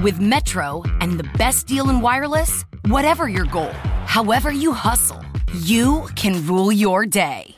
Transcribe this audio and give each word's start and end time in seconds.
With 0.00 0.20
Metro 0.20 0.82
and 1.00 1.18
the 1.18 1.28
best 1.36 1.66
deal 1.66 1.90
in 1.90 2.00
wireless, 2.00 2.64
whatever 2.86 3.28
your 3.28 3.44
goal, 3.44 3.72
however 4.06 4.50
you 4.50 4.72
hustle, 4.72 5.22
you 5.60 6.08
can 6.16 6.44
rule 6.46 6.72
your 6.72 7.04
day. 7.04 7.54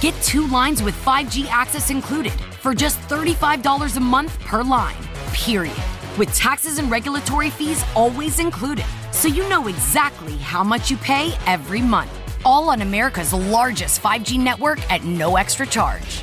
Get 0.00 0.20
two 0.20 0.48
lines 0.48 0.82
with 0.82 0.96
5G 1.04 1.46
access 1.46 1.90
included 1.90 2.34
for 2.60 2.74
just 2.74 3.00
$35 3.02 3.96
a 3.96 4.00
month 4.00 4.36
per 4.40 4.64
line, 4.64 4.96
period. 5.32 5.76
With 6.18 6.34
taxes 6.34 6.78
and 6.78 6.90
regulatory 6.90 7.50
fees 7.50 7.84
always 7.94 8.40
included, 8.40 8.86
so 9.12 9.28
you 9.28 9.48
know 9.48 9.68
exactly 9.68 10.36
how 10.38 10.64
much 10.64 10.90
you 10.90 10.96
pay 10.96 11.34
every 11.46 11.82
month. 11.82 12.10
All 12.44 12.68
on 12.68 12.82
America's 12.82 13.32
largest 13.32 14.02
5G 14.02 14.40
network 14.40 14.80
at 14.92 15.04
no 15.04 15.36
extra 15.36 15.64
charge. 15.66 16.22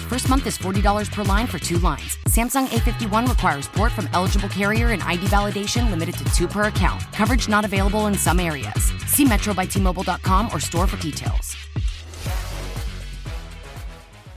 First 0.11 0.27
month 0.27 0.45
is 0.45 0.57
$40 0.57 1.09
per 1.13 1.23
line 1.23 1.47
for 1.47 1.57
two 1.57 1.77
lines. 1.77 2.17
Samsung 2.27 2.67
A51 2.67 3.29
requires 3.29 3.69
port 3.69 3.93
from 3.93 4.09
eligible 4.11 4.49
carrier 4.49 4.89
and 4.91 5.01
ID 5.03 5.27
validation 5.27 5.89
limited 5.89 6.15
to 6.17 6.25
two 6.25 6.49
per 6.49 6.63
account. 6.63 7.01
Coverage 7.13 7.47
not 7.47 7.63
available 7.63 8.07
in 8.07 8.15
some 8.15 8.37
areas. 8.37 8.91
See 9.07 9.23
metrobytmobile.com 9.23 10.49
or 10.53 10.59
store 10.59 10.85
for 10.85 10.97
details. 10.97 11.55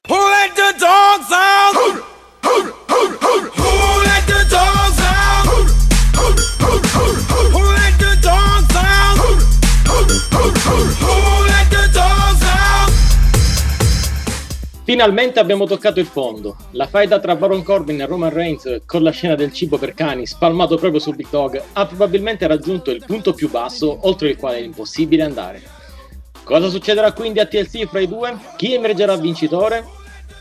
Who 0.06 0.14
let 0.14 0.55
the 0.55 0.74
dogs 0.78 1.33
out? 1.33 2.05
Finalmente 14.85 15.41
abbiamo 15.41 15.65
toccato 15.65 15.99
il 15.99 16.05
fondo. 16.05 16.57
La 16.73 16.87
faida 16.87 17.19
tra 17.19 17.37
Baron 17.37 17.63
Corbin 17.63 18.03
e 18.03 18.07
Roman 18.07 18.31
Reigns 18.31 18.83
con 18.85 19.03
la 19.03 19.13
scena 19.13 19.35
del 19.35 19.51
cibo 19.51 19.79
per 19.79 19.95
cani 19.95 20.27
spalmato 20.27 20.77
proprio 20.77 21.01
su 21.01 21.13
Big 21.13 21.31
Dog 21.31 21.61
ha 21.73 21.87
probabilmente 21.87 22.47
raggiunto 22.47 22.91
il 22.91 23.03
punto 23.05 23.33
più 23.33 23.49
basso 23.49 24.01
oltre 24.03 24.29
il 24.29 24.37
quale 24.37 24.59
è 24.59 24.61
impossibile 24.61 25.23
andare. 25.23 25.62
Cosa 26.45 26.69
succederà 26.69 27.12
quindi 27.12 27.41
a 27.41 27.47
TLC 27.47 27.87
fra 27.87 28.01
i 28.01 28.07
due? 28.07 28.37
Chi 28.57 28.75
emergerà 28.75 29.17
vincitore? 29.17 29.87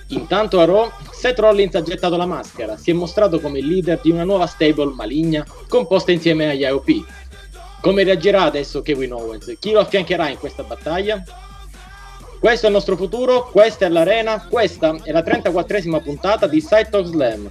Intanto 0.10 0.60
a 0.60 0.66
Raw, 0.66 0.92
Seth 1.10 1.40
Rollins 1.40 1.76
ha 1.76 1.82
gettato 1.82 2.18
la 2.18 2.26
maschera, 2.26 2.76
si 2.76 2.92
è 2.92 2.94
mostrato 2.94 3.40
come 3.40 3.60
il 3.60 3.68
leader 3.68 4.02
di 4.02 4.12
una 4.12 4.26
nuova 4.26 4.46
stable 4.46 4.92
maligna 4.94 5.46
composta 5.70 6.12
insieme 6.12 6.50
agli 6.50 6.64
IOP. 6.64 6.90
Come 7.80 8.04
reagirà 8.04 8.44
adesso 8.44 8.82
Kevin 8.82 9.14
Owens? 9.14 9.56
Chi 9.58 9.72
lo 9.72 9.80
affiancherà 9.80 10.28
in 10.28 10.38
questa 10.38 10.64
battaglia? 10.64 11.24
Questo 12.44 12.66
è 12.66 12.68
il 12.68 12.76
nostro 12.76 12.98
futuro, 12.98 13.50
questa 13.50 13.86
è 13.86 13.88
l'arena, 13.88 14.48
questa 14.50 14.98
è 15.02 15.14
la 15.14 15.22
34esima 15.22 16.04
puntata 16.04 16.46
di 16.46 16.60
Side 16.60 16.90
Talk 16.90 17.06
Slam. 17.06 17.50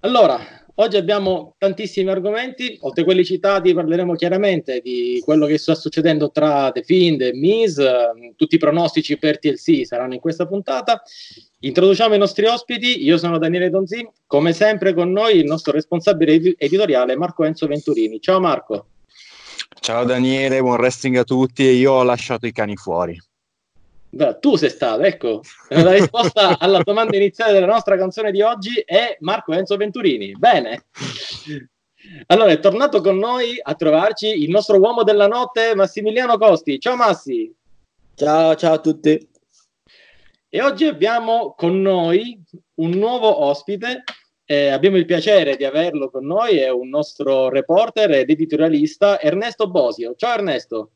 Allora, 0.00 0.53
oggi 0.76 0.96
abbiamo 0.96 1.54
tantissimi 1.58 2.10
argomenti, 2.10 2.76
oltre 2.80 3.02
a 3.02 3.04
quelli 3.04 3.24
citati 3.24 3.74
parleremo 3.74 4.14
chiaramente 4.14 4.80
di 4.80 5.20
quello 5.24 5.46
che 5.46 5.58
sta 5.58 5.74
succedendo 5.74 6.30
tra 6.30 6.72
The 6.72 6.82
Fiend 6.82 7.20
e 7.20 7.34
Miz, 7.34 7.78
eh, 7.78 8.34
tutti 8.36 8.56
i 8.56 8.58
pronostici 8.58 9.18
per 9.18 9.38
TLC 9.38 9.86
saranno 9.86 10.14
in 10.14 10.20
questa 10.20 10.46
puntata. 10.46 11.02
Introduciamo 11.60 12.14
i 12.14 12.18
nostri 12.18 12.46
ospiti, 12.46 13.04
io 13.04 13.18
sono 13.18 13.38
Daniele 13.38 13.70
Donzi, 13.70 14.06
come 14.26 14.52
sempre 14.52 14.94
con 14.94 15.10
noi 15.12 15.38
il 15.38 15.44
nostro 15.44 15.72
responsabile 15.72 16.32
edi- 16.32 16.54
editoriale 16.58 17.16
Marco 17.16 17.44
Enzo 17.44 17.66
Venturini. 17.66 18.20
Ciao 18.20 18.40
Marco. 18.40 18.86
Ciao 19.80 20.04
Daniele, 20.04 20.60
buon 20.60 20.78
wrestling 20.78 21.16
a 21.16 21.24
tutti. 21.24 21.62
Io 21.62 21.92
ho 21.92 22.02
lasciato 22.02 22.46
i 22.46 22.52
cani 22.52 22.76
fuori. 22.76 23.18
Beh, 24.14 24.38
tu 24.38 24.54
sei 24.54 24.70
stato, 24.70 25.02
ecco, 25.02 25.40
la 25.70 25.90
risposta 25.90 26.56
alla 26.60 26.80
domanda 26.84 27.16
iniziale 27.16 27.52
della 27.52 27.66
nostra 27.66 27.96
canzone 27.96 28.30
di 28.30 28.42
oggi 28.42 28.80
è 28.84 29.16
Marco 29.20 29.52
Enzo 29.52 29.76
Venturini. 29.76 30.32
Bene. 30.38 30.84
Allora, 32.26 32.52
è 32.52 32.60
tornato 32.60 33.00
con 33.00 33.18
noi 33.18 33.58
a 33.60 33.74
trovarci 33.74 34.28
il 34.28 34.50
nostro 34.50 34.78
uomo 34.78 35.02
della 35.02 35.26
notte, 35.26 35.74
Massimiliano 35.74 36.38
Costi. 36.38 36.78
Ciao 36.78 36.94
Massi. 36.94 37.52
Ciao, 38.14 38.54
ciao 38.54 38.74
a 38.74 38.78
tutti. 38.78 39.28
E 40.48 40.62
oggi 40.62 40.84
abbiamo 40.84 41.54
con 41.56 41.82
noi 41.82 42.40
un 42.74 42.90
nuovo 42.90 43.44
ospite. 43.46 44.04
eh, 44.46 44.68
abbiamo 44.68 44.96
il 44.96 45.06
piacere 45.06 45.56
di 45.56 45.64
averlo 45.64 46.08
con 46.10 46.24
noi, 46.24 46.58
è 46.58 46.68
un 46.68 46.88
nostro 46.88 47.48
reporter 47.48 48.12
ed 48.12 48.30
editorialista, 48.30 49.20
Ernesto 49.20 49.68
Bosio. 49.68 50.14
Ciao 50.14 50.34
Ernesto. 50.34 50.90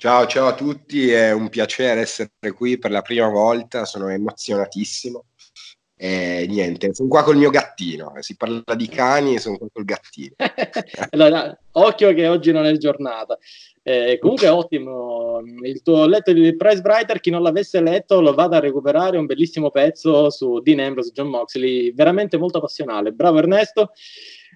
Ciao, 0.00 0.26
ciao 0.26 0.46
a 0.46 0.54
tutti, 0.54 1.10
è 1.10 1.32
un 1.32 1.48
piacere 1.48 2.02
essere 2.02 2.30
qui 2.54 2.78
per 2.78 2.92
la 2.92 3.02
prima 3.02 3.28
volta, 3.28 3.84
sono 3.84 4.06
emozionatissimo. 4.06 5.24
E 5.96 6.46
niente, 6.48 6.94
sono 6.94 7.08
qua 7.08 7.24
col 7.24 7.36
mio 7.36 7.50
gattino, 7.50 8.12
si 8.20 8.36
parla 8.36 8.76
di 8.76 8.86
cani 8.86 9.34
e 9.34 9.40
sono 9.40 9.58
qua 9.58 9.66
col 9.72 9.84
gattino. 9.84 10.36
allora, 11.10 11.58
occhio 11.72 12.14
che 12.14 12.28
oggi 12.28 12.52
non 12.52 12.64
è 12.64 12.76
giornata. 12.76 13.36
Eh, 13.82 14.18
comunque 14.20 14.46
ottimo, 14.46 15.40
il 15.64 15.82
tuo 15.82 16.06
letto 16.06 16.30
il 16.30 16.56
Price 16.56 16.80
Brighter, 16.80 17.18
chi 17.18 17.30
non 17.30 17.42
l'avesse 17.42 17.80
letto 17.80 18.20
lo 18.20 18.34
vada 18.34 18.58
a 18.58 18.60
recuperare, 18.60 19.18
un 19.18 19.26
bellissimo 19.26 19.72
pezzo 19.72 20.30
su 20.30 20.60
Dean 20.60 20.78
Ambrose, 20.78 21.10
John 21.10 21.26
Moxley, 21.26 21.92
veramente 21.92 22.36
molto 22.36 22.60
passionale. 22.60 23.10
Bravo 23.10 23.38
Ernesto. 23.38 23.90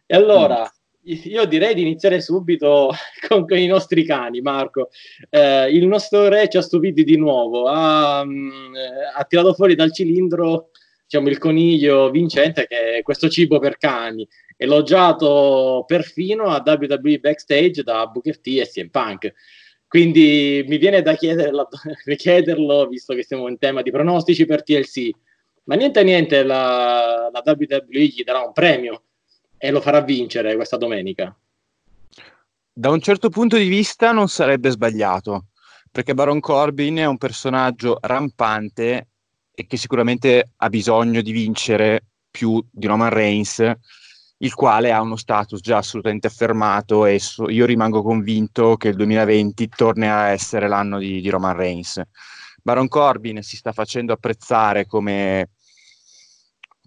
E 0.06 0.14
allora, 0.14 0.72
io 1.04 1.44
direi 1.46 1.74
di 1.74 1.82
iniziare 1.82 2.20
subito 2.20 2.92
con, 3.28 3.46
con 3.46 3.58
i 3.58 3.66
nostri 3.66 4.04
cani, 4.04 4.40
Marco. 4.40 4.90
Eh, 5.28 5.70
il 5.74 5.86
nostro 5.86 6.28
re 6.28 6.48
ci 6.48 6.56
ha 6.56 6.62
stupiti 6.62 7.04
di 7.04 7.16
nuovo, 7.16 7.66
ha, 7.66 8.24
mm, 8.24 8.74
ha 9.16 9.24
tirato 9.24 9.54
fuori 9.54 9.74
dal 9.74 9.92
cilindro 9.92 10.70
diciamo, 11.04 11.28
il 11.28 11.38
coniglio 11.38 12.10
vincente 12.10 12.66
che 12.66 12.98
è 12.98 13.02
questo 13.02 13.28
cibo 13.28 13.58
per 13.58 13.76
cani, 13.76 14.26
elogiato 14.56 15.84
perfino 15.86 16.44
a 16.44 16.62
WWE 16.64 17.18
Backstage 17.18 17.82
da 17.82 18.06
Booker 18.06 18.40
T 18.40 18.46
e 18.58 18.68
CM 18.68 18.88
Punk. 18.88 19.32
Quindi 19.86 20.64
mi 20.66 20.78
viene 20.78 21.02
da 21.02 21.14
chiederlo, 21.14 21.68
visto 22.88 23.14
che 23.14 23.22
siamo 23.24 23.48
in 23.48 23.58
tema 23.58 23.82
di 23.82 23.90
pronostici 23.90 24.46
per 24.46 24.62
TLC, 24.62 25.10
ma 25.64 25.74
niente 25.74 26.02
niente 26.02 26.42
la, 26.42 27.28
la 27.30 27.42
WWE 27.44 28.04
gli 28.06 28.22
darà 28.24 28.40
un 28.40 28.52
premio 28.52 29.02
e 29.64 29.70
lo 29.70 29.80
farà 29.80 30.00
vincere 30.00 30.56
questa 30.56 30.76
domenica. 30.76 31.32
Da 32.72 32.90
un 32.90 33.00
certo 33.00 33.28
punto 33.28 33.56
di 33.56 33.68
vista 33.68 34.10
non 34.10 34.26
sarebbe 34.26 34.70
sbagliato, 34.70 35.50
perché 35.88 36.14
Baron 36.14 36.40
Corbin 36.40 36.96
è 36.96 37.04
un 37.04 37.16
personaggio 37.16 37.98
rampante 38.00 39.10
e 39.54 39.66
che 39.68 39.76
sicuramente 39.76 40.50
ha 40.56 40.68
bisogno 40.68 41.22
di 41.22 41.30
vincere 41.30 42.06
più 42.28 42.60
di 42.68 42.88
Roman 42.88 43.10
Reigns, 43.10 43.72
il 44.38 44.52
quale 44.52 44.90
ha 44.90 45.00
uno 45.00 45.14
status 45.14 45.60
già 45.60 45.76
assolutamente 45.76 46.26
affermato 46.26 47.06
e 47.06 47.20
so- 47.20 47.48
io 47.48 47.64
rimango 47.64 48.02
convinto 48.02 48.76
che 48.76 48.88
il 48.88 48.96
2020 48.96 49.68
tornerà 49.68 50.22
a 50.22 50.30
essere 50.30 50.66
l'anno 50.66 50.98
di, 50.98 51.20
di 51.20 51.28
Roman 51.28 51.54
Reigns. 51.54 52.02
Baron 52.60 52.88
Corbin 52.88 53.40
si 53.42 53.56
sta 53.56 53.70
facendo 53.70 54.12
apprezzare 54.12 54.86
come, 54.86 55.50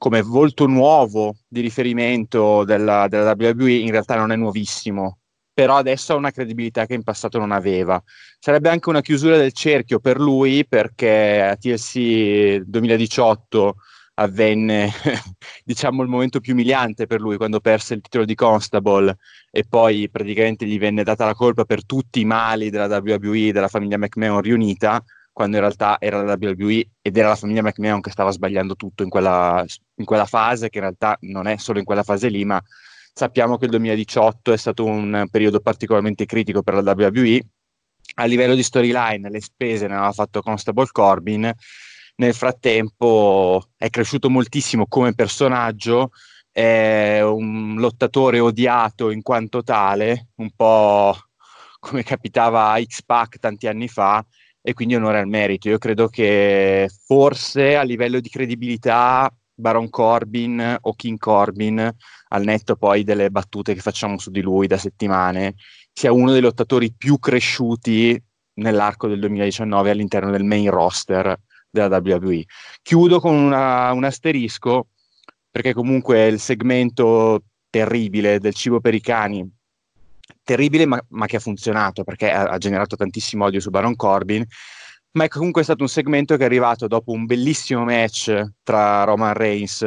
come 0.05 0.21
volto 0.21 0.68
nuovo 0.68 1.38
di 1.47 1.62
riferimento 1.62 2.63
della, 2.63 3.07
della 3.07 3.33
WWE, 3.35 3.71
in 3.71 3.89
realtà 3.89 4.15
non 4.15 4.31
è 4.31 4.35
nuovissimo, 4.35 5.18
però 5.51 5.77
adesso 5.77 6.13
ha 6.13 6.15
una 6.15 6.30
credibilità 6.30 6.85
che 6.85 6.94
in 6.94 7.01
passato 7.01 7.39
non 7.39 7.51
aveva. 7.51 8.00
Sarebbe 8.38 8.69
anche 8.69 8.89
una 8.89 9.01
chiusura 9.01 9.35
del 9.35 9.51
cerchio 9.51 10.00
per 10.00 10.19
lui 10.19 10.63
perché 10.68 11.41
a 11.41 11.56
TLC 11.56 12.57
2018 12.68 13.77
avvenne 14.18 14.91
diciamo 15.65 16.03
il 16.03 16.09
momento 16.09 16.39
più 16.39 16.53
umiliante 16.53 17.07
per 17.07 17.19
lui 17.19 17.38
quando 17.38 17.59
perse 17.59 17.95
il 17.95 18.01
titolo 18.01 18.25
di 18.25 18.35
Constable 18.35 19.18
e 19.50 19.65
poi 19.68 20.07
praticamente 20.12 20.68
gli 20.68 20.77
venne 20.77 21.03
data 21.03 21.25
la 21.25 21.33
colpa 21.33 21.65
per 21.65 21.83
tutti 21.83 22.19
i 22.19 22.25
mali 22.25 22.69
della 22.69 23.00
WWE, 23.00 23.51
della 23.51 23.69
famiglia 23.69 23.97
McMahon 23.97 24.41
riunita, 24.41 25.03
quando 25.35 25.57
in 25.57 25.63
realtà 25.63 25.97
era 25.99 26.23
la 26.23 26.37
WWE 26.39 26.91
ed 27.01 27.17
era 27.17 27.27
la 27.27 27.35
famiglia 27.35 27.61
McMahon 27.61 27.99
che 27.99 28.09
stava 28.09 28.31
sbagliando 28.31 28.77
tutto 28.77 29.03
in 29.03 29.09
quella, 29.09 29.65
in 29.95 30.05
quella 30.05 30.23
fase, 30.23 30.69
che 30.69 30.77
in 30.77 30.85
realtà 30.85 31.17
non 31.23 31.45
è 31.45 31.57
solo 31.57 31.79
in 31.79 31.83
quella 31.83 32.03
fase 32.03 32.29
lì, 32.29 32.45
ma 32.45 32.61
sappiamo 33.11 33.57
che 33.57 33.65
il 33.65 33.71
2018 33.71 34.53
è 34.53 34.57
stato 34.57 34.85
un 34.85 35.27
periodo 35.29 35.59
particolarmente 35.59 36.25
critico 36.25 36.63
per 36.63 36.81
la 36.81 36.93
WWE. 36.95 37.41
A 38.15 38.23
livello 38.23 38.55
di 38.55 38.63
storyline, 38.63 39.29
le 39.29 39.41
spese 39.41 39.87
ne 39.87 39.95
aveva 39.95 40.13
fatto 40.13 40.41
Constable 40.41 40.87
Corbin 40.89 41.53
nel 42.15 42.33
frattempo 42.33 43.71
è 43.75 43.89
cresciuto 43.89 44.29
moltissimo 44.29 44.85
come 44.87 45.13
personaggio, 45.13 46.11
è 46.49 47.19
un 47.21 47.75
lottatore 47.77 48.39
odiato 48.39 49.09
in 49.09 49.21
quanto 49.21 49.63
tale, 49.63 50.29
un 50.35 50.49
po' 50.55 51.13
come 51.77 52.03
capitava 52.03 52.71
a 52.71 52.81
X-Pac 52.81 53.39
tanti 53.39 53.67
anni 53.67 53.89
fa, 53.89 54.25
e 54.67 54.73
quindi 54.73 54.95
onore 54.95 55.19
al 55.19 55.27
merito. 55.27 55.69
Io 55.69 55.77
credo 55.77 56.07
che 56.07 56.89
forse 57.06 57.75
a 57.75 57.83
livello 57.83 58.19
di 58.19 58.29
credibilità 58.29 59.31
Baron 59.53 59.91
Corbin 59.91 60.77
o 60.81 60.94
King 60.95 61.19
Corbin, 61.19 61.77
al 62.29 62.44
netto 62.44 62.75
poi 62.75 63.03
delle 63.03 63.29
battute 63.29 63.75
che 63.75 63.81
facciamo 63.81 64.17
su 64.17 64.31
di 64.31 64.41
lui 64.41 64.65
da 64.65 64.79
settimane, 64.79 65.53
sia 65.94 66.12
uno 66.12 66.31
dei 66.31 66.41
lottatori 66.41 66.91
più 66.91 67.19
cresciuti 67.19 68.19
nell'arco 68.56 69.07
del 69.07 69.19
2019 69.19 69.91
all'interno 69.91 70.31
del 70.31 70.44
main 70.44 70.71
roster 70.71 71.39
della 71.69 72.01
WWE. 72.03 72.45
Chiudo 72.81 73.19
con 73.19 73.35
una, 73.35 73.91
un 73.91 74.03
asterisco, 74.03 74.88
perché 75.51 75.73
comunque 75.73 76.25
il 76.25 76.39
segmento 76.39 77.44
terribile 77.69 78.39
del 78.39 78.56
cibo 78.56 78.79
per 78.79 78.95
i 78.95 79.01
cani, 79.01 79.47
terribile 80.45 80.86
ma, 80.86 81.03
ma 81.09 81.25
che 81.25 81.36
ha 81.36 81.39
funzionato, 81.42 82.06
perché 82.06 82.31
ha, 82.31 82.44
ha 82.44 82.57
generato 82.57 82.95
tantissimo 82.95 83.44
odio 83.44 83.59
su 83.59 83.69
Baron 83.69 83.97
Corbin, 83.97 84.45
ma 85.15 85.25
è 85.25 85.27
comunque 85.27 85.63
stato 85.63 85.81
un 85.83 85.89
segmento 85.89 86.36
che 86.38 86.44
è 86.44 86.45
arrivato 86.45 86.88
dopo 86.88 87.12
un 87.12 87.25
bellissimo 87.25 87.83
match 87.83 88.51
tra 88.63 89.03
Roman 89.06 89.33
Reigns 89.33 89.86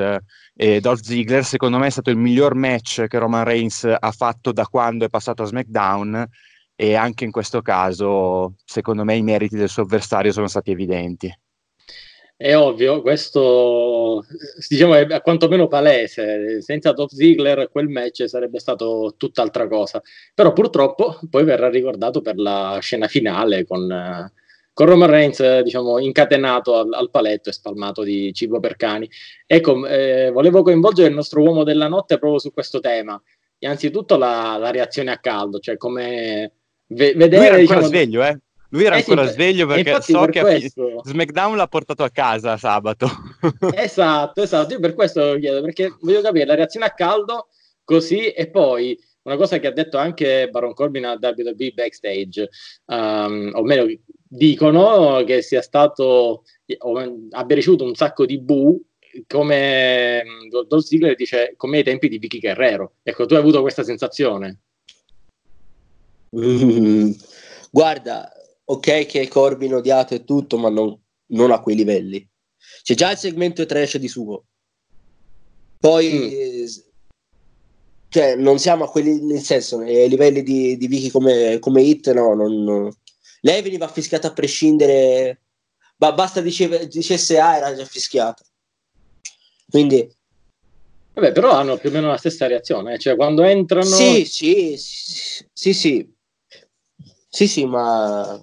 e 0.54 0.80
Dolph 0.80 1.02
Ziggler. 1.02 1.44
Secondo 1.44 1.78
me 1.78 1.86
è 1.86 1.90
stato 1.90 2.10
il 2.10 2.16
miglior 2.16 2.54
match 2.54 3.06
che 3.06 3.18
Roman 3.18 3.44
Reigns 3.44 3.84
ha 3.84 4.10
fatto 4.10 4.52
da 4.52 4.66
quando 4.66 5.04
è 5.04 5.08
passato 5.08 5.42
a 5.42 5.46
SmackDown 5.46 6.26
e 6.74 6.94
anche 6.94 7.24
in 7.24 7.30
questo 7.30 7.60
caso, 7.60 8.54
secondo 8.64 9.04
me, 9.04 9.16
i 9.16 9.22
meriti 9.22 9.56
del 9.56 9.68
suo 9.68 9.82
avversario 9.82 10.32
sono 10.32 10.46
stati 10.46 10.70
evidenti. 10.70 11.30
È 12.40 12.56
ovvio, 12.56 13.02
questo 13.02 14.24
diciamo 14.68 14.94
è 14.94 15.20
quantomeno 15.22 15.66
palese, 15.66 16.62
senza 16.62 16.92
Dolph 16.92 17.12
Ziggler 17.12 17.68
quel 17.68 17.88
match 17.88 18.28
sarebbe 18.28 18.60
stato 18.60 19.14
tutt'altra 19.16 19.66
cosa, 19.66 20.00
però 20.34 20.52
purtroppo 20.52 21.18
poi 21.28 21.42
verrà 21.42 21.68
ricordato 21.68 22.20
per 22.20 22.36
la 22.38 22.78
scena 22.80 23.08
finale 23.08 23.66
con 23.66 24.30
con 24.72 24.86
Roman 24.86 25.10
Reigns 25.10 25.58
diciamo, 25.62 25.98
incatenato 25.98 26.76
al, 26.76 26.92
al, 26.92 27.10
paletto 27.10 27.48
e 27.48 27.52
spalmato 27.52 28.04
di 28.04 28.32
cibo 28.32 28.60
per 28.60 28.76
cani. 28.76 29.10
Ecco, 29.44 29.84
eh, 29.84 30.30
volevo 30.30 30.62
coinvolgere 30.62 31.08
il 31.08 31.16
nostro 31.16 31.42
uomo 31.42 31.64
della 31.64 31.88
notte 31.88 32.16
proprio 32.18 32.38
su 32.38 32.52
questo 32.52 32.78
tema. 32.78 33.20
Innanzitutto 33.58 34.16
la, 34.16 34.56
la 34.56 34.70
reazione 34.70 35.10
a 35.10 35.18
caldo, 35.18 35.58
cioè 35.58 35.76
come 35.76 36.52
ve- 36.86 37.14
vedere... 37.14 37.38
Lui 37.38 37.46
era 37.46 37.56
ancora 37.56 37.80
diciamo, 37.80 37.86
sveglio, 37.86 38.24
eh? 38.24 38.38
Lui 38.70 38.84
era 38.84 38.96
eh 38.96 38.98
ancora 38.98 39.26
sì, 39.26 39.32
sveglio 39.32 39.66
perché 39.66 40.00
so 40.02 40.20
per 40.20 40.30
che 40.30 40.40
questo... 40.40 41.02
SmackDown 41.04 41.56
l'ha 41.56 41.66
portato 41.66 42.02
a 42.02 42.10
casa 42.10 42.56
sabato. 42.56 43.08
esatto, 43.74 44.42
esatto. 44.42 44.74
Io 44.74 44.80
per 44.80 44.94
questo 44.94 45.32
lo 45.32 45.38
chiedo, 45.38 45.62
perché 45.62 45.94
voglio 46.00 46.20
capire 46.20 46.44
la 46.44 46.54
reazione 46.54 46.86
a 46.86 46.92
caldo 46.92 47.48
così 47.84 48.28
e 48.28 48.50
poi 48.50 48.98
una 49.22 49.36
cosa 49.36 49.58
che 49.58 49.66
ha 49.66 49.72
detto 49.72 49.96
anche 49.96 50.48
Baron 50.50 50.74
Corbin 50.74 51.04
a 51.06 51.18
WWE 51.20 51.72
backstage, 51.74 52.48
um, 52.86 53.50
o 53.54 53.62
meglio, 53.62 53.86
dicono 54.26 55.22
che 55.24 55.42
sia 55.42 55.62
stato, 55.62 56.44
abbia 57.30 57.56
ricevuto 57.56 57.84
un 57.84 57.94
sacco 57.94 58.26
di 58.26 58.38
bu 58.38 58.82
come 59.26 60.22
Dolph 60.50 60.84
Ziggler 60.84 61.14
dice 61.14 61.54
come 61.56 61.78
ai 61.78 61.84
tempi 61.84 62.08
di 62.08 62.18
Vicky 62.18 62.38
Guerrero. 62.38 62.94
Ecco, 63.02 63.26
tu 63.26 63.34
hai 63.34 63.40
avuto 63.40 63.60
questa 63.60 63.82
sensazione? 63.82 64.60
Mm, 66.36 67.10
guarda, 67.70 68.30
ok 68.70 69.06
che 69.06 69.28
Corbin 69.28 69.74
odiato 69.74 70.14
e 70.14 70.24
tutto, 70.24 70.58
ma 70.58 70.68
non, 70.68 70.98
non, 71.28 71.50
a 71.50 71.60
quei 71.60 71.76
livelli. 71.76 72.26
C'è 72.82 72.94
già 72.94 73.10
il 73.10 73.18
segmento 73.18 73.64
trash 73.64 73.96
di 73.96 74.08
suo. 74.08 74.44
Poi, 75.78 76.64
mm. 76.64 76.66
cioè, 78.08 78.36
non 78.36 78.58
siamo 78.58 78.84
a 78.84 78.90
quelli, 78.90 79.24
nel 79.24 79.40
senso, 79.40 79.78
ai 79.78 80.08
livelli 80.08 80.42
di, 80.42 80.76
di 80.76 80.86
Vicky 80.86 81.08
come, 81.08 81.58
come 81.60 81.82
hit, 81.82 82.12
no, 82.12 82.34
non, 82.34 82.90
lei 83.40 83.62
veniva 83.62 83.88
fischiata 83.88 84.28
a 84.28 84.32
prescindere, 84.32 85.42
ma 85.96 86.12
basta 86.12 86.40
diceva, 86.40 86.76
dicesse 86.84 87.38
A 87.38 87.56
era 87.56 87.74
già 87.74 87.84
fischiata. 87.84 88.42
Quindi... 89.68 90.16
Vabbè, 91.14 91.32
però 91.32 91.50
hanno 91.52 91.78
più 91.78 91.88
o 91.88 91.92
meno 91.92 92.08
la 92.08 92.16
stessa 92.16 92.46
reazione, 92.46 92.94
eh? 92.94 92.98
cioè 92.98 93.16
quando 93.16 93.42
entrano... 93.42 93.84
Sì, 93.84 94.24
sì, 94.24 94.76
sì, 94.76 95.44
sì, 95.52 95.72
sì, 95.72 96.14
sì, 97.28 97.48
sì 97.48 97.64
ma... 97.66 98.40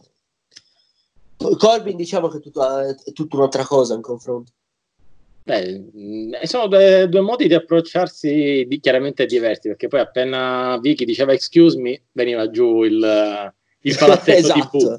Corbin 1.37 1.95
diciamo 1.95 2.27
che 2.27 2.37
è, 2.37 2.39
tutto, 2.39 2.79
è 2.79 2.95
tutta 3.13 3.35
un'altra 3.35 3.65
cosa 3.65 3.93
in 3.93 4.01
confronto. 4.01 4.51
Beh, 5.45 5.91
mm, 5.95 6.33
sono 6.43 6.67
due, 6.67 7.07
due, 7.07 7.21
modi 7.21 7.47
di 7.47 7.53
approcciarsi 7.53 8.65
di, 8.67 8.79
chiaramente 8.79 9.27
diversi, 9.27 9.67
perché 9.67 9.87
poi 9.87 9.99
appena 9.99 10.79
Vicky 10.81 11.05
diceva 11.05 11.33
excuse 11.33 11.79
me, 11.79 12.05
veniva 12.13 12.49
giù 12.49 12.81
il, 12.81 13.53
il 13.81 13.95
palazzetto 13.99 14.39
esatto. 14.39 14.77
TV. 14.77 14.97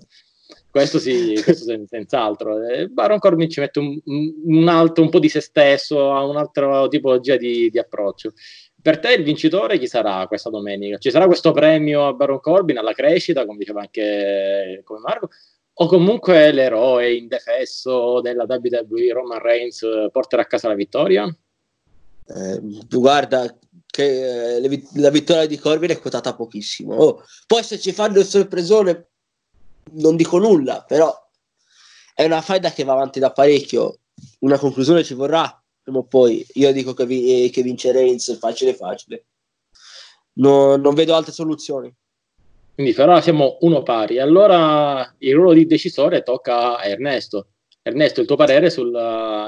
Questo 0.71 0.99
sì, 1.01 1.33
questo 1.43 1.65
sen- 1.65 1.87
senz'altro. 1.89 2.63
Eh, 2.65 2.87
Baron 2.87 3.19
Corbin 3.19 3.51
ci 3.51 3.59
mette 3.59 3.81
un, 3.81 3.99
un, 4.05 4.69
altro, 4.69 5.03
un 5.03 5.09
po' 5.09 5.19
di 5.19 5.29
se 5.29 5.41
stesso, 5.41 6.13
ha 6.13 6.25
un'altra 6.25 6.87
tipologia 6.87 7.37
di, 7.37 7.69
di 7.69 7.79
approccio. 7.79 8.33
Per 8.81 9.01
te 9.01 9.15
il 9.15 9.25
vincitore 9.25 9.79
chi 9.79 9.89
sarà 9.89 10.27
questa 10.29 10.51
domenica? 10.51 10.99
Ci 10.99 11.11
sarà 11.11 11.27
questo 11.27 11.51
premio 11.51 12.07
a 12.07 12.13
Baron 12.13 12.39
Corbin 12.39 12.79
alla 12.79 12.93
crescita, 12.93 13.45
come 13.45 13.59
diceva 13.59 13.81
anche 13.81 14.83
come 14.85 15.01
Marco, 15.01 15.31
o 15.79 15.87
comunque 15.87 16.53
l'eroe 16.53 17.15
indefesso 17.15 18.21
della 18.21 18.47
WWE 18.49 19.13
Roman 19.13 19.41
Reigns 19.41 19.85
porterà 20.11 20.43
a 20.43 20.47
casa 20.47 20.69
la 20.69 20.75
vittoria? 20.75 21.25
Eh, 22.29 22.61
guarda, 22.89 23.57
che 23.87 24.57
eh, 24.57 24.83
la 24.95 25.11
vittoria 25.11 25.47
di 25.47 25.59
Corbin 25.59 25.91
è 25.91 25.99
quotata 25.99 26.35
pochissimo. 26.35 26.95
Oh, 26.95 27.23
poi 27.47 27.63
se 27.63 27.79
ci 27.79 27.93
fanno 27.93 28.19
il 28.19 28.25
sorpresone 28.25 29.09
non 29.93 30.17
dico 30.17 30.39
nulla, 30.39 30.83
però 30.83 31.15
è 32.15 32.25
una 32.25 32.41
faida 32.41 32.73
che 32.73 32.85
va 32.85 32.93
avanti 32.93 33.21
da 33.21 33.33
parecchio. 33.33 33.99
Una 34.41 34.59
conclusione 34.59 35.05
ci 35.05 35.13
vorrà 35.13 35.63
prima 35.83 35.99
o 35.99 36.05
poi. 36.05 36.45
Io 36.55 36.73
dico 36.73 36.95
che, 36.95 37.05
vi, 37.05 37.51
che 37.51 37.63
vince 37.63 37.93
Reigns 37.93 38.39
facile 38.39 38.75
facile. 38.75 39.27
No, 40.35 40.77
non 40.77 40.95
vedo 40.95 41.15
altre 41.15 41.33
soluzioni. 41.33 41.95
Quindi 42.77 42.93
però 42.93 43.21
siamo 43.21 43.57
uno 43.63 43.83
pari. 43.83 44.19
Allora 44.21 45.15
il 45.19 45.35
ruolo 45.35 45.55
di 45.55 45.67
decisore 45.67 46.23
tocca 46.23 46.77
a 46.77 46.85
Ernesto. 46.85 47.49
Ernesto, 47.83 48.21
il 48.21 48.27
tuo 48.27 48.37
parere 48.37 48.71
sul, 48.71 48.93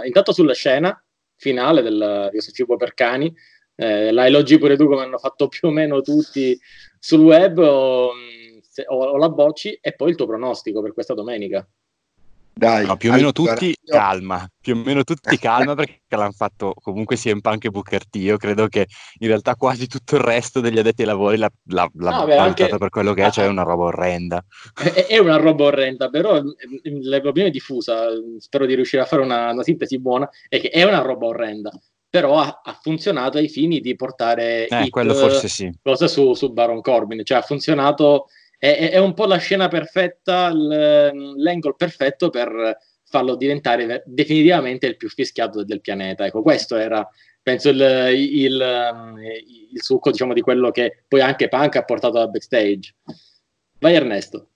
intanto 0.04 0.32
sulla 0.32 0.54
scena 0.54 1.00
finale 1.36 1.82
del, 1.82 2.24
di 2.24 2.30
questo 2.30 2.52
cibo 2.52 2.76
per 2.76 2.94
cani 2.94 3.32
eh, 3.80 4.10
la 4.10 4.26
elogi 4.26 4.58
pure 4.58 4.76
tu 4.76 4.88
come 4.88 5.02
hanno 5.02 5.18
fatto 5.18 5.46
più 5.46 5.68
o 5.68 5.70
meno 5.70 6.00
tutti 6.00 6.58
sul 6.98 7.20
web 7.20 7.58
o, 7.58 8.10
se, 8.60 8.84
o, 8.88 8.96
o, 8.96 9.16
la 9.16 9.28
bocci 9.28 9.78
e 9.80 9.92
poi 9.94 10.10
il 10.10 10.16
tuo 10.16 10.26
pronostico 10.26 10.82
per 10.82 10.92
questa 10.92 11.14
domenica. 11.14 11.64
Dai, 12.58 12.86
no, 12.86 12.96
più 12.96 13.12
o 13.12 13.14
meno 13.14 13.30
tutti 13.30 13.66
io... 13.66 13.74
calma, 13.84 14.44
più 14.60 14.74
o 14.74 14.82
meno 14.84 15.04
tutti 15.04 15.38
calma 15.38 15.76
perché 15.76 16.00
l'hanno 16.08 16.32
fatto 16.32 16.74
comunque 16.82 17.14
CM 17.14 17.38
Punk 17.38 17.66
e 17.66 17.70
Booker 17.70 18.04
T. 18.04 18.16
Io 18.16 18.36
credo 18.36 18.66
che 18.66 18.88
in 19.20 19.28
realtà 19.28 19.54
quasi 19.54 19.86
tutto 19.86 20.16
il 20.16 20.22
resto 20.22 20.58
degli 20.58 20.76
addetti 20.76 21.02
ai 21.02 21.06
lavori 21.06 21.36
l'ha, 21.36 21.50
no, 21.64 22.26
anche... 22.36 22.66
per 22.66 22.88
quello 22.88 23.14
che 23.14 23.26
è, 23.26 23.30
cioè 23.30 23.44
è 23.44 23.48
una 23.48 23.62
roba 23.62 23.84
orrenda. 23.84 24.44
È, 24.74 25.06
è 25.06 25.18
una 25.18 25.36
roba 25.36 25.66
orrenda, 25.66 26.08
però 26.08 26.42
l'opinione 26.42 27.50
diffusa, 27.50 28.08
spero 28.38 28.66
di 28.66 28.74
riuscire 28.74 29.02
a 29.02 29.06
fare 29.06 29.22
una, 29.22 29.52
una 29.52 29.62
sintesi 29.62 30.00
buona, 30.00 30.28
è 30.48 30.58
che 30.58 30.70
è 30.70 30.82
una 30.82 31.00
roba 31.00 31.26
orrenda 31.26 31.70
però 32.10 32.38
ha, 32.38 32.62
ha, 32.64 32.78
funzionato 32.80 33.36
ai 33.36 33.50
fini 33.50 33.80
di 33.80 33.94
portare 33.94 34.66
eh, 34.66 34.88
quello 34.88 35.12
forse 35.12 35.46
sì. 35.46 35.70
cosa 35.82 36.08
su, 36.08 36.32
su, 36.32 36.52
Baron 36.52 36.80
Corbin, 36.80 37.22
cioè 37.22 37.38
ha 37.38 37.42
funzionato, 37.42 38.28
è, 38.58 38.90
è 38.90 38.98
un 38.98 39.14
po' 39.14 39.26
la 39.26 39.38
scena 39.38 39.68
perfetta, 39.68 40.52
l'angle 40.52 41.74
perfetto 41.76 42.28
per 42.28 42.76
farlo 43.04 43.36
diventare 43.36 44.02
definitivamente 44.04 44.86
il 44.86 44.96
più 44.96 45.08
fischiato 45.08 45.64
del 45.64 45.80
pianeta. 45.80 46.26
Ecco, 46.26 46.42
questo 46.42 46.76
era, 46.76 47.08
penso, 47.42 47.70
il, 47.70 47.80
il, 47.80 49.14
il 49.72 49.82
succo 49.82 50.10
diciamo, 50.10 50.34
di 50.34 50.40
quello 50.40 50.70
che 50.70 51.04
poi 51.08 51.20
anche 51.20 51.48
Punk 51.48 51.76
ha 51.76 51.84
portato 51.84 52.18
da 52.18 52.26
backstage. 52.26 52.94
Vai 53.78 53.94
Ernesto. 53.94 54.50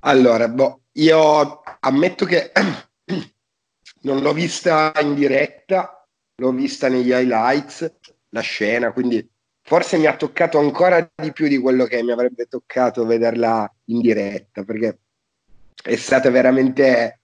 Allora, 0.00 0.48
boh, 0.48 0.82
io 0.92 1.62
ammetto 1.80 2.24
che 2.24 2.52
non 4.02 4.20
l'ho 4.20 4.32
vista 4.32 4.92
in 5.00 5.14
diretta, 5.14 6.06
l'ho 6.36 6.52
vista 6.52 6.88
negli 6.88 7.10
highlights, 7.10 7.90
la 8.30 8.40
scena, 8.40 8.92
quindi 8.92 9.26
forse 9.62 9.96
mi 9.96 10.06
ha 10.06 10.16
toccato 10.16 10.58
ancora 10.58 11.10
di 11.14 11.32
più 11.32 11.48
di 11.48 11.58
quello 11.58 11.84
che 11.86 12.02
mi 12.02 12.12
avrebbe 12.12 12.46
toccato 12.46 13.06
vederla 13.06 13.72
in 13.86 14.00
diretta, 14.00 14.64
perché 14.64 14.98
è 15.82 15.96
stata 15.96 16.30
veramente 16.30 17.20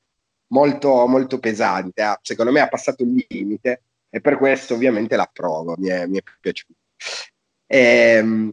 molto, 0.49 1.07
molto 1.07 1.39
pesante. 1.39 2.03
Ah, 2.03 2.19
secondo 2.23 2.53
me 2.53 2.61
ha 2.61 2.69
passato 2.69 3.03
il 3.03 3.25
limite 3.29 3.83
e 4.11 4.21
per 4.21 4.37
questo 4.37 4.75
ovviamente 4.75 5.17
l'approvo, 5.17 5.75
mi 5.79 5.89
è, 5.89 6.07
mi 6.07 6.19
è 6.19 6.23
piaciuto. 6.41 6.79
E, 7.67 7.79
ehm, 7.79 8.53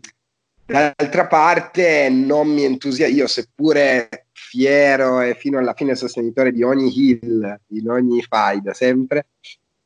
D'altra 0.67 1.27
parte 1.27 2.09
non 2.09 2.47
mi 2.47 2.63
entusiasma, 2.63 3.13
io 3.13 3.27
seppure 3.27 4.29
fiero 4.31 5.21
e 5.21 5.35
fino 5.35 5.59
alla 5.59 5.75
fine 5.75 5.93
sostenitore 5.93 6.51
di 6.51 6.63
ogni 6.63 6.91
hill, 6.91 7.59
in 7.67 7.87
ogni 7.87 8.23
fight, 8.23 8.71
sempre. 8.71 9.27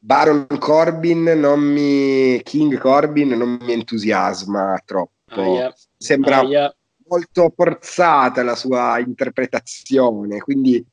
Baron 0.01 0.47
Corbin 0.59 1.23
non 1.23 1.59
mi 1.59 2.41
King 2.43 2.77
Corbin 2.77 3.29
non 3.29 3.57
mi 3.61 3.73
entusiasma 3.73 4.81
troppo. 4.85 5.41
Aia. 5.41 5.73
Sembra 5.97 6.39
Aia. 6.39 6.75
molto 7.07 7.51
forzata 7.53 8.41
la 8.43 8.55
sua 8.55 8.97
interpretazione, 8.99 10.39
quindi 10.39 10.83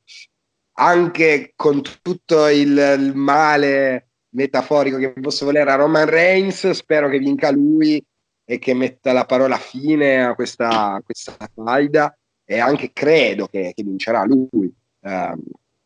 anche 0.79 1.53
con 1.55 1.81
tutto 2.01 2.47
il, 2.47 2.77
il 2.99 3.15
male 3.15 4.09
metaforico 4.29 4.97
che 4.97 5.13
posso 5.13 5.45
volere 5.45 5.71
a 5.71 5.75
Roman 5.75 6.05
Reigns, 6.05 6.69
spero 6.71 7.09
che 7.09 7.17
vinca 7.17 7.49
lui 7.49 8.03
e 8.45 8.59
che 8.59 8.73
metta 8.73 9.11
la 9.11 9.25
parola 9.25 9.57
fine 9.57 10.23
a 10.23 10.35
questa, 10.35 11.01
questa 11.03 11.35
faida 11.53 12.15
e 12.45 12.59
anche 12.59 12.91
credo 12.93 13.47
che, 13.47 13.73
che 13.75 13.83
vincerà 13.83 14.23
lui 14.23 14.71
ehm, 15.01 15.41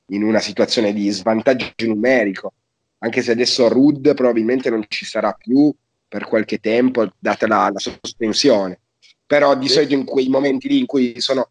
in 0.07 0.23
una 0.23 0.39
situazione 0.39 0.93
di 0.93 1.09
svantaggio 1.09 1.73
numerico, 1.87 2.53
anche 3.03 3.21
se 3.21 3.31
adesso 3.31 3.67
Rud 3.67 4.13
probabilmente 4.13 4.69
non 4.69 4.85
ci 4.87 5.05
sarà 5.05 5.33
più 5.33 5.73
per 6.07 6.25
qualche 6.25 6.59
tempo, 6.59 7.09
data 7.17 7.47
la, 7.47 7.69
la 7.73 7.79
sospensione. 7.79 8.79
Però 9.25 9.55
di 9.55 9.67
Sì. 9.67 9.75
solito 9.75 9.93
in 9.93 10.05
quei 10.05 10.27
momenti 10.27 10.67
lì 10.67 10.79
in 10.79 10.85
cui 10.85 11.19
sono 11.19 11.49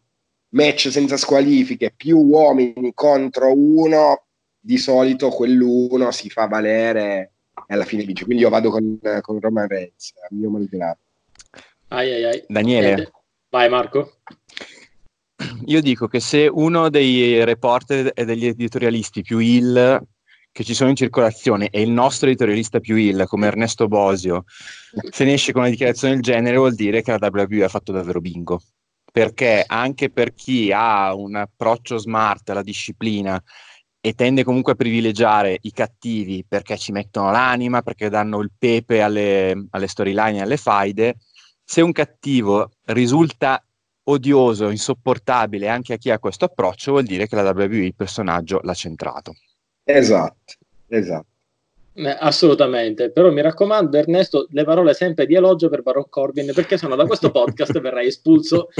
match 0.49 0.91
senza 0.91 1.17
squalifiche, 1.17 1.93
più 1.95 2.17
uomini 2.17 2.91
contro 2.93 3.51
uno, 3.53 4.25
di 4.59 4.77
solito 4.77 5.29
quell'uno 5.29 6.11
si 6.11 6.29
fa 6.29 6.45
valere 6.45 7.31
e 7.67 7.73
alla 7.73 7.85
fine 7.85 8.03
vince. 8.03 8.25
Quindi 8.25 8.43
io 8.43 8.49
vado 8.49 8.69
con, 8.69 8.99
con 9.21 9.39
Roman 9.39 9.67
Reigns, 9.67 10.13
a 10.23 10.27
mio 10.31 10.49
malgrado. 10.51 10.99
Ai, 11.89 12.13
ai, 12.13 12.23
ai. 12.25 12.43
Daniele. 12.47 13.11
Vai 13.49 13.67
Marco. 13.67 14.19
Io 15.65 15.81
dico 15.81 16.07
che 16.07 16.19
se 16.19 16.47
uno 16.47 16.89
dei 16.89 17.43
reporter 17.43 18.11
e 18.13 18.23
degli 18.25 18.45
editorialisti 18.45 19.23
più 19.23 19.39
ill 19.39 19.99
che 20.51 20.63
ci 20.63 20.73
sono 20.73 20.89
in 20.89 20.95
circolazione 20.95 21.69
è 21.69 21.79
il 21.79 21.91
nostro 21.91 22.27
editorialista 22.27 22.79
più 22.79 22.95
ill, 22.95 23.25
come 23.25 23.47
Ernesto 23.47 23.87
Bosio, 23.87 24.43
se 25.09 25.23
ne 25.23 25.33
esce 25.33 25.53
con 25.53 25.61
una 25.61 25.71
dichiarazione 25.71 26.15
del 26.15 26.23
genere 26.23 26.57
vuol 26.57 26.75
dire 26.75 27.01
che 27.01 27.17
la 27.17 27.29
WWE 27.31 27.63
ha 27.63 27.69
fatto 27.69 27.91
davvero 27.91 28.19
bingo. 28.19 28.61
Perché 29.11 29.63
anche 29.65 30.09
per 30.09 30.33
chi 30.33 30.71
ha 30.73 31.13
un 31.13 31.35
approccio 31.35 31.97
smart 31.97 32.49
alla 32.49 32.63
disciplina 32.63 33.41
e 33.99 34.13
tende 34.13 34.43
comunque 34.43 34.73
a 34.73 34.75
privilegiare 34.75 35.57
i 35.61 35.71
cattivi 35.71 36.45
perché 36.47 36.77
ci 36.77 36.91
mettono 36.91 37.29
l'anima, 37.29 37.81
perché 37.81 38.09
danno 38.09 38.39
il 38.39 38.51
pepe 38.57 39.01
alle, 39.01 39.67
alle 39.69 39.87
storyline 39.87 40.37
e 40.37 40.41
alle 40.41 40.57
faide, 40.57 41.17
se 41.63 41.81
un 41.81 41.91
cattivo 41.91 42.71
risulta 42.87 43.63
odioso, 44.03 44.69
insopportabile 44.69 45.67
anche 45.69 45.93
a 45.93 45.97
chi 45.97 46.09
ha 46.09 46.19
questo 46.19 46.45
approccio, 46.45 46.91
vuol 46.91 47.03
dire 47.03 47.27
che 47.27 47.35
la 47.35 47.51
WWE 47.51 47.85
il 47.85 47.95
personaggio 47.95 48.59
l'ha 48.63 48.73
centrato. 48.73 49.33
Esatto, 49.97 50.53
esatto. 50.87 51.25
Eh, 51.93 52.15
assolutamente, 52.19 53.11
però 53.11 53.29
mi 53.31 53.41
raccomando 53.41 53.97
Ernesto, 53.97 54.47
le 54.51 54.63
parole 54.63 54.93
sempre 54.93 55.25
di 55.25 55.35
elogio 55.35 55.67
per 55.67 55.81
Baron 55.81 56.07
Corbin 56.07 56.49
perché 56.53 56.77
sennò 56.77 56.95
da 56.95 57.05
questo 57.05 57.31
podcast 57.31 57.77
verrai 57.81 58.07
espulso. 58.07 58.69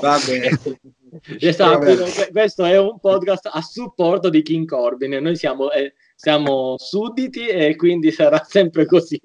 Va 0.00 0.18
bene. 0.26 0.58
Esatto, 1.38 1.78
Va 1.78 1.84
bene. 1.84 2.12
que- 2.12 2.28
questo 2.30 2.66
è 2.66 2.78
un 2.78 3.00
podcast 3.00 3.48
a 3.50 3.62
supporto 3.62 4.28
di 4.28 4.42
King 4.42 4.66
Corbin 4.68 5.12
noi 5.22 5.36
siamo, 5.36 5.70
eh, 5.72 5.94
siamo 6.14 6.76
sudditi 6.76 7.46
e 7.46 7.74
quindi 7.74 8.10
sarà 8.10 8.44
sempre 8.46 8.84
così. 8.84 9.18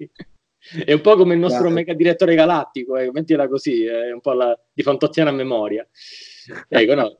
È 0.82 0.94
un 0.94 1.02
po' 1.02 1.14
come 1.14 1.34
il 1.34 1.40
nostro 1.40 1.68
mega 1.68 1.92
direttore 1.92 2.34
galattico, 2.34 2.96
eh, 2.96 3.10
mettila 3.12 3.48
così, 3.48 3.84
è 3.84 4.10
un 4.12 4.20
po' 4.20 4.32
la, 4.32 4.58
di 4.72 4.82
fantoziana 4.82 5.30
memoria. 5.30 5.86
Ecco, 6.68 6.94
no. 6.94 7.16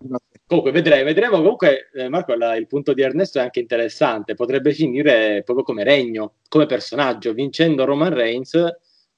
Comunque 0.47 0.73
vedremo, 0.73 1.04
vedremo. 1.04 1.37
Comunque, 1.37 1.90
eh, 1.95 2.09
Marco, 2.09 2.35
la- 2.35 2.57
il 2.57 2.66
punto 2.66 2.93
di 2.93 3.02
Ernesto 3.02 3.38
è 3.38 3.43
anche 3.43 3.61
interessante. 3.61 4.35
Potrebbe 4.35 4.73
finire 4.73 5.43
proprio 5.45 5.64
come 5.64 5.85
regno, 5.85 6.35
come 6.49 6.66
personaggio. 6.66 7.33
Vincendo 7.33 7.85
Roman 7.85 8.12
Reigns, 8.12 8.59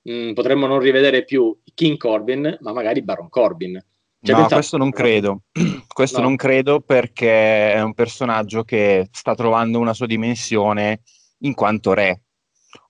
mh, 0.02 0.32
potremmo 0.32 0.66
non 0.66 0.78
rivedere 0.78 1.24
più 1.24 1.58
King 1.74 1.96
Corbin, 1.96 2.58
ma 2.60 2.72
magari 2.72 3.02
Baron 3.02 3.28
Corbin. 3.28 3.72
Ci 4.20 4.30
hai 4.32 4.36
no, 4.40 4.46
pensato? 4.46 4.54
questo 4.54 4.76
non 4.76 4.90
credo. 4.90 5.42
questo 5.92 6.18
No. 6.20 6.26
non 6.28 6.36
credo 6.36 6.80
perché 6.80 7.72
è 7.72 7.80
un 7.82 7.94
personaggio 7.94 8.62
che 8.64 9.08
sta 9.10 9.34
trovando 9.34 9.78
una 9.78 9.94
sua 9.94 10.06
dimensione 10.06 11.02
in 11.40 11.54
quanto 11.54 11.92
re. 11.92 12.22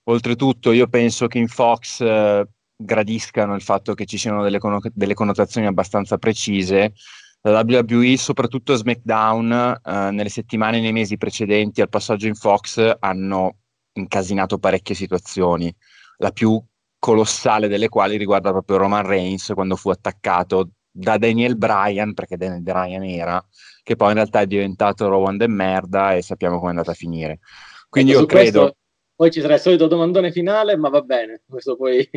Oltretutto, 0.05 0.71
io 0.71 0.87
penso 0.87 1.27
che 1.27 1.37
in 1.37 1.47
Fox 1.47 2.01
eh, 2.01 2.47
gradiscano 2.77 3.55
il 3.55 3.61
fatto 3.61 3.95
che 3.95 4.05
ci 4.05 4.17
siano 4.17 4.43
delle, 4.43 4.59
conno- 4.59 4.79
delle 4.93 5.15
connotazioni 5.15 5.67
abbastanza 5.67 6.17
precise. 6.17 6.93
La 7.41 7.63
WWE, 7.65 8.17
soprattutto 8.17 8.75
SmackDown, 8.75 9.79
eh, 9.83 10.11
nelle 10.11 10.29
settimane 10.29 10.77
e 10.77 10.81
nei 10.81 10.91
mesi 10.91 11.17
precedenti 11.17 11.81
al 11.81 11.89
passaggio 11.89 12.27
in 12.27 12.35
Fox, 12.35 12.97
hanno 12.99 13.57
incasinato 13.93 14.59
parecchie 14.59 14.95
situazioni. 14.95 15.73
La 16.17 16.31
più 16.31 16.61
colossale 16.99 17.67
delle 17.67 17.89
quali 17.89 18.17
riguarda 18.17 18.51
proprio 18.51 18.77
Roman 18.77 19.05
Reigns 19.05 19.51
quando 19.53 19.75
fu 19.75 19.89
attaccato 19.89 20.71
da 20.91 21.17
Daniel 21.17 21.57
Bryan, 21.57 22.13
perché 22.13 22.37
Daniel 22.37 22.63
Bryan 22.63 23.03
era, 23.03 23.43
che 23.83 23.95
poi 23.95 24.09
in 24.09 24.15
realtà 24.15 24.41
è 24.41 24.47
diventato 24.47 25.07
Rowan 25.07 25.37
de 25.37 25.47
merda 25.47 26.15
e 26.15 26.21
sappiamo 26.21 26.57
come 26.57 26.67
è 26.67 26.71
andata 26.71 26.91
a 26.91 26.95
finire. 26.95 27.39
Quindi 27.87 28.11
Ecco, 28.11 28.21
io 28.21 28.25
credo... 28.25 28.59
questo 28.59 28.77
poi 29.17 29.31
ci 29.31 29.41
sarà 29.41 29.55
il 29.55 29.59
solito 29.59 29.87
domandone 29.87 30.31
finale, 30.31 30.77
ma 30.77 30.89
va 30.89 31.01
bene. 31.01 31.41
Questo 31.49 31.75
poi 31.75 32.07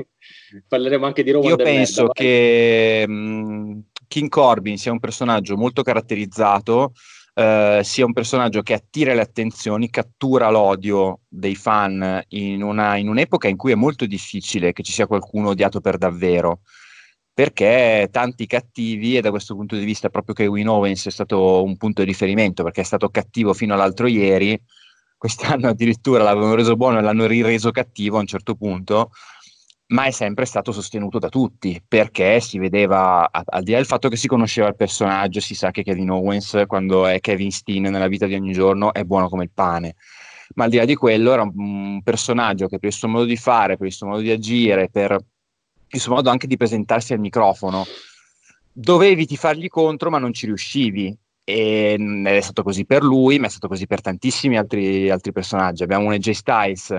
parleremo 0.68 1.06
anche 1.06 1.22
di 1.22 1.30
Roman 1.30 1.48
Io 1.48 1.56
penso 1.56 2.02
merda, 2.02 2.12
che 2.12 3.08
mh, 3.08 3.80
King 4.06 4.28
Corbin 4.28 4.76
sia 4.76 4.92
un 4.92 5.00
personaggio 5.00 5.56
molto 5.56 5.80
caratterizzato, 5.82 6.92
eh, 7.32 7.80
sia 7.82 8.04
un 8.04 8.12
personaggio 8.12 8.60
che 8.60 8.74
attira 8.74 9.14
le 9.14 9.22
attenzioni, 9.22 9.88
cattura 9.88 10.50
l'odio 10.50 11.20
dei 11.26 11.54
fan 11.54 12.22
in, 12.28 12.62
una- 12.62 12.96
in 12.96 13.08
un'epoca 13.08 13.48
in 13.48 13.56
cui 13.56 13.72
è 13.72 13.76
molto 13.76 14.04
difficile 14.04 14.74
che 14.74 14.82
ci 14.82 14.92
sia 14.92 15.06
qualcuno 15.06 15.48
odiato 15.48 15.80
per 15.80 15.96
davvero. 15.96 16.60
Perché 17.32 18.08
tanti 18.10 18.44
cattivi, 18.46 19.16
e 19.16 19.22
da 19.22 19.30
questo 19.30 19.54
punto 19.54 19.74
di 19.74 19.86
vista 19.86 20.10
proprio 20.10 20.34
Kevin 20.34 20.68
Owens 20.68 21.06
è 21.06 21.10
stato 21.10 21.62
un 21.62 21.78
punto 21.78 22.02
di 22.02 22.10
riferimento, 22.10 22.62
perché 22.62 22.82
è 22.82 22.84
stato 22.84 23.08
cattivo 23.08 23.54
fino 23.54 23.72
all'altro 23.72 24.06
ieri, 24.06 24.60
quest'anno 25.20 25.68
addirittura 25.68 26.22
l'avevano 26.22 26.54
reso 26.54 26.76
buono 26.76 26.98
e 26.98 27.02
l'hanno 27.02 27.26
rireso 27.26 27.70
cattivo 27.70 28.16
a 28.16 28.20
un 28.20 28.26
certo 28.26 28.54
punto, 28.54 29.10
ma 29.88 30.04
è 30.04 30.10
sempre 30.12 30.46
stato 30.46 30.72
sostenuto 30.72 31.18
da 31.18 31.28
tutti 31.28 31.78
perché 31.86 32.40
si 32.40 32.58
vedeva, 32.58 33.30
al 33.30 33.62
di 33.62 33.72
là 33.72 33.76
del 33.76 33.86
fatto 33.86 34.08
che 34.08 34.16
si 34.16 34.26
conosceva 34.26 34.68
il 34.68 34.76
personaggio, 34.76 35.40
si 35.40 35.54
sa 35.54 35.72
che 35.72 35.82
Kevin 35.82 36.10
Owens, 36.10 36.62
quando 36.66 37.04
è 37.04 37.20
Kevin 37.20 37.50
Steen 37.50 37.82
nella 37.82 38.08
vita 38.08 38.24
di 38.24 38.34
ogni 38.34 38.52
giorno, 38.52 38.94
è 38.94 39.04
buono 39.04 39.28
come 39.28 39.44
il 39.44 39.50
pane. 39.52 39.96
Ma 40.54 40.64
al 40.64 40.70
di 40.70 40.78
là 40.78 40.86
di 40.86 40.94
quello, 40.94 41.32
era 41.34 41.42
un, 41.42 42.00
personaggio 42.02 42.66
che 42.66 42.78
per 42.78 42.88
il 42.88 42.94
suo 42.94 43.08
modo 43.08 43.24
di 43.26 43.36
fare, 43.36 43.76
per 43.76 43.88
il 43.88 43.92
suo 43.92 44.06
modo 44.06 44.22
di 44.22 44.30
agire, 44.30 44.88
per 44.88 45.18
il 45.86 46.00
suo 46.00 46.14
modo 46.14 46.30
anche 46.30 46.46
di 46.46 46.56
presentarsi 46.56 47.12
al 47.12 47.20
microfono, 47.20 47.84
dovevi 48.72 49.26
tifargli 49.26 49.68
contro, 49.68 50.08
ma 50.08 50.18
non 50.18 50.32
ci 50.32 50.46
riuscivi. 50.46 51.14
E 51.50 51.96
mm, 51.98 52.26
è 52.26 52.40
stato 52.40 52.62
così 52.62 52.84
per 52.86 53.02
lui, 53.02 53.38
ma 53.38 53.46
è 53.46 53.50
stato 53.50 53.68
così 53.68 53.86
per 53.86 54.00
tantissimi 54.00 54.56
altri, 54.56 55.10
altri 55.10 55.32
personaggi. 55.32 55.82
Abbiamo 55.82 56.06
un 56.06 56.12
AJ 56.12 56.30
Styles 56.30 56.98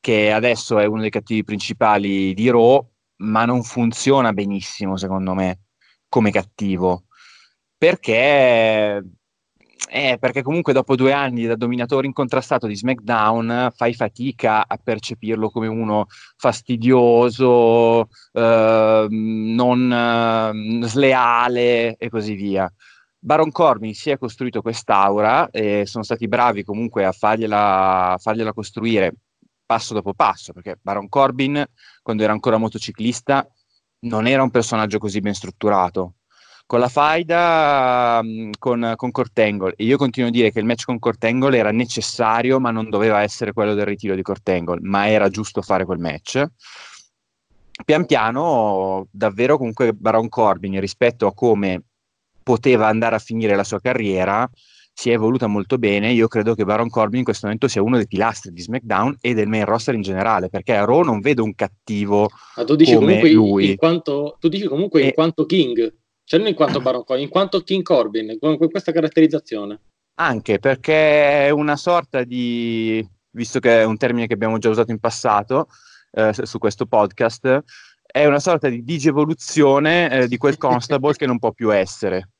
che 0.00 0.32
adesso 0.32 0.78
è 0.78 0.84
uno 0.84 1.00
dei 1.00 1.10
cattivi 1.10 1.42
principali 1.42 2.32
di 2.34 2.48
Raw, 2.50 2.88
ma 3.18 3.44
non 3.44 3.62
funziona 3.64 4.32
benissimo, 4.32 4.96
secondo 4.96 5.34
me, 5.34 5.60
come 6.08 6.30
cattivo. 6.30 7.04
Perché, 7.76 9.04
eh, 9.90 10.16
perché 10.20 10.42
comunque 10.42 10.72
dopo 10.72 10.94
due 10.96 11.12
anni 11.12 11.46
da 11.46 11.56
dominatore 11.56 12.06
incontrastato 12.06 12.66
di 12.66 12.76
SmackDown 12.76 13.72
fai 13.74 13.94
fatica 13.94 14.66
a 14.66 14.78
percepirlo 14.82 15.50
come 15.50 15.66
uno 15.66 16.06
fastidioso, 16.36 18.08
ehm, 18.32 19.54
non 19.54 19.92
ehm, 19.92 20.84
sleale 20.84 21.96
e 21.96 22.08
così 22.08 22.34
via. 22.34 22.72
Baron 23.20 23.50
Corbin 23.50 23.94
si 23.94 24.10
è 24.10 24.18
costruito 24.18 24.62
quest'aura 24.62 25.50
e 25.50 25.84
sono 25.86 26.04
stati 26.04 26.28
bravi 26.28 26.62
comunque 26.62 27.04
a 27.04 27.12
fargliela, 27.12 28.12
a 28.12 28.18
fargliela 28.18 28.52
costruire 28.52 29.14
passo 29.66 29.92
dopo 29.92 30.14
passo, 30.14 30.52
perché 30.52 30.78
Baron 30.80 31.08
Corbin, 31.08 31.62
quando 32.02 32.22
era 32.22 32.32
ancora 32.32 32.56
motociclista, 32.56 33.46
non 34.00 34.26
era 34.26 34.42
un 34.42 34.50
personaggio 34.50 34.98
così 34.98 35.20
ben 35.20 35.34
strutturato. 35.34 36.14
Con 36.64 36.80
la 36.80 36.88
faida 36.88 38.20
mh, 38.22 38.50
con, 38.58 38.92
con 38.96 39.10
Kurt 39.10 39.38
Angle, 39.38 39.74
e 39.76 39.84
io 39.84 39.96
continuo 39.96 40.28
a 40.28 40.32
dire 40.32 40.52
che 40.52 40.60
il 40.60 40.64
match 40.64 40.84
con 40.84 40.98
Kurt 40.98 41.24
Angle 41.24 41.56
era 41.56 41.70
necessario, 41.72 42.60
ma 42.60 42.70
non 42.70 42.88
doveva 42.88 43.22
essere 43.22 43.52
quello 43.52 43.74
del 43.74 43.86
ritiro 43.86 44.14
di 44.14 44.22
Kurt 44.22 44.48
Angle, 44.48 44.78
ma 44.82 45.08
era 45.08 45.28
giusto 45.28 45.60
fare 45.60 45.84
quel 45.84 45.98
match. 45.98 46.44
Pian 47.84 48.06
piano, 48.06 49.06
davvero 49.10 49.56
comunque 49.56 49.92
Baron 49.92 50.28
Corbin, 50.28 50.78
rispetto 50.80 51.26
a 51.26 51.34
come 51.34 51.84
poteva 52.48 52.86
andare 52.86 53.14
a 53.14 53.18
finire 53.18 53.54
la 53.54 53.62
sua 53.62 53.78
carriera, 53.78 54.48
si 54.94 55.10
è 55.10 55.12
evoluta 55.12 55.46
molto 55.48 55.76
bene. 55.76 56.12
Io 56.12 56.28
credo 56.28 56.54
che 56.54 56.64
Baron 56.64 56.88
Corbin 56.88 57.18
in 57.18 57.24
questo 57.24 57.44
momento 57.44 57.68
sia 57.68 57.82
uno 57.82 57.98
dei 57.98 58.06
pilastri 58.06 58.52
di 58.52 58.62
SmackDown 58.62 59.18
e 59.20 59.34
del 59.34 59.48
main 59.48 59.66
roster 59.66 59.94
in 59.94 60.00
generale, 60.00 60.48
perché 60.48 60.74
a 60.74 60.86
Raw 60.86 61.02
non 61.02 61.20
vedo 61.20 61.44
un 61.44 61.54
cattivo 61.54 62.30
Ma 62.56 62.64
tu 62.64 62.74
dici 62.74 62.94
comunque 62.94 63.30
lui. 63.30 63.68
in 63.68 63.76
quanto, 63.76 64.38
tu 64.40 64.48
dici 64.48 64.64
comunque 64.64 65.02
in 65.02 65.08
E- 65.08 65.12
quanto 65.12 65.44
King. 65.44 65.94
Cioè 66.24 66.38
non 66.40 66.48
in 66.48 66.54
quanto 66.54 66.80
Baron 66.80 67.04
Corbin, 67.04 67.26
in 67.26 67.30
quanto 67.30 67.60
King 67.60 67.82
Corbin, 67.82 68.38
con 68.40 68.56
questa 68.56 68.92
caratterizzazione. 68.92 69.80
Anche 70.14 70.58
perché 70.58 71.48
è 71.48 71.50
una 71.50 71.76
sorta 71.76 72.24
di, 72.24 73.06
visto 73.32 73.58
che 73.60 73.82
è 73.82 73.84
un 73.84 73.98
termine 73.98 74.26
che 74.26 74.34
abbiamo 74.34 74.56
già 74.56 74.70
usato 74.70 74.90
in 74.90 75.00
passato 75.00 75.68
eh, 76.12 76.32
su 76.32 76.58
questo 76.58 76.86
podcast, 76.86 77.62
è 78.10 78.24
una 78.24 78.40
sorta 78.40 78.70
di 78.70 78.82
digievoluzione 78.82 80.10
eh, 80.10 80.28
di 80.28 80.38
quel 80.38 80.56
constable 80.58 81.12
che 81.12 81.26
non 81.26 81.38
può 81.38 81.52
più 81.52 81.74
essere. 81.74 82.30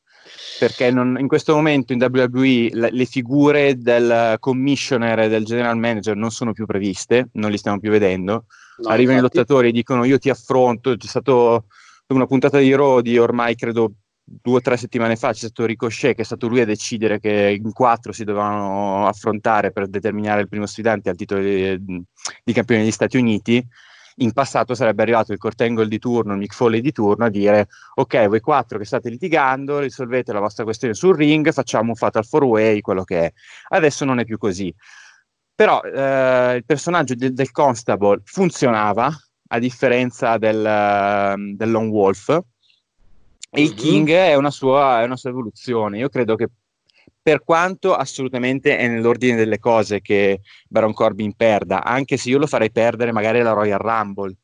Perché 0.58 0.90
non, 0.90 1.16
in 1.18 1.28
questo 1.28 1.54
momento 1.54 1.92
in 1.92 2.02
WWE 2.02 2.70
le, 2.72 2.90
le 2.90 3.04
figure 3.04 3.76
del 3.76 4.36
commissioner 4.38 5.18
e 5.20 5.28
del 5.28 5.44
general 5.44 5.78
manager 5.78 6.16
non 6.16 6.30
sono 6.30 6.52
più 6.52 6.66
previste, 6.66 7.28
non 7.32 7.50
li 7.50 7.58
stiamo 7.58 7.78
più 7.78 7.90
vedendo. 7.90 8.46
No, 8.78 8.88
Arrivano 8.88 9.18
infatti. 9.18 9.36
i 9.36 9.38
lottatori 9.38 9.68
e 9.68 9.72
dicono 9.72 10.04
io 10.04 10.18
ti 10.18 10.30
affronto, 10.30 10.96
c'è 10.96 11.06
stato 11.06 11.66
una 12.08 12.26
puntata 12.26 12.58
di 12.58 12.74
Raw 12.74 13.00
di 13.00 13.18
ormai 13.18 13.54
credo 13.54 13.92
due 14.28 14.56
o 14.56 14.60
tre 14.60 14.76
settimane 14.76 15.16
fa 15.16 15.32
c'è 15.32 15.38
stato 15.38 15.64
Ricochet 15.64 16.14
che 16.14 16.22
è 16.22 16.24
stato 16.24 16.48
lui 16.48 16.60
a 16.60 16.66
decidere 16.66 17.18
che 17.18 17.58
in 17.58 17.72
quattro 17.72 18.12
si 18.12 18.24
dovevano 18.24 19.06
affrontare 19.06 19.72
per 19.72 19.88
determinare 19.88 20.42
il 20.42 20.48
primo 20.48 20.66
sfidante 20.66 21.08
al 21.08 21.16
titolo 21.16 21.40
di, 21.40 22.04
di 22.44 22.52
campione 22.52 22.82
degli 22.82 22.90
Stati 22.90 23.16
Uniti 23.16 23.66
in 24.18 24.32
passato 24.32 24.74
sarebbe 24.74 25.02
arrivato 25.02 25.32
il 25.32 25.38
Kurt 25.38 25.60
Angle 25.60 25.88
di 25.88 25.98
turno, 25.98 26.32
il 26.32 26.38
Mick 26.38 26.54
Foley 26.54 26.80
di 26.80 26.92
turno 26.92 27.24
a 27.24 27.28
dire 27.28 27.68
ok 27.94 28.26
voi 28.26 28.40
quattro 28.40 28.78
che 28.78 28.84
state 28.84 29.08
litigando 29.08 29.78
risolvete 29.78 30.32
la 30.32 30.40
vostra 30.40 30.64
questione 30.64 30.94
sul 30.94 31.16
ring 31.16 31.50
facciamo 31.52 31.90
un 31.90 31.96
fatal 31.96 32.24
four 32.24 32.44
way 32.44 32.80
quello 32.80 33.04
che 33.04 33.24
è 33.24 33.32
adesso 33.68 34.04
non 34.04 34.18
è 34.18 34.24
più 34.24 34.38
così 34.38 34.74
però 35.54 35.82
eh, 35.82 36.54
il 36.56 36.64
personaggio 36.64 37.14
del, 37.14 37.32
del 37.34 37.50
Constable 37.50 38.20
funzionava 38.24 39.10
a 39.48 39.58
differenza 39.58 40.38
del, 40.38 40.64
eh, 40.64 41.34
del 41.56 41.70
Lone 41.70 41.88
Wolf 41.88 42.40
e 43.50 43.62
il 43.62 43.70
Mhm. 43.70 43.76
King 43.76 44.10
è 44.10 44.34
una, 44.34 44.50
sua, 44.50 45.00
è 45.00 45.04
una 45.04 45.16
sua 45.16 45.30
evoluzione. 45.30 45.98
Io 45.98 46.08
credo 46.08 46.36
che 46.36 46.48
per 47.28 47.44
quanto 47.44 47.94
assolutamente 47.94 48.78
è 48.78 48.88
nell'ordine 48.88 49.36
delle 49.36 49.58
cose 49.58 50.00
che 50.00 50.40
Baron 50.66 50.94
Corbin 50.94 51.34
perda, 51.34 51.84
anche 51.84 52.16
se 52.16 52.30
io 52.30 52.38
lo 52.38 52.46
farei 52.46 52.70
perdere 52.70 53.12
magari 53.12 53.42
la 53.42 53.52
Royal 53.52 53.78
Rumble, 53.78 54.34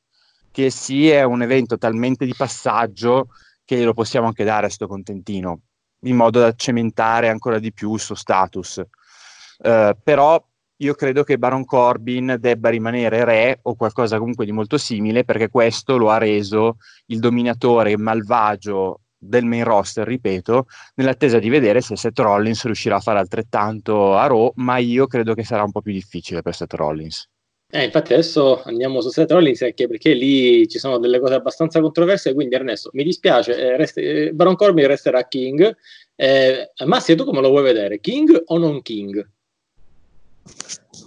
che 0.50 0.68
sì 0.68 1.08
è 1.08 1.22
un 1.22 1.40
evento 1.40 1.78
talmente 1.78 2.26
di 2.26 2.34
passaggio 2.36 3.28
che 3.64 3.78
glielo 3.78 3.94
possiamo 3.94 4.26
anche 4.26 4.44
dare 4.44 4.66
a 4.66 4.68
sto 4.68 4.86
contentino, 4.86 5.60
in 6.00 6.14
modo 6.14 6.40
da 6.40 6.52
cementare 6.54 7.30
ancora 7.30 7.58
di 7.58 7.72
più 7.72 7.94
il 7.94 8.00
suo 8.00 8.16
status. 8.16 8.82
Eh, 9.62 9.96
però 10.04 10.46
io 10.76 10.92
credo 10.92 11.24
che 11.24 11.38
Baron 11.38 11.64
Corbin 11.64 12.36
debba 12.38 12.68
rimanere 12.68 13.24
re 13.24 13.60
o 13.62 13.76
qualcosa 13.76 14.18
comunque 14.18 14.44
di 14.44 14.52
molto 14.52 14.76
simile 14.76 15.24
perché 15.24 15.48
questo 15.48 15.96
lo 15.96 16.10
ha 16.10 16.18
reso 16.18 16.76
il 17.06 17.18
dominatore 17.18 17.96
malvagio 17.96 19.03
del 19.24 19.44
main 19.44 19.64
roster, 19.64 20.06
ripeto, 20.06 20.66
nell'attesa 20.96 21.38
di 21.38 21.48
vedere 21.48 21.80
se 21.80 21.96
Seth 21.96 22.18
Rollins 22.18 22.64
riuscirà 22.64 22.96
a 22.96 23.00
fare 23.00 23.18
altrettanto 23.18 24.16
a 24.16 24.26
Raw, 24.26 24.52
ma 24.56 24.78
io 24.78 25.06
credo 25.06 25.34
che 25.34 25.44
sarà 25.44 25.62
un 25.62 25.72
po' 25.72 25.80
più 25.80 25.92
difficile 25.92 26.42
per 26.42 26.54
Seth 26.54 26.74
Rollins. 26.74 27.28
Eh, 27.70 27.82
infatti 27.82 28.12
adesso 28.12 28.62
andiamo 28.62 29.00
su 29.00 29.08
Seth 29.08 29.32
Rollins 29.32 29.62
anche 29.62 29.88
perché 29.88 30.12
lì 30.12 30.68
ci 30.68 30.78
sono 30.78 30.98
delle 30.98 31.18
cose 31.18 31.34
abbastanza 31.34 31.80
controverse, 31.80 32.32
quindi 32.32 32.54
Ernesto, 32.54 32.90
mi 32.92 33.02
dispiace, 33.02 33.56
eh, 33.56 33.76
rest- 33.76 33.98
eh, 33.98 34.30
Baron 34.32 34.54
Corbin 34.54 34.86
resterà 34.86 35.26
King. 35.26 35.74
Eh, 36.14 36.70
Massi, 36.84 37.16
tu 37.16 37.24
come 37.24 37.40
lo 37.40 37.48
vuoi 37.48 37.64
vedere? 37.64 37.98
King 37.98 38.42
o 38.46 38.58
non 38.58 38.80
King? 38.82 39.28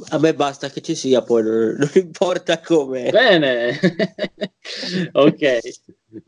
A 0.10 0.20
me 0.20 0.34
basta 0.34 0.70
che 0.70 0.82
ci 0.82 0.96
sia, 0.96 1.22
poi 1.22 1.44
non, 1.44 1.76
non 1.78 1.92
importa 1.94 2.60
come. 2.60 3.12
Bene, 3.12 3.80
ok. 5.14 5.60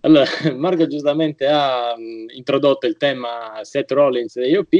Allora, 0.01 0.25
Marco 0.55 0.87
giustamente 0.87 1.47
ha 1.47 1.95
mh, 1.95 2.35
introdotto 2.35 2.85
il 2.85 2.97
tema 2.97 3.59
Seth 3.61 3.91
Rollins 3.91 4.35
e 4.37 4.49
IOP 4.49 4.73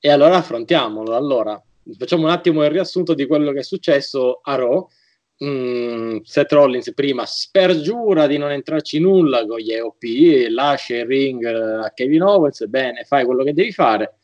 e 0.00 0.10
allora 0.10 0.36
affrontiamolo. 0.36 1.14
Allora, 1.14 1.60
facciamo 1.96 2.24
un 2.24 2.30
attimo 2.30 2.64
il 2.64 2.70
riassunto 2.70 3.14
di 3.14 3.26
quello 3.26 3.52
che 3.52 3.60
è 3.60 3.64
successo 3.64 4.40
a 4.42 4.54
Raw. 4.56 4.88
Mm, 5.44 6.18
Seth 6.22 6.52
Rollins 6.52 6.92
prima 6.94 7.26
spergiura 7.26 8.26
di 8.26 8.38
non 8.38 8.52
entrarci 8.52 9.00
nulla 9.00 9.44
con 9.46 9.58
gli 9.58 9.72
EOP, 9.72 10.48
lascia 10.50 10.96
il 10.96 11.06
ring 11.06 11.44
eh, 11.44 11.84
a 11.84 11.90
Kevin 11.92 12.22
Owens, 12.22 12.64
bene, 12.66 13.04
fai 13.04 13.24
quello 13.24 13.42
che 13.42 13.52
devi 13.52 13.72
fare. 13.72 14.18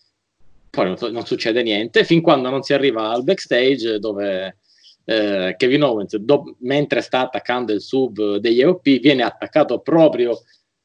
Poi 0.71 0.85
non, 0.85 1.13
non 1.13 1.27
succede 1.27 1.63
niente 1.63 2.05
fin 2.05 2.21
quando 2.21 2.49
non 2.49 2.63
si 2.63 2.73
arriva 2.73 3.11
al 3.11 3.25
backstage 3.25 3.99
dove 3.99 4.59
eh, 5.05 5.55
Kevin 5.57 5.83
Owens, 5.83 6.17
do- 6.17 6.57
mentre 6.61 7.01
sta 7.01 7.21
attaccando 7.21 7.73
il 7.73 7.81
sub 7.81 8.37
degli 8.37 8.61
EOP, 8.61 9.01
viene 9.01 9.23
attaccato 9.23 9.81
proprio 9.81 10.39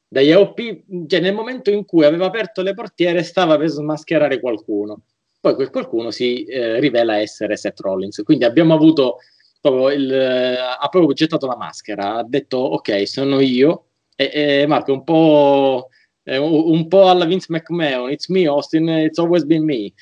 dagli 0.08 0.30
EOP, 0.30 1.06
cioè 1.06 1.20
nel 1.20 1.34
momento 1.34 1.70
in 1.70 1.84
cui 1.84 2.04
aveva 2.04 2.26
aperto 2.26 2.62
le 2.62 2.74
portiere 2.74 3.22
stava 3.22 3.56
per 3.56 3.68
smascherare 3.68 4.40
qualcuno. 4.40 5.02
Poi 5.40 5.54
quel 5.54 5.70
qualcuno 5.70 6.10
si 6.10 6.44
eh, 6.44 6.80
rivela 6.80 7.18
essere 7.18 7.56
Seth 7.56 7.80
Rollins. 7.80 8.22
Quindi 8.24 8.44
abbiamo 8.44 8.74
avuto 8.74 9.18
proprio 9.60 9.90
il, 9.90 10.12
eh, 10.12 10.56
ha 10.56 10.88
proprio 10.88 11.12
gettato 11.12 11.46
la 11.46 11.56
maschera, 11.56 12.16
ha 12.16 12.24
detto 12.24 12.58
ok, 12.58 13.06
sono 13.06 13.40
io. 13.40 13.84
E, 14.16 14.30
e 14.32 14.66
Marco, 14.66 14.92
un 14.92 15.04
po', 15.04 15.88
eh, 16.26 16.38
un 16.38 16.88
po' 16.88 17.08
alla 17.08 17.24
Vince 17.24 17.46
McMahon, 17.48 18.10
it's 18.10 18.28
me 18.28 18.46
Austin, 18.48 18.88
it's 18.88 19.18
always 19.18 19.44
been 19.44 19.64
me. 19.64 19.92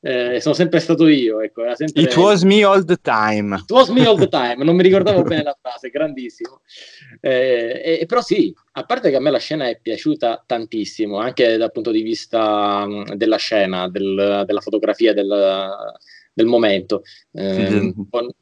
Eh, 0.00 0.40
sono 0.40 0.54
sempre 0.54 0.80
stato 0.80 1.06
io. 1.06 1.40
Ecco, 1.40 1.62
sempre... 1.74 2.02
It 2.02 2.16
was 2.16 2.42
me 2.44 2.64
all 2.64 2.84
the 2.84 2.96
time. 2.96 3.56
It 3.56 3.70
was 3.70 3.88
me 3.88 4.06
all 4.06 4.16
the 4.16 4.28
time, 4.28 4.62
non 4.64 4.74
mi 4.74 4.82
ricordavo 4.82 5.22
bene 5.22 5.42
la 5.42 5.56
frase, 5.60 5.90
grandissimo. 5.90 6.62
Eh, 7.20 8.04
però 8.06 8.22
sì, 8.22 8.54
a 8.72 8.84
parte 8.84 9.10
che 9.10 9.16
a 9.16 9.20
me 9.20 9.30
la 9.30 9.38
scena 9.38 9.68
è 9.68 9.78
piaciuta 9.80 10.44
tantissimo, 10.46 11.18
anche 11.18 11.56
dal 11.56 11.72
punto 11.72 11.90
di 11.90 12.02
vista 12.02 12.86
mh, 12.86 13.14
della 13.14 13.36
scena, 13.36 13.88
del- 13.88 14.44
della 14.46 14.60
fotografia, 14.60 15.12
del, 15.12 15.74
del 16.32 16.46
momento. 16.46 17.02
Eh, 17.32 17.66
Sì, 17.68 17.94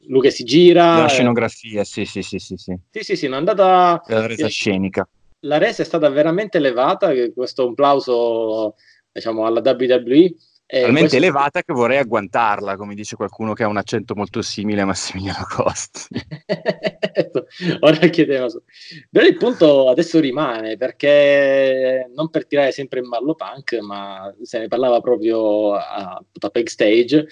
lui 0.06 0.20
che 0.20 0.30
si 0.30 0.44
gira. 0.44 0.98
La 0.98 1.06
eh, 1.06 1.08
scenografia, 1.08 1.82
sì, 1.82 2.04
sì, 2.04 2.22
sì, 2.22 2.38
sì, 2.38 2.56
sì. 2.56 2.76
sì, 2.90 3.00
sì, 3.02 3.16
sì, 3.16 3.24
non 3.26 3.36
è 3.36 3.38
andata... 3.38 4.02
La 4.06 4.26
resa 4.26 4.48
scenica. 4.48 5.08
La 5.44 5.58
resa 5.58 5.82
è 5.82 5.84
stata 5.84 6.08
veramente 6.08 6.56
elevata, 6.58 7.12
questo 7.34 7.62
è 7.62 7.64
un 7.64 7.72
applauso 7.72 8.74
diciamo, 9.12 9.46
alla 9.46 9.60
WWE. 9.64 10.34
Talmente 10.66 11.00
questo- 11.00 11.16
elevata 11.18 11.62
che 11.62 11.72
vorrei 11.74 11.98
agguantarla, 11.98 12.76
come 12.76 12.94
dice 12.94 13.16
qualcuno 13.16 13.52
che 13.52 13.62
ha 13.62 13.68
un 13.68 13.76
accento 13.76 14.14
molto 14.14 14.40
simile 14.42 14.80
a 14.80 14.86
Massimiliano 14.86 15.44
Costi. 15.54 16.08
Ora 17.80 18.06
chiedeva 18.08 18.48
su- 18.48 18.62
Però 19.10 19.26
il 19.26 19.36
punto 19.36 19.88
adesso 19.90 20.18
rimane 20.20 20.76
perché 20.76 22.10
non 22.14 22.30
per 22.30 22.46
tirare 22.46 22.72
sempre 22.72 23.00
in 23.00 23.08
ballo 23.08 23.34
punk, 23.34 23.78
ma 23.80 24.34
se 24.42 24.58
ne 24.58 24.68
parlava 24.68 25.00
proprio 25.00 25.74
a, 25.74 26.14
a 26.14 26.48
backstage. 26.50 27.26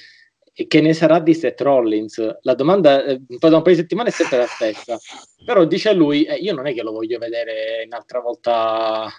Che 0.55 0.81
ne 0.83 0.93
sarà 0.93 1.19
di 1.19 1.33
Seth 1.35 1.61
Rollins? 1.63 2.39
La 2.43 2.55
domanda 2.55 3.05
eh, 3.05 3.21
da 3.27 3.57
un 3.57 3.63
paio 3.63 3.75
di 3.75 3.81
settimane 3.81 4.11
è 4.11 4.13
sempre 4.13 4.39
la 4.39 4.47
stessa. 4.47 4.99
Però 5.45 5.65
dice 5.65 5.95
lui: 5.95 6.25
eh, 6.25 6.35
Io 6.35 6.53
non 6.55 6.67
è 6.67 6.75
che 6.75 6.83
lo 6.83 6.93
voglio 6.93 7.19
vedere 7.19 7.83
un'altra 7.87 8.21
volta 8.21 9.11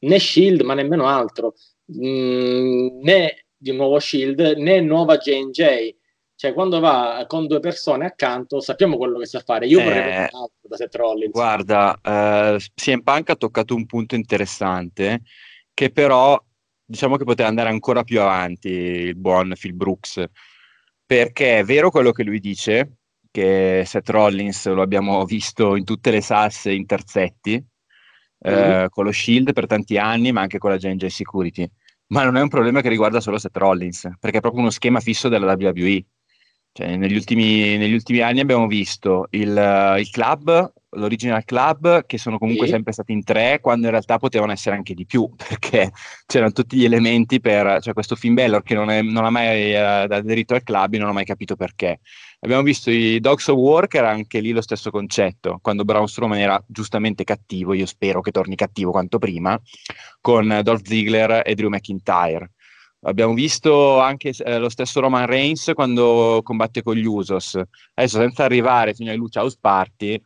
né 0.00 0.18
Shield, 0.18 0.62
ma 0.62 0.74
nemmeno 0.74 1.06
altro, 1.06 1.54
Mm, 1.92 3.00
né 3.02 3.46
di 3.56 3.72
nuovo 3.72 3.98
Shield 3.98 4.54
né 4.58 4.80
nuova 4.80 5.16
JJ. 5.16 5.96
Cioè, 6.36 6.54
quando 6.54 6.80
va 6.80 7.24
con 7.26 7.46
due 7.46 7.60
persone 7.60 8.06
accanto, 8.06 8.60
sappiamo 8.60 8.96
quello 8.96 9.18
che 9.18 9.26
sa 9.26 9.40
fare. 9.40 9.66
Io 9.66 9.80
Eh, 9.80 9.82
vorrei 9.84 10.02
vedere 10.02 10.22
altro 10.22 10.68
da 10.68 10.76
Seth 10.76 10.94
Rollins. 10.94 11.32
Guarda, 11.32 12.00
eh, 12.02 12.58
CM 12.74 13.00
Punk 13.02 13.28
ha 13.30 13.36
toccato 13.36 13.74
un 13.74 13.84
punto 13.84 14.14
interessante 14.14 15.22
che 15.74 15.90
però 15.90 16.42
diciamo 16.82 17.16
che 17.16 17.24
poteva 17.24 17.48
andare 17.48 17.68
ancora 17.68 18.04
più 18.04 18.20
avanti 18.20 18.68
il 18.68 19.16
buon 19.16 19.52
Phil 19.58 19.74
Brooks, 19.74 20.24
perché 21.10 21.58
è 21.58 21.64
vero 21.64 21.90
quello 21.90 22.12
che 22.12 22.22
lui 22.22 22.38
dice, 22.38 22.98
che 23.32 23.82
Seth 23.84 24.08
Rollins 24.10 24.68
lo 24.68 24.80
abbiamo 24.80 25.24
visto 25.24 25.74
in 25.74 25.82
tutte 25.82 26.12
le 26.12 26.20
salse 26.20 26.70
in 26.70 26.86
terzetti, 26.86 27.60
eh, 28.38 28.86
con 28.88 29.04
lo 29.06 29.10
Shield 29.10 29.52
per 29.52 29.66
tanti 29.66 29.98
anni, 29.98 30.30
ma 30.30 30.42
anche 30.42 30.58
con 30.58 30.70
la 30.70 30.76
J&J 30.76 31.06
Security. 31.06 31.68
Ma 32.12 32.22
non 32.22 32.36
è 32.36 32.40
un 32.40 32.48
problema 32.48 32.80
che 32.80 32.88
riguarda 32.88 33.18
solo 33.18 33.38
Seth 33.38 33.56
Rollins, 33.56 34.08
perché 34.20 34.38
è 34.38 34.40
proprio 34.40 34.60
uno 34.60 34.70
schema 34.70 35.00
fisso 35.00 35.28
della 35.28 35.56
WWE. 35.58 36.04
Cioè, 36.72 36.96
negli, 36.96 37.14
ultimi, 37.14 37.76
negli 37.76 37.92
ultimi 37.92 38.20
anni 38.20 38.40
abbiamo 38.40 38.66
visto 38.68 39.26
il, 39.30 39.96
il 39.98 40.10
club, 40.10 40.72
l'original 40.90 41.44
club, 41.44 42.06
che 42.06 42.16
sono 42.16 42.38
comunque 42.38 42.66
Sì. 42.66 42.72
sempre 42.72 42.92
stati 42.92 43.12
in 43.12 43.24
tre, 43.24 43.58
quando 43.60 43.86
in 43.86 43.90
realtà 43.92 44.18
potevano 44.18 44.52
essere 44.52 44.76
anche 44.76 44.94
di 44.94 45.04
più, 45.04 45.28
perché 45.36 45.90
c'erano 46.26 46.52
tutti 46.52 46.76
gli 46.76 46.84
elementi 46.84 47.40
per... 47.40 47.80
Cioè, 47.82 47.92
questo 47.92 48.14
Finn 48.14 48.34
Balor 48.34 48.62
che 48.62 48.74
non, 48.74 48.88
è- 48.90 49.02
non 49.02 49.24
ha 49.24 49.30
mai 49.30 49.72
eh, 49.72 49.76
aderito 49.76 50.54
al 50.54 50.62
club, 50.62 50.94
io 50.94 51.00
non 51.00 51.08
ho 51.10 51.12
mai 51.12 51.24
capito 51.24 51.56
perché. 51.56 51.98
Abbiamo 52.42 52.62
visto 52.62 52.90
i 52.90 53.18
Dogs 53.20 53.48
of 53.48 53.56
War, 53.58 53.86
che 53.88 53.98
era 53.98 54.10
anche 54.10 54.40
lì 54.40 54.52
lo 54.52 54.62
stesso 54.62 54.90
concetto, 54.90 55.58
quando 55.60 55.84
Braun 55.84 56.08
Strowman 56.08 56.38
era 56.38 56.62
giustamente 56.66 57.24
cattivo, 57.24 57.74
io 57.74 57.84
spero 57.86 58.20
che 58.20 58.30
torni 58.30 58.54
cattivo 58.54 58.92
quanto 58.92 59.18
prima, 59.18 59.60
con 60.20 60.60
Dolph 60.62 60.86
Ziggler 60.86 61.42
e 61.44 61.54
Drew 61.54 61.68
McIntyre. 61.68 62.52
Abbiamo 63.02 63.32
visto 63.32 63.98
anche 63.98 64.32
eh, 64.36 64.58
lo 64.58 64.68
stesso 64.68 65.00
Roman 65.00 65.26
Reigns 65.26 65.70
quando 65.74 66.40
combatte 66.42 66.82
con 66.82 66.96
gli 66.96 67.06
Usos. 67.06 67.58
Adesso 67.94 68.18
senza 68.18 68.44
arrivare 68.44 68.92
fino 68.94 69.10
ai 69.10 69.16
Lucha 69.16 69.40
House 69.40 69.56
Party, 69.58 70.20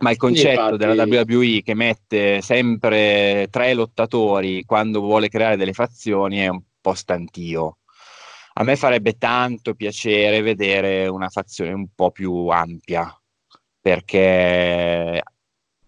Ma 0.00 0.10
il 0.10 0.16
concetto 0.16 0.60
Infatti- 0.60 0.76
della 0.76 1.04
WWE 1.04 1.62
che 1.62 1.74
mette 1.74 2.40
sempre 2.42 3.48
tre 3.50 3.74
lottatori 3.74 4.64
quando 4.64 5.00
vuole 5.00 5.28
creare 5.28 5.56
delle 5.56 5.72
fazioni 5.72 6.38
è 6.38 6.48
un 6.48 6.60
po' 6.80 6.94
stantio. 6.94 7.78
A 8.54 8.64
me 8.64 8.76
farebbe 8.76 9.16
tanto 9.16 9.74
piacere 9.74 10.42
vedere 10.42 11.06
una 11.06 11.28
fazione 11.28 11.72
un 11.72 11.88
po' 11.94 12.10
più 12.10 12.48
ampia, 12.48 13.08
perché 13.80 15.22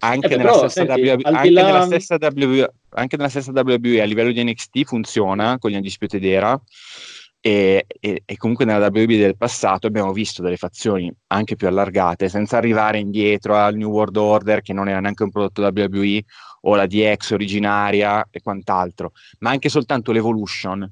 anche, 0.02 0.26
Eh 0.26 0.36
nella, 0.36 0.42
però, 0.50 0.68
stessa 0.68 0.86
senti, 0.94 1.02
di 1.02 1.08
anche 1.22 1.50
là- 1.50 1.62
nella 1.62 1.84
stessa 1.84 2.16
WWE 2.20 2.72
anche 2.90 3.16
nella 3.16 3.28
stessa 3.28 3.52
WWE 3.54 4.00
a 4.00 4.04
livello 4.04 4.32
di 4.32 4.42
NXT 4.42 4.84
funziona 4.84 5.58
con 5.58 5.70
gli 5.70 5.76
Undisputed 5.76 6.24
Era 6.24 6.60
e, 7.40 7.86
e- 8.00 8.22
e 8.24 8.36
comunque 8.36 8.64
nella 8.64 8.88
WWE 8.92 9.16
del 9.16 9.36
passato 9.36 9.86
abbiamo 9.86 10.12
visto 10.12 10.42
delle 10.42 10.56
fazioni 10.56 11.12
anche 11.28 11.56
più 11.56 11.68
allargate 11.68 12.28
senza 12.28 12.56
arrivare 12.56 12.98
indietro 12.98 13.56
al 13.56 13.76
New 13.76 13.90
World 13.90 14.16
Order 14.16 14.62
che 14.62 14.72
non 14.72 14.88
era 14.88 15.00
neanche 15.00 15.22
un 15.22 15.30
prodotto 15.30 15.62
WWE 15.62 16.22
o 16.62 16.74
la 16.74 16.86
DX 16.86 17.30
originaria 17.30 18.26
e 18.30 18.40
quant'altro 18.42 19.12
ma 19.40 19.50
anche 19.50 19.68
soltanto 19.68 20.12
l'Evolution 20.12 20.90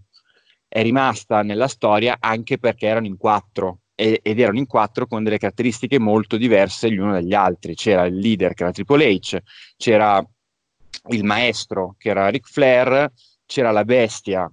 è 0.68 0.82
rimasta 0.82 1.42
nella 1.42 1.68
storia 1.68 2.18
anche 2.20 2.58
perché 2.58 2.86
erano 2.86 3.06
in 3.06 3.16
quattro 3.16 3.80
ed 4.00 4.38
erano 4.38 4.58
in 4.58 4.66
quattro 4.66 5.08
con 5.08 5.24
delle 5.24 5.38
caratteristiche 5.38 5.98
molto 5.98 6.36
diverse 6.36 6.88
gli 6.88 6.98
uno 6.98 7.10
dagli 7.10 7.34
altri 7.34 7.74
c'era 7.74 8.04
il 8.04 8.14
leader 8.16 8.54
che 8.54 8.62
era 8.62 8.70
Triple 8.70 9.04
H 9.08 9.42
c'era 9.76 10.24
il 11.08 11.24
maestro 11.24 11.94
che 11.98 12.10
era 12.10 12.28
Ric 12.28 12.48
Flair, 12.48 13.10
c'era 13.46 13.70
la 13.70 13.84
bestia, 13.84 14.50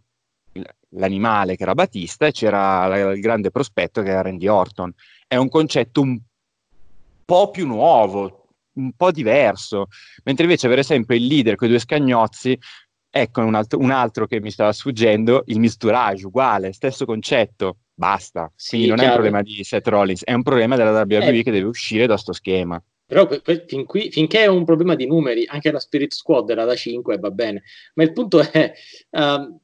l'animale 0.89 1.55
che 1.55 1.63
era 1.63 1.73
Batista 1.73 2.27
e 2.27 2.31
c'era 2.31 3.11
il 3.11 3.19
grande 3.19 3.51
prospetto 3.51 4.01
che 4.01 4.09
era 4.09 4.21
Randy 4.21 4.47
Orton. 4.47 4.93
È 5.27 5.35
un 5.35 5.49
concetto 5.49 6.01
un 6.01 6.19
po' 7.25 7.49
più 7.49 7.65
nuovo, 7.65 8.47
un 8.73 8.93
po' 8.93 9.11
diverso, 9.11 9.87
mentre 10.23 10.45
invece 10.45 10.67
avere 10.67 10.83
sempre 10.83 11.17
il 11.17 11.25
leader 11.25 11.55
con 11.55 11.67
i 11.67 11.71
due 11.71 11.79
scagnozzi, 11.79 12.57
ecco 13.09 13.41
un 13.41 13.55
altro, 13.55 13.79
un 13.79 13.91
altro 13.91 14.27
che 14.27 14.39
mi 14.39 14.51
stava 14.51 14.71
sfuggendo, 14.71 15.43
il 15.47 15.59
misturage, 15.59 16.25
uguale, 16.25 16.73
stesso 16.73 17.05
concetto, 17.05 17.77
basta. 17.95 18.51
Sì, 18.55 18.69
Quindi 18.77 18.87
non 18.89 18.97
è 18.97 19.01
un 19.01 19.07
chiaro. 19.07 19.21
problema 19.23 19.41
di 19.41 19.63
Seth 19.63 19.87
Rollins, 19.87 20.23
è 20.23 20.33
un 20.33 20.43
problema 20.43 20.75
della 20.75 20.91
WWE 21.01 21.39
Eh. 21.39 21.43
che 21.43 21.51
deve 21.51 21.67
uscire 21.67 22.05
da 22.05 22.17
sto 22.17 22.33
schema. 22.33 22.81
Però 23.07 23.27
que- 23.27 23.41
que- 23.41 23.65
fin 23.67 23.85
qui- 23.85 24.11
finché 24.11 24.41
è 24.43 24.47
un 24.47 24.65
problema 24.65 24.95
di 24.95 25.05
numeri, 25.07 25.45
anche 25.47 25.71
la 25.71 25.79
Spirit 25.79 26.11
Squad 26.11 26.49
era 26.49 26.65
da 26.65 26.75
5 26.75 27.17
va 27.17 27.31
bene. 27.31 27.63
Ma 27.95 28.03
il 28.03 28.11
punto 28.13 28.39
è, 28.39 28.73
ehm, 29.11 29.59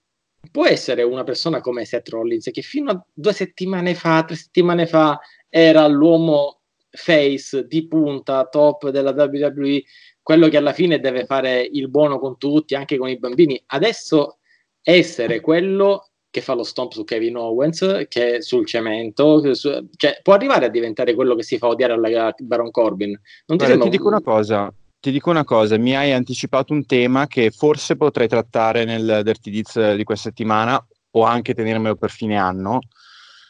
può 0.52 0.65
essere 0.65 1.04
una 1.04 1.24
persona 1.24 1.60
come 1.62 1.86
Seth 1.86 2.10
Rollins 2.10 2.50
che 2.52 2.62
fino 2.62 2.91
a 2.91 3.06
due 3.13 3.34
settimane 3.34 3.94
fa, 3.96 4.24
tre 4.24 4.36
settimane 4.36 4.86
fa, 4.88 5.20
era 5.50 5.86
l'uomo 5.88 6.62
face 6.91 7.65
di 7.67 7.88
punta, 7.88 8.46
top 8.48 8.89
della 8.89 9.12
WWE, 9.12 9.84
quello 10.22 10.48
che 10.50 10.58
alla 10.58 10.74
fine 10.74 11.00
deve 11.00 11.26
fare 11.26 11.62
il 11.72 11.89
buono 11.89 12.20
con 12.20 12.38
tutti, 12.38 12.76
anche 12.76 12.98
con 12.98 13.10
i 13.10 13.17
bambini. 13.17 13.62
Adesso 13.67 14.38
essere 14.84 15.39
quello 15.41 16.11
che 16.32 16.41
fa 16.41 16.54
lo 16.54 16.63
stomp 16.63 16.94
su 16.94 17.04
Kevin 17.04 17.36
Owens, 17.36 18.06
che 18.08 18.38
è 18.38 18.41
sul 18.41 18.65
cemento, 18.65 19.54
su- 19.54 19.89
cioè, 19.98 20.20
può 20.24 20.34
arrivare 20.34 20.65
a 20.65 20.70
diventare 20.70 21.13
quello 21.13 21.36
che 21.36 21.44
si 21.44 21.58
fa 21.58 21.67
odiare 21.67 21.94
alla 21.94 22.34
Baron 22.39 22.72
Corbin. 22.72 23.10
Non 23.48 23.58
ti 23.58 23.65
Guarda, 23.65 23.84
ti 23.84 23.89
dico 23.89 24.08
un- 24.08 24.13
una 24.13 24.22
cosa, 24.22 24.74
ti 25.00 25.12
dico 25.12 25.30
una 25.30 25.44
cosa, 25.44 25.78
mi 25.78 25.96
hai 25.96 26.13
anticipato 26.13 26.72
un 26.72 26.86
tema 26.86 27.28
che 27.28 27.52
forse 27.52 27.98
potrei 27.98 28.30
trattare 28.30 28.86
nel 28.86 29.22
Dirty 29.24 29.52
Deeds 29.52 29.96
di 29.96 30.04
questa 30.06 30.30
settimana 30.30 30.84
o 31.12 31.24
anche 31.24 31.54
tenermelo 31.54 31.96
per 31.96 32.10
fine 32.10 32.38
anno, 32.38 32.80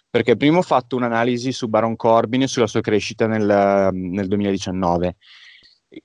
perché 0.10 0.36
prima 0.36 0.58
ho 0.58 0.64
fatto 0.64 0.96
un'analisi 0.96 1.52
su 1.52 1.68
Baron 1.68 1.96
Corbin 1.96 2.42
e 2.42 2.48
sulla 2.48 2.68
sua 2.68 2.82
crescita 2.82 3.28
nel, 3.28 3.90
nel 3.94 4.28
2019. 4.28 5.18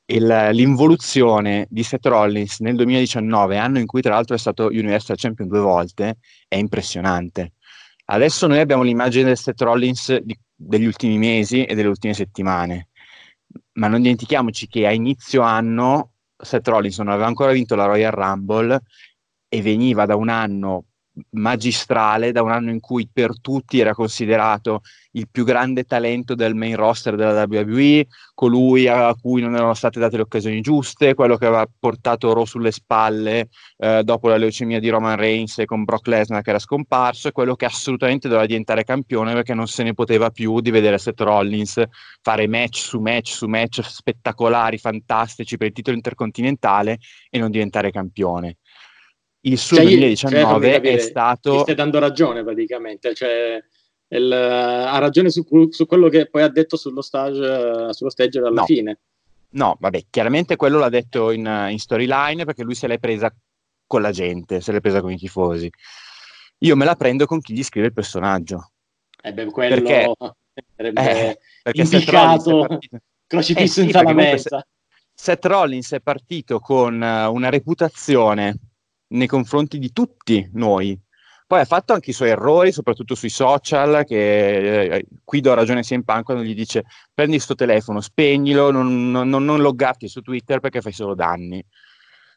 Il- 0.07 0.49
l'involuzione 0.53 1.66
di 1.70 1.83
Seth 1.83 2.07
Rollins 2.07 2.59
nel 2.61 2.75
2019, 2.77 3.57
anno 3.57 3.79
in 3.79 3.87
cui 3.87 4.03
tra 4.03 4.14
l'altro 4.14 4.35
è 4.35 4.38
stato 4.38 4.66
Universal 4.66 5.16
Champion 5.16 5.49
due 5.49 5.61
volte, 5.61 6.18
è 6.49 6.57
impressionante. 6.57 7.53
Adesso 8.07 8.46
noi 8.46 8.59
abbiamo 8.61 8.83
l'immagine 8.83 9.25
del 9.25 9.37
Seth 9.37 9.61
Rollins 9.61 10.16
di- 10.18 10.38
degli 10.55 10.87
ultimi 10.87 11.18
mesi 11.18 11.64
e 11.64 11.75
delle 11.75 11.88
ultime 11.88 12.14
settimane 12.14 12.88
ma 13.77 13.88
non 13.88 14.03
dimentichiamoci 14.03 14.68
che 14.68 14.87
a 14.87 14.92
inizio 14.92 15.42
anno 15.42 16.12
Seth 16.37 16.68
Rollins 16.68 16.99
non 16.99 17.09
aveva 17.09 17.27
ancora 17.27 17.53
vinto 17.53 17.75
la 17.75 17.87
Royal 17.87 18.12
Rumble 18.12 18.81
e 19.49 19.62
veniva 19.62 20.07
da 20.07 20.16
un 20.16 20.29
anno 20.29 20.85
magistrale, 21.31 22.33
da 22.33 22.42
un 22.42 22.50
anno 22.50 22.70
in 22.70 22.81
cui 22.81 23.09
per 23.11 23.40
tutti 23.40 23.79
era 23.79 23.94
considerato 23.94 24.83
il 25.12 25.29
più 25.31 25.44
grande 25.44 25.85
talento 25.85 26.35
del 26.35 26.55
main 26.55 26.76
roster 26.76 27.16
della 27.16 27.46
WWE, 27.48 28.07
colui 28.35 28.87
a 28.87 29.14
cui 29.18 29.40
non 29.40 29.55
erano 29.55 29.72
state 29.72 29.98
date 29.98 30.16
le 30.16 30.22
occasioni 30.22 30.61
giuste, 30.61 31.14
quello 31.14 31.37
che 31.37 31.46
aveva 31.46 31.66
portato 31.79 32.33
Raw 32.35 32.44
sulle 32.44 32.70
spalle 32.70 33.48
eh, 33.79 34.02
dopo 34.05 34.29
la 34.29 34.37
leucemia 34.37 34.79
di 34.79 34.90
Roman 34.90 35.16
Reigns 35.16 35.59
e 35.59 35.64
con 35.64 35.85
Brock 35.85 36.07
Lesnar 36.09 36.42
che 36.42 36.50
era 36.50 36.59
scomparso, 36.59 37.29
e 37.29 37.33
quello 37.33 37.55
che 37.57 37.64
assolutamente 37.64 38.29
doveva 38.29 38.46
diventare 38.46 38.85
campione 38.85 39.33
perché 39.33 39.55
non 39.55 39.66
se 39.68 39.83
ne 39.83 39.94
poteva 39.94 40.31
più 40.31 40.61
di 40.61 40.70
vedere 40.70 40.98
Seth 40.98 41.20
Rollins 41.20 41.83
fare 42.20 42.46
match 42.46 42.79
su 42.79 43.00
match 43.00 43.29
su 43.31 43.46
match 43.46 43.83
spettacolari, 43.83 44.76
fantastici 44.76 45.57
per 45.57 45.68
il 45.68 45.72
titolo 45.72 45.96
intercontinentale 45.96 46.98
e 47.31 47.38
non 47.38 47.50
diventare 47.50 47.90
campione. 47.90 48.59
Il 49.46 49.59
suo 49.59 49.76
Cioè, 49.76 49.85
io- 49.85 49.90
2019 49.98 50.66
cioè, 50.66 50.74
capire, 50.74 50.94
è 50.94 50.98
stato... 50.98 51.59
stai 51.61 51.74
dando 51.76 51.98
ragione 52.00 52.42
praticamente, 52.42 53.14
cioè, 53.14 53.62
il- 54.09 54.32
ha 54.32 54.98
ragione 54.98 55.30
su, 55.30 55.44
su 55.70 55.87
quello 55.87 56.09
che 56.09 56.28
poi 56.28 56.42
ha 56.42 56.48
detto 56.48 56.76
sullo 56.76 57.00
stage, 57.00 57.92
sullo 57.92 58.11
stage 58.11 58.38
alla 58.38 58.50
No. 58.50 58.64
fine. 58.64 58.98
No, 59.50 59.76
vabbè, 59.78 60.06
chiaramente 60.11 60.56
quello 60.56 60.78
l'ha 60.78 60.88
detto 60.88 61.30
in, 61.30 61.46
in 61.70 61.78
storyline 61.78 62.44
perché 62.44 62.64
lui 62.64 62.74
se 62.74 62.88
l'è 62.88 62.98
presa 62.98 63.32
con 63.87 64.02
la 64.02 64.11
gente, 64.11 64.61
se 64.61 64.72
l'è 64.72 64.80
presa 64.80 65.00
con 65.00 65.12
i 65.12 65.16
tifosi. 65.16 65.70
Io 66.59 66.74
me 66.76 66.85
la 66.85 66.96
prendo 66.96 67.26
con 67.26 67.40
chi 67.40 67.54
gli 67.54 67.62
scrive 67.62 67.87
il 67.87 67.92
personaggio. 67.92 68.72
E 69.22 69.32
beh, 69.32 69.46
quello 69.46 69.74
Perché? 69.76 70.12
sarebbe 70.74 71.00
Eh, 71.00 71.38
perché 71.62 71.80
indicato 71.82 72.78
crocifisso 73.26 73.62
Eh 73.62 73.68
sì, 73.68 73.80
in 73.80 73.87
perché 73.87 73.98
sala 73.98 74.04
comunque 74.12 74.32
mezza. 74.32 74.66
Seth 75.14 75.44
Rollins 75.46 75.92
è 75.92 76.00
partito 76.00 76.59
con 76.59 77.00
eh, 77.02 77.24
una 77.26 77.48
reputazione 77.48 78.56
nei 79.09 79.27
confronti 79.27 79.79
di 79.79 79.92
tutti 79.92 80.49
noi. 80.55 80.99
Poi 81.47 81.61
ha 81.61 81.64
fatto 81.64 81.92
anche 81.92 82.11
i 82.11 82.12
suoi 82.12 82.31
errori, 82.31 82.73
soprattutto 82.73 83.14
sui 83.14 83.29
social, 83.29 84.05
che 84.05 84.97
eh, 84.97 85.07
qui 85.23 85.40
do 85.40 85.55
ragione 85.55 85.85
sia 85.85 85.95
in 85.95 86.03
pan 86.03 86.25
quando 86.25 86.42
gli 86.42 86.55
dice 86.55 86.85
prendi 87.14 87.38
sto 87.38 87.55
telefono, 87.55 88.01
spegnilo, 88.01 88.73
non, 88.73 89.12
non, 89.12 89.29
non- 89.29 89.61
loggarti 89.61 90.09
su 90.09 90.23
Twitter 90.23 90.59
perché 90.59 90.81
fai 90.81 90.92
solo 90.92 91.14
danni. 91.14 91.64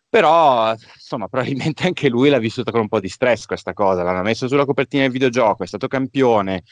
Però, 0.07 0.71
insomma, 0.73 1.27
probabilmente 1.27 1.85
anche 1.87 2.07
lui 2.09 2.29
l'ha 2.29 2.37
vissuta 2.39 2.71
con 2.71 2.81
un 2.81 2.87
po' 2.87 2.99
di 2.99 3.09
stress 3.09 3.45
questa 3.45 3.73
cosa, 3.73 4.03
l'hanno 4.03 4.21
messo 4.21 4.47
sulla 4.47 4.65
copertina 4.65 5.03
del 5.03 5.11
videogioco, 5.11 5.63
è 5.63 5.67
stato 5.67 5.87
campione, 5.87 6.63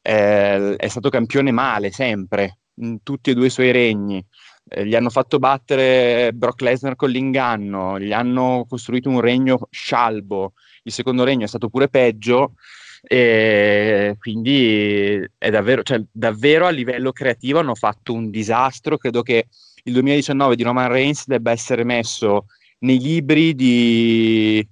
eh, 0.00 0.76
è 0.76 0.88
stato 0.88 1.10
campione 1.10 1.50
male 1.52 1.90
sempre, 1.90 2.58
in 2.76 3.02
tutti 3.02 3.30
e 3.30 3.34
due 3.34 3.46
i 3.46 3.50
suoi 3.50 3.70
regni. 3.70 4.24
Eh, 4.68 4.86
gli 4.86 4.94
hanno 4.94 5.10
fatto 5.10 5.38
battere 5.38 6.32
Brock 6.32 6.60
Lesnar 6.62 6.96
con 6.96 7.10
l'inganno, 7.10 7.98
gli 7.98 8.12
hanno 8.12 8.64
costruito 8.68 9.08
un 9.08 9.20
regno 9.20 9.68
scialbo, 9.70 10.52
il 10.84 10.92
secondo 10.92 11.24
regno 11.24 11.44
è 11.44 11.48
stato 11.48 11.68
pure 11.68 11.88
peggio, 11.88 12.54
e 13.02 14.16
quindi 14.18 15.28
è 15.36 15.50
davvero, 15.50 15.82
cioè, 15.82 16.00
davvero 16.10 16.66
a 16.66 16.70
livello 16.70 17.12
creativo 17.12 17.58
hanno 17.58 17.74
fatto 17.74 18.12
un 18.12 18.30
disastro. 18.30 18.96
Credo 18.96 19.22
che 19.22 19.48
il 19.84 19.92
2019 19.92 20.54
di 20.54 20.62
Roman 20.62 20.88
Reigns 20.88 21.26
debba 21.26 21.50
essere 21.50 21.82
messo 21.82 22.46
nei 22.78 23.00
libri 23.00 23.54
di, 23.54 24.66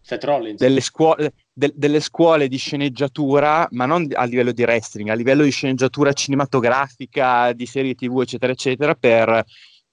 Seth 0.00 0.24
Rollins. 0.24 0.60
delle, 0.60 0.80
scuole, 0.80 1.32
de- 1.60 1.72
delle 1.74 2.00
scuole 2.00 2.48
di 2.48 2.56
sceneggiatura, 2.56 3.68
ma 3.72 3.84
non 3.84 4.08
a 4.14 4.24
livello 4.24 4.50
di 4.52 4.62
wrestling, 4.62 5.10
a 5.10 5.14
livello 5.14 5.42
di 5.44 5.50
sceneggiatura 5.50 6.12
cinematografica, 6.14 7.52
di 7.52 7.66
serie 7.66 7.94
TV, 7.94 8.20
eccetera, 8.22 8.52
eccetera, 8.52 8.94
per 8.94 9.44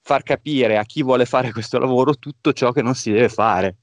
far 0.02 0.24
capire 0.24 0.78
a 0.78 0.86
chi 0.86 1.04
vuole 1.04 1.26
fare 1.26 1.52
questo 1.52 1.78
lavoro 1.78 2.16
tutto 2.16 2.54
ciò 2.54 2.72
che 2.72 2.82
non 2.82 2.96
si 2.96 3.12
deve 3.12 3.28
fare. 3.28 3.76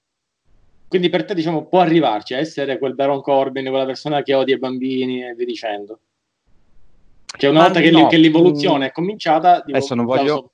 Quindi 0.89 1.11
per 1.11 1.25
te, 1.27 1.35
diciamo, 1.35 1.67
può 1.67 1.81
arrivarci 1.81 2.33
a 2.35 2.39
essere 2.39 2.79
quel 2.79 2.95
Baron 2.95 3.21
Corbin, 3.21 3.69
quella 3.69 3.85
persona 3.85 4.23
che 4.23 4.33
odia 4.33 4.55
i 4.55 4.59
bambini 4.59 5.23
e 5.23 5.35
via 5.35 5.45
dicendo. 5.45 5.99
Cioè, 7.37 7.51
una 7.51 7.59
Ma 7.59 7.65
volta 7.67 7.81
che, 7.81 7.91
no, 7.91 8.07
che 8.07 8.17
l'evoluzione 8.17 8.87
mm, 8.87 8.89
è 8.89 8.93
cominciata, 8.93 9.63
adesso 9.63 9.95
non 9.95 10.05
voglio- 10.07 10.37
so- 10.37 10.53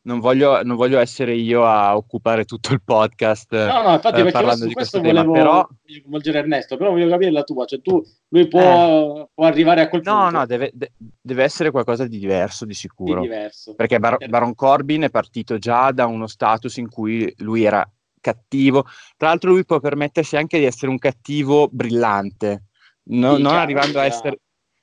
Non 0.00 0.20
voglio, 0.20 0.62
non 0.62 0.76
voglio 0.76 0.98
essere 0.98 1.34
io 1.34 1.64
a 1.66 1.96
occupare 1.96 2.44
tutto 2.44 2.72
il 2.72 2.80
podcast 2.82 3.52
No, 3.52 3.82
no, 3.82 3.92
infatti, 3.94 4.20
eh, 4.20 4.30
parlando 4.30 4.62
su 4.62 4.68
di 4.68 4.74
questo 4.74 5.00
questo 5.00 5.00
tema, 5.00 5.22
volevo 5.22 5.32
però 5.32 5.52
voglio 5.82 6.00
coinvolgere 6.00 6.38
Ernesto, 6.38 6.76
però 6.76 6.90
voglio 6.90 7.08
capire 7.08 7.30
la 7.30 7.42
tua, 7.42 7.64
cioè 7.66 7.80
tu, 7.82 8.02
lui 8.28 8.48
può, 8.48 9.28
può 9.34 9.44
arrivare 9.44 9.82
a 9.82 9.88
quel 9.88 10.02
no, 10.04 10.20
punto 10.22 10.38
no, 10.38 10.46
deve, 10.46 10.70
de- 10.72 10.92
deve 11.20 11.42
essere 11.42 11.70
qualcosa 11.70 12.06
di 12.06 12.18
diverso 12.18 12.64
di 12.64 12.70
di 12.70 12.76
sicuro. 12.76 13.20
diverso. 13.20 13.74
Perché 13.74 13.98
Bar- 13.98 14.16
Per- 14.16 14.28
Baron 14.28 14.54
Corbin 14.54 15.02
è 15.02 15.10
partito 15.10 15.58
già 15.58 15.90
da 15.90 16.06
uno 16.06 16.26
status 16.26 16.76
in 16.76 16.88
cui 16.88 17.30
lui 17.38 17.64
era 17.64 17.86
cattivo. 18.20 18.84
Tra 19.16 19.28
l'altro, 19.28 19.50
lui 19.50 19.64
può 19.64 19.80
permettersi 19.80 20.36
anche 20.36 20.58
di 20.58 20.64
essere 20.64 20.90
un 20.90 20.98
cattivo 20.98 21.68
brillante, 21.70 22.62
No- 23.10 23.36
Sì, 23.36 23.42
non 23.42 23.52
chiaro, 23.52 23.58
arrivando 23.64 23.98
a 24.00 24.04
essere, 24.04 24.40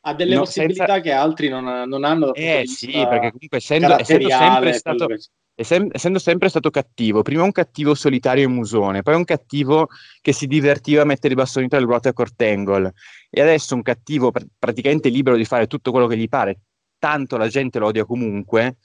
ha 0.07 0.13
delle 0.13 0.35
No, 0.35 0.41
possibilità 0.41 0.85
senza- 0.85 1.01
che 1.01 1.11
altri 1.11 1.49
non, 1.49 1.63
non 1.87 2.03
hanno. 2.03 2.33
Eh 2.33 2.63
sì, 2.65 2.91
perché 2.91 3.31
comunque 3.31 3.57
essendo, 3.57 3.97
essendo 3.97 4.29
sempre 4.29 4.73
stato, 4.73 5.07
che- 5.07 5.19
essendo 5.55 6.19
sempre 6.19 6.49
stato 6.49 6.69
cattivo, 6.69 7.23
prima 7.23 7.41
un 7.43 7.51
cattivo 7.51 7.95
solitario 7.95 8.43
e 8.43 8.47
musone, 8.47 9.01
poi 9.01 9.15
un 9.15 9.23
cattivo 9.23 9.87
che 10.21 10.31
si 10.31 10.45
divertiva 10.45 11.01
a 11.01 11.05
mettere 11.05 11.33
i 11.33 11.35
bastoni 11.35 11.67
tra 11.67 11.79
le 11.79 11.85
ruote 11.85 12.09
a 12.09 12.13
Cortangle, 12.13 12.93
e 13.31 13.41
adesso 13.41 13.73
un 13.73 13.81
cattivo 13.81 14.29
pr- 14.29 14.45
praticamente 14.59 15.09
libero 15.09 15.35
di 15.35 15.45
fare 15.45 15.65
tutto 15.65 15.89
quello 15.89 16.05
che 16.05 16.17
gli 16.17 16.29
pare, 16.29 16.59
tanto 16.99 17.37
la 17.37 17.47
gente 17.47 17.79
lo 17.79 17.87
odia 17.87 18.05
comunque, 18.05 18.77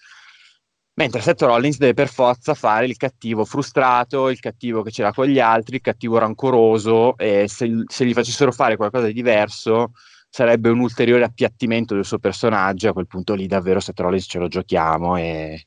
mentre 0.95 1.21
Seth 1.21 1.43
Rollins 1.43 1.77
deve 1.77 1.93
per 1.93 2.09
forza 2.09 2.55
fare 2.55 2.87
il 2.87 2.97
cattivo 2.97 3.45
frustrato, 3.45 4.31
il 4.31 4.41
cattivo 4.41 4.81
che 4.83 4.91
ce 4.91 5.03
l'ha 5.03 5.13
con 5.13 5.27
gli 5.27 5.39
altri, 5.39 5.77
il 5.77 5.83
cattivo 5.83 6.17
rancoroso, 6.17 7.15
e 7.19 7.47
se, 7.47 7.69
se 7.87 8.07
gli 8.07 8.15
facessero 8.15 8.53
fare 8.53 8.77
qualcosa 8.77 9.07
di 9.07 9.13
diverso 9.13 9.93
sarebbe 10.31 10.69
un 10.71 10.79
ulteriore 10.79 11.25
appiattimento 11.25 11.95
del 11.95 12.05
suo 12.05 12.19
personaggio, 12.19 12.89
a 12.89 12.93
quel 12.93 13.09
punto 13.09 13.35
lì 13.35 13.47
davvero 13.49 13.81
Seth 13.81 13.99
Rollins 13.99 14.27
ce 14.29 14.39
lo 14.39 14.47
giochiamo 14.47 15.17
e, 15.17 15.67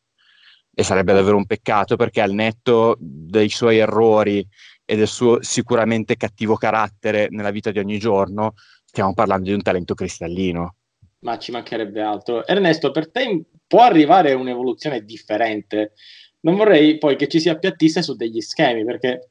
e 0.73 0.83
sarebbe 0.83 1.13
davvero 1.13 1.35
un 1.35 1.45
peccato 1.45 1.97
perché 1.97 2.21
al 2.21 2.31
netto 2.31 2.95
dei 2.97 3.49
suoi 3.49 3.77
errori 3.77 4.47
e 4.85 4.95
del 4.95 5.07
suo 5.07 5.43
sicuramente 5.43 6.15
cattivo 6.15 6.55
carattere 6.55 7.27
nella 7.29 7.51
vita 7.51 7.71
di 7.71 7.79
ogni 7.79 7.99
giorno, 7.99 8.53
stiamo 8.85 9.13
parlando 9.13 9.49
di 9.49 9.53
un 9.53 9.61
talento 9.61 9.93
cristallino. 9.93 10.75
Ma 11.19 11.37
ci 11.37 11.51
mancherebbe 11.51 12.01
altro. 12.01 12.45
Ernesto, 12.45 12.91
per 12.91 13.11
te 13.11 13.45
può 13.67 13.81
arrivare 13.81 14.33
un'evoluzione 14.33 15.03
differente? 15.03 15.93
Non 16.41 16.55
vorrei 16.55 16.97
poi 16.97 17.15
che 17.15 17.27
ci 17.27 17.39
si 17.39 17.49
appiattisse 17.49 18.01
su 18.01 18.15
degli 18.15 18.41
schemi, 18.41 18.83
perché 18.83 19.29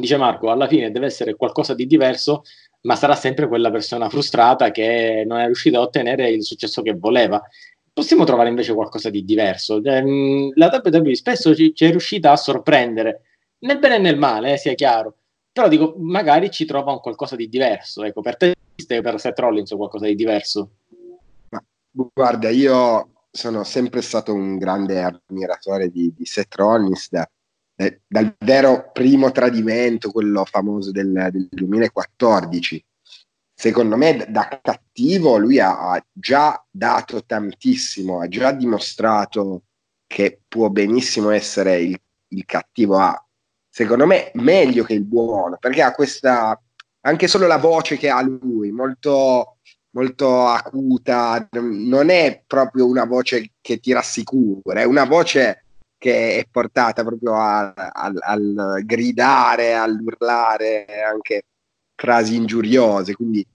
dice 0.00 0.16
Marco, 0.16 0.50
alla 0.50 0.68
fine 0.68 0.90
deve 0.90 1.06
essere 1.06 1.34
qualcosa 1.34 1.74
di 1.74 1.86
diverso, 1.86 2.42
ma 2.84 2.96
sarà 2.96 3.14
sempre 3.14 3.48
quella 3.48 3.70
persona 3.70 4.08
frustrata 4.08 4.70
che 4.70 5.24
non 5.26 5.38
è 5.38 5.46
riuscita 5.46 5.78
a 5.78 5.82
ottenere 5.82 6.30
il 6.30 6.44
successo 6.44 6.82
che 6.82 6.94
voleva. 6.94 7.42
Possiamo 7.92 8.24
trovare 8.24 8.48
invece 8.48 8.74
qualcosa 8.74 9.08
di 9.10 9.24
diverso. 9.24 9.82
Ehm, 9.82 10.50
La 10.54 10.70
WWE 10.82 11.14
spesso 11.14 11.54
ci, 11.54 11.74
ci 11.74 11.84
è 11.84 11.90
riuscita 11.90 12.32
a 12.32 12.36
sorprendere, 12.36 13.22
nel 13.60 13.78
bene 13.78 13.96
e 13.96 13.98
nel 13.98 14.18
male, 14.18 14.52
eh, 14.52 14.58
sia 14.58 14.74
chiaro. 14.74 15.16
Però 15.52 15.68
dico, 15.68 15.94
magari 15.98 16.50
ci 16.50 16.64
trova 16.64 16.92
un 16.92 17.00
qualcosa 17.00 17.36
di 17.36 17.48
diverso. 17.48 18.02
Ecco, 18.02 18.20
per 18.20 18.36
te 18.36 18.54
per 18.86 19.20
Seth 19.20 19.38
Rollins 19.38 19.70
qualcosa 19.70 20.06
di 20.06 20.16
diverso? 20.16 20.70
Guarda, 21.90 22.50
io 22.50 23.12
sono 23.30 23.62
sempre 23.62 24.02
stato 24.02 24.34
un 24.34 24.58
grande 24.58 25.22
ammiratore 25.28 25.88
di, 25.88 26.12
di 26.14 26.26
Seth 26.26 26.54
Rollins 26.56 27.08
da- 27.08 27.30
eh, 27.76 28.00
dal 28.06 28.34
vero 28.38 28.90
primo 28.92 29.30
tradimento, 29.30 30.10
quello 30.10 30.44
famoso 30.44 30.90
del, 30.90 31.28
del 31.30 31.48
2014. 31.50 32.84
Secondo 33.56 33.96
me, 33.96 34.26
da- 34.28 34.60
cattivo, 34.62 35.36
lui 35.36 35.60
ha, 35.60 35.92
ha 35.92 36.06
già 36.12 36.64
dato 36.70 37.24
tantissimo, 37.24 38.20
ha 38.20 38.28
già 38.28 38.52
dimostrato 38.52 39.64
che 40.06 40.40
può 40.46 40.68
benissimo 40.70 41.30
essere 41.30 41.80
il, 41.80 41.98
il 42.28 42.44
cattivo. 42.44 42.98
Ha, 42.98 43.26
secondo 43.68 44.06
me, 44.06 44.30
meglio 44.34 44.84
che 44.84 44.94
il 44.94 45.04
buono, 45.04 45.56
perché 45.58 45.82
ha 45.82 45.94
questa, 45.94 46.60
anche 47.02 47.28
solo 47.28 47.46
la 47.46 47.58
voce 47.58 47.96
che 47.96 48.08
ha 48.08 48.22
lui, 48.22 48.70
molto 48.70 49.54
molto 49.94 50.46
acuta, 50.46 51.48
non 51.52 52.10
è 52.10 52.42
proprio 52.46 52.86
una 52.86 53.04
voce 53.04 53.52
che 53.60 53.78
ti 53.78 53.92
rassicura, 53.92 54.80
è 54.80 54.84
una 54.84 55.04
voce 55.04 55.63
che 56.04 56.36
è 56.38 56.46
portata 56.50 57.02
proprio 57.02 57.34
a- 57.34 57.72
al, 57.72 58.18
al 58.20 58.82
gridare, 58.84 59.72
all'urlare 59.72 60.84
anche 61.02 61.44
frasi 61.94 62.36
ingiuriose, 62.36 63.14
quindi 63.14 63.46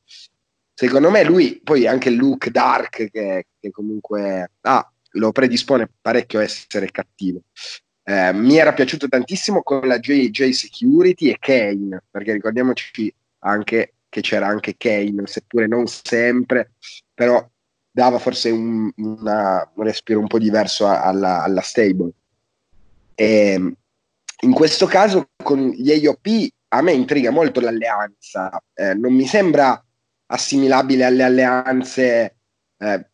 secondo 0.73 1.11
me 1.11 1.23
lui, 1.23 1.61
poi 1.63 1.85
anche 1.85 2.09
look 2.09 2.49
dark 2.49 3.09
che, 3.11 3.45
che 3.59 3.69
comunque 3.69 4.51
ah, 4.61 4.91
lo 5.13 5.31
predispone 5.31 5.91
parecchio 6.01 6.39
a 6.39 6.43
essere 6.43 6.89
cattivo. 6.89 7.41
Eh, 8.03 8.33
mi 8.33 8.57
era 8.57 8.73
piaciuto 8.73 9.07
tantissimo 9.07 9.61
con 9.61 9.87
la 9.87 9.99
JJ 9.99 10.49
Security 10.49 11.29
e 11.29 11.37
Kane, 11.37 12.03
perché 12.09 12.33
ricordiamoci 12.33 13.13
anche 13.43 13.93
che 14.09 14.21
c'era 14.21 14.47
anche 14.47 14.75
Kane, 14.75 15.27
seppure 15.27 15.67
non 15.67 15.85
sempre, 15.85 16.71
però 17.13 17.47
dava 17.91 18.17
forse 18.17 18.49
un, 18.49 18.89
una- 18.95 19.69
un 19.75 19.83
respiro 19.83 20.19
un 20.19 20.25
po' 20.27 20.39
diverso 20.39 20.87
a- 20.87 21.03
alla, 21.03 21.43
alla 21.43 21.61
stable. 21.61 22.09
E, 23.19 23.75
in 24.41 24.53
questo 24.53 24.85
caso 24.85 25.31
con 25.43 25.71
gli 25.71 25.91
AOP 25.91 26.47
a 26.69 26.81
me 26.81 26.93
intriga 26.93 27.31
molto 27.31 27.59
l'alleanza, 27.59 28.63
Eh, 28.73 28.93
non 28.93 29.13
mi 29.13 29.25
sembra 29.25 29.83
assimilabile 30.27 31.03
alle 31.03 31.23
alleanze 31.23 32.37
eh, 32.77 33.09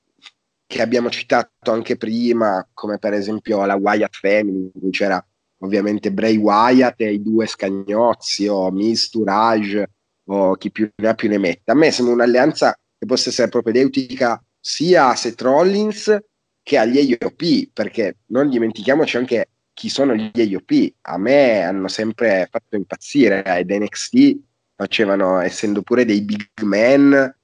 che 0.68 0.82
abbiamo 0.82 1.10
citato 1.10 1.72
anche 1.72 1.98
prima, 1.98 2.68
come 2.72 3.00
per 3.00 3.14
esempio 3.14 3.66
la 3.66 3.76
Wyatt 3.76 4.16
Family, 4.16 4.70
in 4.74 4.80
cui 4.80 4.92
c'era 4.92 5.26
ovviamente 5.64 6.12
Bray 6.12 6.38
Wyatt 6.38 7.02
e 7.02 7.14
i 7.14 7.22
due 7.24 7.48
scagnozzi 7.48 8.48
o 8.48 8.70
Miz 8.70 9.10
Tourage 9.10 9.90
o 10.26 10.56
chi 10.56 10.70
più 10.70 10.88
ne 10.96 11.08
ha 11.08 11.16
più 11.16 11.30
ne 11.30 11.40
metta. 11.40 11.72
A 11.72 11.76
me 11.76 11.90
sembra 11.90 12.14
un'alleanza 12.14 12.78
che 12.98 13.06
possa 13.08 13.30
essere 13.30 13.50
propedeutica 13.50 14.40
sia 14.60 15.08
a 15.08 15.16
Seth 15.16 15.42
Rollins 15.42 16.16
che 16.62 16.78
agli 16.78 17.18
AOP, 17.20 17.70
perché 17.74 18.18
non 18.28 18.50
dimentichiamoci 18.50 19.18
anche 19.18 19.50
chi 19.76 19.90
sono 19.90 20.16
gli 20.16 20.32
AOP. 20.34 20.94
A 21.02 21.18
me 21.20 21.62
hanno 21.62 21.88
sempre 21.90 22.48
fatto 22.50 22.76
impazzire 22.76 23.44
ed 23.44 23.70
NXT 23.70 24.40
facevano, 24.76 25.40
essendo 25.40 25.84
pure 25.84 26.06
dei 26.06 26.22
big 26.22 26.48
men, 26.64 27.36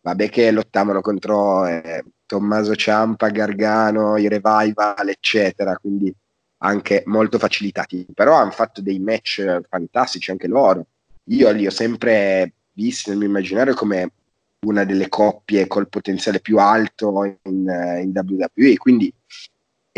vabbè 0.00 0.28
che 0.30 0.50
lottavano 0.50 1.02
contro 1.02 1.66
eh, 1.66 2.04
Tommaso 2.24 2.74
Ciampa, 2.74 3.28
Gargano, 3.28 4.16
i 4.16 4.28
Revival, 4.28 5.08
eccetera, 5.08 5.76
quindi 5.76 6.14
anche 6.62 7.02
molto 7.06 7.38
facilitati, 7.38 8.06
però 8.14 8.36
hanno 8.36 8.50
fatto 8.50 8.80
dei 8.80 8.98
match 8.98 9.60
fantastici 9.68 10.30
anche 10.30 10.46
loro. 10.46 10.86
Io 11.24 11.50
li 11.50 11.66
ho 11.66 11.70
sempre 11.70 12.52
visti 12.72 13.10
nel 13.10 13.18
mio 13.18 13.28
immaginario 13.28 13.74
come 13.74 14.12
una 14.60 14.84
delle 14.84 15.08
coppie 15.08 15.66
col 15.66 15.88
potenziale 15.88 16.40
più 16.40 16.58
alto 16.58 17.24
in, 17.44 17.68
eh, 17.68 18.02
in 18.02 18.12
WWE, 18.14 18.76
quindi 18.76 19.12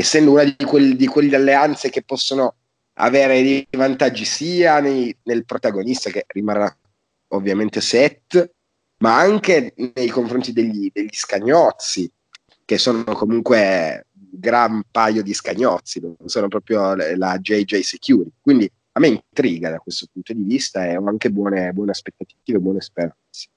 essendo 0.02 0.32
una 0.32 0.44
di, 0.44 0.56
quel- 0.64 0.96
di 0.96 1.06
quelle 1.06 1.36
alleanze 1.36 1.88
che 1.88 2.02
possono 2.02 2.56
avere 2.94 3.42
dei 3.42 3.66
vantaggi 3.70 4.24
sia 4.24 4.80
nei- 4.80 5.16
nel 5.24 5.44
protagonista 5.44 6.10
che 6.10 6.24
rimarrà 6.28 6.76
ovviamente 7.28 7.80
Seth, 7.80 8.52
ma 8.98 9.18
anche 9.18 9.74
nei 9.94 10.08
confronti 10.08 10.52
degli, 10.52 10.90
degli 10.92 11.12
scagnozzi, 11.12 12.10
che 12.64 12.78
sono 12.78 13.02
comunque 13.04 14.06
un 14.14 14.28
gran 14.40 14.82
paio 14.90 15.22
di 15.22 15.32
scagnozzi, 15.32 16.00
non 16.00 16.16
sono 16.26 16.48
proprio 16.48 16.94
la 16.94 17.38
JJ 17.38 17.80
Security. 17.80 18.32
Quindi 18.40 18.70
a 18.92 19.00
me 19.00 19.08
intriga 19.08 19.70
da 19.70 19.78
questo 19.78 20.06
punto 20.12 20.32
di 20.32 20.42
vista 20.42 20.86
e 20.86 20.96
ho 20.96 21.06
anche 21.06 21.30
buone, 21.30 21.72
buone 21.72 21.92
aspettative, 21.92 22.58
buone 22.58 22.80
speranze. 22.80 23.48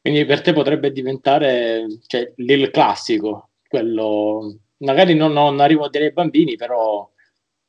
Quindi 0.00 0.24
per 0.24 0.40
te 0.40 0.52
potrebbe 0.52 0.90
diventare 0.90 1.86
cioè, 2.06 2.32
il 2.36 2.70
classico, 2.70 3.50
quello 3.68 4.58
magari 4.82 5.14
non, 5.14 5.32
non 5.32 5.60
arrivo 5.60 5.84
a 5.84 5.90
dire 5.90 6.06
ai 6.06 6.12
bambini, 6.12 6.56
però 6.56 7.10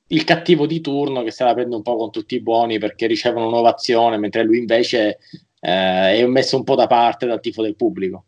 il 0.08 0.24
cattivo 0.24 0.68
di 0.68 0.82
turno 0.82 1.24
che 1.24 1.32
se 1.32 1.44
la 1.44 1.54
prende 1.54 1.76
un 1.76 1.82
po' 1.82 1.96
con 1.96 2.12
tutti 2.12 2.36
i 2.36 2.42
buoni 2.42 2.78
perché 2.78 3.08
ricevono 3.08 3.48
un'ovazione, 3.48 4.18
mentre 4.18 4.44
lui 4.44 4.60
invece 4.60 5.20
eh, 5.60 6.16
è 6.20 6.26
messo 6.26 6.58
un 6.58 6.64
po' 6.64 6.76
da 6.76 6.88
parte 6.88 7.26
dal 7.26 7.40
tifo 7.40 7.62
del 7.62 7.76
pubblico. 7.76 8.26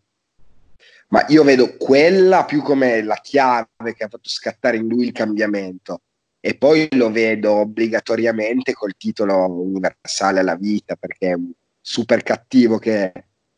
Ma 1.09 1.23
io 1.29 1.43
vedo 1.43 1.77
quella 1.77 2.45
più 2.45 2.61
come 2.61 3.03
la 3.03 3.19
chiave 3.21 3.93
che 3.95 4.03
ha 4.03 4.09
fatto 4.09 4.27
scattare 4.27 4.77
in 4.77 4.87
lui 4.87 5.05
il 5.05 5.11
cambiamento. 5.11 6.01
E 6.39 6.55
poi 6.57 6.87
lo 6.91 7.11
vedo 7.11 7.53
obbligatoriamente 7.53 8.73
col 8.73 8.95
titolo 8.97 9.49
universale 9.61 10.39
alla 10.39 10.55
vita, 10.55 10.95
perché 10.95 11.29
è 11.29 11.33
un 11.33 11.51
super 11.81 12.23
cattivo 12.23 12.77
che, 12.77 13.11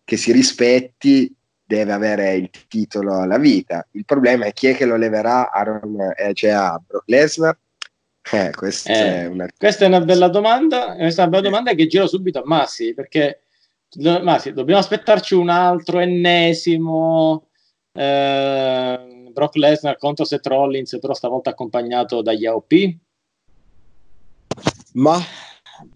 che 0.03 0.17
si 0.17 0.31
rispetti 0.31 1.37
deve 1.67 1.91
avere 1.91 2.34
il 2.36 2.49
titolo 2.67 3.19
alla 3.19 3.38
vita. 3.38 3.86
Il 3.91 4.06
problema 4.06 4.45
è 4.45 4.53
chi 4.53 4.67
è 4.67 4.75
che 4.75 4.86
lo 4.86 4.95
leverà 4.95 5.51
Aaron, 5.51 6.13
eh, 6.15 6.34
cioè 6.34 6.51
a 6.51 6.82
Brock 6.86 7.08
Lesnar? 7.10 7.58
Eh, 8.32 8.51
questa 8.51 8.91
Eh, 8.91 9.23
è 9.23 9.25
una 9.25 9.47
Questa 9.58 9.86
è 9.86 9.88
una 9.88 10.01
bella 10.01 10.30
domanda, 10.30 10.95
questa 10.95 11.23
è 11.23 11.27
una 11.27 11.38
bella 11.38 11.49
domanda 11.49 11.73
che 11.73 11.88
giro 11.88 12.08
subito 12.08 12.39
a 12.39 12.43
Massi, 12.45 12.93
perché 12.93 13.41
do- 13.89 14.23
Massi, 14.23 14.53
dobbiamo 14.53 14.80
aspettarci 14.80 15.34
un 15.34 15.49
altro 15.49 15.99
ennesimo 15.99 17.49
eh, 17.91 19.30
Brock 19.32 19.56
Lesnar 19.56 19.97
contro 19.97 20.23
Seth 20.23 20.47
Rollins, 20.47 20.97
però 20.99 21.13
stavolta 21.13 21.49
accompagnato 21.49 22.21
dagli 22.21 22.45
AOP. 22.45 22.95
Ma 24.93 25.19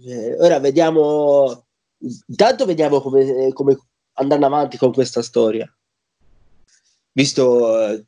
eh, 0.06 0.36
ora 0.38 0.60
vediamo, 0.60 1.66
intanto 2.28 2.66
vediamo 2.66 3.00
come, 3.02 3.52
come 3.54 3.78
andranno 4.14 4.46
avanti 4.46 4.78
con 4.78 4.92
questa 4.94 5.22
storia. 5.22 5.72
Visto 7.14 7.88
eh, 7.88 8.06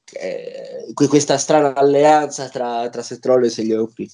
que- 0.94 1.08
questa 1.08 1.38
strana 1.38 1.74
alleanza 1.76 2.48
tra, 2.50 2.88
tra 2.90 3.02
Seth 3.02 3.26
Rollins 3.26 3.58
e 3.58 3.64
gli 3.66 3.74
OP. 3.74 4.06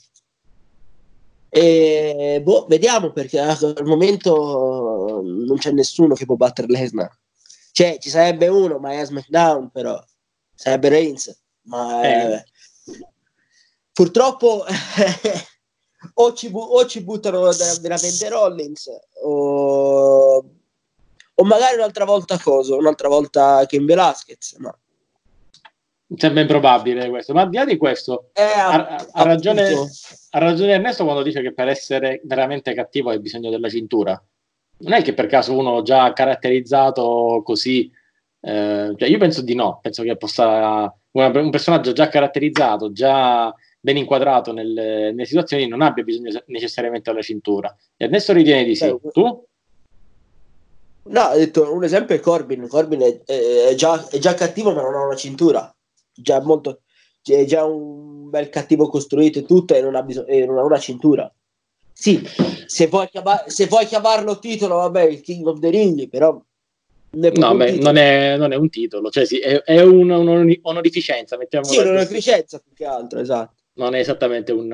E 1.51 2.41
boh, 2.43 2.65
vediamo 2.67 3.11
perché 3.11 3.39
al 3.39 3.75
momento 3.83 5.21
non 5.23 5.57
c'è 5.57 5.71
nessuno 5.71 6.13
che 6.15 6.25
può 6.25 6.35
battere 6.35 6.67
Lesnar. 6.67 7.09
Cioè, 7.71 7.97
ci 7.99 8.09
sarebbe 8.09 8.47
uno, 8.47 8.77
ma 8.77 8.91
è 8.91 8.97
a 8.97 9.05
SmackDown, 9.05 9.69
però 9.71 9.99
sarebbe 10.53 10.89
Reigns. 10.89 11.35
Ma 11.63 12.01
Eh. 12.03 12.33
eh, 12.33 12.45
purtroppo 13.91 14.63
o, 16.15 16.33
ci 16.33 16.49
bu- 16.49 16.59
o 16.71 16.85
ci 16.85 17.01
buttano 17.01 17.41
da- 17.53 17.77
veramente 17.81 18.29
Rollins 18.29 18.89
o, 19.23 20.43
o 21.39 21.43
magari 21.45 21.75
un'altra 21.77 22.03
volta 22.05 22.37
cosa, 22.37 22.75
un'altra 22.75 23.07
volta 23.07 23.65
Ken 23.65 23.85
Velasquez. 23.85 24.55
Ma 24.59 24.77
Sembra 26.15 26.41
improbabile 26.41 27.07
questo, 27.09 27.33
ma 27.33 27.41
al 27.41 27.49
di 27.49 27.57
là 27.57 27.65
di 27.65 27.77
questo, 27.77 28.29
è 28.33 28.41
ha, 28.41 29.05
ha- 29.11 29.23
ragione, 29.23 29.63
ha 30.31 30.39
ragione 30.39 30.71
Ernesto 30.71 31.03
quando 31.03 31.21
dice 31.21 31.41
che 31.41 31.53
per 31.53 31.67
essere 31.67 32.19
veramente 32.23 32.73
cattivo 32.73 33.11
hai 33.11 33.19
bisogno 33.19 33.51
della 33.51 33.69
cintura. 33.69 34.19
Non 34.79 34.93
è 34.93 35.03
che 35.03 35.13
per 35.13 35.27
caso 35.27 35.55
uno 35.55 35.83
già 35.83 36.11
caratterizzato 36.11 37.41
così, 37.45 37.91
eh, 38.41 38.93
cioè 38.97 39.07
io 39.07 39.17
penso 39.19 39.41
di 39.43 39.53
no, 39.53 39.77
penso 39.83 40.01
che 40.01 40.17
possa 40.17 40.91
una- 41.11 41.39
un 41.39 41.49
personaggio 41.51 41.91
già 41.93 42.07
caratterizzato, 42.07 42.91
già 42.91 43.53
ben 43.79 43.97
inquadrato 43.97 44.51
nelle, 44.51 45.11
nelle 45.11 45.25
situazioni, 45.25 45.67
non 45.67 45.81
abbia 45.83 46.03
bisogno 46.03 46.41
necessariamente 46.47 47.11
della 47.11 47.21
cintura. 47.23 47.73
Ernesto 47.95 48.33
ritiene 48.33 48.63
di 48.63 48.75
sì. 48.75 48.85
Eh, 48.85 48.99
Tu? 49.11 49.45
No, 51.09 51.21
ho 51.23 51.35
detto 51.37 51.73
un 51.73 51.83
esempio 51.83 52.15
è 52.15 52.19
Corbin. 52.19 52.67
Corbin 52.67 53.01
è, 53.01 53.21
è- 53.23 53.73
già, 53.75 54.07
è 54.09 54.17
già 54.19 54.33
cattivo, 54.33 54.73
ma 54.73 54.81
non 54.81 54.93
ha 54.95 55.05
una 55.05 55.15
cintura. 55.15 55.73
Già 56.13 56.39
molto, 56.41 56.81
è 57.23 57.45
già 57.45 57.63
un 57.65 58.29
bel 58.29 58.49
cattivo 58.49 58.89
costruito 58.89 59.39
e 59.39 59.43
tutto, 59.43 59.73
e 59.73 59.81
non 59.81 59.95
ha, 59.95 60.03
bisogno, 60.03 60.27
e 60.27 60.45
non 60.45 60.57
ha 60.57 60.63
una 60.63 60.79
cintura. 60.79 61.31
Sì, 61.91 62.21
se 62.65 62.87
vuoi, 62.87 63.09
chiama- 63.09 63.43
se 63.47 63.65
vuoi 63.65 63.85
chiamarlo 63.85 64.39
titolo, 64.39 64.75
vabbè, 64.75 65.03
il 65.03 65.21
King 65.21 65.47
of 65.47 65.59
the 65.59 65.69
Ring, 65.69 66.07
però 66.07 66.39
non 67.11 67.31
No, 67.33 67.55
beh, 67.55 67.71
non 67.79 67.97
è, 67.97 68.37
non 68.37 68.53
è 68.53 68.55
un 68.55 68.69
titolo, 68.69 69.09
cioè 69.09 69.25
sì, 69.25 69.39
è, 69.39 69.61
è 69.63 69.81
un- 69.81 70.09
un'onorificenza, 70.11 71.37
mettiamola 71.37 71.73
Sì, 71.73 71.87
un'efficienza 71.87 72.59
più 72.59 72.71
che 72.73 72.85
altro, 72.85 73.19
esatto. 73.19 73.55
Non 73.79 73.95
è 73.95 73.99
esattamente 73.99 74.51
un, 74.51 74.71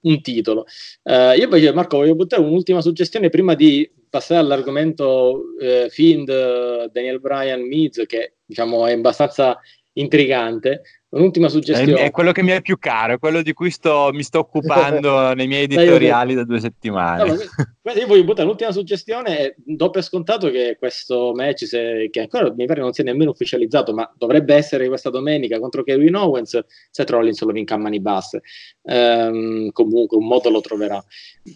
un 0.00 0.20
titolo. 0.22 0.66
Eh, 1.02 1.36
io 1.36 1.44
invece, 1.44 1.72
Marco, 1.72 1.98
voglio 1.98 2.14
buttare 2.14 2.42
un'ultima 2.42 2.80
suggestione 2.80 3.28
prima 3.28 3.54
di 3.54 3.90
passare 4.08 4.40
all'argomento 4.40 5.56
eh, 5.60 5.88
Fiend, 5.90 6.28
eh, 6.28 6.88
Daniel 6.92 7.20
Bryan, 7.20 7.60
Miz, 7.62 8.04
che 8.06 8.36
diciamo 8.44 8.86
è 8.86 8.92
abbastanza 8.92 9.58
intrigante. 9.94 10.82
Un'ultima 11.14 11.46
È, 11.46 11.50
suggestione. 11.50 12.04
è 12.06 12.10
quello 12.10 12.32
che 12.32 12.42
mi 12.42 12.50
è 12.50 12.60
più 12.60 12.76
caro, 12.78 13.14
è 13.14 13.18
quello 13.18 13.40
di 13.40 13.52
cui 13.52 13.70
sto- 13.70 14.10
mi 14.12 14.24
sto 14.24 14.40
occupando 14.40 15.32
nei 15.34 15.46
miei 15.46 15.64
editoriali 15.64 16.34
da 16.34 16.42
due 16.44 16.56
No, 16.56 16.60
settimane. 16.60 17.24
ma 17.24 17.36
guarda, 17.82 18.00
io 18.00 18.06
voglio 18.08 18.24
buttare 18.24 18.48
l'ultima 18.48 18.72
suggestione 18.72 19.54
do 19.64 19.90
per 19.90 20.02
scontato 20.02 20.50
che 20.50 20.74
questo 20.76 21.32
match, 21.34 21.66
se- 21.66 22.08
che 22.10 22.20
ancora 22.20 22.52
mi 22.52 22.66
pare 22.66 22.80
non 22.80 22.92
sia 22.92 23.04
nemmeno 23.04 23.30
ufficializzato, 23.30 23.94
ma 23.94 24.12
dovrebbe 24.16 24.54
essere 24.56 24.88
questa 24.88 25.10
domenica 25.10 25.60
contro 25.60 25.84
Kevin 25.84 26.16
Owens, 26.16 26.58
Seth 26.90 27.10
Rollins 27.10 27.40
lo 27.42 27.52
vinca 27.52 27.74
a 27.74 27.78
mani 27.78 28.00
basse. 28.00 28.42
Ehm, 28.82 29.70
comunque 29.70 30.16
un 30.16 30.26
modo 30.26 30.50
lo 30.50 30.60
troverà. 30.60 31.02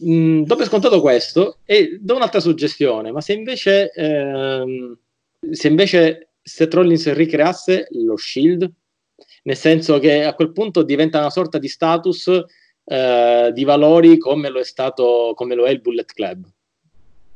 Mm, 0.05 0.43
do 0.45 0.55
per 0.55 0.67
scontato 0.67 1.01
questo 1.01 1.59
e 1.65 1.99
do 2.01 2.15
un'altra 2.15 2.39
suggestione, 2.41 3.11
ma 3.11 3.21
se 3.21 3.33
invece, 3.33 3.91
ehm, 3.93 4.97
se 5.51 5.67
invece 5.69 6.29
Seth 6.43 6.75
Rollins 6.75 7.13
ricreasse 7.13 7.89
lo 7.91 8.17
Shield, 8.17 8.71
nel 9.49 9.57
senso 9.57 9.99
che 9.99 10.25
a 10.25 10.35
quel 10.35 10.53
punto 10.53 10.83
diventa 10.83 11.21
una 11.21 11.31
sorta 11.31 11.57
di 11.57 11.69
status 11.69 12.31
eh, 12.85 13.51
di 13.55 13.65
valori 13.65 14.19
come 14.19 14.51
lo 14.51 14.61
è 14.61 14.65
stato 14.65 15.33
come 15.35 15.55
lo 15.55 15.65
è 15.65 15.71
il 15.71 15.81
Bullet 15.81 16.13
Club. 16.13 16.47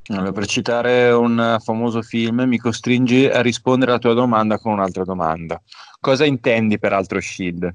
Allora, 0.08 0.32
per 0.32 0.46
citare 0.46 1.10
un 1.10 1.56
famoso 1.60 2.02
film, 2.02 2.42
mi 2.42 2.58
costringi 2.58 3.26
a 3.26 3.40
rispondere 3.40 3.92
alla 3.92 4.00
tua 4.00 4.12
domanda 4.12 4.58
con 4.58 4.72
un'altra 4.72 5.04
domanda. 5.04 5.62
Cosa 6.00 6.26
intendi 6.26 6.78
per 6.78 6.92
altro 6.92 7.18
Shield? 7.18 7.74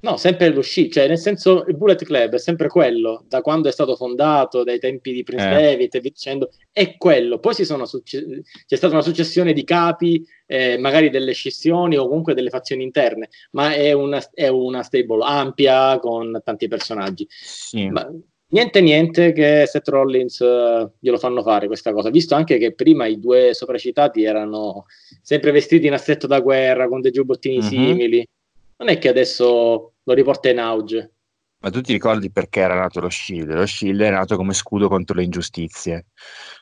No, 0.00 0.16
sempre 0.16 0.50
lo 0.50 0.60
sci, 0.62 0.90
cioè 0.92 1.08
nel 1.08 1.18
senso 1.18 1.64
il 1.66 1.76
Bullet 1.76 2.04
Club 2.04 2.34
è 2.34 2.38
sempre 2.38 2.68
quello, 2.68 3.24
da 3.26 3.40
quando 3.40 3.68
è 3.68 3.72
stato 3.72 3.96
fondato, 3.96 4.62
dai 4.62 4.78
tempi 4.78 5.12
di 5.12 5.24
Prince 5.24 5.46
Eh. 5.48 5.50
David 5.50 5.94
e 5.94 6.00
via 6.00 6.10
dicendo, 6.10 6.50
è 6.72 6.96
quello. 6.96 7.40
Poi 7.40 7.52
si 7.54 7.64
sono 7.64 7.84
succe- 7.84 8.42
c'è 8.66 8.76
stata 8.76 8.92
una 8.94 9.02
successione 9.02 9.52
di 9.52 9.64
capi, 9.64 10.24
eh, 10.46 10.78
magari 10.78 11.10
delle 11.10 11.32
scissioni 11.32 11.96
o 11.96 12.06
comunque 12.06 12.34
delle 12.34 12.48
fazioni 12.50 12.84
interne, 12.84 13.28
ma 13.52 13.74
è 13.74 13.90
una, 13.92 14.22
è 14.32 14.46
una 14.46 14.82
stable 14.84 15.24
ampia 15.24 15.98
con 15.98 16.40
tanti 16.44 16.68
personaggi. 16.68 17.26
Sì. 17.28 17.88
Ma 17.88 18.08
niente, 18.50 18.80
niente 18.80 19.32
che 19.32 19.64
Seth 19.66 19.88
Rollins 19.88 20.40
eh, 20.40 20.90
glielo 21.00 21.18
fanno 21.18 21.42
fare 21.42 21.66
questa 21.66 21.92
cosa, 21.92 22.08
visto 22.10 22.36
anche 22.36 22.56
che 22.58 22.72
prima 22.72 23.06
i 23.06 23.18
due 23.18 23.52
sopracitati 23.52 24.22
erano 24.22 24.84
sempre 25.22 25.50
vestiti 25.50 25.88
in 25.88 25.92
assetto 25.94 26.28
da 26.28 26.38
guerra 26.38 26.86
con 26.86 27.00
dei 27.00 27.10
giubbottini 27.10 27.56
Mhm. 27.56 27.62
simili. 27.62 28.24
Non 28.78 28.88
è 28.88 28.98
che 28.98 29.08
adesso 29.08 29.94
lo 30.02 30.14
riporta 30.14 30.48
in 30.48 30.58
auge. 30.58 31.12
Ma 31.60 31.70
tu 31.70 31.80
ti 31.80 31.92
ricordi 31.92 32.30
perché 32.30 32.60
era 32.60 32.74
nato 32.74 33.00
lo 33.00 33.10
Shield? 33.10 33.52
Lo 33.52 33.66
Shield 33.66 34.00
è 34.00 34.10
nato 34.10 34.36
come 34.36 34.54
scudo 34.54 34.88
contro 34.88 35.16
le 35.16 35.24
ingiustizie. 35.24 36.06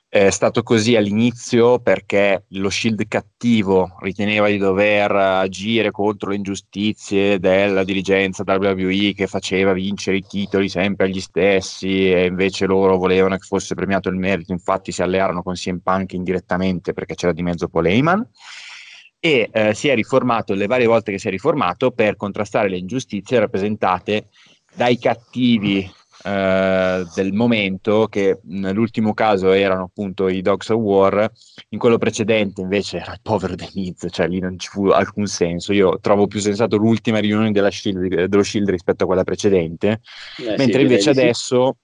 È 0.09 0.31
stato 0.31 0.62
così 0.62 0.96
all'inizio 0.96 1.81
perché 1.81 2.46
lo 2.50 2.70
Shield 2.70 3.07
cattivo 3.07 3.96
riteneva 4.00 4.46
di 4.48 4.57
dover 4.57 5.11
agire 5.11 5.90
contro 5.90 6.31
le 6.31 6.37
ingiustizie 6.37 7.38
della 7.38 7.85
dirigenza 7.85 8.44
WWE 8.46 9.12
che 9.14 9.26
faceva 9.26 9.74
vincere 9.74 10.16
i 10.16 10.24
titoli 10.26 10.70
sempre 10.70 11.07
agli 11.07 11.20
stessi 11.20 12.11
e 12.11 12.24
invece 12.24 12.64
loro 12.64 12.96
volevano 12.96 13.37
che 13.37 13.44
fosse 13.46 13.74
premiato 13.74 14.09
il 14.09 14.16
merito, 14.16 14.52
infatti 14.52 14.92
si 14.92 15.02
allearono 15.02 15.42
con 15.42 15.52
CM 15.52 15.81
Punk 15.81 16.14
indirettamente 16.14 16.94
perché 16.94 17.14
c'era 17.14 17.35
di 17.35 17.42
mezzo 17.42 17.68
Paul 17.68 17.87
e 19.26 19.48
eh, 19.52 19.74
si 19.74 19.88
è 19.88 19.94
riformato 19.94 20.54
le 20.54 20.66
varie 20.66 20.86
volte 20.86 21.10
che 21.10 21.18
si 21.18 21.26
è 21.26 21.30
riformato 21.30 21.90
per 21.90 22.16
contrastare 22.16 22.68
le 22.68 22.76
ingiustizie 22.76 23.40
rappresentate 23.40 24.28
dai 24.72 24.98
cattivi 24.98 25.90
eh, 26.22 27.04
del 27.12 27.32
momento, 27.32 28.06
che 28.06 28.38
nell'ultimo 28.44 29.14
caso 29.14 29.50
erano 29.50 29.84
appunto 29.84 30.28
i 30.28 30.42
Dogs 30.42 30.68
of 30.68 30.80
War, 30.80 31.28
in 31.70 31.78
quello 31.78 31.98
precedente 31.98 32.60
invece 32.60 32.98
era 32.98 33.14
il 33.14 33.20
povero 33.20 33.56
The 33.56 33.68
Miz, 33.74 34.06
cioè 34.10 34.28
lì 34.28 34.38
non 34.38 34.58
ci 34.58 34.68
fu 34.68 34.86
alcun 34.88 35.26
senso. 35.26 35.72
Io 35.72 35.98
trovo 36.00 36.28
più 36.28 36.38
sensato 36.38 36.76
l'ultima 36.76 37.18
riunione 37.18 37.50
della 37.50 37.70
Shield- 37.70 38.26
dello 38.26 38.42
Shield 38.44 38.70
rispetto 38.70 39.04
a 39.04 39.06
quella 39.06 39.24
precedente, 39.24 39.88
Eh, 39.88 40.00
sì, 40.34 40.44
mentre 40.44 40.66
direi 40.66 40.82
invece 40.82 41.10
di 41.10 41.16
sì. 41.16 41.22
adesso 41.22 41.76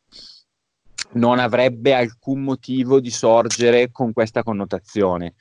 non 1.15 1.41
avrebbe 1.41 1.93
alcun 1.93 2.43
motivo 2.43 3.01
di 3.01 3.11
sorgere 3.11 3.91
con 3.91 4.13
questa 4.13 4.45
connotazione. 4.45 5.35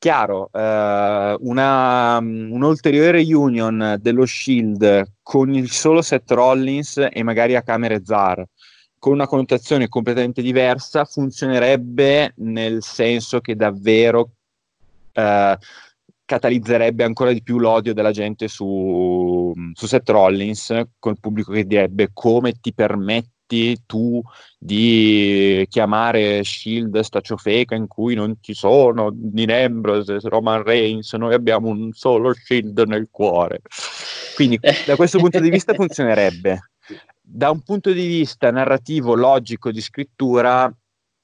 Chiaro, 0.00 0.48
eh, 0.52 1.36
una, 1.40 2.18
un'ulteriore 2.18 3.20
union 3.34 3.96
dello 4.00 4.26
Shield 4.26 5.14
con 5.22 5.52
il 5.52 5.70
solo 5.72 6.02
Seth 6.02 6.30
Rollins 6.30 7.04
e 7.10 7.22
magari 7.24 7.56
a 7.56 7.62
Camere 7.62 8.04
Zar 8.04 8.46
con 8.96 9.12
una 9.12 9.26
connotazione 9.26 9.88
completamente 9.88 10.42
diversa 10.42 11.04
funzionerebbe 11.04 12.34
nel 12.36 12.82
senso 12.82 13.40
che 13.40 13.56
davvero 13.56 14.30
eh, 15.12 15.58
catalizzerebbe 16.24 17.04
ancora 17.04 17.32
di 17.32 17.42
più 17.42 17.58
l'odio 17.58 17.94
della 17.94 18.10
gente 18.12 18.48
su, 18.48 19.52
su 19.72 19.86
Seth 19.86 20.08
Rollins 20.10 20.80
col 20.98 21.18
pubblico 21.18 21.52
che 21.52 21.64
direbbe 21.64 22.10
come 22.12 22.52
ti 22.60 22.72
permetti 22.72 23.37
tu 23.86 24.22
di 24.58 25.64
chiamare 25.68 26.42
Shield 26.44 26.98
sta 27.00 27.20
ciofeca 27.20 27.74
in 27.74 27.86
cui 27.86 28.14
non 28.14 28.36
ci 28.40 28.54
sono 28.54 29.10
Dean 29.12 29.50
Ambrose, 29.50 30.18
Roman 30.22 30.62
Reigns, 30.62 31.12
noi 31.14 31.34
abbiamo 31.34 31.68
un 31.68 31.92
solo 31.92 32.32
Shield 32.32 32.78
nel 32.86 33.08
cuore. 33.10 33.60
Quindi 34.34 34.58
da 34.86 34.96
questo 34.96 35.18
punto 35.18 35.40
di 35.40 35.50
vista 35.50 35.74
funzionerebbe. 35.74 36.70
Da 37.20 37.50
un 37.50 37.60
punto 37.62 37.92
di 37.92 38.06
vista 38.06 38.50
narrativo, 38.50 39.14
logico, 39.14 39.70
di 39.70 39.80
scrittura, 39.80 40.72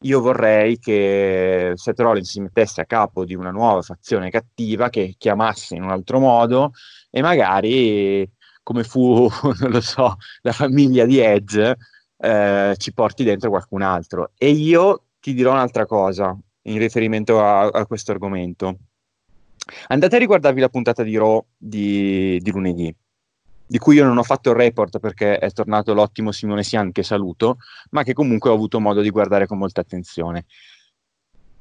io 0.04 0.20
vorrei 0.20 0.78
che 0.78 1.72
Seth 1.74 1.98
Rollins 2.00 2.30
si 2.30 2.40
mettesse 2.40 2.80
a 2.80 2.84
capo 2.84 3.24
di 3.24 3.34
una 3.34 3.50
nuova 3.50 3.80
fazione 3.80 4.30
cattiva 4.30 4.90
che 4.90 5.14
chiamasse 5.16 5.76
in 5.76 5.82
un 5.82 5.90
altro 5.90 6.18
modo 6.18 6.72
e 7.10 7.22
magari, 7.22 8.30
come 8.62 8.84
fu, 8.84 9.28
non 9.60 9.70
lo 9.70 9.80
so, 9.80 10.16
la 10.42 10.52
famiglia 10.52 11.06
di 11.06 11.20
Edge, 11.20 11.76
eh, 12.24 12.74
ci 12.78 12.92
porti 12.92 13.24
dentro 13.24 13.50
qualcun 13.50 13.82
altro. 13.82 14.30
E 14.36 14.50
io 14.50 15.04
ti 15.20 15.34
dirò 15.34 15.52
un'altra 15.52 15.86
cosa 15.86 16.36
in 16.62 16.78
riferimento 16.78 17.40
a, 17.42 17.66
a 17.66 17.86
questo 17.86 18.12
argomento. 18.12 18.78
Andate 19.88 20.16
a 20.16 20.18
riguardarvi 20.18 20.60
la 20.60 20.68
puntata 20.68 21.02
di 21.02 21.16
Raw 21.16 21.44
di, 21.56 22.38
di 22.40 22.50
lunedì, 22.50 22.94
di 23.66 23.78
cui 23.78 23.96
io 23.96 24.04
non 24.04 24.18
ho 24.18 24.22
fatto 24.22 24.50
il 24.50 24.56
report 24.56 24.98
perché 24.98 25.38
è 25.38 25.50
tornato 25.50 25.94
l'ottimo 25.94 26.32
Simone 26.32 26.62
Sian, 26.62 26.92
che 26.92 27.02
saluto, 27.02 27.56
ma 27.90 28.02
che 28.02 28.12
comunque 28.12 28.50
ho 28.50 28.54
avuto 28.54 28.80
modo 28.80 29.00
di 29.00 29.10
guardare 29.10 29.46
con 29.46 29.58
molta 29.58 29.80
attenzione. 29.80 30.44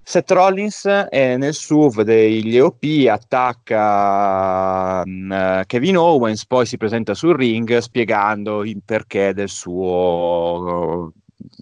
Seth 0.06 0.32
Rollins 0.32 0.86
è 0.86 1.38
nel 1.38 1.54
SUV 1.54 2.02
degli 2.02 2.58
EOP, 2.58 3.08
attacca 3.10 5.02
mm, 5.06 5.62
Kevin 5.66 5.98
Owens, 5.98 6.46
poi 6.46 6.66
si 6.66 6.76
presenta 6.76 7.14
sul 7.14 7.38
ring 7.38 7.78
spiegando 7.78 8.66
il 8.66 8.82
perché 8.84 9.34
del 9.34 9.48
suo 9.48 11.14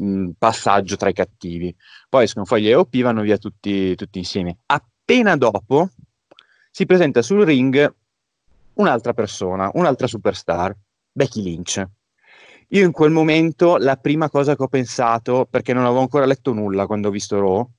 mm, 0.02 0.32
passaggio 0.40 0.98
tra 0.98 1.10
i 1.10 1.14
cattivi. 1.14 1.74
Poi 2.10 2.24
escono 2.24 2.46
fuori 2.46 2.64
gli 2.64 2.70
EOP, 2.70 2.98
vanno 3.02 3.22
via 3.22 3.38
tutti, 3.38 3.96
tutti 3.96 4.18
insieme. 4.18 4.58
Appena 4.66 5.38
dopo 5.38 5.90
si 6.72 6.88
presenta 6.88 7.22
sul 7.22 7.46
ring 7.46 7.94
un'altra 8.74 9.14
persona, 9.14 9.70
un'altra 9.76 10.08
superstar, 10.08 10.76
Becky 11.12 11.44
Lynch. 11.44 11.86
Io 12.70 12.86
in 12.86 12.92
quel 12.92 13.12
momento 13.12 13.78
la 13.78 13.98
prima 13.98 14.30
cosa 14.30 14.56
che 14.56 14.64
ho 14.64 14.68
pensato, 14.68 15.46
perché 15.48 15.74
non 15.74 15.86
avevo 15.86 16.00
ancora 16.00 16.26
letto 16.26 16.54
nulla 16.54 16.88
quando 16.88 17.10
ho 17.10 17.12
visto 17.12 17.40
Raw, 17.40 17.70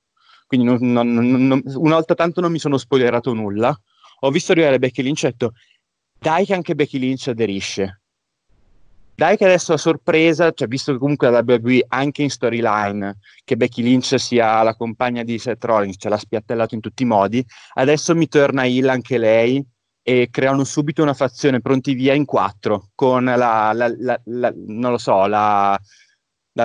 quindi 0.53 0.65
non, 0.65 1.07
non, 1.07 1.47
non, 1.47 1.63
una 1.65 1.95
volta 1.95 2.13
tanto 2.13 2.39
non 2.39 2.51
mi 2.51 2.59
sono 2.59 2.77
spoilerato 2.77 3.33
nulla, 3.33 3.75
ho 4.19 4.29
visto 4.29 4.51
arrivare 4.51 4.77
Becky 4.77 5.01
Lynch 5.01 5.23
e 5.23 5.27
ho 5.27 5.29
detto 5.31 5.53
dai 6.19 6.45
che 6.45 6.53
anche 6.53 6.75
Becky 6.75 6.99
Lynch 6.99 7.27
aderisce. 7.27 8.01
Dai 9.15 9.35
che 9.35 9.45
adesso 9.45 9.73
a 9.73 9.77
sorpresa, 9.77 10.51
cioè 10.51 10.67
visto 10.67 10.91
che 10.91 10.99
comunque 10.99 11.29
la 11.29 11.43
WWE 11.45 11.85
anche 11.87 12.21
in 12.21 12.29
storyline 12.29 13.17
che 13.43 13.57
Becky 13.57 13.81
Lynch 13.81 14.19
sia 14.19 14.61
la 14.61 14.75
compagna 14.75 15.23
di 15.23 15.39
Seth 15.39 15.63
Rollins, 15.63 15.97
ce 15.97 16.09
l'ha 16.09 16.17
spiattellato 16.17 16.75
in 16.75 16.81
tutti 16.81 17.01
i 17.01 17.07
modi, 17.07 17.43
adesso 17.73 18.15
mi 18.15 18.27
torna 18.27 18.65
il 18.65 18.89
anche 18.89 19.17
lei 19.17 19.63
e 20.03 20.27
creano 20.29 20.63
subito 20.63 21.01
una 21.01 21.13
fazione 21.13 21.61
pronti 21.61 21.93
via 21.93 22.13
in 22.13 22.25
quattro 22.25 22.89
con 22.93 23.23
la, 23.23 23.71
la, 23.73 23.93
la, 23.97 24.21
la 24.25 24.53
non 24.55 24.91
lo 24.91 24.97
so, 24.97 25.25
la, 25.25 25.79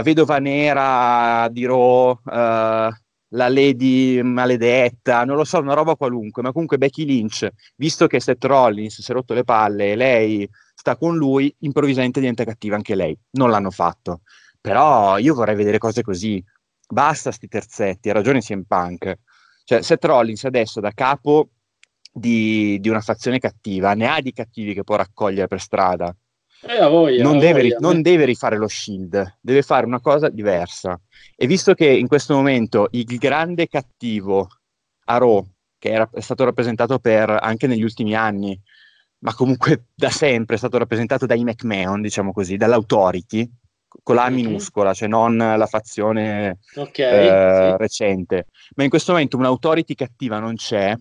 vedova 0.03 0.39
nera 0.39 1.49
di 1.51 1.65
Raw, 1.67 2.11
uh, 2.23 2.91
la 3.33 3.49
Lady 3.49 4.23
maledetta, 4.23 5.25
non 5.25 5.37
lo 5.37 5.45
so, 5.45 5.59
una 5.59 5.75
roba 5.75 5.97
qualunque, 5.97 6.43
ma 6.43 6.53
comunque 6.53 6.79
Becky 6.79 7.05
Lynch, 7.05 7.49
visto 7.77 8.07
che 8.07 8.21
Seth 8.21 8.45
Rollins 8.45 9.01
si 9.01 9.11
è 9.11 9.15
rotto 9.15 9.35
le 9.35 9.45
palle 9.45 9.93
e 9.93 9.97
lei 9.97 10.49
sta 10.75 10.97
con 10.97 11.17
lui, 11.17 11.55
improvvisamente 11.61 12.21
diventa 12.21 12.45
cattiva 12.45 12.77
anche 12.77 12.95
lei. 12.95 13.17
Non 13.33 13.51
l'hanno 13.51 13.71
fatto. 13.71 14.23
Però 14.61 15.19
io 15.19 15.35
vorrei 15.35 15.57
vedere 15.57 15.79
cose 15.79 16.03
così. 16.03 16.43
Basta 16.87 17.31
sti 17.33 17.49
terzetti, 17.49 18.11
ha 18.11 18.13
ragione 18.13 18.41
CM 18.41 18.63
Punk. 18.63 19.19
Cioè, 19.65 19.83
Seth 19.83 20.05
Rollins 20.05 20.45
adesso 20.45 20.81
da 20.81 20.93
capo 20.93 21.51
di, 22.13 22.79
di, 22.81 22.89
una 22.89 23.01
fazione 23.01 23.39
cattiva, 23.39 23.95
ne 23.95 24.09
ha 24.09 24.21
di 24.21 24.33
cattivi 24.33 24.73
che 24.73 24.85
può 24.85 24.97
raccogliere 24.97 25.47
per 25.47 25.61
strada. 25.61 26.15
Eh, 26.63 26.87
voglia, 26.89 27.23
non, 27.23 27.39
deve, 27.39 27.61
voglia, 27.61 27.77
non 27.79 28.03
deve 28.03 28.25
rifare 28.25 28.57
lo 28.57 28.67
shield, 28.67 29.39
deve 29.41 29.63
fare 29.63 29.87
una 29.87 30.01
cosa 30.01 30.29
diversa. 30.29 31.01
E 31.37 31.47
visto 31.47 31.75
che 31.75 31.87
in 31.87 32.09
questo 32.09 32.35
momento 32.35 32.89
il 32.93 33.17
grande 33.17 33.69
cattivo 33.69 34.49
a 35.05 35.19
Raw, 35.19 35.45
che 35.79 35.91
era, 35.91 36.09
è 36.13 36.21
stato 36.21 36.45
rappresentato 36.45 36.99
per, 36.99 37.31
anche 37.31 37.67
negli 37.67 37.83
ultimi 37.83 38.15
anni, 38.15 38.61
ma 39.21 39.35
comunque 39.35 39.85
da 39.95 40.11
sempre 40.11 40.57
è 40.57 40.59
stato 40.59 40.79
rappresentato 40.79 41.27
dai 41.27 41.45
McMahon, 41.45 42.01
diciamo 42.01 42.33
così, 42.33 42.57
dall'Authority, 42.57 43.49
con 44.03 44.17
la 44.17 44.29
minuscola, 44.29 44.93
cioè 44.93 45.09
non 45.09 45.37
la 45.37 45.67
fazione 45.67 46.59
okay, 46.75 47.27
eh, 47.27 47.71
sì. 47.71 47.77
recente. 47.79 48.47
Ma 48.75 48.85
in 48.85 48.91
questo 48.91 49.13
momento 49.13 49.37
un'Authority 49.37 49.95
cattiva 49.95 50.39
non 50.39 50.57
c'è, 50.57 50.95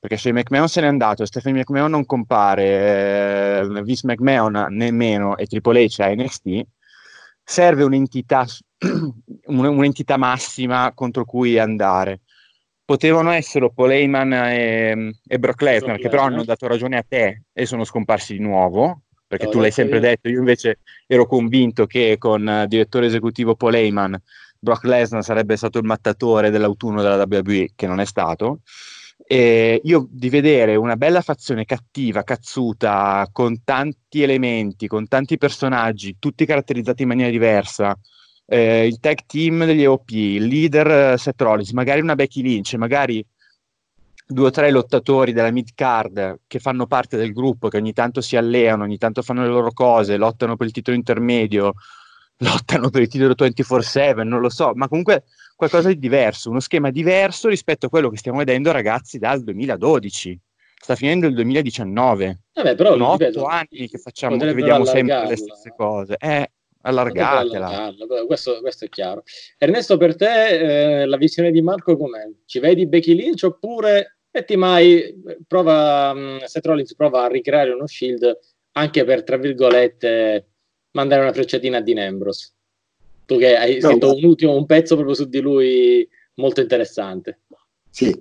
perché 0.00 0.16
se 0.16 0.32
McMahon 0.32 0.66
se 0.66 0.80
n'è 0.80 0.86
andato, 0.86 1.26
Stephanie 1.26 1.60
McMahon 1.60 1.90
non 1.90 2.06
compare, 2.06 3.60
eh, 3.60 3.82
Vince 3.82 4.06
McMahon 4.06 4.68
nemmeno 4.70 5.36
e 5.36 5.44
Triple 5.44 5.84
H 5.84 6.00
a 6.00 6.14
NXT, 6.14 6.62
serve 7.44 7.84
un'entità, 7.84 8.46
un'entità 9.46 10.16
massima 10.16 10.92
contro 10.94 11.26
cui 11.26 11.58
andare. 11.58 12.20
Potevano 12.82 13.30
essere 13.30 13.70
Paul 13.72 13.92
Heyman 13.92 14.32
e, 14.32 15.12
e 15.28 15.38
Brock 15.38 15.60
Lesnar, 15.60 15.98
che 15.98 16.08
però 16.08 16.22
hanno 16.22 16.44
dato 16.44 16.66
ragione 16.66 16.96
a 16.96 17.04
te 17.06 17.42
e 17.52 17.66
sono 17.66 17.84
scomparsi 17.84 18.32
di 18.32 18.40
nuovo, 18.40 19.02
perché 19.26 19.44
no, 19.44 19.50
tu 19.50 19.60
l'hai 19.60 19.70
sempre 19.70 19.96
io. 19.96 20.02
detto, 20.02 20.28
io 20.28 20.38
invece 20.38 20.78
ero 21.06 21.26
convinto 21.26 21.86
che 21.86 22.16
con 22.18 22.44
uh, 22.44 22.66
direttore 22.66 23.06
esecutivo 23.06 23.54
Paul 23.54 23.74
Heyman 23.74 24.20
Brock 24.58 24.84
Lesnar 24.84 25.24
sarebbe 25.24 25.56
stato 25.56 25.78
il 25.78 25.84
mattatore 25.84 26.50
dell'autunno 26.50 27.00
della 27.00 27.24
WWE, 27.28 27.70
che 27.74 27.86
non 27.86 28.00
è 28.00 28.04
stato. 28.04 28.60
E 29.32 29.80
io 29.84 30.08
di 30.10 30.28
vedere 30.28 30.74
una 30.74 30.96
bella 30.96 31.20
fazione 31.20 31.64
cattiva, 31.64 32.24
cazzuta, 32.24 33.28
con 33.30 33.62
tanti 33.62 34.22
elementi, 34.22 34.88
con 34.88 35.06
tanti 35.06 35.38
personaggi, 35.38 36.16
tutti 36.18 36.44
caratterizzati 36.44 37.02
in 37.02 37.08
maniera 37.08 37.30
diversa, 37.30 37.96
eh, 38.44 38.88
il 38.88 38.98
tag 38.98 39.20
team 39.26 39.66
degli 39.66 39.82
EOP, 39.82 40.10
il 40.10 40.46
leader 40.46 41.12
uh, 41.12 41.16
Seth 41.16 41.40
Rollins, 41.42 41.70
magari 41.70 42.00
una 42.00 42.16
Becky 42.16 42.42
Lynch, 42.42 42.74
magari 42.74 43.24
due 44.26 44.48
o 44.48 44.50
tre 44.50 44.72
lottatori 44.72 45.32
della 45.32 45.52
mid 45.52 45.68
card 45.76 46.40
che 46.48 46.58
fanno 46.58 46.88
parte 46.88 47.16
del 47.16 47.32
gruppo, 47.32 47.68
che 47.68 47.76
ogni 47.76 47.92
tanto 47.92 48.20
si 48.20 48.34
alleano, 48.34 48.82
ogni 48.82 48.98
tanto 48.98 49.22
fanno 49.22 49.42
le 49.42 49.48
loro 49.48 49.70
cose, 49.70 50.16
lottano 50.16 50.56
per 50.56 50.66
il 50.66 50.72
titolo 50.72 50.96
intermedio, 50.96 51.74
lottano 52.38 52.90
per 52.90 53.02
il 53.02 53.08
titolo 53.08 53.34
24-7, 53.38 54.24
non 54.24 54.40
lo 54.40 54.48
so, 54.50 54.72
ma 54.74 54.88
comunque 54.88 55.22
qualcosa 55.60 55.88
di 55.88 55.98
diverso, 55.98 56.48
uno 56.48 56.60
schema 56.60 56.90
diverso 56.90 57.48
rispetto 57.48 57.84
a 57.84 57.88
quello 57.90 58.08
che 58.08 58.16
stiamo 58.16 58.38
vedendo 58.38 58.72
ragazzi 58.72 59.18
dal 59.18 59.42
2012. 59.42 60.40
Sta 60.74 60.94
finendo 60.94 61.26
il 61.26 61.34
2019. 61.34 62.38
Vabbè, 62.54 62.74
però, 62.74 62.92
Sono 62.92 63.08
otto 63.10 63.44
anni 63.44 63.86
che, 63.86 63.98
facciamo, 63.98 64.38
che 64.38 64.54
vediamo 64.54 64.86
sempre 64.86 65.26
le 65.26 65.36
stesse 65.36 65.74
cose. 65.76 66.16
Eh, 66.18 66.50
allargatela. 66.80 67.94
Questo, 68.26 68.60
questo, 68.62 68.86
è 68.86 68.88
chiaro. 68.88 69.22
Ernesto, 69.58 69.98
per 69.98 70.16
te 70.16 71.02
eh, 71.02 71.04
la 71.04 71.18
visione 71.18 71.50
di 71.50 71.60
Marco 71.60 71.98
com'è? 71.98 72.26
Ci 72.46 72.58
vedi 72.58 72.86
Becky 72.86 73.14
Lynch 73.14 73.42
oppure 73.42 74.20
metti 74.30 74.56
mai, 74.56 75.14
prova, 75.46 76.12
um, 76.14 76.42
Seth 76.44 76.64
Rollins 76.64 76.94
prova 76.94 77.24
a 77.24 77.28
ricreare 77.28 77.72
uno 77.72 77.86
shield 77.86 78.38
anche 78.72 79.04
per, 79.04 79.24
tra 79.24 79.36
virgolette, 79.36 80.52
mandare 80.92 81.20
una 81.20 81.34
frecciatina 81.34 81.76
a 81.76 81.80
Dean 81.82 81.98
Ambrose? 81.98 82.54
Tu 83.30 83.38
che 83.38 83.56
hai 83.56 83.78
no, 83.78 83.90
scritto 83.90 84.12
un 84.12 84.24
ultimo 84.24 84.56
un 84.56 84.66
pezzo 84.66 84.96
proprio 84.96 85.14
su 85.14 85.28
di 85.28 85.38
lui 85.38 86.08
molto 86.34 86.60
interessante. 86.60 87.42
Sì, 87.88 88.12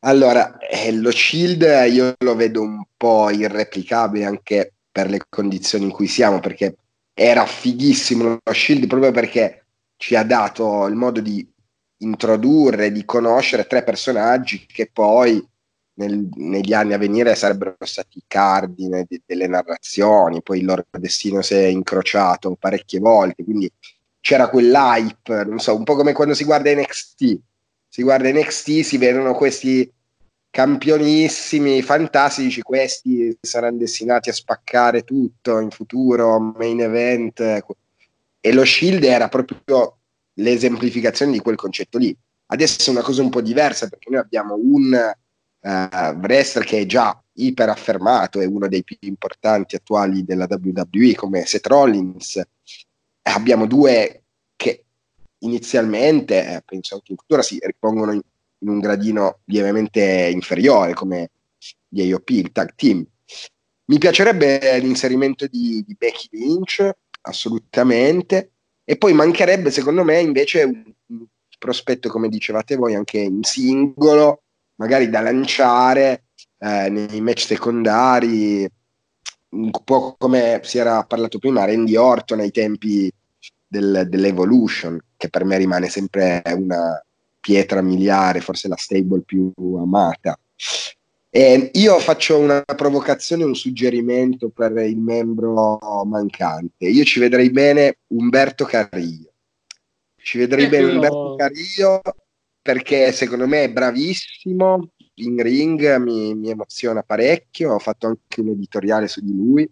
allora 0.00 0.58
eh, 0.58 0.90
lo 0.90 1.12
shield 1.12 1.62
io 1.88 2.14
lo 2.18 2.34
vedo 2.34 2.62
un 2.62 2.82
po' 2.96 3.30
irreplicabile 3.30 4.24
anche 4.24 4.72
per 4.90 5.10
le 5.10 5.20
condizioni 5.28 5.84
in 5.84 5.92
cui 5.92 6.08
siamo, 6.08 6.40
perché 6.40 6.74
era 7.14 7.46
fighissimo 7.46 8.40
lo 8.42 8.52
shield 8.52 8.88
proprio 8.88 9.12
perché 9.12 9.66
ci 9.96 10.16
ha 10.16 10.24
dato 10.24 10.86
il 10.86 10.96
modo 10.96 11.20
di 11.20 11.48
introdurre, 11.98 12.90
di 12.90 13.04
conoscere 13.04 13.64
tre 13.64 13.84
personaggi 13.84 14.66
che 14.66 14.90
poi 14.92 15.40
nel, 15.98 16.28
negli 16.34 16.72
anni 16.72 16.94
a 16.94 16.98
venire 16.98 17.36
sarebbero 17.36 17.76
stati 17.80 18.18
i 18.18 18.24
cardine 18.26 19.04
de, 19.08 19.22
delle 19.24 19.46
narrazioni, 19.46 20.42
poi 20.42 20.58
il 20.58 20.64
loro 20.64 20.84
destino 20.98 21.42
si 21.42 21.54
è 21.54 21.66
incrociato 21.66 22.56
parecchie 22.58 22.98
volte, 22.98 23.44
quindi 23.44 23.70
c'era 24.28 24.50
quell'hype, 24.50 25.44
non 25.44 25.58
so, 25.58 25.74
un 25.74 25.84
po' 25.84 25.94
come 25.94 26.12
quando 26.12 26.34
si 26.34 26.44
guarda 26.44 26.70
NXT. 26.70 27.40
Si 27.88 28.02
guarda 28.02 28.30
NXT, 28.30 28.80
si 28.80 28.98
vedono 28.98 29.32
questi 29.32 29.90
campionissimi, 30.50 31.80
fantastici, 31.80 32.60
questi 32.60 33.34
saranno 33.40 33.78
destinati 33.78 34.28
a 34.28 34.34
spaccare 34.34 35.02
tutto 35.02 35.60
in 35.60 35.70
futuro, 35.70 36.38
main 36.38 36.78
event. 36.82 37.40
E 38.38 38.52
lo 38.52 38.66
Shield 38.66 39.02
era 39.02 39.28
proprio 39.28 39.96
l'esemplificazione 40.34 41.32
di 41.32 41.38
quel 41.38 41.56
concetto 41.56 41.96
lì. 41.96 42.14
Adesso 42.48 42.90
è 42.90 42.92
una 42.92 43.02
cosa 43.02 43.22
un 43.22 43.30
po' 43.30 43.40
diversa 43.40 43.88
perché 43.88 44.10
noi 44.10 44.20
abbiamo 44.20 44.56
un 44.60 44.92
uh, 44.92 45.68
wrestler 46.20 46.66
che 46.66 46.80
è 46.80 46.84
già 46.84 47.18
iper 47.32 47.70
affermato, 47.70 48.40
è 48.40 48.44
uno 48.44 48.68
dei 48.68 48.84
più 48.84 48.98
importanti 49.00 49.74
attuali 49.74 50.22
della 50.22 50.46
WWE 50.50 51.14
come 51.14 51.46
Seth 51.46 51.66
Rollins, 51.66 52.42
abbiamo 53.34 53.66
due 53.66 54.22
che 54.56 54.84
inizialmente, 55.38 56.56
eh, 56.56 56.62
penso 56.64 56.94
anche 56.94 57.12
in 57.12 57.18
futuro, 57.18 57.42
si 57.42 57.58
ripongono 57.60 58.12
in, 58.12 58.20
in, 58.58 58.68
un 58.68 58.78
gradino 58.80 59.40
lievemente 59.44 60.30
inferiore 60.32 60.94
come 60.94 61.30
gli 61.88 62.10
AOP, 62.10 62.30
il 62.30 62.52
tag 62.52 62.74
team. 62.74 63.04
Mi 63.86 63.98
piacerebbe 63.98 64.78
l'inserimento 64.80 65.46
di, 65.46 65.82
di 65.86 65.94
Becky 65.96 66.28
Lynch, 66.32 66.90
assolutamente, 67.22 68.52
e 68.84 68.96
poi 68.96 69.12
mancherebbe 69.12 69.70
secondo 69.70 70.04
me 70.04 70.20
invece 70.20 70.62
un, 70.62 70.92
un 71.06 71.26
prospetto, 71.58 72.08
come 72.08 72.28
dicevate 72.28 72.76
voi, 72.76 72.94
anche 72.94 73.18
in 73.18 73.42
singolo, 73.42 74.42
magari 74.76 75.08
da 75.08 75.20
lanciare 75.20 76.24
eh, 76.58 76.88
nei 76.88 77.20
match 77.20 77.46
secondari, 77.46 78.68
un 79.50 79.70
po' 79.84 80.16
come 80.18 80.60
si 80.64 80.78
era 80.78 81.02
parlato 81.04 81.38
prima, 81.38 81.64
Randy 81.64 81.96
Orton 81.96 82.40
ai 82.40 82.50
tempi 82.50 83.10
del, 83.68 84.06
dell'Evolution, 84.08 84.98
che 85.16 85.28
per 85.28 85.44
me 85.44 85.58
rimane 85.58 85.88
sempre 85.88 86.42
una 86.54 87.02
pietra 87.38 87.82
miliare, 87.82 88.40
forse 88.40 88.68
la 88.68 88.76
stable 88.76 89.20
più 89.20 89.52
amata. 89.78 90.38
E 91.30 91.70
io 91.74 91.98
faccio 91.98 92.38
una 92.38 92.62
provocazione, 92.62 93.44
un 93.44 93.54
suggerimento 93.54 94.48
per 94.48 94.76
il 94.78 94.98
membro 94.98 95.78
mancante. 96.04 96.86
Io 96.86 97.04
ci 97.04 97.20
vedrei 97.20 97.50
bene 97.50 97.98
Umberto 98.08 98.64
Carrillo. 98.64 99.30
Ci 100.16 100.38
vedrei 100.38 100.64
eh, 100.64 100.68
bene 100.68 100.92
Umberto 100.92 101.34
Carrillo 101.36 102.00
perché 102.60 103.12
secondo 103.12 103.46
me 103.46 103.64
è 103.64 103.70
bravissimo 103.70 104.90
in 105.14 105.42
ring, 105.42 105.96
mi, 105.96 106.34
mi 106.34 106.50
emoziona 106.50 107.02
parecchio. 107.02 107.74
Ho 107.74 107.78
fatto 107.78 108.06
anche 108.06 108.40
un 108.40 108.48
editoriale 108.48 109.06
su 109.06 109.20
di 109.20 109.34
lui 109.34 109.70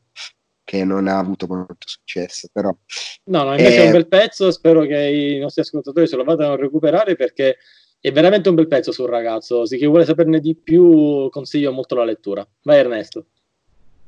che 0.66 0.84
non 0.84 1.06
ha 1.06 1.16
avuto 1.18 1.46
molto 1.46 1.86
successo. 1.88 2.48
Però, 2.52 2.76
no, 3.26 3.42
no, 3.44 3.54
invece 3.54 3.76
eh, 3.78 3.82
è 3.82 3.86
un 3.86 3.92
bel 3.92 4.08
pezzo. 4.08 4.50
Spero 4.50 4.82
che 4.84 4.98
i 4.98 5.38
nostri 5.38 5.62
ascoltatori 5.62 6.08
se 6.08 6.16
lo 6.16 6.24
vadano 6.24 6.54
a 6.54 6.56
recuperare 6.56 7.14
perché 7.14 7.56
è 8.00 8.10
veramente 8.12 8.48
un 8.48 8.56
bel 8.56 8.66
pezzo 8.66 8.90
sul 8.90 9.08
ragazzo. 9.08 9.64
Se 9.64 9.76
chi 9.78 9.86
vuole 9.86 10.04
saperne 10.04 10.40
di 10.40 10.56
più, 10.56 11.28
consiglio 11.30 11.72
molto 11.72 11.94
la 11.94 12.04
lettura. 12.04 12.46
Vai 12.64 12.78
Ernesto. 12.78 13.28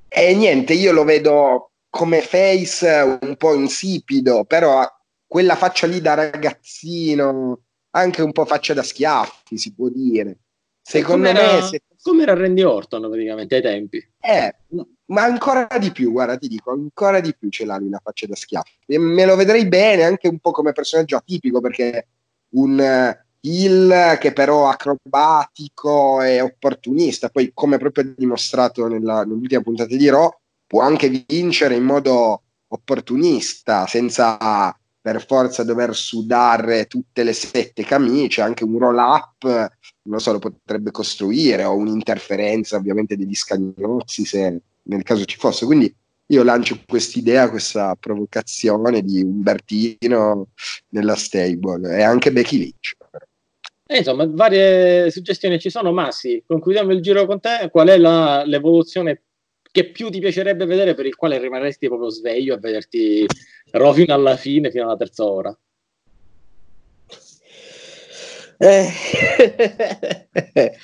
E 0.09 0.35
niente, 0.35 0.73
io 0.75 0.93
lo 0.93 1.05
vedo 1.05 1.71
come 1.89 2.21
face 2.23 3.19
un 3.23 3.37
po' 3.37 3.55
insipido, 3.55 4.45
però 4.45 4.85
quella 5.27 5.55
faccia 5.55 5.87
lì 5.87 6.01
da 6.01 6.15
ragazzino, 6.15 7.63
anche 7.91 8.23
un 8.23 8.33
po' 8.33 8.45
faccia 8.45 8.75
da 8.75 8.83
schiaffi, 8.83 9.57
si 9.57 9.75
può 9.75 9.89
dire. 9.89 10.39
Secondo 10.83 11.29
Come 11.29 11.41
me, 11.41 11.53
era- 11.53 11.63
se- 11.63 11.83
Come 12.03 12.23
era 12.23 12.35
Randy 12.35 12.63
Orton 12.63 13.03
praticamente 13.09 13.57
ai 13.57 13.63
tempi. 13.63 14.13
eh, 14.21 14.55
ma 15.09 15.23
ancora 15.23 15.67
di 15.79 15.91
più, 15.93 16.13
guarda, 16.13 16.37
ti 16.37 16.49
dico, 16.49 16.71
ancora 16.71 17.21
di 17.21 17.35
più 17.37 17.49
ce 17.49 17.65
l'ha 17.65 17.79
lui 17.79 17.91
la 17.91 18.01
faccia 18.03 18.27
da 18.27 18.35
schiaffi. 18.35 18.73
E 18.87 18.99
me 18.99 19.25
lo 19.25 19.37
vedrei 19.37 19.67
bene 19.67 20.05
anche 20.05 20.29
un 20.29 20.39
po' 20.39 20.51
come 20.51 20.73
personaggio 20.73 21.17
atipico, 21.17 21.61
perché 21.61 22.09
un 22.51 22.81
eh, 22.81 23.27
heel 23.41 24.19
che 24.19 24.33
però 24.33 24.69
acrobatico 24.69 26.23
e 26.23 26.41
opportunista, 26.41 27.29
poi 27.31 27.53
come 27.55 27.79
proprio 27.79 28.15
dimostrato 28.17 28.87
nella, 28.87 29.25
nell'ultima 29.25 29.63
puntata 29.63 29.95
di 29.95 30.09
Raw, 30.09 30.31
può 30.67 30.83
anche 30.83 31.25
vincere 31.27 31.75
in 31.75 31.85
modo 31.85 32.43
opportunista, 32.69 33.87
senza 33.87 34.77
per 35.01 35.25
forza 35.25 35.65
dover 35.65 35.95
sudare 35.95 36.87
tutte 36.87 37.23
le 37.23 37.33
sette 37.33 37.83
camicie, 37.83 38.43
anche 38.43 38.65
un 38.65 38.79
roll 38.79 38.99
up, 38.99 39.71
non 40.03 40.21
so, 40.21 40.33
lo 40.33 40.39
potrebbe 40.39 40.91
costruire, 40.91 41.65
o 41.65 41.75
un'interferenza 41.77 42.77
ovviamente 42.77 43.17
degli 43.17 43.35
scagnozzi 43.35 44.27
se 44.27 44.61
nel 44.89 45.03
caso 45.03 45.25
ci 45.25 45.37
fosse. 45.37 45.65
Quindi 45.65 45.95
io 46.31 46.43
lancio 46.43 46.79
quest'idea, 46.87 47.49
questa 47.49 47.97
provocazione 47.99 49.03
di 49.03 49.23
Umbertino 49.23 50.49
nella 50.89 51.15
stable 51.15 51.97
e 51.97 52.03
anche 52.03 52.33
Becky 52.33 52.59
Lynch. 52.59 52.97
E 53.87 53.99
insomma, 53.99 54.27
varie 54.27 55.11
suggestioni 55.11 55.59
ci 55.59 55.71
sono, 55.71 55.93
ma 55.93 56.11
sì, 56.11 56.43
concludiamo 56.47 56.93
il 56.93 57.01
giro 57.01 57.25
con 57.25 57.41
te. 57.41 57.69
Qual 57.71 57.89
è 57.89 57.97
la- 57.97 58.45
l'evoluzione 58.45 59.23
che 59.71 59.91
più 59.91 60.11
ti 60.11 60.19
piacerebbe 60.21 60.67
vedere, 60.67 60.95
per 60.95 61.07
il 61.07 61.15
quale 61.15 61.39
rimarresti 61.39 61.87
proprio 61.87 62.11
sveglio 62.11 62.55
a 62.55 62.59
vederti 62.59 63.25
fino 63.71 64.15
alla 64.15 64.37
fine, 64.37 64.71
fino 64.71 64.85
alla 64.85 64.97
terza 64.97 65.25
ora? 65.25 65.59
Eh, 68.61 68.91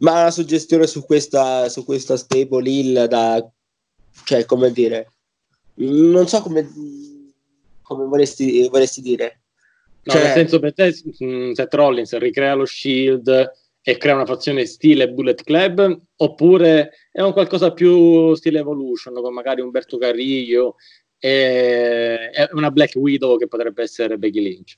ma 0.00 0.20
una 0.20 0.30
suggestione 0.30 0.86
su 0.86 1.04
questa, 1.04 1.68
su 1.68 1.84
questa 1.84 2.16
stable 2.16 2.68
hill 2.68 3.06
da, 3.06 3.46
cioè, 4.24 4.44
come 4.44 4.70
dire, 4.72 5.12
non 5.76 6.28
so 6.28 6.42
come, 6.42 6.68
come 7.82 8.04
vorresti, 8.04 8.68
vorresti 8.68 9.00
dire. 9.00 9.40
No, 10.02 10.12
Cioè- 10.12 10.22
nel 10.22 10.32
senso, 10.32 10.58
per 10.58 10.74
te, 10.74 10.94
mh, 11.18 11.52
Seth 11.52 11.74
Rollins 11.74 12.16
ricrea 12.18 12.54
lo 12.54 12.66
Shield 12.66 13.52
e 13.80 13.96
crea 13.96 14.14
una 14.14 14.26
fazione 14.26 14.66
stile 14.66 15.10
Bullet 15.10 15.42
Club, 15.42 15.98
oppure 16.16 16.90
è 17.10 17.22
un 17.22 17.32
qualcosa 17.32 17.72
più 17.72 18.34
stile 18.34 18.58
Evolution, 18.58 19.14
con 19.14 19.32
magari 19.32 19.62
Umberto 19.62 19.96
Carrillo 19.96 20.76
e 21.18 22.30
una 22.52 22.70
Black 22.70 22.94
Widow 22.96 23.38
che 23.38 23.48
potrebbe 23.48 23.82
essere 23.82 24.18
Becky 24.18 24.40
Lynch. 24.40 24.76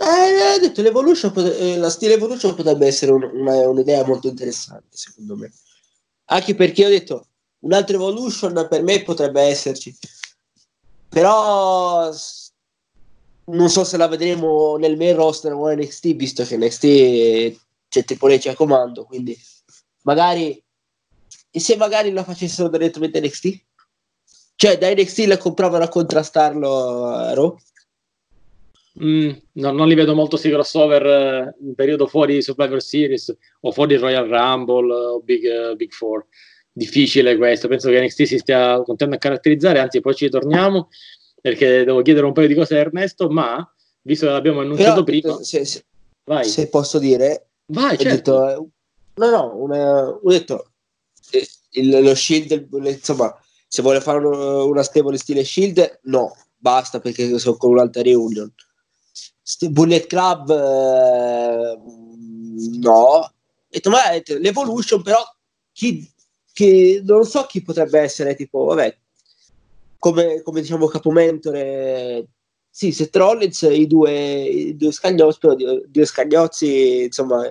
Eh, 0.00 0.54
ho 0.54 0.58
detto 0.60 0.80
l'evolution, 0.82 1.32
eh, 1.36 1.76
la 1.76 1.90
stile 1.90 2.14
evolution 2.14 2.54
potrebbe 2.54 2.86
essere 2.86 3.10
un- 3.12 3.28
una- 3.32 3.68
un'idea 3.68 4.04
molto 4.06 4.28
interessante, 4.28 4.96
secondo 4.96 5.34
me. 5.36 5.52
Anche 6.26 6.54
perché 6.54 6.86
ho 6.86 6.88
detto 6.88 7.26
un'altra 7.60 7.96
evolution 7.96 8.66
per 8.70 8.82
me 8.82 9.02
potrebbe 9.02 9.40
esserci, 9.42 9.96
però 11.08 12.12
non 13.46 13.68
so 13.70 13.82
se 13.82 13.96
la 13.96 14.06
vedremo 14.06 14.76
nel 14.76 14.96
main 14.96 15.16
roster 15.16 15.52
o 15.52 15.68
NXT, 15.72 16.14
visto 16.14 16.44
che 16.44 16.56
NXT 16.56 17.60
c'è 17.88 18.04
Triple 18.04 18.38
H 18.38 18.48
a 18.50 18.54
comando, 18.54 19.04
quindi 19.04 19.36
magari 20.02 20.62
e 21.50 21.60
se 21.60 21.76
magari 21.76 22.12
la 22.12 22.22
facessero 22.24 22.68
direttamente 22.68 23.20
NXT? 23.20 23.64
Cioè 24.54 24.76
da 24.78 24.92
NXT 24.92 25.18
la 25.20 25.38
compravano 25.38 25.82
a 25.84 25.88
contrastarlo 25.88 27.06
a 27.06 27.32
Raw? 27.34 27.56
Mm, 29.02 29.30
no, 29.52 29.70
non 29.70 29.86
li 29.86 29.94
vedo 29.94 30.14
molto 30.14 30.36
sti 30.36 30.50
crossover 30.50 31.06
eh, 31.06 31.54
in 31.64 31.74
periodo 31.74 32.06
fuori 32.06 32.42
Survivor 32.42 32.82
Series 32.82 33.36
o 33.60 33.70
fuori 33.70 33.96
Royal 33.96 34.26
Rumble 34.26 34.92
eh, 34.92 35.06
o 35.06 35.20
Big, 35.20 35.44
eh, 35.44 35.74
Big 35.76 35.92
Four. 35.92 36.26
Difficile 36.72 37.36
questo, 37.36 37.66
penso 37.68 37.90
che 37.90 38.00
NXT 38.00 38.22
si 38.22 38.38
stia 38.38 38.80
continuando 38.82 39.16
a 39.16 39.18
caratterizzare, 39.18 39.78
anzi 39.80 40.00
poi 40.00 40.14
ci 40.14 40.28
torniamo 40.28 40.88
perché 41.40 41.84
devo 41.84 42.02
chiedere 42.02 42.26
un 42.26 42.32
paio 42.32 42.46
di 42.48 42.54
cose 42.54 42.76
a 42.76 42.78
Ernesto, 42.78 43.28
ma 43.28 43.68
visto 44.02 44.26
che 44.26 44.32
l'abbiamo 44.32 44.60
annunciato 44.60 45.02
Però, 45.02 45.18
prima, 45.20 45.42
se- 45.42 45.64
se- 45.64 45.84
vai, 46.24 46.44
se 46.44 46.68
posso 46.68 46.98
dire, 46.98 47.48
vai, 47.66 47.96
certo. 47.98 48.14
detto, 48.14 48.48
eh, 48.48 48.66
no, 49.14 49.30
no, 49.30 49.56
una- 49.56 50.08
ho 50.08 50.30
detto, 50.30 50.70
eh, 51.32 51.46
il- 51.72 52.00
lo 52.02 52.14
shield, 52.14 52.68
insomma, 52.84 53.36
se 53.66 53.82
vuole 53.82 54.00
fare 54.00 54.18
uno- 54.18 54.66
una 54.66 54.82
stable 54.82 55.16
stile 55.18 55.42
shield, 55.44 56.00
no, 56.04 56.32
basta 56.56 57.00
perché 57.00 57.38
sono 57.38 57.56
con 57.56 57.70
un'altra 57.70 58.02
reunion. 58.02 58.52
Bullet 59.70 60.06
Club, 60.06 60.50
eh, 60.50 61.78
no. 62.80 63.32
Detto, 63.68 63.90
ma 63.90 64.10
eh, 64.12 64.22
l'Evolution, 64.38 65.02
però, 65.02 65.18
chi, 65.72 66.10
chi- 66.52 67.02
non 67.04 67.24
so 67.24 67.44
chi 67.46 67.62
potrebbe 67.62 68.00
essere, 68.00 68.34
tipo, 68.34 68.64
vabbè, 68.64 68.96
come, 69.98 70.42
come 70.42 70.60
diciamo 70.60 70.86
capomentore, 70.86 72.28
sì, 72.70 72.92
Seth 72.92 73.16
Rollins, 73.16 73.62
i 73.62 73.86
due, 73.86 74.42
i 74.44 74.76
due 74.76 74.92
scagnozzi, 74.92 75.38
però 75.40 75.54
due 75.86 76.04
scagnozzi, 76.04 77.04
insomma, 77.04 77.44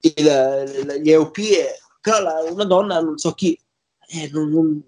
il- 0.00 1.00
gli 1.02 1.10
EOP, 1.10 1.38
e- 1.38 1.78
però 2.00 2.20
la- 2.20 2.42
una 2.50 2.64
donna 2.64 3.00
non 3.00 3.16
so 3.18 3.32
chi, 3.32 3.58
eh, 4.08 4.28
non- 4.32 4.50
non- 4.50 4.82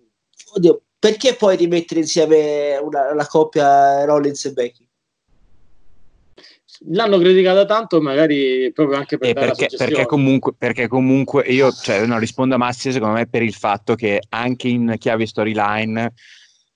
oddio, 0.55 0.83
perché 0.99 1.35
poi 1.35 1.57
rimettere 1.57 2.01
insieme 2.01 2.77
una, 2.79 3.15
la 3.15 3.27
coppia 3.27 4.05
Rollins 4.05 4.45
e 4.47 4.53
Becky? 4.53 4.86
L'hanno 6.89 7.19
criticata 7.19 7.65
tanto, 7.65 8.01
magari 8.01 8.71
proprio 8.73 8.99
anche 8.99 9.19
per 9.19 9.35
perché, 9.35 9.69
perché 9.77 10.07
comunque, 10.07 10.55
perché 10.57 10.89
comunque 10.89 11.45
io 11.47 11.73
cioè, 11.73 12.05
no, 12.07 12.19
rispondo 12.19 12.55
a 12.55 12.59
Massi 12.59 12.93
secondo 12.93 13.15
me 13.15 13.27
per 13.27 13.43
il 13.43 13.55
fatto 13.55 13.95
che 13.95 14.23
anche 14.29 14.69
in 14.69 14.95
chiave 14.99 15.27
storyline 15.27 16.13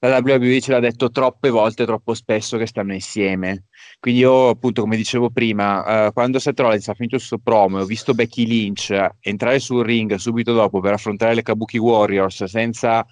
la 0.08 0.22
WWE 0.24 0.60
ce 0.60 0.72
l'ha 0.72 0.80
detto 0.80 1.10
troppe 1.10 1.50
volte, 1.50 1.84
troppo 1.84 2.14
spesso 2.14 2.56
che 2.56 2.66
stanno 2.66 2.94
insieme. 2.94 3.66
Quindi 3.98 4.20
io 4.20 4.48
appunto 4.48 4.80
come 4.80 4.96
dicevo 4.96 5.30
prima, 5.30 6.06
eh, 6.06 6.12
quando 6.12 6.38
Seth 6.38 6.58
Rollins 6.58 6.88
ha 6.88 6.94
finito 6.94 7.16
il 7.16 7.20
suo 7.20 7.38
promo 7.38 7.78
e 7.78 7.82
ho 7.82 7.84
visto 7.84 8.14
Becky 8.14 8.46
Lynch 8.46 8.96
entrare 9.20 9.58
sul 9.58 9.84
ring 9.84 10.14
subito 10.14 10.54
dopo 10.54 10.80
per 10.80 10.94
affrontare 10.94 11.34
le 11.34 11.42
Kabuki 11.42 11.76
Warriors 11.76 12.44
senza 12.44 13.04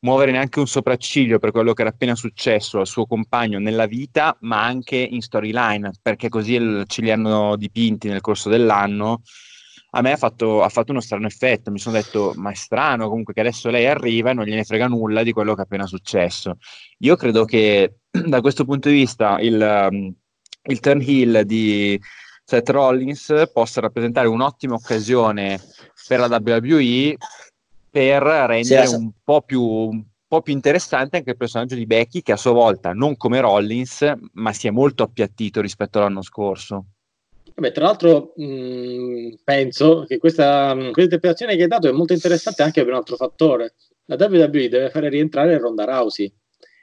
muovere 0.00 0.30
neanche 0.30 0.58
un 0.58 0.66
sopracciglio 0.66 1.38
per 1.38 1.50
quello 1.50 1.72
che 1.72 1.82
era 1.82 1.90
appena 1.90 2.14
successo 2.14 2.78
al 2.78 2.86
suo 2.86 3.06
compagno 3.06 3.58
nella 3.58 3.86
vita, 3.86 4.36
ma 4.40 4.62
anche 4.64 4.96
in 4.96 5.20
storyline, 5.20 5.92
perché 6.02 6.28
così 6.28 6.54
il- 6.54 6.84
ce 6.86 7.02
li 7.02 7.10
hanno 7.10 7.56
dipinti 7.56 8.08
nel 8.08 8.20
corso 8.20 8.48
dell'anno. 8.48 9.22
A 9.92 10.02
me 10.02 10.12
ha 10.12 10.16
fatto, 10.16 10.62
ha 10.62 10.68
fatto 10.68 10.90
uno 10.90 11.00
strano 11.00 11.26
effetto, 11.26 11.70
mi 11.70 11.78
sono 11.78 11.96
detto, 11.96 12.34
ma 12.36 12.50
è 12.50 12.54
strano 12.54 13.08
comunque 13.08 13.32
che 13.32 13.40
adesso 13.40 13.70
lei 13.70 13.86
arriva 13.86 14.30
e 14.30 14.34
non 14.34 14.44
gliene 14.44 14.64
frega 14.64 14.88
nulla 14.88 15.22
di 15.22 15.32
quello 15.32 15.54
che 15.54 15.62
è 15.62 15.64
appena 15.64 15.86
successo. 15.86 16.58
Io 16.98 17.16
credo 17.16 17.44
che 17.44 17.96
da 18.10 18.40
questo 18.42 18.64
punto 18.64 18.88
di 18.90 18.94
vista 18.96 19.38
il, 19.40 19.88
um, 19.90 20.12
il 20.64 20.80
turn 20.80 21.00
heel 21.00 21.44
di 21.46 21.98
Seth 22.44 22.68
Rollins 22.70 23.50
possa 23.52 23.80
rappresentare 23.80 24.28
un'ottima 24.28 24.74
occasione 24.74 25.60
per 26.06 26.20
la 26.20 26.40
WWE 26.44 27.16
per 27.96 28.22
rendere 28.22 28.86
Sì, 28.86 28.94
un 28.94 29.10
po' 29.24 29.40
più 29.40 29.62
un 29.62 30.04
po' 30.28 30.42
più 30.42 30.52
interessante 30.52 31.16
anche 31.16 31.30
il 31.30 31.36
personaggio 31.38 31.74
di 31.74 31.86
Becky 31.86 32.20
che 32.20 32.32
a 32.32 32.36
sua 32.36 32.52
volta 32.52 32.92
non 32.92 33.16
come 33.16 33.40
Rollins 33.40 34.12
ma 34.32 34.52
si 34.52 34.66
è 34.66 34.70
molto 34.70 35.02
appiattito 35.02 35.62
rispetto 35.62 35.98
all'anno 35.98 36.20
scorso 36.20 36.88
Vabbè, 37.54 37.72
tra 37.72 37.84
l'altro 37.84 38.34
mh, 38.36 39.36
penso 39.42 40.04
che 40.06 40.18
questa, 40.18 40.74
mh, 40.74 40.90
questa 40.90 41.02
interpretazione 41.02 41.56
che 41.56 41.62
hai 41.62 41.68
dato 41.68 41.88
è 41.88 41.92
molto 41.92 42.12
interessante 42.12 42.62
anche 42.62 42.82
per 42.82 42.90
un 42.90 42.98
altro 42.98 43.16
fattore. 43.16 43.76
La 44.06 44.16
WWE 44.18 44.68
deve 44.68 44.90
fare 44.90 45.08
rientrare 45.08 45.56
Ronda 45.56 45.84
Rousey 45.84 46.30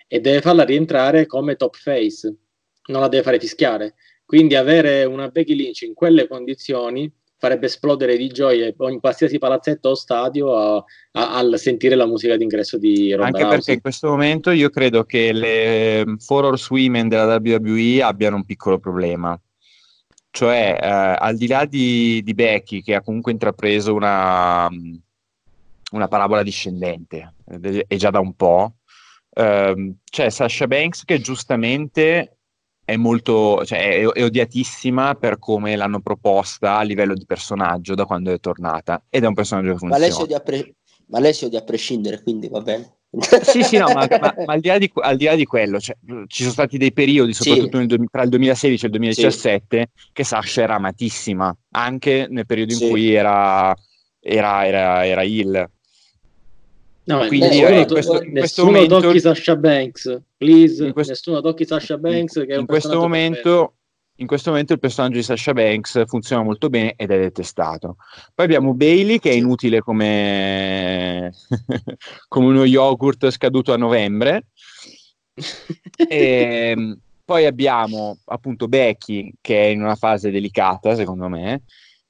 e 0.07 0.19
deve 0.19 0.41
farla 0.41 0.63
rientrare 0.63 1.27
come 1.27 1.57
top 1.57 1.75
face, 1.75 2.35
non 2.87 3.01
la 3.01 3.07
deve 3.07 3.21
fare 3.21 3.39
fischiare. 3.39 3.93
Quindi 4.25 4.55
avere 4.55 5.03
una 5.03 5.27
Becky 5.27 5.53
Lynch 5.53 5.83
in 5.83 5.93
quelle 5.93 6.27
condizioni 6.27 7.13
farebbe 7.43 7.65
esplodere 7.65 8.15
di 8.15 8.29
gioia 8.29 8.67
in 8.67 8.99
qualsiasi 9.01 9.37
palazzetto 9.37 9.89
o 9.89 9.95
stadio 9.95 10.55
a- 10.55 10.85
a- 11.11 11.35
al 11.35 11.59
sentire 11.59 11.93
la 11.95 12.05
musica 12.05 12.37
d'ingresso 12.37 12.77
di 12.77 13.11
Ronda 13.11 13.25
anche 13.25 13.41
Rousey. 13.41 13.57
perché 13.57 13.71
in 13.73 13.81
questo 13.81 14.07
momento 14.07 14.49
io 14.51 14.69
credo 14.69 15.03
che 15.03 15.33
le 15.33 15.99
ehm, 15.99 16.17
Four 16.19 16.45
Horsewomen 16.45 17.09
della 17.09 17.35
WWE 17.35 18.01
abbiano 18.01 18.37
un 18.37 18.45
piccolo 18.45 18.79
problema 18.79 19.37
cioè 20.29 20.77
eh, 20.81 20.87
al 20.87 21.35
di 21.35 21.47
là 21.47 21.65
di, 21.65 22.21
di 22.23 22.33
Becky 22.33 22.81
che 22.81 22.95
ha 22.95 23.01
comunque 23.01 23.33
intrapreso 23.33 23.93
una, 23.93 24.69
una 25.91 26.07
parabola 26.07 26.43
discendente 26.43 27.33
è 27.45 27.95
già 27.97 28.09
da 28.09 28.21
un 28.21 28.35
po' 28.35 28.75
ehm, 29.33 29.97
c'è 30.09 30.29
Sasha 30.29 30.65
Banks 30.65 31.03
che 31.03 31.19
giustamente 31.19 32.32
è 32.85 32.95
molto, 32.95 33.63
cioè, 33.65 33.79
è, 33.79 34.05
è 34.05 34.23
odiatissima 34.23 35.15
per 35.15 35.39
come 35.39 35.75
l'hanno 35.75 36.01
proposta 36.01 36.77
a 36.77 36.81
livello 36.83 37.13
di 37.13 37.25
personaggio 37.25 37.95
da 37.95 38.05
quando 38.05 38.31
è 38.31 38.39
tornata 38.39 39.03
ed 39.09 39.23
è 39.23 39.27
un 39.27 39.33
personaggio 39.33 39.67
che 39.67 39.85
Ma 39.85 39.95
funziona. 39.97 40.03
lei 40.05 40.11
si 40.11 40.21
odia 40.21 40.37
a, 40.37 40.39
pre- 40.41 40.75
ma 41.07 41.19
lei 41.19 41.33
si 41.33 41.45
odia 41.45 41.59
a 41.59 41.63
prescindere, 41.63 42.21
quindi 42.21 42.47
va 42.49 42.61
bene. 42.61 42.97
Sì, 43.43 43.61
sì, 43.63 43.77
no, 43.77 43.85
ma, 43.93 44.07
ma- 44.09 44.33
ma 44.45 44.53
al, 44.53 44.59
di 44.59 44.67
là 44.67 44.77
di, 44.79 44.91
al 44.95 45.17
di 45.17 45.25
là 45.25 45.35
di 45.35 45.45
quello, 45.45 45.79
cioè, 45.79 45.95
ci 46.27 46.41
sono 46.41 46.51
stati 46.51 46.77
dei 46.77 46.91
periodi, 46.91 47.33
Sì. 47.33 47.43
soprattutto 47.43 47.77
nel 47.77 47.87
du- 47.87 48.05
tra 48.09 48.23
il 48.23 48.29
2016 48.29 48.83
e 48.83 48.87
il 48.87 48.91
2017, 48.93 49.91
che 50.11 50.23
Sasha 50.23 50.61
era 50.63 50.75
amatissima, 50.75 51.55
anche 51.71 52.25
nel 52.29 52.45
periodo 52.47 52.73
in 52.73 52.79
Sì. 52.79 52.89
cui 52.89 53.13
era, 53.13 53.73
era, 54.19 54.65
era, 54.65 55.05
era 55.05 55.21
heel. 55.23 55.69
No, 57.05 57.27
Quindi, 57.27 57.47
nessuno, 57.47 57.69
in 57.79 57.85
to- 57.85 57.93
questo- 57.93 58.23
in 58.23 58.31
questo 58.31 58.65
momento- 58.65 58.99
tocchi 59.01 59.19
Sasha 59.19 59.55
Banks, 59.55 60.21
please. 60.37 60.91
Questo- 60.93 61.11
nessuno 61.11 61.41
tocchi 61.41 61.65
Sasha 61.65 61.97
Banks. 61.97 62.43
Che 62.47 62.53
in 62.53 62.65
questo 62.65 62.97
momento 62.99 63.73
in 64.17 64.27
questo 64.27 64.51
momento 64.51 64.73
il 64.73 64.79
personaggio 64.79 65.15
di 65.15 65.23
Sasha 65.23 65.53
Banks 65.53 66.03
funziona 66.05 66.43
molto 66.43 66.69
bene 66.69 66.93
ed 66.95 67.09
è 67.11 67.17
detestato. 67.19 67.97
Poi 68.33 68.45
abbiamo 68.45 68.73
Bailey 68.75 69.17
che 69.19 69.31
è 69.31 69.33
inutile 69.33 69.79
come, 69.81 71.33
come 72.29 72.45
uno 72.45 72.63
yogurt 72.63 73.29
scaduto 73.31 73.73
a 73.73 73.77
novembre. 73.77 74.45
E, 76.07 76.73
mm, 76.77 76.91
poi 77.25 77.45
abbiamo 77.45 78.19
appunto 78.25 78.67
Becky 78.67 79.33
che 79.41 79.61
è 79.63 79.65
in 79.67 79.81
una 79.81 79.95
fase 79.95 80.29
delicata 80.31 80.95
secondo 80.95 81.27
me 81.27 81.63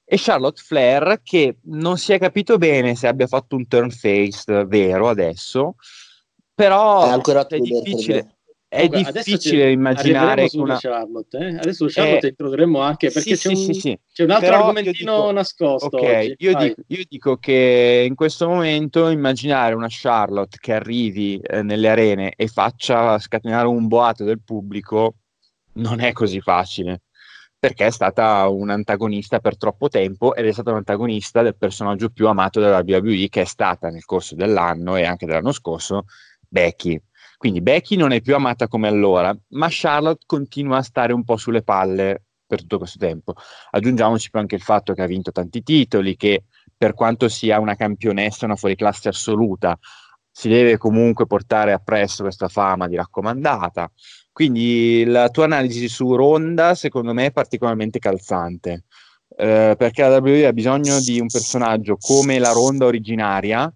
e 0.06 0.18
Charlotte 0.20 0.62
Flair 0.62 1.22
che 1.24 1.58
non 1.64 1.98
si 1.98 2.14
è 2.14 2.20
capito 2.20 2.58
bene 2.58 2.96
se 2.96 3.08
abbia 3.08 3.28
fatto 3.28 3.56
un 3.56 3.68
turn 3.68 3.90
face 3.90 4.66
vero 4.66 5.10
adesso, 5.10 5.76
però 6.54 7.06
È 7.06 7.10
ancora 7.10 7.48
è 7.48 7.58
difficile, 7.60 8.36
è 8.68 8.88
Comunque, 8.90 9.12
difficile 9.14 9.66
ci 9.68 9.72
immaginare 9.72 10.50
una... 10.54 10.78
Charlotte. 10.80 11.38
eh. 11.38 11.58
Adesso 11.58 11.86
Charlotte 11.88 12.26
Eh, 12.26 12.30
introdurremo 12.30 12.80
anche 12.80 13.12
perché 13.12 13.36
sì, 13.36 13.50
c'è, 13.50 13.56
sì, 13.56 13.68
un, 13.68 13.74
sì, 13.74 13.80
sì. 13.80 14.00
c'è 14.12 14.24
un 14.24 14.32
altro 14.32 14.48
Però 14.48 14.60
io 14.60 14.66
argomentino 14.68 15.16
dico- 15.16 15.32
nascosto. 15.32 15.98
Ok, 15.98 16.02
oggi. 16.04 16.36
io 16.40 16.56
dico, 16.58 16.82
io 16.88 17.04
dico 17.08 17.38
che 17.38 18.04
in 18.08 18.16
questo 18.16 18.48
momento 18.48 19.10
immaginare 19.10 19.76
una 19.76 19.88
Charlotte 19.90 20.58
che 20.60 20.74
arrivi 20.74 21.38
eh, 21.40 21.62
nelle 21.62 21.88
arene 21.88 22.34
e 22.36 22.48
faccia 22.48 23.18
scatenare 23.20 23.68
un 23.68 23.88
boato 23.88 24.24
del 24.24 24.42
pubblico 24.44 25.18
non 25.74 26.00
è 26.00 26.12
così 26.12 26.42
facile, 26.42 27.03
perché 27.64 27.86
è 27.86 27.92
stata 27.92 28.46
un 28.50 28.70
antagonista 28.70 29.40
per 29.40 29.56
troppo 29.56 29.88
tempo 29.88 30.36
ed 30.36 30.46
è 30.46 30.52
stata 30.52 30.74
un 30.74 30.84
del 30.86 31.56
personaggio 31.56 32.10
più 32.10 32.28
amato 32.28 32.60
della 32.60 32.84
WWE 32.86 33.30
che 33.30 33.44
è 33.44 33.46
stata 33.46 33.88
nel 33.88 34.04
corso 34.04 34.36
dell'anno 34.36 34.98
e 34.98 35.06
anche 35.06 35.26
dell'anno 35.26 35.54
scorso 35.54 36.04
Becky. 36.46 37.02
Quindi 37.38 37.62
Becky 37.62 37.96
non 37.96 38.12
è 38.12 38.20
più 38.20 38.36
amata 38.36 38.68
come 38.68 38.90
allora, 38.90 39.34
ma 39.52 39.68
Charlotte 39.70 40.26
continua 40.26 40.80
a 40.80 40.82
stare 40.82 41.14
un 41.14 41.24
po' 41.24 41.38
sulle 41.38 41.64
palle 41.64 42.24
per 42.46 42.60
tutto 42.60 42.80
questo 42.80 43.00
tempo. 43.00 43.34
Aggiungiamoci 43.72 44.30
poi 44.30 44.42
anche 44.42 44.56
il 44.56 44.62
fatto 44.62 44.94
che 44.94 45.02
ha 45.02 45.08
vinto 45.08 45.32
tanti 45.32 45.64
titoli, 45.64 46.18
che 46.18 46.44
per 46.76 46.94
quanto 46.94 47.30
sia 47.30 47.62
una 47.62 47.76
campionessa, 47.76 48.44
una 48.44 48.58
fuoriclasse 48.58 49.08
assoluta, 49.08 49.80
si 50.30 50.50
deve 50.50 50.76
comunque 50.78 51.28
portare 51.28 51.72
appresso 51.72 52.24
questa 52.24 52.50
fama 52.50 52.90
di 52.90 52.98
raccomandata. 52.98 53.90
Quindi 54.34 55.04
la 55.06 55.30
tua 55.30 55.46
analisi 55.46 55.88
su 55.88 56.16
Ronda, 56.16 56.74
secondo 56.74 57.14
me, 57.14 57.28
è 57.28 57.32
particolarmente 57.32 58.00
calzante, 58.00 58.86
eh, 59.38 59.76
perché 59.78 60.02
la 60.02 60.18
WWE 60.18 60.48
ha 60.48 60.54
bisogno 60.54 61.00
di 61.00 61.20
un 61.20 61.28
personaggio 61.28 61.98
come 61.98 62.40
la 62.40 62.52
Ronda 62.52 62.86
originaria, 62.86 63.72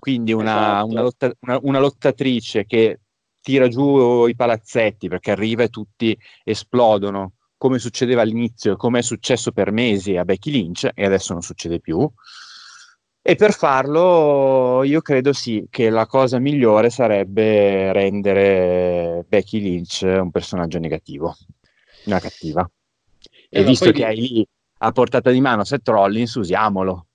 quindi 0.00 0.32
una, 0.32 0.72
Esatto. 0.80 0.86
una 0.90 1.00
lotta- 1.02 1.32
una- 1.42 1.58
una 1.62 1.78
lottatrice 1.78 2.66
che 2.66 2.98
tira 3.40 3.68
giù 3.68 4.26
i 4.26 4.34
palazzetti 4.34 5.06
perché 5.08 5.30
arriva 5.30 5.62
e 5.62 5.68
tutti 5.68 6.16
esplodono, 6.42 7.34
come 7.56 7.78
succedeva 7.78 8.22
all'inizio 8.22 8.72
e 8.72 8.76
come 8.76 8.98
è 8.98 9.02
successo 9.02 9.52
per 9.52 9.70
mesi 9.70 10.16
a 10.16 10.24
Becky 10.24 10.50
Lynch 10.50 10.90
e 10.92 11.04
adesso 11.04 11.32
non 11.32 11.42
succede 11.42 11.78
più. 11.78 12.10
E 13.24 13.36
per 13.36 13.52
farlo 13.52 14.82
io 14.82 15.00
credo 15.00 15.32
sì 15.32 15.66
che 15.70 15.90
la 15.90 16.06
cosa 16.06 16.40
migliore 16.40 16.90
sarebbe 16.90 17.92
rendere 17.92 19.24
Becky 19.28 19.60
Lynch 19.60 20.02
un 20.02 20.32
personaggio 20.32 20.80
negativo, 20.80 21.36
una 22.06 22.18
cattiva. 22.18 22.68
E 23.48 23.60
Eh, 23.60 23.62
ma 23.62 23.68
visto 23.68 23.92
che 23.92 24.04
hai 24.04 24.16
lì 24.16 24.46
a 24.78 24.90
portata 24.90 25.30
di 25.30 25.40
mano 25.40 25.62
Seth 25.62 25.86
Rollins, 25.88 26.34
usiamolo. 26.34 27.06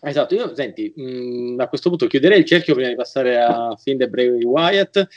Esatto, 0.00 0.34
io 0.34 0.54
senti, 0.54 0.92
mh, 0.94 1.60
a 1.60 1.68
questo 1.68 1.88
punto 1.88 2.06
chiuderei 2.06 2.40
il 2.40 2.44
cerchio 2.44 2.74
prima 2.74 2.88
di 2.88 2.96
passare 2.96 3.40
a 3.40 3.76
Find 3.76 4.00
e 4.00 4.08
Bray 4.08 4.42
Wyatt, 4.42 5.08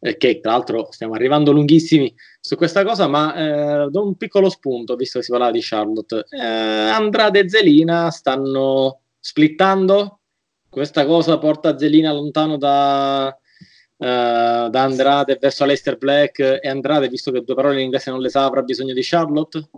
eh, 0.00 0.16
che 0.16 0.40
tra 0.40 0.52
l'altro 0.52 0.88
stiamo 0.90 1.14
arrivando 1.14 1.52
lunghissimi 1.52 2.12
su 2.40 2.56
questa 2.56 2.84
cosa, 2.84 3.06
ma 3.06 3.84
eh, 3.84 3.90
do 3.90 4.04
un 4.04 4.16
piccolo 4.16 4.48
spunto, 4.48 4.96
visto 4.96 5.18
che 5.18 5.24
si 5.24 5.30
parlava 5.30 5.52
di 5.52 5.60
Charlotte. 5.62 6.24
Eh, 6.28 6.40
Andrade 6.40 7.40
e 7.40 7.48
Zelina 7.48 8.10
stanno 8.10 9.02
splittando? 9.20 10.20
Questa 10.68 11.04
cosa 11.06 11.38
porta 11.38 11.78
Zelina 11.78 12.12
lontano 12.12 12.56
da, 12.56 13.28
eh, 13.28 14.68
da 14.70 14.82
Andrade 14.82 15.38
verso 15.40 15.62
Aleister 15.62 15.98
Black 15.98 16.40
e 16.40 16.68
Andrade, 16.68 17.08
visto 17.08 17.30
che 17.30 17.42
due 17.42 17.54
parole 17.54 17.76
in 17.76 17.84
inglese 17.84 18.10
non 18.10 18.20
le 18.20 18.30
sa, 18.30 18.44
avrà 18.44 18.62
bisogno 18.62 18.94
di 18.94 19.02
Charlotte? 19.02 19.68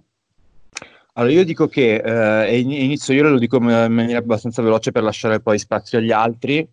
Allora, 1.17 1.33
io 1.33 1.45
dico 1.45 1.69
che, 1.69 1.95
eh, 1.97 2.59
in- 2.59 2.73
inizio 2.73 3.15
io 3.15 3.29
lo 3.29 3.39
dico 3.39 3.59
in 3.59 3.65
maniera 3.65 4.19
abbastanza 4.19 4.62
veloce 4.62 4.91
per 4.91 5.05
lasciare 5.05 5.41
poi 5.41 5.59
spazio 5.61 5.99
agli 5.99 6.11
altri. 6.11 6.69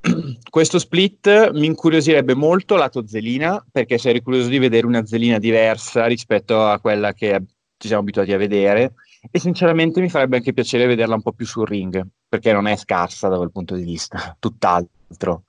Questo 0.48 0.78
split 0.78 1.50
mi 1.52 1.66
incuriosirebbe 1.66 2.34
molto 2.34 2.76
lato 2.76 3.06
Zelina, 3.06 3.62
perché 3.70 3.98
sarei 3.98 4.22
curioso 4.22 4.48
di 4.48 4.58
vedere 4.58 4.86
una 4.86 5.04
Zelina 5.04 5.38
diversa 5.38 6.06
rispetto 6.06 6.64
a 6.64 6.80
quella 6.80 7.12
che 7.12 7.42
ci 7.76 7.88
siamo 7.88 8.02
abituati 8.02 8.32
a 8.32 8.38
vedere. 8.38 8.94
E 9.30 9.38
sinceramente 9.38 10.00
mi 10.00 10.08
farebbe 10.08 10.36
anche 10.36 10.54
piacere 10.54 10.86
vederla 10.86 11.16
un 11.16 11.22
po' 11.22 11.32
più 11.32 11.44
sul 11.44 11.66
ring, 11.66 12.02
perché 12.26 12.52
non 12.52 12.66
è 12.66 12.76
scarsa 12.76 13.28
da 13.28 13.36
quel 13.36 13.50
punto 13.50 13.74
di 13.74 13.82
vista, 13.82 14.36
tutt'altro. 14.40 15.42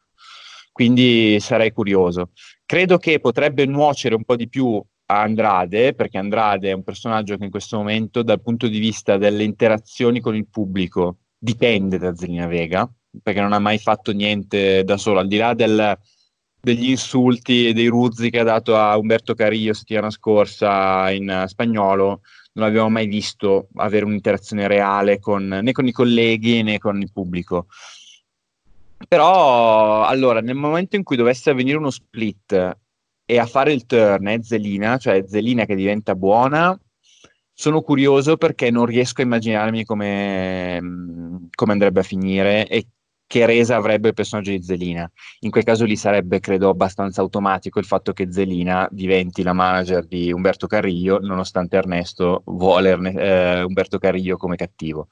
Quindi 0.73 1.39
sarei 1.39 1.71
curioso. 1.71 2.31
Credo 2.65 2.97
che 2.97 3.21
potrebbe 3.21 3.65
nuocere 3.65 4.15
un 4.15 4.25
po' 4.25 4.35
di 4.35 4.49
più 4.49 4.83
Andrade, 5.11 5.95
perché 5.95 6.19
Andrade 6.19 6.69
è 6.69 6.73
un 6.73 6.83
personaggio 6.83 7.35
che 7.35 7.43
in 7.43 7.49
questo 7.49 7.77
momento, 7.77 8.21
dal 8.21 8.41
punto 8.41 8.67
di 8.67 8.77
vista 8.77 9.17
delle 9.17 9.43
interazioni 9.43 10.19
con 10.19 10.35
il 10.35 10.47
pubblico, 10.47 11.17
dipende 11.35 11.97
da 11.97 12.15
Zelina 12.15 12.45
Vega, 12.45 12.87
perché 13.23 13.41
non 13.41 13.53
ha 13.53 13.59
mai 13.59 13.79
fatto 13.79 14.11
niente 14.11 14.83
da 14.83 14.97
solo, 14.97 15.19
al 15.19 15.27
di 15.27 15.37
là 15.37 15.55
del- 15.55 15.97
degli 16.61 16.89
insulti 16.89 17.67
e 17.67 17.73
dei 17.73 17.87
ruzzi 17.87 18.29
che 18.29 18.39
ha 18.39 18.43
dato 18.43 18.75
a 18.77 18.97
Umberto 18.97 19.33
Carillo 19.33 19.73
settimana 19.73 20.11
scorsa 20.11 21.09
in 21.09 21.45
spagnolo, 21.47 22.21
non 22.53 22.67
abbiamo 22.67 22.89
mai 22.89 23.07
visto 23.07 23.69
avere 23.75 24.05
un'interazione 24.05 24.67
reale 24.67 25.17
con, 25.17 25.47
né 25.47 25.71
con 25.71 25.87
i 25.87 25.91
colleghi 25.91 26.61
né 26.61 26.77
con 26.77 27.01
il 27.01 27.11
pubblico. 27.11 27.65
Però, 29.07 30.03
allora, 30.05 30.39
nel 30.41 30.55
momento 30.55 30.95
in 30.95 31.03
cui 31.03 31.15
dovesse 31.15 31.49
avvenire 31.49 31.77
uno 31.77 31.89
split 31.89 32.77
e 33.29 33.37
a 33.37 33.45
fare 33.45 33.71
il 33.71 33.85
turn 33.85 34.25
è 34.25 34.39
Zelina, 34.41 34.97
cioè 34.97 35.23
Zelina 35.27 35.65
che 35.65 35.75
diventa 35.75 36.15
buona, 36.15 36.75
sono 37.53 37.81
curioso 37.81 38.37
perché 38.37 38.71
non 38.71 38.87
riesco 38.87 39.21
a 39.21 39.25
immaginarmi 39.25 39.85
come, 39.85 40.81
mh, 40.81 41.49
come 41.53 41.71
andrebbe 41.73 41.99
a 41.99 42.03
finire 42.03 42.67
e 42.67 42.87
che 43.27 43.45
resa 43.45 43.75
avrebbe 43.75 44.07
il 44.07 44.13
personaggio 44.15 44.49
di 44.49 44.63
Zelina. 44.63 45.07
In 45.41 45.51
quel 45.51 45.63
caso 45.63 45.85
lì 45.85 45.95
sarebbe, 45.95 46.39
credo, 46.39 46.69
abbastanza 46.69 47.21
automatico 47.21 47.77
il 47.77 47.85
fatto 47.85 48.13
che 48.13 48.31
Zelina 48.31 48.87
diventi 48.89 49.43
la 49.43 49.53
manager 49.53 50.07
di 50.07 50.31
Umberto 50.31 50.65
Carrillo, 50.65 51.19
nonostante 51.19 51.77
Ernesto 51.77 52.41
vuole 52.45 52.97
eh, 53.13 53.61
Umberto 53.61 53.99
Carrillo 53.99 54.37
come 54.37 54.55
cattivo. 54.55 55.07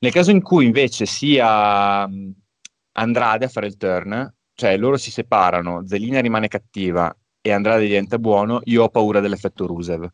Nel 0.00 0.10
caso 0.10 0.32
in 0.32 0.42
cui 0.42 0.64
invece 0.64 1.06
sia 1.06 2.08
mh, 2.08 2.32
Andrade 2.94 3.44
a 3.44 3.48
fare 3.48 3.68
il 3.68 3.76
turn, 3.76 4.34
cioè 4.52 4.76
loro 4.76 4.96
si 4.96 5.12
separano, 5.12 5.86
Zelina 5.86 6.18
rimane 6.18 6.48
cattiva 6.48 7.16
e 7.42 7.50
Andrade 7.50 7.86
diventa 7.86 8.18
buono, 8.18 8.60
io 8.64 8.84
ho 8.84 8.88
paura 8.88 9.18
dell'effetto 9.18 9.66
Rusev. 9.66 10.08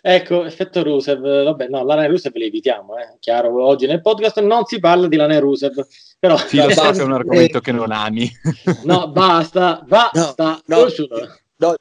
Ecco, 0.00 0.44
effetto 0.44 0.82
Rusev, 0.82 1.20
vabbè, 1.20 1.68
no, 1.68 1.84
Lana 1.84 2.06
Rusev 2.06 2.34
le 2.36 2.46
evitiamo, 2.46 2.96
eh. 2.96 3.16
chiaro, 3.18 3.62
oggi 3.62 3.86
nel 3.86 4.00
podcast 4.00 4.40
non 4.40 4.64
si 4.64 4.80
parla 4.80 5.06
di 5.06 5.16
Lana 5.16 5.38
Rusev, 5.38 5.86
però... 6.18 6.36
Sì, 6.38 6.56
lo 6.56 6.70
so 6.70 6.90
che 6.90 7.00
è 7.00 7.02
un 7.02 7.12
argomento 7.12 7.60
che 7.60 7.72
non 7.72 7.92
ami. 7.92 8.30
No, 8.84 9.10
basta, 9.10 9.84
basta, 9.86 10.62
No, 10.66 10.86
no, 10.86 11.08
no, 11.56 11.74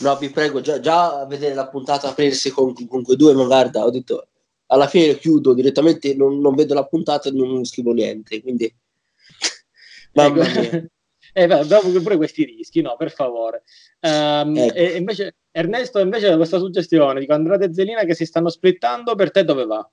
no, 0.00 0.16
vi 0.16 0.30
prego, 0.30 0.60
già, 0.60 0.80
già 0.80 1.20
a 1.20 1.26
vedere 1.26 1.54
la 1.54 1.68
puntata 1.68 2.08
aprirsi 2.08 2.50
con, 2.50 2.74
con 2.88 3.02
quei 3.02 3.16
due, 3.16 3.34
ma 3.34 3.44
guarda, 3.44 3.84
ho 3.84 3.90
detto, 3.90 4.26
alla 4.66 4.88
fine 4.88 5.16
chiudo 5.16 5.54
direttamente, 5.54 6.14
non, 6.14 6.40
non 6.40 6.56
vedo 6.56 6.74
la 6.74 6.86
puntata 6.86 7.28
e 7.28 7.32
non 7.32 7.64
scrivo 7.64 7.92
niente, 7.92 8.42
quindi... 8.42 8.74
Mamma 10.14 10.44
Ecco. 10.44 10.60
mia. 10.60 10.90
Eh, 11.32 11.44
abbiamo 11.44 11.90
pure 12.00 12.16
questi 12.16 12.44
rischi, 12.44 12.80
no, 12.80 12.96
per 12.96 13.10
favore. 13.10 13.62
Ehm, 14.00 14.56
Ecco. 14.56 14.74
e 14.74 14.96
invece, 14.96 15.36
Ernesto, 15.50 15.98
invece 15.98 16.36
questa 16.36 16.58
suggestione, 16.58 17.20
dico 17.20 17.34
Andrade 17.34 17.66
e 17.66 17.74
Zelina 17.74 18.04
che 18.04 18.14
si 18.14 18.24
stanno 18.24 18.48
splittando, 18.48 19.14
per 19.14 19.30
te 19.30 19.44
dove 19.44 19.64
va? 19.66 19.88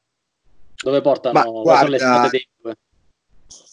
Dove 0.84 1.02
portano? 1.02 1.40
Ma 1.40 1.84
le 1.88 1.98
guarda- 1.98 2.30
dei 2.30 2.48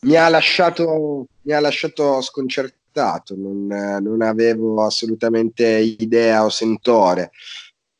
mi 0.03 0.17
ha 0.17 0.29
lasciato, 0.29 1.27
mi 1.43 1.53
ha 1.53 1.61
lasciato 1.61 2.21
sconcertato 2.21 3.35
non, 3.37 3.67
non 3.67 4.21
avevo 4.21 4.85
assolutamente 4.85 5.67
idea 5.79 6.45
o 6.45 6.49
sentore. 6.51 7.31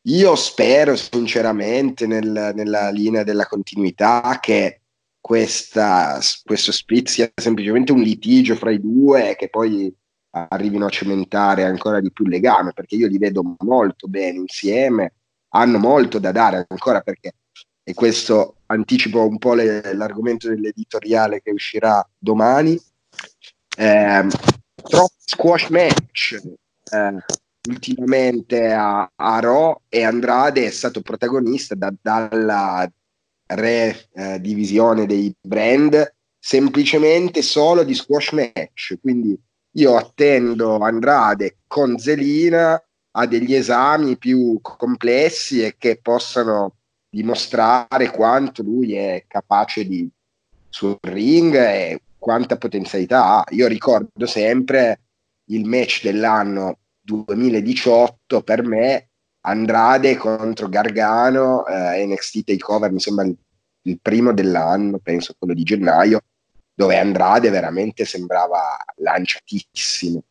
Io 0.07 0.35
spero 0.35 0.95
sinceramente 0.95 2.05
nel, 2.05 2.51
nella 2.53 2.89
linea 2.89 3.23
della 3.23 3.45
continuità 3.47 4.37
che 4.41 4.81
questa, 5.23 6.19
questo 6.43 6.73
split 6.73 7.07
sia 7.07 7.31
semplicemente 7.33 7.93
un 7.93 8.01
litigio 8.01 8.55
fra 8.55 8.71
i 8.71 8.81
due 8.81 9.37
che 9.37 9.47
poi 9.47 9.89
arrivino 10.31 10.85
a 10.85 10.89
cementare 10.89 11.63
ancora 11.63 12.01
di 12.01 12.11
più 12.11 12.25
il 12.25 12.31
legame, 12.31 12.73
perché 12.73 12.95
io 12.95 13.07
li 13.07 13.17
vedo 13.17 13.55
molto 13.59 14.09
bene 14.09 14.39
insieme, 14.39 15.13
hanno 15.53 15.77
molto 15.77 16.19
da 16.19 16.33
dare 16.33 16.65
ancora 16.67 16.99
perché, 16.99 17.35
e 17.81 17.93
questo 17.93 18.57
anticipo 18.65 19.25
un 19.25 19.37
po' 19.37 19.53
le, 19.53 19.93
l'argomento 19.93 20.49
dell'editoriale 20.49 21.41
che 21.41 21.51
uscirà 21.51 22.05
domani, 22.17 22.77
eh, 23.77 24.27
troppi 24.75 25.15
squash 25.19 25.69
match 25.69 26.41
eh, 26.91 27.23
ultimamente 27.69 28.73
a, 28.73 29.09
a 29.15 29.39
Raw 29.39 29.83
e 29.87 30.03
Andrade 30.03 30.65
è 30.65 30.69
stato 30.69 30.99
protagonista 30.99 31.75
da, 31.75 31.93
dalla 32.01 32.91
re 33.55 34.09
eh, 34.13 34.39
dei 34.39 35.35
brand 35.41 36.15
semplicemente 36.39 37.41
solo 37.41 37.83
di 37.83 37.93
squash 37.93 38.31
match 38.31 38.97
quindi 39.01 39.39
io 39.75 39.95
attendo 39.95 40.77
Andrade 40.79 41.57
con 41.67 41.97
Zelina 41.97 42.81
a 43.15 43.25
degli 43.27 43.53
esami 43.53 44.17
più 44.17 44.59
complessi 44.61 45.63
e 45.63 45.75
che 45.77 45.99
possano 46.01 46.77
dimostrare 47.09 48.09
quanto 48.09 48.63
lui 48.63 48.95
è 48.95 49.25
capace 49.27 49.85
di 49.85 50.09
sul 50.69 50.97
ring 51.01 51.53
e 51.55 52.01
quanta 52.17 52.57
potenzialità 52.57 53.25
ha. 53.25 53.45
Io 53.49 53.67
ricordo 53.67 54.25
sempre 54.25 55.01
il 55.49 55.65
match 55.65 56.01
dell'anno 56.01 56.79
2018 57.01 58.41
per 58.41 58.63
me 58.63 59.09
Andrade 59.45 60.15
contro 60.15 60.69
Gargano 60.69 61.65
eh, 61.67 62.05
NXT 62.05 62.45
Takeover 62.45 62.91
mi 62.91 62.99
sembra 62.99 63.25
il, 63.25 63.37
il, 63.83 63.99
primo 64.01 64.33
dell'anno 64.33 64.99
penso 64.99 65.35
quello 65.37 65.53
di 65.53 65.63
gennaio 65.63 66.21
dove 66.73 66.97
Andrade 66.97 67.49
veramente 67.49 68.05
sembrava 68.05 68.77
lanciatissimo. 68.97 70.23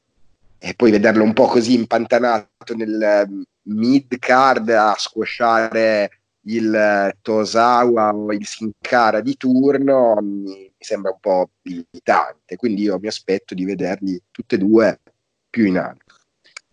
E 0.59 0.75
poi 0.75 0.91
vederlo 0.91 1.23
un 1.23 1.33
po' 1.33 1.47
così 1.47 1.75
impantanato 1.75 2.75
nel 2.77 3.27
mm, 3.29 3.43
mid 3.75 4.19
card 4.19 4.69
a 4.71 4.95
squasciare 4.97 6.23
il 6.47 6.75
eh, 6.75 7.17
Tosawa 7.21 8.15
o 8.15 8.33
il 8.33 8.47
Sincara 8.47 9.21
di 9.21 9.37
turno 9.37 10.19
mi 10.21 10.73
sembra 10.79 11.13
un 11.13 11.19
po' 11.21 11.51
limitante 11.63 12.57
quindi 12.57 12.83
io 12.83 12.99
mi 12.99 13.07
aspetto 13.07 13.55
di 13.55 13.65
vederli 13.65 14.21
tutti 14.31 14.57
e 14.57 14.59
due 14.59 15.01
più 15.49 15.67
in 15.67 15.79
alto 15.79 16.12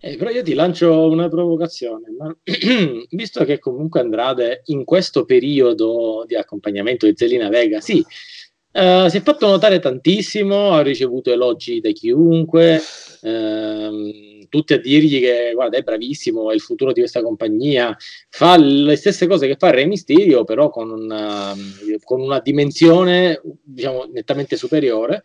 eh, 0.01 0.15
però 0.15 0.29
io 0.29 0.43
ti 0.43 0.53
lancio 0.53 1.09
una 1.09 1.27
provocazione, 1.27 2.09
ma 2.17 2.33
visto 3.09 3.43
che 3.43 3.59
comunque 3.59 3.99
Andrade 3.99 4.61
in 4.65 4.85
questo 4.85 5.25
periodo 5.25 6.23
di 6.25 6.35
accompagnamento 6.35 7.05
di 7.05 7.13
Zelina 7.17 7.49
Vega, 7.49 7.81
sì, 7.81 7.97
uh, 7.99 9.07
si 9.09 9.17
è 9.17 9.21
fatto 9.21 9.47
notare 9.47 9.79
tantissimo, 9.79 10.71
ha 10.71 10.81
ricevuto 10.81 11.33
elogi 11.33 11.81
da 11.81 11.91
chiunque, 11.91 12.79
uh, 13.21 14.47
tutti 14.47 14.73
a 14.73 14.79
dirgli 14.79 15.19
che 15.19 15.51
guarda 15.53 15.77
è 15.77 15.83
bravissimo, 15.83 16.49
è 16.49 16.53
il 16.53 16.61
futuro 16.61 16.93
di 16.93 17.01
questa 17.01 17.21
compagnia, 17.21 17.93
fa 18.29 18.57
le 18.57 18.95
stesse 18.95 19.27
cose 19.27 19.47
che 19.47 19.57
fa 19.57 19.69
Re 19.69 19.85
Mysterio, 19.85 20.45
però 20.45 20.69
con 20.69 20.89
una, 20.91 21.53
con 22.05 22.21
una 22.21 22.39
dimensione 22.39 23.41
diciamo 23.63 24.05
nettamente 24.05 24.55
superiore, 24.55 25.23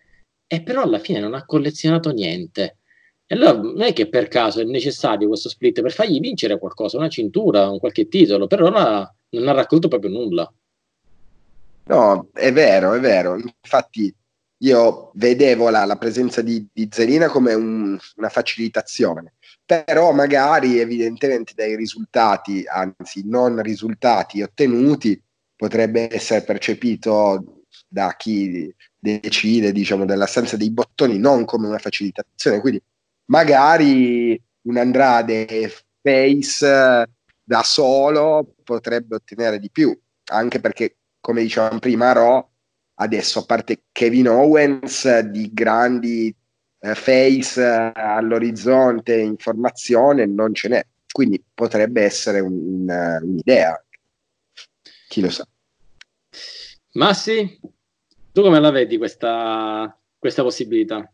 e 0.49 0.63
però 0.63 0.83
alla 0.83 0.99
fine 0.99 1.21
non 1.21 1.35
ha 1.35 1.45
collezionato 1.45 2.11
niente 2.11 2.79
e 3.27 3.35
allora 3.35 3.53
non 3.53 3.81
è 3.81 3.93
che 3.93 4.09
per 4.09 4.29
caso 4.29 4.61
è 4.61 4.65
necessario 4.65 5.29
questo 5.29 5.49
split 5.49 5.81
per 5.81 5.93
fargli 5.93 6.21
vincere 6.21 6.59
qualcosa, 6.59 6.99
una 6.99 7.09
cintura, 7.09 7.71
un 7.71 7.79
qualche 7.79 8.07
titolo, 8.07 8.47
però 8.47 8.69
non 8.69 8.77
ha, 8.77 9.15
non 9.31 9.49
ha 9.49 9.53
raccolto 9.53 9.89
proprio 9.89 10.11
nulla. 10.11 10.53
No, 11.87 12.29
è 12.33 12.53
vero, 12.53 12.93
è 12.93 13.01
vero. 13.01 13.37
Infatti 13.37 14.15
io 14.59 15.11
vedevo 15.15 15.71
la, 15.71 15.85
la 15.85 15.97
presenza 15.97 16.43
di, 16.43 16.67
di 16.73 16.89
Zelina 16.91 17.29
come 17.29 17.55
un, 17.55 17.99
una 18.17 18.29
facilitazione, 18.29 19.35
però 19.65 20.13
magari 20.13 20.79
evidentemente 20.79 21.53
dai 21.55 21.77
risultati, 21.77 22.65
anzi 22.67 23.27
non 23.27 23.61
risultati 23.63 24.43
ottenuti, 24.43 25.21
potrebbe 25.57 26.15
essere 26.15 26.43
percepito 26.43 27.63
da 27.89 28.15
chi 28.17 28.75
decide, 28.99 29.73
diciamo, 29.73 30.05
dell'assenza 30.05 30.57
dei 30.57 30.71
bottoni 30.71 31.19
non 31.19 31.45
come 31.45 31.67
una 31.69 31.79
facilitazione. 31.79 32.61
Quindi 32.61 32.83
magari 33.27 34.41
un 34.63 34.77
Andrade 34.77 35.73
face 36.01 37.07
da 37.43 37.63
solo 37.63 38.55
potrebbe 38.63 39.17
ottenere 39.17 39.59
di 39.59 39.71
più, 39.71 39.99
anche 40.27 40.61
perché, 40.61 40.97
come 41.21 41.43
dicevamo 41.43 41.79
prima, 41.79 42.13
Raw 42.13 42.49
adesso, 42.95 43.41
a 43.41 43.45
parte 43.45 43.85
Kevin 43.93 44.29
Owens, 44.29 45.19
di 45.21 45.51
grandi 45.53 46.35
eh, 46.79 46.95
face 46.95 47.63
eh, 47.63 47.93
all'orizzonte 47.95 49.19
in 49.19 49.37
formazione 49.37 50.27
non 50.27 50.55
ce 50.55 50.69
n'è, 50.69 50.87
quindi 51.11 51.43
potrebbe 51.53 52.03
essere 52.03 52.41
un, 52.41 52.53
un, 52.53 53.19
un'idea, 53.23 53.83
chi 55.09 55.21
lo 55.21 55.31
sa. 55.31 55.47
Massi, 56.93 57.59
tu 58.33 58.43
come 58.43 58.61
la 58.61 58.71
vedi 58.71 58.99
questa, 58.99 59.99
questa 60.19 60.43
possibilità? 60.43 61.11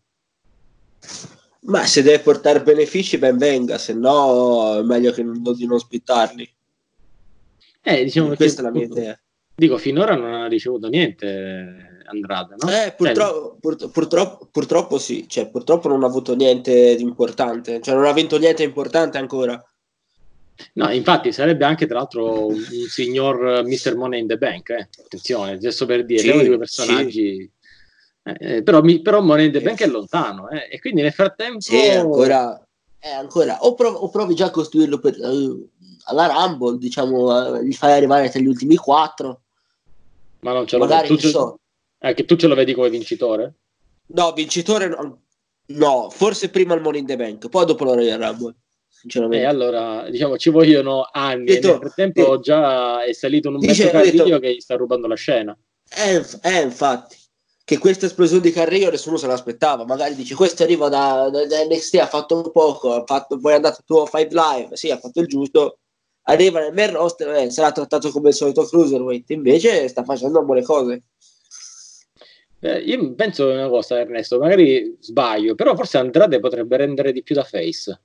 Ma 1.62 1.84
se 1.84 2.02
deve 2.02 2.20
portare 2.20 2.62
benefici, 2.62 3.18
ben 3.18 3.36
venga, 3.36 3.76
se 3.76 3.92
no 3.92 4.78
è 4.78 4.82
meglio 4.82 5.12
che 5.12 5.22
non, 5.22 5.42
di 5.42 5.66
non 5.66 5.76
ospitarli. 5.76 6.48
Eh, 7.82 8.04
diciamo 8.04 8.34
questa 8.34 8.60
è 8.60 8.64
la 8.64 8.70
mia 8.70 8.84
idea. 8.84 9.20
Dico, 9.54 9.76
finora 9.76 10.14
non 10.14 10.32
ha 10.32 10.46
ricevuto 10.46 10.88
niente 10.88 11.90
Andrade, 12.06 12.56
no? 12.58 12.70
Eh, 12.70 12.92
purtroppo, 12.96 13.56
pur, 13.60 13.90
purtroppo, 13.90 14.48
purtroppo 14.50 14.98
sì, 14.98 15.28
cioè, 15.28 15.48
purtroppo 15.48 15.88
non 15.88 16.02
ha 16.02 16.06
avuto 16.06 16.34
niente 16.34 16.96
di 16.96 17.02
importante, 17.02 17.80
cioè 17.80 17.94
non 17.94 18.06
ha 18.06 18.12
vinto 18.12 18.38
niente 18.38 18.62
di 18.62 18.68
importante 18.68 19.18
ancora. 19.18 19.62
No, 20.74 20.90
infatti 20.90 21.32
sarebbe 21.32 21.64
anche 21.64 21.86
tra 21.86 21.98
l'altro 21.98 22.46
un, 22.48 22.54
un 22.54 22.86
signor 22.88 23.64
Mr. 23.64 23.96
Money 23.96 24.20
in 24.20 24.26
the 24.26 24.36
Bank, 24.36 24.70
eh. 24.70 24.88
attenzione, 25.04 25.58
giusto 25.58 25.86
per 25.86 26.04
dire, 26.04 26.20
sì, 26.20 26.28
uno 26.30 26.40
di 26.40 26.46
quei 26.46 26.58
personaggi... 26.58 27.36
Sì 27.36 27.58
eh, 28.38 28.62
però, 28.62 28.82
mi, 28.82 29.00
però 29.00 29.20
Money 29.20 29.46
in 29.46 29.74
è 29.76 29.86
lontano 29.86 30.48
eh, 30.48 30.68
e 30.70 30.80
quindi 30.80 31.02
nel 31.02 31.12
frattempo 31.12 31.60
sì, 31.60 31.88
ancora, 31.88 32.60
eh, 32.98 33.10
ancora. 33.10 33.58
O, 33.64 33.74
provi, 33.74 33.96
o, 34.00 34.08
provi, 34.08 34.34
già 34.34 34.46
a 34.46 34.50
costruirlo 34.50 34.98
per, 34.98 35.16
uh, 35.18 35.68
alla 36.04 36.26
Rumble 36.26 36.78
diciamo 36.78 37.56
uh, 37.56 37.62
gli 37.62 37.72
fai 37.72 37.92
arrivare 37.92 38.28
tra 38.30 38.40
gli 38.40 38.46
ultimi 38.46 38.76
quattro. 38.76 39.42
Ma 40.40 40.52
non 40.52 40.66
ce 40.66 40.78
lo 40.78 40.86
vedi 40.86 41.08
tu, 41.08 41.18
so. 41.18 41.58
eh, 41.98 42.14
tu 42.14 42.36
ce 42.36 42.46
lo 42.46 42.54
vedi 42.54 42.72
come 42.72 42.88
vincitore? 42.88 43.54
no 44.12 44.32
vincitore 44.32 44.88
no, 44.88 45.20
no 45.66 46.08
forse 46.10 46.48
prima 46.48 46.74
il 46.74 47.04
the 47.04 47.16
Bank 47.16 47.48
poi 47.48 47.66
dopo 47.66 47.84
la 47.84 47.94
Royal 47.94 48.20
Rumble 48.20 48.54
e 49.30 49.44
allora 49.44 50.10
diciamo 50.10 50.36
ci 50.36 50.50
vogliono 50.50 51.08
anni 51.10 51.46
detto, 51.46 51.68
nel 51.68 51.78
frattempo 51.78 52.34
eh, 52.34 52.40
già 52.40 53.02
è 53.02 53.12
salito 53.12 53.48
un 53.48 53.58
pezzo 53.58 53.88
carrillo 53.88 54.38
che 54.38 54.54
gli 54.54 54.60
sta 54.60 54.76
rubando 54.76 55.06
la 55.06 55.14
scena. 55.14 55.56
Eh, 55.88 56.22
eh 56.42 56.60
infatti 56.60 57.16
che 57.70 57.78
questa 57.78 58.06
esplosione 58.06 58.42
di 58.42 58.50
carriera 58.50 58.90
nessuno 58.90 59.16
se 59.16 59.28
l'aspettava. 59.28 59.84
Magari 59.84 60.16
dici 60.16 60.34
questo 60.34 60.64
arriva 60.64 60.88
da, 60.88 61.30
da, 61.30 61.46
da 61.46 61.64
NXT, 61.64 61.94
ha 62.00 62.06
fatto 62.08 62.34
un 62.34 62.50
poco, 62.50 62.94
ha 62.94 63.04
fatto, 63.06 63.38
poi 63.38 63.52
è 63.52 63.54
andato 63.54 63.78
a 63.78 63.84
tuo 63.86 64.06
Five 64.06 64.30
Live, 64.32 64.76
sì, 64.76 64.90
ha 64.90 64.98
fatto 64.98 65.20
il 65.20 65.28
giusto. 65.28 65.78
Arriva 66.22 66.58
nel 66.58 66.72
main 66.72 66.90
roster, 66.90 67.28
eh, 67.28 67.50
sarà 67.50 67.70
trattato 67.70 68.10
come 68.10 68.30
il 68.30 68.34
solito 68.34 68.64
cruiserweight, 68.64 69.30
invece 69.30 69.86
sta 69.86 70.02
facendo 70.02 70.42
buone 70.42 70.64
cose. 70.64 71.04
Eh, 72.58 72.78
io 72.80 73.14
penso 73.14 73.48
una 73.48 73.68
cosa, 73.68 74.00
Ernesto, 74.00 74.40
magari 74.40 74.96
sbaglio, 74.98 75.54
però 75.54 75.76
forse 75.76 75.98
Andrade 75.98 76.40
potrebbe 76.40 76.76
rendere 76.76 77.12
di 77.12 77.22
più 77.22 77.36
da 77.36 77.44
face. 77.44 78.00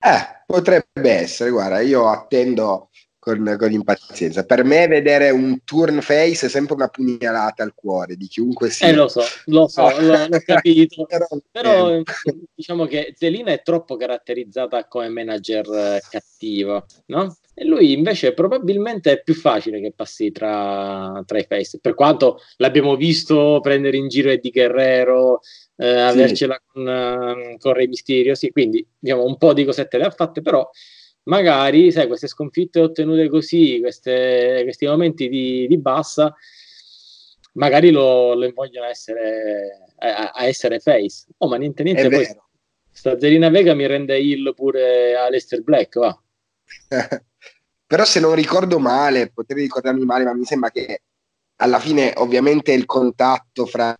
Eh, 0.00 0.42
potrebbe 0.44 1.12
essere, 1.12 1.50
guarda, 1.50 1.78
io 1.78 2.08
attendo 2.08 2.90
con, 3.26 3.56
con, 3.58 3.72
impazienza. 3.72 4.44
Per 4.44 4.62
me 4.62 4.86
vedere 4.86 5.30
un 5.30 5.64
turn 5.64 6.00
face 6.00 6.46
è 6.46 6.48
sempre 6.48 6.76
una 6.76 6.86
pugnalata 6.86 7.64
al 7.64 7.74
cuore 7.74 8.14
di 8.14 8.28
chiunque 8.28 8.70
sia. 8.70 8.86
Eh, 8.86 8.92
lo 8.92 9.08
so, 9.08 9.22
lo 9.46 9.66
so, 9.66 9.90
l'ho, 10.00 10.28
l'ho 10.28 10.40
capito. 10.44 11.04
però, 11.10 11.26
però 11.50 11.90
eh. 11.90 12.04
diciamo 12.54 12.86
che 12.86 13.14
Zelina 13.16 13.50
è 13.50 13.62
troppo 13.62 13.96
caratterizzata 13.96 14.86
come 14.86 15.08
manager 15.08 15.66
eh, 15.72 16.02
cattivo, 16.08 16.86
no? 17.06 17.36
E 17.52 17.64
lui 17.64 17.94
invece 17.94 18.32
probabilmente 18.32 19.10
è 19.10 19.22
più 19.22 19.34
facile 19.34 19.80
che 19.80 19.92
passi 19.92 20.30
tra, 20.30 21.20
tra 21.26 21.38
i 21.38 21.46
face, 21.48 21.80
per 21.80 21.94
quanto 21.94 22.38
l'abbiamo 22.58 22.94
visto 22.94 23.58
prendere 23.60 23.96
in 23.96 24.06
giro 24.06 24.30
Eddie 24.30 24.52
Guerrero, 24.52 25.40
eh, 25.74 25.84
sì. 25.84 25.88
avercela 25.88 26.62
con, 26.64 26.86
uh, 26.86 27.58
con 27.58 27.72
Re 27.72 27.88
Mysterio, 27.88 28.36
sì, 28.36 28.50
quindi 28.50 28.86
diciamo 28.96 29.24
un 29.24 29.36
po' 29.36 29.52
di 29.52 29.64
cosette 29.64 29.98
le 29.98 30.04
ha 30.04 30.10
fatte, 30.10 30.42
però 30.42 30.68
magari, 31.26 31.92
sai, 31.92 32.06
queste 32.06 32.26
sconfitte 32.26 32.80
ottenute 32.80 33.28
così, 33.28 33.80
queste, 33.80 34.60
questi 34.64 34.86
momenti 34.86 35.28
di, 35.28 35.66
di 35.66 35.78
bassa, 35.78 36.34
magari 37.52 37.90
lo, 37.90 38.34
lo 38.34 38.50
vogliono 38.52 38.86
essere 38.86 39.92
a, 39.98 40.30
a, 40.30 40.44
essere 40.44 40.80
face. 40.80 41.26
Oh, 41.38 41.48
ma 41.48 41.56
niente, 41.56 41.82
niente. 41.82 42.02
È 42.02 42.10
poi 42.10 42.24
vero. 42.24 42.48
sta 42.90 43.18
Zelina 43.18 43.48
Vega 43.50 43.74
mi 43.74 43.86
rende 43.86 44.18
il 44.18 44.52
pure 44.54 45.16
a 45.16 45.28
Lester 45.28 45.62
Black, 45.62 45.98
va. 45.98 46.20
Però 47.86 48.04
se 48.04 48.18
non 48.18 48.34
ricordo 48.34 48.78
male, 48.78 49.30
potrei 49.32 49.62
ricordarmi 49.62 50.04
male, 50.04 50.24
ma 50.24 50.34
mi 50.34 50.44
sembra 50.44 50.70
che 50.70 51.02
alla 51.56 51.78
fine 51.78 52.12
ovviamente 52.16 52.72
il 52.72 52.84
contatto 52.84 53.64
fra 53.64 53.94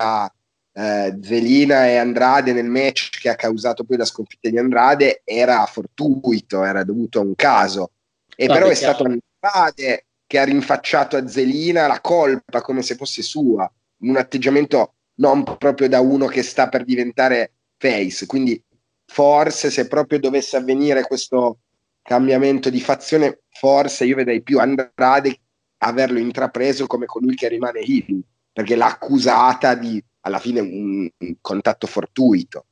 eh, 0.79 1.19
Zelina 1.23 1.87
e 1.87 1.97
Andrade 1.97 2.53
nel 2.53 2.69
match 2.69 3.19
che 3.19 3.31
ha 3.31 3.35
causato 3.35 3.85
poi 3.85 3.97
la 3.97 4.05
sconfitta 4.05 4.51
di 4.51 4.59
Andrade 4.59 5.23
era 5.25 5.65
fortuito, 5.65 6.63
era 6.65 6.85
dovuto 6.85 7.19
a 7.19 7.23
un 7.23 7.35
caso. 7.35 7.93
E 8.37 8.47
Vabbè, 8.47 8.59
però 8.59 8.71
è 8.71 8.75
stato 8.75 9.05
Andrade 9.05 10.07
che 10.27 10.39
ha 10.39 10.45
rinfacciato 10.45 11.17
a 11.17 11.27
Zelina 11.27 11.87
la 11.87 12.01
colpa 12.01 12.61
come 12.61 12.83
se 12.83 12.95
fosse 12.95 13.23
sua, 13.23 13.71
un 14.01 14.17
atteggiamento 14.17 14.97
non 15.15 15.45
proprio 15.45 15.89
da 15.89 16.01
uno 16.01 16.27
che 16.27 16.43
sta 16.43 16.69
per 16.69 16.85
diventare 16.85 17.53
face. 17.79 18.27
Quindi 18.27 18.63
forse 19.07 19.71
se 19.71 19.89
proprio 19.89 20.19
dovesse 20.19 20.59
avvenire 20.59 21.05
questo 21.05 21.61
cambiamento 22.03 22.69
di 22.69 22.81
fazione, 22.81 23.41
forse 23.49 24.05
io 24.05 24.17
vedrei 24.17 24.43
più 24.43 24.59
Andrade 24.59 25.41
averlo 25.79 26.19
intrapreso 26.19 26.87
come 26.87 27.07
colui 27.07 27.35
che 27.35 27.49
rimane 27.49 27.81
heel, 27.81 28.21
perché 28.53 28.77
l'ha 28.77 28.87
accusata 28.87 29.75
di 29.75 30.03
alla 30.27 30.41
fine 30.41 30.61
un, 30.61 31.09
un 31.19 31.37
contatto 31.41 31.87
fortuito. 31.87 32.67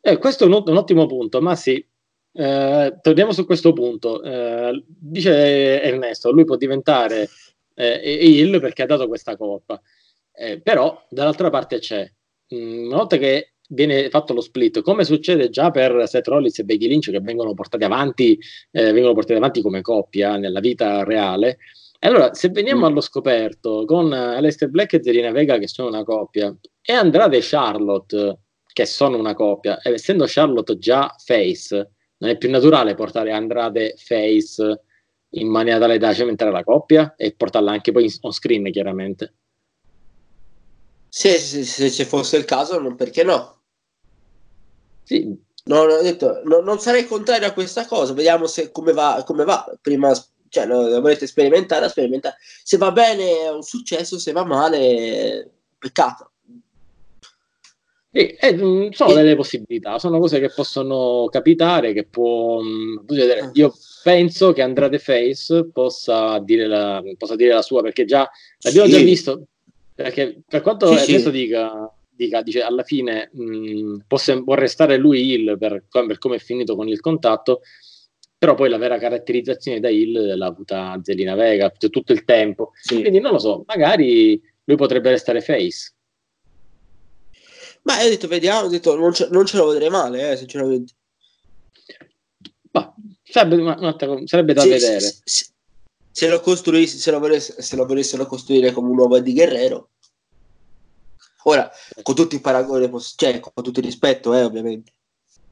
Eh, 0.00 0.18
questo 0.18 0.44
è 0.44 0.46
un, 0.48 0.62
un 0.66 0.76
ottimo 0.76 1.06
punto, 1.06 1.40
ma 1.40 1.54
sì, 1.54 1.84
eh, 2.32 2.98
torniamo 3.00 3.32
su 3.32 3.46
questo 3.46 3.72
punto. 3.72 4.22
Eh, 4.22 4.84
dice 4.86 5.80
Ernesto, 5.80 6.32
lui 6.32 6.44
può 6.44 6.56
diventare 6.56 7.28
eh, 7.74 8.00
heel 8.02 8.60
perché 8.60 8.82
ha 8.82 8.86
dato 8.86 9.06
questa 9.06 9.36
colpa, 9.36 9.80
Eh, 10.36 10.60
però 10.60 11.00
dall'altra 11.08 11.48
parte 11.48 11.78
c'è, 11.78 12.10
mh, 12.48 12.86
una 12.86 12.96
volta 12.96 13.16
che 13.18 13.52
viene 13.68 14.10
fatto 14.10 14.34
lo 14.34 14.40
split, 14.40 14.82
come 14.82 15.04
succede 15.04 15.48
già 15.48 15.70
per 15.70 16.08
Seth 16.08 16.26
Rollins 16.26 16.58
e 16.58 16.64
Becky 16.64 16.88
Lynch 16.88 17.10
che 17.10 17.20
vengono 17.20 17.54
portati 17.54 17.84
avanti, 17.84 18.36
eh, 18.72 18.92
vengono 18.92 19.14
portati 19.14 19.38
avanti 19.38 19.62
come 19.62 19.80
coppia 19.80 20.36
nella 20.36 20.58
vita 20.60 21.04
reale. 21.04 21.58
Allora, 22.04 22.34
se 22.34 22.50
veniamo 22.50 22.82
Mm. 22.82 22.84
allo 22.84 23.00
scoperto 23.00 23.84
con 23.86 24.12
eh, 24.12 24.36
Aleister 24.36 24.68
Black 24.68 24.92
e 24.94 25.02
Zelina 25.02 25.30
Vega 25.30 25.56
che 25.58 25.68
sono 25.68 25.88
una 25.88 26.04
coppia, 26.04 26.54
e 26.82 26.92
Andrade 26.92 27.38
e 27.38 27.40
Charlotte 27.42 28.38
che 28.74 28.86
sono 28.86 29.16
una 29.16 29.34
coppia, 29.34 29.80
e 29.80 29.92
essendo 29.92 30.24
Charlotte 30.26 30.76
già 30.78 31.14
face, 31.16 31.92
non 32.18 32.30
è 32.30 32.36
più 32.36 32.50
naturale 32.50 32.94
portare 32.94 33.32
Andrade 33.32 33.94
face 33.96 34.82
in 35.30 35.48
maniera 35.48 35.78
tale 35.78 35.96
da 35.98 36.12
cementare 36.12 36.50
la 36.50 36.62
coppia 36.62 37.14
e 37.16 37.34
portarla 37.34 37.72
anche 37.72 37.92
poi 37.92 38.12
on 38.20 38.32
screen, 38.32 38.70
chiaramente. 38.70 39.34
Se, 41.08 41.38
se, 41.38 41.64
se 41.64 41.90
ci 41.90 42.04
fosse 42.04 42.36
il 42.36 42.44
caso, 42.44 42.78
non 42.80 42.96
perché 42.96 43.22
no. 43.22 43.60
Sì, 45.04 45.42
No, 45.66 45.86
no, 45.86 46.02
detto, 46.02 46.42
no, 46.44 46.60
non 46.60 46.78
sarei 46.78 47.06
contrario 47.06 47.48
a 47.48 47.52
questa 47.52 47.86
cosa. 47.86 48.12
Vediamo 48.12 48.46
se, 48.46 48.70
come, 48.70 48.92
va, 48.92 49.22
come 49.24 49.44
va. 49.44 49.64
Prima, 49.80 50.12
cioè, 50.54 50.66
lo, 50.66 50.88
lo 50.88 51.00
volete 51.00 51.26
sperimentare, 51.26 51.88
sperimentare. 51.88 52.36
Se 52.62 52.76
va 52.76 52.92
bene 52.92 53.40
è 53.40 53.50
un 53.50 53.62
successo, 53.62 54.18
se 54.18 54.30
va 54.32 54.44
male, 54.44 55.50
peccato. 55.78 56.30
Sì, 58.12 58.26
eh, 58.28 58.54
mh, 58.54 58.90
sono 58.92 59.10
Sì. 59.10 59.16
delle 59.16 59.34
possibilità, 59.34 59.98
sono 59.98 60.20
cose 60.20 60.38
che 60.38 60.50
possono 60.50 61.26
capitare, 61.28 61.92
che 61.92 62.04
può 62.04 62.60
mh, 62.60 63.06
succedere. 63.08 63.50
Io 63.54 63.74
penso 64.04 64.52
che 64.52 64.62
Andrade 64.62 65.00
Face 65.00 65.70
possa 65.72 66.38
dire 66.38 66.68
la, 66.68 67.02
possa 67.18 67.34
dire 67.34 67.52
la 67.52 67.62
sua, 67.62 67.82
perché 67.82 68.04
già 68.04 68.30
l'abbiamo 68.60 68.88
già 68.88 68.98
Sì. 68.98 69.04
visto, 69.04 69.46
perché 69.92 70.42
per 70.46 70.60
quanto 70.60 70.86
Sì, 70.86 70.98
sì. 70.98 71.10
Ernesto 71.10 71.30
dica, 71.30 71.92
dica, 72.08 72.42
dice 72.42 72.62
alla 72.62 72.84
fine 72.84 73.30
mh, 73.32 74.04
può, 74.06 74.16
sem- 74.16 74.44
può 74.44 74.54
restare 74.54 74.96
lui 74.96 75.32
il 75.32 75.56
per, 75.58 75.84
per 75.90 76.18
come 76.18 76.36
è 76.36 76.38
finito 76.38 76.76
con 76.76 76.86
il 76.86 77.00
contatto, 77.00 77.62
però 78.44 78.56
poi 78.56 78.68
la 78.68 78.76
vera 78.76 78.98
caratterizzazione 78.98 79.80
da 79.80 79.88
Hill 79.88 80.36
l'ha 80.36 80.44
avuta 80.44 81.00
Zelina 81.02 81.34
Vega 81.34 81.70
tutto 81.70 82.12
il 82.12 82.24
tempo. 82.24 82.72
Sì. 82.78 83.00
Quindi 83.00 83.18
non 83.18 83.32
lo 83.32 83.38
so, 83.38 83.64
magari 83.66 84.38
lui 84.64 84.76
potrebbe 84.76 85.08
restare 85.08 85.40
face. 85.40 85.94
Ma 87.84 88.00
io 88.02 88.06
ho 88.06 88.10
detto, 88.10 88.28
vediamo, 88.28 88.66
ho 88.66 88.68
detto, 88.68 88.96
non, 88.96 89.14
ce, 89.14 89.28
non 89.30 89.46
ce 89.46 89.56
lo 89.56 89.68
vedrei 89.68 89.88
male, 89.88 90.32
eh, 90.32 90.36
sinceramente. 90.36 90.92
Ma 92.72 92.94
sarebbe, 93.22 93.54
una- 93.62 93.78
un'altra 93.78 94.08
co- 94.08 94.26
sarebbe 94.26 94.52
da 94.52 94.60
Sì, 94.60 94.68
vedere. 94.68 95.00
se, 95.00 95.20
se- 95.24 95.46
se 96.10 96.28
lo 96.28 96.40
costruissi, 96.40 96.98
se 96.98 97.10
lo, 97.12 97.20
volesse- 97.20 97.62
se 97.62 97.76
lo 97.76 97.86
volessero 97.86 98.26
costruire 98.26 98.72
come 98.72 98.90
un 98.90 98.98
uomo 98.98 99.18
di 99.20 99.32
Guerrero. 99.32 99.92
Ora, 101.44 101.70
con 102.02 102.14
tutti 102.14 102.36
i 102.36 102.40
paragoni, 102.40 102.90
cioè 103.16 103.40
con 103.40 103.52
tutto 103.64 103.78
il 103.78 103.86
rispetto, 103.86 104.34
eh, 104.34 104.42
ovviamente. 104.42 104.92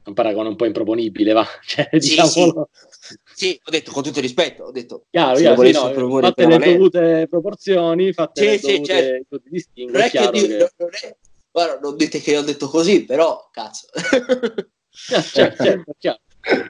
Un 0.04 0.14
paragone 0.14 0.48
un 0.48 0.56
po' 0.56 0.64
improponibile, 0.64 1.32
va. 1.32 1.46
Cioè, 1.64 1.88
Sì, 1.92 1.98
diciamolo. 1.98 2.68
Sì, 3.34 3.58
ho 3.64 3.70
detto 3.70 3.92
con 3.92 4.02
tutto 4.02 4.18
il 4.18 4.24
rispetto, 4.24 4.64
ho 4.64 4.70
detto. 4.70 5.06
Chiaro, 5.10 5.38
chiaro, 5.38 5.62
sì, 5.64 5.72
no, 5.72 5.90
proporre 5.90 6.26
fatte 6.28 6.46
le 6.46 6.58
dovute 6.58 7.26
proporzioni, 7.28 8.12
fatte 8.12 8.40
Sì, 8.40 8.46
le 8.46 8.58
sì, 8.58 8.72
dovute, 8.72 8.92
certo. 8.92 9.40
distinguo, 9.44 9.92
Non 9.98 10.02
è 10.06 10.10
che 10.10 10.18
io- 10.18 10.30
che... 10.30 10.70
non 10.76 10.90
è- 10.92 11.16
guarda, 11.50 11.78
non 11.80 11.96
dite 11.96 12.20
che 12.20 12.30
io 12.32 12.40
ho 12.40 12.44
detto 12.44 12.68
così, 12.68 13.04
però 13.04 13.48
cazzo. 13.52 13.86
Cioè, 14.90 15.22
certo, 15.22 15.62
certo, 15.62 15.92
chiaro, 15.98 16.20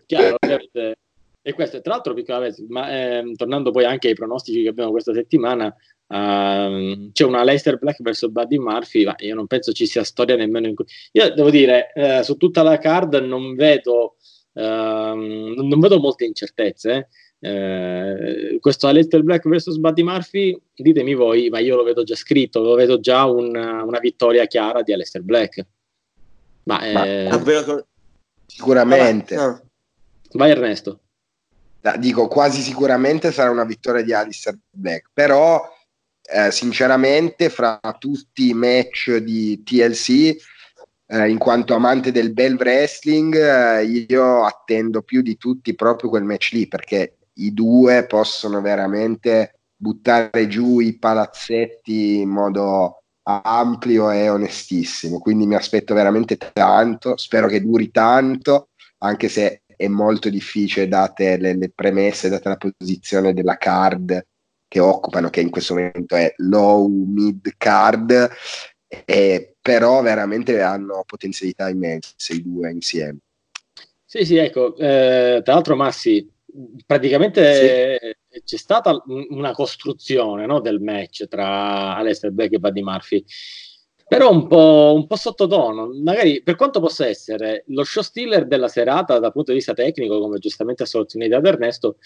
chiaro, 0.07 0.37
ovviamente. 0.41 0.97
E 1.45 1.53
questo, 1.55 1.81
tra 1.81 1.95
l'altro, 1.95 2.15
piccola 2.15 2.39
vez- 2.39 2.65
ma 2.69 2.89
ehm, 2.91 3.35
tornando 3.35 3.71
poi 3.73 3.85
anche 3.85 4.09
ai 4.09 4.15
pronostici 4.15 4.63
che 4.63 4.69
abbiamo 4.69 4.91
questa 4.93 5.13
settimana, 5.13 5.75
ehm, 6.13 7.13
c'è 7.13 7.25
una 7.25 7.43
Leicester 7.43 7.79
Black 7.79 8.03
verso 8.03 8.29
Buddy 8.31 8.59
Murphy, 8.59 9.05
ma 9.05 9.15
io 9.19 9.35
non 9.35 9.47
penso 9.47 9.73
ci 9.73 9.87
sia 9.87 10.05
storia 10.05 10.37
nemmeno 10.37 10.67
in 10.67 10.75
cui... 10.75 10.85
Io 11.13 11.33
devo 11.35 11.51
dire, 11.51 11.93
eh, 11.95 12.23
su 12.23 12.37
tutta 12.37 12.63
la 12.63 12.79
card 12.79 13.15
non 13.17 13.55
vedo, 13.55 14.17
ehm, 14.55 15.55
non 15.57 15.81
vedo 15.81 15.99
molte 15.99 16.25
incertezze. 16.25 16.93
eh. 16.93 17.07
Eh, 17.45 18.59
questo 18.61 18.87
Aleister 18.87 19.23
Black 19.25 19.49
vs 19.49 19.77
Buddy 19.79 20.05
Murphy, 20.05 20.57
ditemi 20.77 21.15
voi, 21.15 21.49
ma 21.49 21.59
io 21.59 21.75
lo 21.75 21.83
vedo 21.83 22.05
già 22.05 22.15
scritto, 22.15 22.61
lo 22.63 22.75
vedo 22.75 23.01
già 23.01 23.25
un- 23.25 23.57
una 23.57 23.99
vittoria 23.99 24.47
chiara 24.47 24.83
di 24.83 24.93
Aleister 24.93 25.23
Black. 25.23 25.67
Ma, 26.65 26.79
Ma- 26.93 27.05
eh, 27.05 27.27
Davvero 27.29 27.87
Sicuramente. 28.47 29.35
No. 29.35 29.61
vai 30.35 30.51
Ernesto. 30.51 31.01
Da- 31.81 31.97
dico 31.97 32.29
quasi 32.29 32.61
sicuramente 32.61 33.33
sarà 33.33 33.51
una 33.51 33.65
vittoria 33.65 34.03
di 34.03 34.13
Alistair 34.13 34.57
Black, 34.71 35.09
però 35.13 35.61
eh, 36.33 36.51
sinceramente 36.51 37.51
fra 37.51 37.79
tutti 37.99 38.49
i 38.49 38.55
match 38.55 39.17
di 39.17 39.63
TLC, 39.63 40.35
eh, 41.07 41.29
in 41.29 41.39
quanto 41.39 41.75
amante 41.75 42.11
del 42.11 42.33
bel 42.33 42.55
wrestling, 42.55 43.35
eh, 43.37 43.85
io 43.85 44.45
attendo 44.45 45.03
più 45.03 45.21
di 45.21 45.37
tutti 45.37 45.75
proprio 45.75 46.09
quel 46.09 46.25
match 46.25 46.53
lì, 46.53 46.67
perché 46.67 47.19
i 47.35 47.53
due 47.53 48.07
possono 48.07 48.61
veramente 48.61 49.59
buttare 49.77 50.47
giù 50.49 50.81
i 50.81 50.99
palazzetti 50.99 52.21
in 52.21 52.31
modo 52.31 53.03
ampio 53.25 54.11
e 54.11 54.29
onestissimo, 54.29 55.19
quindi 55.19 55.47
mi 55.47 55.55
aspetto 55.55 55.95
veramente 55.95 56.37
tanto, 56.37 57.17
spero 57.17 57.47
che 57.47 57.63
duri 57.63 57.91
tanto, 57.91 58.71
anche 58.99 59.29
se 59.29 59.63
è 59.77 59.87
molto 59.89 60.29
difficile 60.29 60.89
date 60.89 61.37
le, 61.37 61.57
le 61.57 61.71
premesse, 61.71 62.29
data 62.29 62.49
la 62.49 62.57
posizione 62.57 63.33
della 63.35 63.57
card 63.57 64.25
che 64.73 64.81
occupano, 64.81 65.29
che 65.29 65.43
in 65.43 65.51
questo 65.51 65.75
momento 65.75 66.17
è 66.17 66.33
low 66.39 66.87
mid 66.89 67.47
card, 67.59 68.31
e 69.05 69.57
però 69.61 70.01
veramente 70.01 70.63
hanno 70.63 71.05
potenzialità 71.05 71.69
immense 71.69 72.33
i 72.33 72.43
due 72.43 72.71
insieme. 72.71 73.19
Sì, 74.03 74.25
sì, 74.25 74.37
ecco, 74.37 74.75
eh, 74.79 75.43
tra 75.45 75.53
l'altro 75.53 75.77
Massi, 75.77 76.27
praticamente 76.87 78.01
eh, 78.01 78.17
c'è 78.43 78.57
stata 78.57 78.99
un- 79.09 79.27
una 79.29 79.53
costruzione 79.53 80.47
no, 80.47 80.59
del 80.63 80.81
match 80.81 81.29
tra 81.29 81.95
Aleister 81.97 82.31
Black 82.31 82.55
e 82.55 82.59
Buddy 82.59 82.81
Murphy, 82.83 83.23
però 84.09 84.31
un 84.31 84.47
po', 84.47 84.95
un 84.97 85.07
po' 85.07 85.17
sottotono, 85.17 85.91
magari 86.03 86.43
per 86.43 86.57
quanto 86.57 86.81
possa 86.81 87.07
essere 87.07 87.65
lo 87.67 87.85
show 87.85 88.03
stealer 88.03 88.47
della 88.47 88.69
serata 88.69 89.19
dal 89.19 89.33
punto 89.33 89.51
di 89.51 89.59
vista 89.59 89.75
tecnico, 89.75 90.19
come 90.19 90.39
giustamente 90.39 90.85
ha 90.85 90.87
sottolineato 90.87 91.49
Ernesto, 91.49 91.97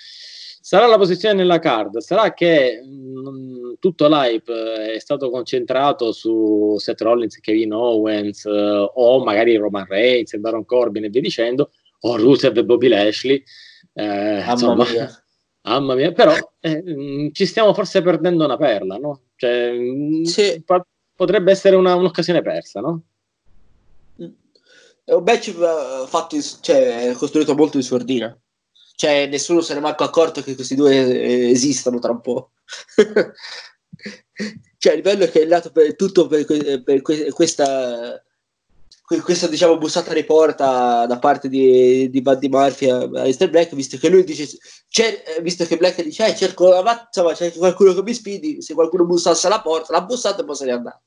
sarà 0.66 0.86
la 0.86 0.96
posizione 0.98 1.36
nella 1.36 1.60
card, 1.60 1.98
sarà 1.98 2.34
che 2.34 2.82
mh, 2.82 3.74
tutto 3.78 4.08
l'hype 4.08 4.94
è 4.94 4.98
stato 4.98 5.30
concentrato 5.30 6.10
su 6.10 6.74
Seth 6.78 7.02
Rollins, 7.02 7.38
Kevin 7.38 7.72
Owens 7.72 8.44
eh, 8.46 8.90
o 8.92 9.22
magari 9.22 9.54
Roman 9.54 9.86
Reigns, 9.86 10.32
e 10.32 10.38
Baron 10.40 10.64
Corbin 10.64 11.04
e 11.04 11.08
via 11.08 11.20
dicendo, 11.20 11.70
o 12.00 12.16
Rusev 12.16 12.56
e 12.56 12.64
Bobby 12.64 12.88
Lashley. 12.88 13.40
Eh, 13.92 14.04
Mamma 14.04 14.50
insomma, 14.50 14.90
mia. 14.90 15.24
mamma 15.62 15.94
mia, 15.94 16.10
però 16.10 16.34
eh, 16.58 16.82
mh, 16.82 17.30
ci 17.30 17.46
stiamo 17.46 17.72
forse 17.72 18.02
perdendo 18.02 18.44
una 18.44 18.56
perla, 18.56 18.96
no? 18.96 19.20
Cioè, 19.36 19.70
mh, 19.70 20.22
Sì. 20.24 20.62
pa- 20.64 20.84
potrebbe 21.14 21.52
essere 21.52 21.76
una- 21.76 21.94
un'occasione 21.94 22.42
persa, 22.42 22.80
no? 22.80 23.02
È 25.04 25.12
un 25.12 25.22
match 25.22 25.48
eh, 25.50 26.06
fatto 26.08 26.36
cioè, 26.60 27.12
costruito 27.16 27.54
molto 27.54 27.76
in 27.76 27.84
sordina. 27.84 28.36
Cioè, 28.96 29.26
nessuno 29.26 29.60
se 29.60 29.74
ne 29.74 29.78
è 29.78 29.82
manco 29.82 30.04
accorto 30.04 30.42
che 30.42 30.54
questi 30.54 30.74
due 30.74 30.94
eh, 30.96 31.50
esistono 31.50 31.98
tra 31.98 32.12
un 32.12 32.20
po'. 32.20 32.50
cioè 34.78 34.92
a 34.92 34.96
livello 34.96 35.26
che 35.26 35.42
è 35.42 35.44
nato 35.46 35.70
per 35.70 35.96
tutto 35.96 36.26
per, 36.26 36.44
per 36.82 37.02
que- 37.02 37.30
questa 37.32 38.22
que- 39.02 39.20
questa 39.20 39.46
diciamo 39.46 39.78
bussata 39.78 40.12
di 40.12 40.24
porta 40.24 41.06
da 41.06 41.18
parte 41.18 41.48
di, 41.48 42.10
di 42.10 42.22
Buddy 42.22 42.48
Murphy 42.48 42.88
a 42.90 43.06
Mr. 43.06 43.48
Black 43.48 43.74
visto 43.74 43.96
che 43.96 44.08
lui 44.08 44.24
dice 44.24 44.44
eh, 44.44 45.40
visto 45.40 45.64
che 45.64 45.76
Black 45.76 46.02
dice 46.02 46.26
eh, 46.26 46.36
cerco 46.36 46.68
la 46.68 46.82
mazza 46.82 47.22
ma 47.22 47.32
c'è 47.32 47.52
qualcuno 47.52 47.94
che 47.94 48.02
mi 48.02 48.14
spidi 48.14 48.60
se 48.60 48.74
qualcuno 48.74 49.06
bussasse 49.06 49.46
alla 49.46 49.60
porta 49.60 49.92
l'ha 49.92 50.02
bussato 50.02 50.42
e 50.42 50.44
poi 50.44 50.56
se 50.56 50.64
n'è 50.66 50.72
andato 50.72 51.00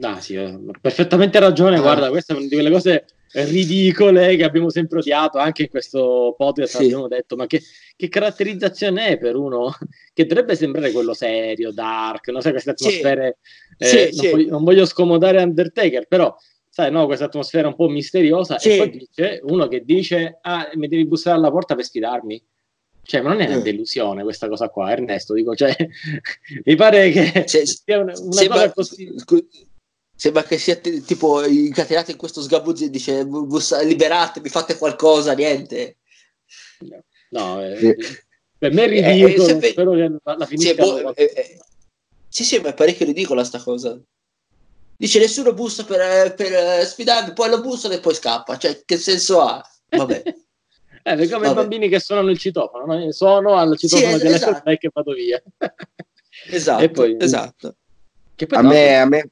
Ah, 0.00 0.20
sì, 0.20 0.34
eh, 0.34 0.58
perfettamente 0.80 1.38
ragione. 1.38 1.76
Ah. 1.76 1.80
Guarda, 1.80 2.08
questa 2.08 2.32
è 2.32 2.36
una 2.36 2.46
di 2.46 2.52
quelle 2.52 2.70
cose 2.72 3.04
ridicole 3.34 4.36
che 4.36 4.44
abbiamo 4.44 4.70
sempre 4.70 4.98
odiato 4.98 5.38
anche 5.38 5.62
in 5.62 5.68
questo 5.68 6.34
podcast. 6.36 6.76
Sì. 6.78 6.84
Abbiamo 6.84 7.08
detto, 7.08 7.36
ma 7.36 7.46
che, 7.46 7.60
che 7.96 8.08
caratterizzazione 8.08 9.06
è 9.08 9.18
per 9.18 9.36
uno 9.36 9.74
che 10.12 10.26
dovrebbe 10.26 10.54
sembrare 10.56 10.90
quello 10.92 11.14
serio, 11.14 11.72
dark, 11.72 12.28
non 12.28 12.40
sai, 12.40 12.52
queste 12.52 12.70
atmosfere. 12.70 13.38
eh, 13.78 13.86
Sì, 13.86 13.96
non, 14.04 14.12
sì. 14.12 14.30
voglio, 14.30 14.50
non 14.50 14.64
voglio 14.64 14.86
scomodare 14.86 15.42
Undertaker, 15.42 16.06
però. 16.06 16.34
Sai, 16.68 16.90
no, 16.90 17.06
questa 17.06 17.26
atmosfera 17.26 17.68
un 17.68 17.76
po' 17.76 17.88
misteriosa. 17.88 18.58
Sì. 18.58 18.70
E 18.70 18.76
poi 18.78 18.90
dice 18.90 19.40
uno 19.44 19.68
che 19.68 19.84
dice: 19.84 20.38
Ah, 20.42 20.68
mi 20.74 20.88
devi 20.88 21.06
bussare 21.06 21.36
alla 21.36 21.50
porta 21.52 21.76
per 21.76 21.84
sfidarmi. 21.84 22.44
Cioè, 23.00 23.20
ma 23.20 23.28
non 23.28 23.42
è 23.42 23.46
una 23.46 23.58
Eh. 23.58 23.62
delusione 23.62 24.22
questa 24.24 24.48
cosa 24.48 24.68
qua, 24.70 24.90
Ernesto. 24.90 25.34
Dico, 25.34 25.54
cioè, 25.54 25.72
mi 26.64 26.74
pare 26.74 27.10
che 27.12 27.44
sia 27.46 28.00
una, 28.00 28.12
una 28.18 28.46
cosa 28.48 28.72
così. 28.72 29.12
scu- 29.16 29.46
sembra 30.16 30.42
che 30.44 30.58
sia 30.58 30.76
t- 30.76 31.02
tipo 31.04 31.44
incatenato 31.44 32.10
in 32.10 32.16
questo 32.16 32.40
sgabuzzo 32.40 32.84
e 32.84 32.90
dice 32.90 33.26
"Bu- 33.26 33.46
bussa- 33.46 33.80
liberatevi 33.82 34.48
fate 34.48 34.76
qualcosa 34.78 35.34
niente 35.34 35.98
No, 37.30 37.60
eh, 37.64 37.96
per 38.58 38.72
me 38.72 38.84
è 38.84 38.88
Eh, 38.88 38.98
eh, 38.98 39.12
ridicolo. 39.12 39.44
se- 39.60 39.70
spero 39.70 39.92
che 39.92 40.08
la, 40.22 40.36
la 40.36 40.46
Sì, 40.46 40.74
boh- 40.74 41.14
eh, 41.16 41.32
eh, 41.34 41.58
sì, 42.28 42.44
sì, 42.44 42.58
ma 42.60 42.68
è 42.68 42.74
parecchio 42.74 43.06
ridicola 43.06 43.42
sta 43.44 43.60
cosa. 43.60 43.98
Dice 44.96 45.18
nessuno 45.18 45.52
bussa 45.52 45.84
per, 45.84 46.00
eh, 46.00 46.34
per 46.34 46.52
eh, 46.52 46.84
sfidarmi, 46.84 47.32
poi 47.32 47.48
lo 47.48 47.60
bussano 47.60 47.94
e 47.94 48.00
poi 48.00 48.14
scappa. 48.14 48.56
Cioè, 48.56 48.82
che 48.84 48.96
senso 48.98 49.40
ha? 49.40 49.62
Vabbè. 49.88 50.22
Eh, 51.06 51.12
è 51.16 51.28
come 51.28 51.50
i 51.50 51.52
bambini 51.52 51.90
che 51.90 52.00
suonano 52.00 52.30
il 52.30 52.38
citofono. 52.38 52.86
no? 52.86 53.12
Sono 53.12 53.56
al 53.56 53.76
citofono 53.76 54.16
Sì, 54.16 54.26
di 54.26 54.32
esatto. 54.32 54.70
E 54.70 54.90
vado 54.90 55.12
via. 55.12 55.42
Esatto, 56.48 56.88
poi- 56.92 57.16
esatto. 57.20 57.76
Che 58.34 58.46
poi 58.46 58.56
A 58.58 58.60
tra 58.62 58.70
me, 58.70 58.98
a 59.00 59.04
me 59.04 59.30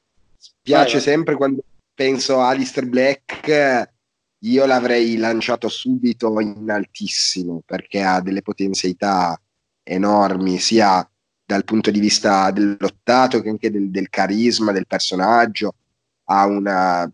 piace 0.63 0.93
Vai, 0.93 0.93
vai. 0.93 1.01
sempre 1.01 1.35
quando 1.35 1.63
penso 1.93 2.39
a 2.39 2.47
Alistair 2.49 2.87
Black, 2.87 3.91
io 4.39 4.65
l'avrei 4.65 5.17
lanciato 5.17 5.67
subito 5.69 6.39
in 6.39 6.69
altissimo 6.69 7.61
perché 7.65 8.01
ha 8.01 8.21
delle 8.21 8.41
potenzialità 8.41 9.39
enormi, 9.83 10.57
sia 10.59 11.07
dal 11.45 11.65
punto 11.65 11.91
di 11.91 11.99
vista 11.99 12.49
del 12.51 12.77
lottato 12.79 13.41
che 13.41 13.49
anche 13.49 13.69
del, 13.69 13.91
del 13.91 14.09
carisma 14.09 14.71
del 14.71 14.87
personaggio. 14.87 15.75
Ha 16.25 16.45
una 16.45 17.11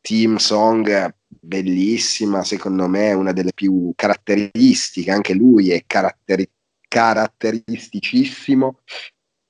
team 0.00 0.36
song 0.36 1.14
bellissima, 1.26 2.44
secondo 2.44 2.88
me, 2.88 3.12
una 3.12 3.32
delle 3.32 3.52
più 3.52 3.92
caratteristiche. 3.96 5.10
Anche 5.10 5.34
lui 5.34 5.70
è 5.70 5.82
caratteri- 5.86 6.48
caratteristicissimo 6.88 8.80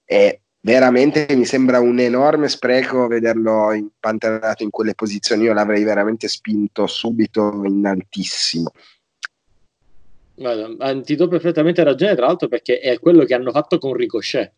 e 0.04 0.41
veramente 0.64 1.26
mi 1.34 1.44
sembra 1.44 1.80
un 1.80 1.98
enorme 1.98 2.48
spreco 2.48 3.08
vederlo 3.08 3.72
impantanato 3.72 4.62
in 4.62 4.70
quelle 4.70 4.94
posizioni. 4.94 5.44
Io 5.44 5.52
l'avrei 5.52 5.82
veramente 5.82 6.28
spinto 6.28 6.86
subito 6.86 7.62
in 7.64 7.84
altissimo. 7.84 8.70
Guarda, 10.34 11.00
ti 11.02 11.14
do 11.14 11.28
perfettamente 11.28 11.84
ragione, 11.84 12.14
tra 12.14 12.26
l'altro, 12.26 12.48
perché 12.48 12.78
è 12.78 12.98
quello 12.98 13.24
che 13.24 13.34
hanno 13.34 13.50
fatto 13.50 13.78
con 13.78 13.92
Ricochet. 13.92 14.52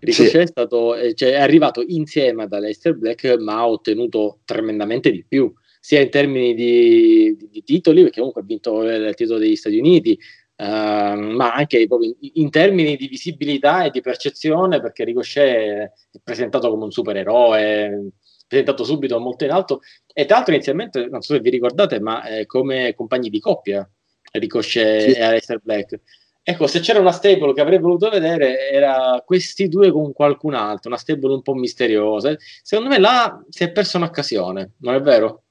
Ricochet 0.00 0.30
Sì. 0.30 0.36
è, 0.38 0.46
stato, 0.46 0.94
eh, 0.94 1.14
cioè, 1.14 1.30
è 1.30 1.40
arrivato 1.40 1.82
insieme 1.86 2.44
ad 2.44 2.52
Aleister 2.52 2.94
Black, 2.94 3.36
ma 3.38 3.58
ha 3.58 3.68
ottenuto 3.68 4.40
tremendamente 4.44 5.10
di 5.10 5.24
più, 5.26 5.52
sia 5.80 6.00
in 6.00 6.10
termini 6.10 6.54
di, 6.54 7.36
di- 7.36 7.48
di 7.50 7.62
titoli, 7.62 8.02
perché 8.02 8.18
comunque 8.18 8.42
ha 8.42 8.44
vinto 8.44 8.82
il 8.82 9.14
titolo 9.14 9.38
degli 9.38 9.56
Stati 9.56 9.78
Uniti, 9.78 10.18
ehm, 10.60 11.20
ma 11.36 11.54
anche 11.54 11.86
proprio 11.86 12.14
in, 12.20 12.30
in 12.34 12.50
termini 12.50 12.96
di 12.96 13.06
visibilità 13.06 13.84
e 13.84 13.90
di 13.90 14.00
percezione, 14.00 14.80
perché 14.80 15.04
Ricochet 15.04 15.92
è 16.10 16.20
presentato 16.22 16.68
come 16.68 16.84
un 16.84 16.90
supereroe, 16.90 18.10
presentato 18.46 18.82
subito 18.82 19.18
molto 19.20 19.44
in 19.44 19.52
alto, 19.52 19.80
e 20.12 20.24
tra 20.24 20.36
l'altro 20.36 20.54
inizialmente, 20.54 21.06
non 21.06 21.22
so 21.22 21.34
se 21.34 21.40
vi 21.40 21.50
ricordate, 21.50 22.00
ma 22.00 22.24
eh, 22.24 22.46
come 22.46 22.94
compagni 22.94 23.30
di 23.30 23.40
coppia, 23.40 23.88
Ricochet 24.32 25.10
Sì. 25.10 25.18
e 25.18 25.22
Aleister 25.22 25.60
Black. 25.62 26.00
Ecco, 26.42 26.66
se 26.66 26.80
c'era 26.80 26.98
una 26.98 27.12
stable 27.12 27.52
che 27.52 27.60
avrei 27.60 27.78
voluto 27.78 28.08
vedere, 28.08 28.70
era 28.70 29.22
questi 29.24 29.68
due 29.68 29.92
con 29.92 30.14
qualcun 30.14 30.54
altro, 30.54 30.88
una 30.88 30.98
stable 30.98 31.34
un 31.34 31.42
po' 31.42 31.52
misteriosa. 31.54 32.34
Secondo 32.62 32.90
me 32.90 32.98
là 32.98 33.44
si 33.50 33.64
è 33.64 33.70
persa 33.70 33.98
un'occasione, 33.98 34.72
non 34.78 34.94
è 34.94 35.00
vero? 35.02 35.42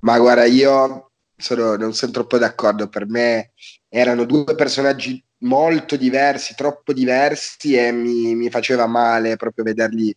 Ma 0.00 0.16
guarda, 0.20 0.44
io 0.44 1.05
sono, 1.36 1.76
non 1.76 1.94
sono 1.94 2.12
troppo 2.12 2.38
d'accordo. 2.38 2.88
Per 2.88 3.06
me 3.06 3.52
erano 3.88 4.24
due 4.24 4.54
personaggi 4.54 5.22
molto 5.38 5.96
diversi, 5.96 6.54
troppo 6.54 6.92
diversi, 6.92 7.74
e 7.74 7.92
mi, 7.92 8.34
mi 8.34 8.50
faceva 8.50 8.86
male 8.86 9.36
proprio 9.36 9.64
vederli 9.64 10.14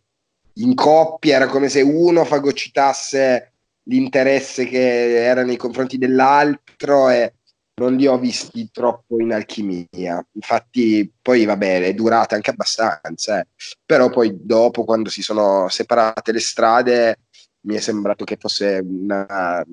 in 0.55 0.74
coppia. 0.76 1.36
Era 1.36 1.47
come 1.47 1.70
se 1.70 1.82
uno 1.82 2.26
fagocitasse 2.26 3.53
l'interesse 3.84 4.65
che 4.65 5.24
era 5.24 5.43
nei 5.43 5.57
confronti 5.57 5.97
dell'altro 5.97 7.09
e 7.09 7.34
non 7.80 7.95
li 7.95 8.05
ho 8.07 8.17
visti 8.20 8.70
troppo 8.72 9.20
in 9.20 9.32
alchimia. 9.32 10.24
Infatti, 10.34 11.11
poi 11.22 11.45
vabbè, 11.45 11.82
è 11.82 11.93
durata 11.93 12.36
anche 12.36 12.51
abbastanza, 12.51 13.39
eh. 13.39 13.47
però 13.86 14.09
poi 14.09 14.38
dopo, 14.41 14.84
quando 14.84 15.09
si 15.09 15.22
sono 15.22 15.70
separate 15.70 16.32
le 16.32 16.39
strade, 16.41 17.20
mi 17.61 17.76
è 17.76 17.80
sembrato 17.80 18.26
che 18.26 18.38
fosse 18.38 18.84
una, 18.86 19.65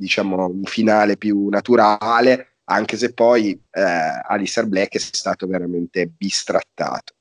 diciamo, 0.00 0.46
un 0.46 0.64
finale 0.64 1.16
più 1.18 1.48
naturale, 1.48 2.54
anche 2.64 2.96
se 2.96 3.12
poi 3.12 3.50
eh, 3.70 3.82
Alistair 4.26 4.66
Black 4.66 4.94
è 4.94 4.98
stato 4.98 5.46
veramente 5.46 6.06
bistrattato. 6.06 7.14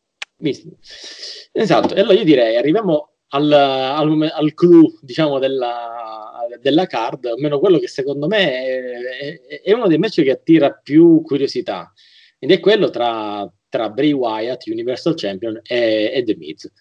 Esatto, 1.51 1.93
e 1.93 1.99
allora 1.99 2.17
io 2.17 2.23
direi 2.23 2.55
arriviamo 2.55 3.15
al, 3.29 3.51
al, 3.51 4.31
al 4.33 4.53
clou, 4.53 4.97
diciamo, 5.01 5.37
della, 5.37 6.47
della 6.61 6.85
card, 6.85 7.25
almeno 7.25 7.59
quello 7.59 7.77
che 7.77 7.89
secondo 7.89 8.27
me 8.27 8.39
è, 8.39 9.39
è- 9.47 9.61
è 9.63 9.73
uno 9.73 9.87
dei 9.87 9.97
match 9.97 10.23
che 10.23 10.31
attira 10.31 10.71
più 10.71 11.21
curiosità, 11.21 11.91
ed 12.39 12.51
è 12.51 12.59
quello 12.61 12.89
tra, 12.89 13.51
tra 13.67 13.89
Bray 13.89 14.13
Wyatt, 14.13 14.67
Universal 14.67 15.15
Champion, 15.15 15.59
e, 15.63 16.11
e 16.13 16.23
The 16.23 16.35
Miz. 16.37 16.71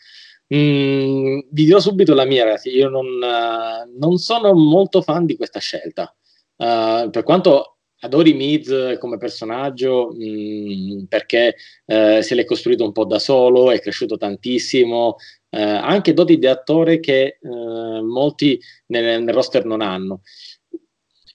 Mm, 0.55 1.40
vi 1.51 1.64
dirò 1.64 1.78
subito 1.78 2.14
la 2.14 2.24
mia, 2.24 2.44
ragazzi, 2.44 2.70
io 2.70 2.88
non, 2.88 3.05
eh, 3.22 3.90
non 3.99 4.16
sono 4.16 4.55
molto 4.55 5.03
fan 5.03 5.26
di 5.26 5.36
questa 5.36 5.59
scelta, 5.61 6.12
Eh, 6.61 7.09
per 7.12 7.22
quanto 7.22 7.76
adori 8.01 8.32
Miz 8.34 8.96
come 8.99 9.16
personaggio, 9.18 10.11
mm, 10.14 11.05
perché 11.05 11.55
eh, 11.86 12.20
se 12.22 12.34
l'è 12.34 12.44
costruito 12.44 12.84
un 12.84 12.92
po' 12.92 13.05
da 13.05 13.18
solo, 13.20 13.70
è 13.70 13.78
cresciuto 13.80 14.16
tantissimo, 14.16 15.16
anche 15.51 16.12
doti 16.12 16.36
di 16.38 16.46
attore 16.46 17.01
che 17.01 17.38
molti 17.42 18.61
nel, 18.88 19.22
nel 19.22 19.34
roster 19.34 19.64
non 19.64 19.80
hanno. 19.80 20.20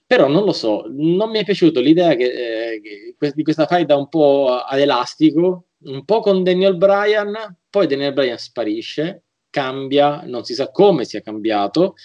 Però 0.05 0.27
non 0.27 0.43
lo 0.43 0.51
so, 0.51 0.85
non 0.89 1.29
mi 1.31 1.39
è 1.39 1.43
piaciuto 1.43 1.79
l'idea 1.79 2.13
che, 2.15 2.79
che 2.83 3.31
di 3.33 3.43
questa 3.43 3.65
faida 3.65 3.95
un 3.95 4.09
po' 4.09 4.49
ad 4.49 4.79
elastico, 4.79 5.67
un 5.85 6.05
po' 6.05 6.19
con 6.19 6.43
Daniel 6.43 6.77
Bryan, 6.77 7.33
poi 7.73 7.87
Daniel 7.87 8.13
Bryan 8.13 8.37
sparisce, 8.37 9.23
cambia, 9.49 10.21
non 10.25 10.43
si 10.43 10.53
sa 10.53 10.69
come 10.69 11.05
sia 11.05 11.21
cambiato, 11.21 11.95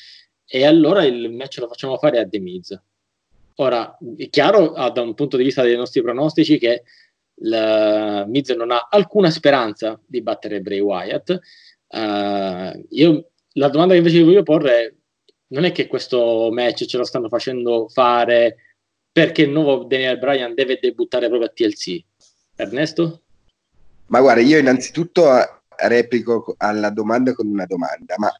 e 0.46 0.64
allora 0.64 1.04
il 1.04 1.30
match 1.30 1.58
lo 1.58 1.68
facciamo 1.68 1.98
fare 1.98 2.18
a 2.18 2.26
The 2.26 2.38
Miz. 2.38 2.82
Ora, 3.56 3.98
è 4.16 4.30
chiaro 4.30 4.72
ah, 4.72 4.88
da 4.88 5.02
un 5.02 5.12
punto 5.12 5.36
di 5.36 5.44
vista 5.44 5.62
dei 5.62 5.76
nostri 5.76 6.00
pronostici 6.00 6.56
che 6.56 6.84
il 7.34 8.24
Miz 8.28 8.48
non 8.52 8.70
ha 8.70 8.88
alcuna 8.90 9.28
speranza 9.28 10.00
di 10.06 10.22
battere 10.22 10.62
Bray 10.62 10.80
Wyatt. 10.80 11.38
Eh, 11.86 12.86
io, 12.88 13.30
la 13.52 13.68
domanda 13.68 13.92
che 13.92 13.98
invece 13.98 14.22
voglio 14.22 14.42
porre 14.42 14.72
è 14.72 14.94
non 15.48 15.64
è 15.64 15.72
che 15.72 15.86
questo 15.86 16.48
match 16.50 16.86
ce 16.86 16.96
lo 16.96 17.04
stanno 17.04 17.28
facendo 17.28 17.88
fare 17.90 18.56
perché 19.12 19.42
il 19.42 19.50
nuovo 19.50 19.84
Daniel 19.84 20.18
Bryan 20.18 20.54
deve 20.54 20.78
debuttare 20.80 21.28
proprio 21.28 21.50
a 21.50 21.52
TLC. 21.52 22.02
Ernesto? 22.56 23.24
Ma 24.06 24.20
guarda, 24.20 24.40
io 24.40 24.56
innanzitutto 24.56 25.57
replico 25.86 26.54
alla 26.58 26.90
domanda 26.90 27.32
con 27.34 27.46
una 27.46 27.66
domanda, 27.66 28.14
ma 28.18 28.32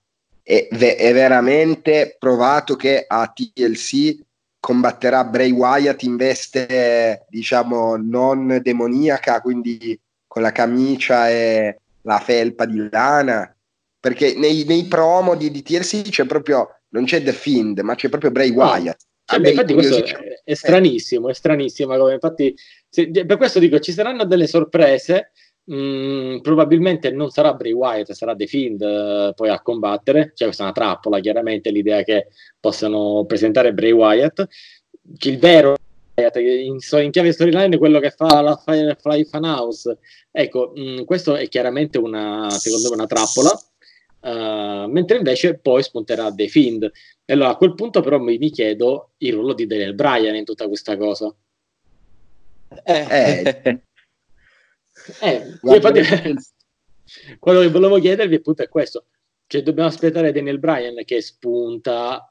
è, 0.43 0.67
è 0.69 1.13
veramente 1.13 2.17
provato 2.19 2.75
che 2.75 3.05
a 3.07 3.31
TLC 3.33 4.19
combatterà 4.59 5.25
Bray 5.25 5.51
Wyatt 5.51 6.03
in 6.03 6.17
veste, 6.17 7.27
diciamo, 7.29 7.97
non 7.97 8.59
demoniaca, 8.63 9.41
quindi 9.41 9.99
con 10.27 10.43
la 10.43 10.53
camicia 10.53 11.29
e 11.31 11.79
la 12.03 12.19
felpa 12.19 12.65
di 12.65 12.89
lana? 12.91 13.55
Perché 14.01 14.35
nei, 14.37 14.65
nei 14.65 14.85
promo 14.85 15.35
di, 15.35 15.51
di 15.51 15.63
TLC 15.63 16.09
c'è 16.09 16.25
proprio, 16.25 16.81
non 16.91 17.05
c'è 17.05 17.23
The 17.23 17.33
Fiend, 17.33 17.81
ma 17.81 17.95
c'è 17.95 18.09
proprio 18.09 18.31
Bray 18.31 18.51
Wyatt. 18.51 19.07
Beh, 19.31 19.41
me 19.41 19.51
infatti 19.51 19.75
questo 19.75 20.03
è, 20.03 20.41
è 20.43 20.55
stranissimo, 20.55 21.29
è 21.29 21.35
stranissimo. 21.35 21.97
come- 21.97 22.15
Infatti, 22.15 22.55
se- 22.89 23.11
per 23.11 23.37
questo 23.37 23.59
dico, 23.59 23.79
ci 23.79 23.93
saranno 23.93 24.25
delle 24.25 24.47
sorprese, 24.47 25.33
Mm, 25.71 26.39
probabilmente 26.39 27.11
non 27.11 27.29
sarà 27.29 27.53
Bray 27.53 27.73
Wyatt, 27.73 28.13
sarà 28.13 28.35
The 28.35 28.47
Fiend 28.47 28.81
eh, 28.81 29.33
poi 29.35 29.51
a 29.51 29.61
combattere. 29.61 30.33
Cioè, 30.35 30.47
questa 30.47 30.63
è 30.63 30.67
una 30.67 30.75
trappola, 30.75 31.21
chiaramente, 31.21 31.71
l'idea 31.71 32.03
che 32.03 32.29
possano 32.59 33.25
presentare 33.27 33.75
Bray 33.75 33.91
Wyatt. 33.91 34.47
Che 35.17 35.29
il 35.29 35.39
vero 35.39 35.77
in, 36.15 36.79
in 36.91 37.11
chiave 37.11 37.33
storyline, 37.33 37.75
è 37.75 37.79
quello 37.79 38.01
che 38.01 38.11
fa 38.11 38.41
la 38.41 38.57
Firefly 38.57 39.25
Funhouse. 39.25 39.99
Ecco, 40.31 40.73
mm, 40.79 41.03
questo 41.05 41.37
è 41.37 41.47
chiaramente 41.49 41.99
una, 41.99 42.49
secondo 42.51 42.89
me, 42.89 42.95
una 42.95 43.07
trappola. 43.07 43.51
Uh, 44.21 44.91
mentre 44.91 45.19
invece 45.19 45.59
poi 45.59 45.83
spunterà 45.83 46.33
The 46.33 46.49
Fiend. 46.49 46.91
E 47.25 47.33
allora 47.33 47.51
a 47.51 47.57
quel 47.57 47.75
punto, 47.75 48.01
però, 48.01 48.19
mi, 48.19 48.39
mi 48.39 48.51
chiedo 48.51 49.11
il 49.19 49.35
ruolo 49.35 49.53
di 49.53 49.67
Daniel 49.67 49.95
Bryan 49.95 50.35
in 50.35 50.45
tutta 50.45 50.67
questa 50.67 50.97
cosa. 50.97 51.33
Eh. 52.85 53.83
Eh, 55.21 55.59
Guarda, 55.61 55.99
infatti, 55.99 56.35
quello 57.39 57.61
che 57.61 57.69
volevo 57.69 57.99
chiedervi 57.99 58.37
appunto 58.37 58.63
è 58.63 58.69
questo. 58.69 59.07
Cioè, 59.47 59.63
dobbiamo 59.63 59.89
aspettare 59.89 60.33
Daniel 60.33 60.59
Bryan 60.59 61.03
che 61.05 61.23
spunta, 61.23 62.31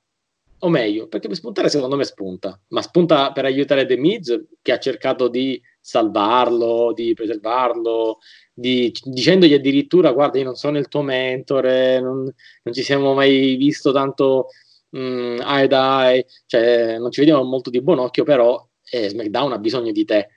o 0.60 0.70
meglio, 0.70 1.08
perché 1.08 1.28
per 1.28 1.38
spuntare 1.38 1.70
secondo 1.70 1.96
me 1.96 2.04
spunta, 2.04 2.60
ma 2.70 2.82
spunta 2.82 3.32
per 3.32 3.46
aiutare 3.46 3.86
The 3.86 3.98
Miz 3.98 4.40
che 4.62 4.72
ha 4.72 4.80
cercato 4.80 5.28
di 5.28 5.60
salvarlo, 5.80 6.94
di 6.94 7.14
preservarlo, 7.14 8.20
di- 8.54 8.94
dicendogli 9.04 9.54
addirittura 9.54 10.12
guarda 10.12 10.38
io 10.38 10.44
non 10.44 10.56
sono 10.56 10.78
il 10.78 10.88
tuo 10.88 11.02
mentore, 11.02 12.00
non, 12.02 12.24
non 12.64 12.74
ci 12.74 12.84
siamo 12.84 13.14
mai 13.14 13.56
visto 13.56 13.92
tanto 13.92 14.50
mm, 14.96 15.40
eye 15.42 15.68
eye, 15.70 16.26
cioè 16.46 16.98
non 16.98 17.12
ci 17.12 17.20
vediamo 17.22 17.44
molto 17.44 17.70
di 17.70 17.82
buon 17.82 18.00
occhio, 18.00 18.24
però 18.24 18.68
eh, 18.92 19.10
SmackDown 19.10 19.54
ha 19.54 19.60
bisogno 19.60 19.92
di 19.92 20.06
te. 20.06 20.30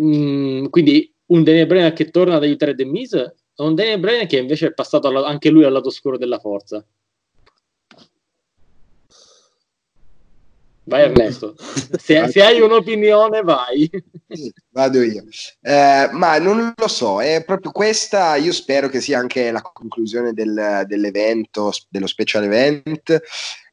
Mm, 0.00 0.66
quindi 0.66 1.11
un 1.32 1.42
Daniel 1.42 1.66
Bryan 1.66 1.92
che 1.92 2.10
torna 2.10 2.36
ad 2.36 2.42
aiutare 2.42 2.74
The 2.74 2.84
Miz 2.84 3.12
o 3.56 3.66
un 3.66 3.74
Daniel 3.74 3.98
Bryan 4.00 4.26
che 4.26 4.38
invece 4.38 4.68
è 4.68 4.72
passato 4.74 5.08
alla- 5.08 5.26
anche 5.26 5.50
lui 5.50 5.64
al 5.64 5.72
lato 5.72 5.88
oscuro 5.88 6.18
della 6.18 6.38
forza. 6.38 6.84
Vai 10.84 11.02
Ernesto, 11.02 11.54
se, 11.96 12.28
se 12.28 12.42
hai 12.42 12.60
un'opinione 12.60 13.42
vai. 13.42 13.88
Vado 14.70 15.00
io. 15.00 15.24
Eh, 15.60 16.08
ma 16.10 16.38
non 16.38 16.72
lo 16.74 16.88
so, 16.88 17.22
è 17.22 17.44
proprio 17.44 17.70
questa, 17.70 18.34
io 18.34 18.52
spero 18.52 18.88
che 18.88 19.00
sia 19.00 19.18
anche 19.18 19.52
la 19.52 19.62
conclusione 19.62 20.32
del- 20.32 20.82
dell'evento, 20.86 21.70
dello 21.88 22.08
special 22.08 22.44
event, 22.44 23.20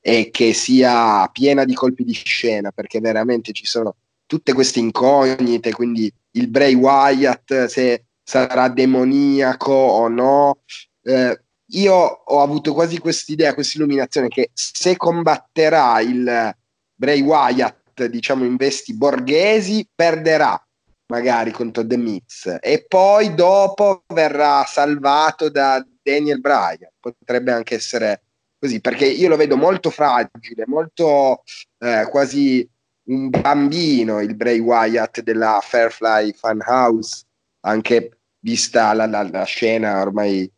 e 0.01 0.29
che 0.29 0.53
sia 0.53 1.27
piena 1.33 1.65
di 1.65 1.73
colpi 1.73 2.03
di 2.03 2.13
scena, 2.13 2.71
perché 2.71 2.99
veramente 2.99 3.53
ci 3.53 3.65
sono 3.65 3.95
tutte 4.29 4.53
queste 4.53 4.77
incognite, 4.77 5.71
quindi 5.71 6.13
il 6.33 6.49
Bray 6.49 6.75
Wyatt, 6.75 7.65
se 7.65 8.05
sarà 8.21 8.69
demoniaco 8.69 9.71
o 9.71 10.07
no. 10.07 10.59
Eh, 11.01 11.41
io 11.71 11.95
ho 11.95 12.41
avuto 12.41 12.75
quasi 12.75 12.99
quest'idea, 12.99 13.55
questa 13.55 13.79
illuminazione 13.79 14.27
che 14.27 14.51
se 14.53 14.95
combatterà 14.97 15.99
il 16.01 16.55
Bray 16.93 17.21
Wyatt, 17.21 18.05
diciamo 18.05 18.45
in 18.45 18.55
vesti 18.55 18.95
borghesi, 18.95 19.87
perderà 19.95 20.63
magari 21.07 21.49
contro 21.49 21.83
The 21.83 21.97
Miz 21.97 22.59
e 22.61 22.85
poi 22.87 23.33
dopo 23.33 24.03
verrà 24.13 24.63
salvato 24.67 25.49
da 25.49 25.83
Daniel 26.03 26.39
Bryan. 26.39 26.91
Potrebbe 26.99 27.51
anche 27.51 27.73
essere 27.73 28.21
così, 28.59 28.79
perché 28.79 29.05
io 29.07 29.27
lo 29.27 29.37
vedo 29.37 29.57
molto 29.57 29.89
fragile, 29.89 30.65
molto 30.67 31.41
eh, 31.79 32.07
quasi 32.11 32.69
un 33.09 33.29
bambino 33.29 34.21
il 34.21 34.35
Bray 34.35 34.59
Wyatt 34.59 35.21
della 35.21 35.59
Fairfly 35.61 36.33
Funhouse, 36.33 37.25
anche 37.61 38.19
vista 38.39 38.93
la, 38.93 39.05
la- 39.05 39.27
la 39.29 39.43
scena 39.43 40.01
ormai 40.01 40.49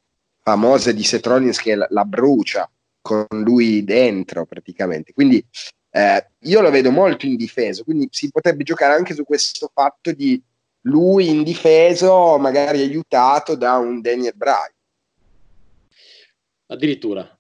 famosa 0.43 0.91
di 0.91 1.03
Seth 1.03 1.25
Rollins 1.25 1.59
che 1.59 1.75
la, 1.75 1.87
la 1.89 2.05
brucia 2.05 2.69
con 3.01 3.25
lui 3.29 3.83
dentro 3.83 4.45
praticamente. 4.45 5.13
Quindi 5.13 5.43
eh, 5.91 6.27
io 6.39 6.61
lo 6.61 6.69
vedo 6.69 6.91
molto 6.91 7.25
indifeso, 7.25 7.83
quindi 7.83 8.07
si 8.11 8.29
potrebbe 8.29 8.63
giocare 8.63 8.93
anche 8.95 9.13
su 9.13 9.23
questo 9.23 9.69
fatto 9.73 10.11
di 10.11 10.41
lui 10.85 11.29
indifeso, 11.29 12.37
magari 12.37 12.81
aiutato 12.81 13.55
da 13.55 13.77
un 13.77 14.01
Daniel 14.01 14.35
Bryan. 14.35 14.73
Addirittura. 16.67 17.37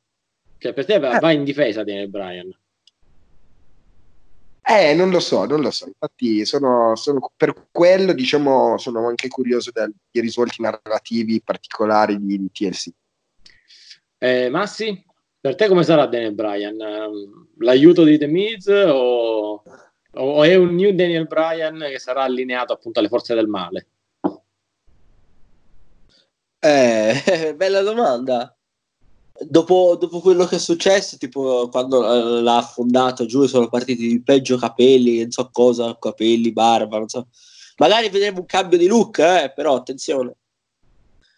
Cioè, 0.57 0.73
per 0.73 0.85
te 0.85 0.99
va, 0.99 1.17
va 1.19 1.31
in 1.31 1.43
difesa 1.43 1.83
Daniel 1.83 2.09
Bryan. 2.09 2.55
Eh, 4.63 4.93
non 4.93 5.09
lo 5.09 5.19
so, 5.19 5.45
non 5.45 5.61
lo 5.61 5.71
so. 5.71 5.87
Infatti, 5.87 6.45
sono, 6.45 6.95
sono- 6.95 7.31
per 7.35 7.67
quello, 7.71 8.13
diciamo, 8.13 8.77
sono 8.77 9.07
anche 9.07 9.27
curioso 9.27 9.71
dei 9.73 10.21
risvolti 10.21 10.61
narrativi 10.61 11.41
particolari 11.41 12.17
di, 12.19 12.37
di 12.39 12.51
TLC. 12.51 12.89
Eh, 14.19 14.49
Massi, 14.49 15.03
per 15.39 15.55
te 15.55 15.67
come 15.67 15.83
sarà 15.83 16.05
Daniel 16.05 16.35
Bryan? 16.35 16.79
Ehm, 16.79 17.47
L'aiuto 17.57 18.03
di 18.03 18.17
The 18.19 18.27
Miz 18.27 18.67
o, 18.67 19.63
o 20.13 20.43
è 20.43 20.55
un 20.55 20.75
new 20.75 20.93
Daniel 20.93 21.25
Bryan 21.25 21.79
che 21.79 21.99
sarà 21.99 22.21
allineato 22.23 22.73
appunto 22.73 22.99
alle 22.99 23.07
forze 23.09 23.33
del 23.33 23.47
male? 23.47 23.87
Eh, 26.59 27.53
bella 27.57 27.81
domanda. 27.81 28.55
Dopo, 29.43 29.97
dopo 29.99 30.19
quello 30.19 30.45
che 30.45 30.57
è 30.57 30.59
successo, 30.59 31.17
tipo 31.17 31.67
quando 31.69 32.05
eh, 32.05 32.41
l'ha 32.41 32.57
affondato 32.57 33.25
giù, 33.25 33.45
sono 33.47 33.69
partiti 33.69 34.07
di 34.07 34.21
peggio 34.21 34.57
capelli, 34.57 35.21
non 35.21 35.31
so 35.31 35.49
cosa, 35.51 35.97
capelli, 35.99 36.51
barba, 36.51 36.99
non 36.99 37.07
so. 37.09 37.27
Magari 37.77 38.09
vedremo 38.09 38.39
un 38.41 38.45
cambio 38.45 38.77
di 38.77 38.85
look, 38.85 39.17
eh, 39.19 39.51
però 39.55 39.75
attenzione. 39.75 40.35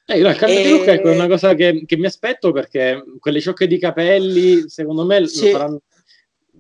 Eh, 0.06 0.20
no, 0.20 0.30
il 0.30 0.36
cambio 0.36 0.60
di 0.60 0.68
E- 0.68 0.70
look 0.72 0.88
ecco, 0.88 1.08
è 1.10 1.14
una 1.14 1.28
cosa 1.28 1.54
che, 1.54 1.84
che 1.86 1.96
mi 1.96 2.06
aspetto 2.06 2.52
perché 2.52 3.02
quelle 3.20 3.40
ciocche 3.40 3.68
di 3.68 3.78
capelli, 3.80 4.68
secondo 4.68 5.06
me, 5.06 5.26
Sì. 5.26 5.50
faranno- 5.52 5.82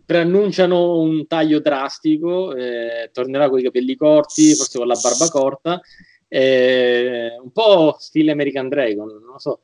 preannunciano 0.05 0.99
un 0.99 1.27
taglio 1.27 1.59
drastico, 1.59 2.55
eh, 2.55 3.09
tornerà 3.11 3.49
con 3.49 3.59
i 3.59 3.63
capelli 3.63 3.95
corti, 3.95 4.53
forse 4.55 4.77
con 4.77 4.87
la 4.87 4.97
barba 5.01 5.27
corta, 5.29 5.81
eh, 6.29 7.37
un 7.41 7.51
po' 7.51 7.97
stile 7.99 8.31
American 8.31 8.69
Dragon, 8.69 9.07
non 9.07 9.31
lo 9.33 9.39
so. 9.39 9.59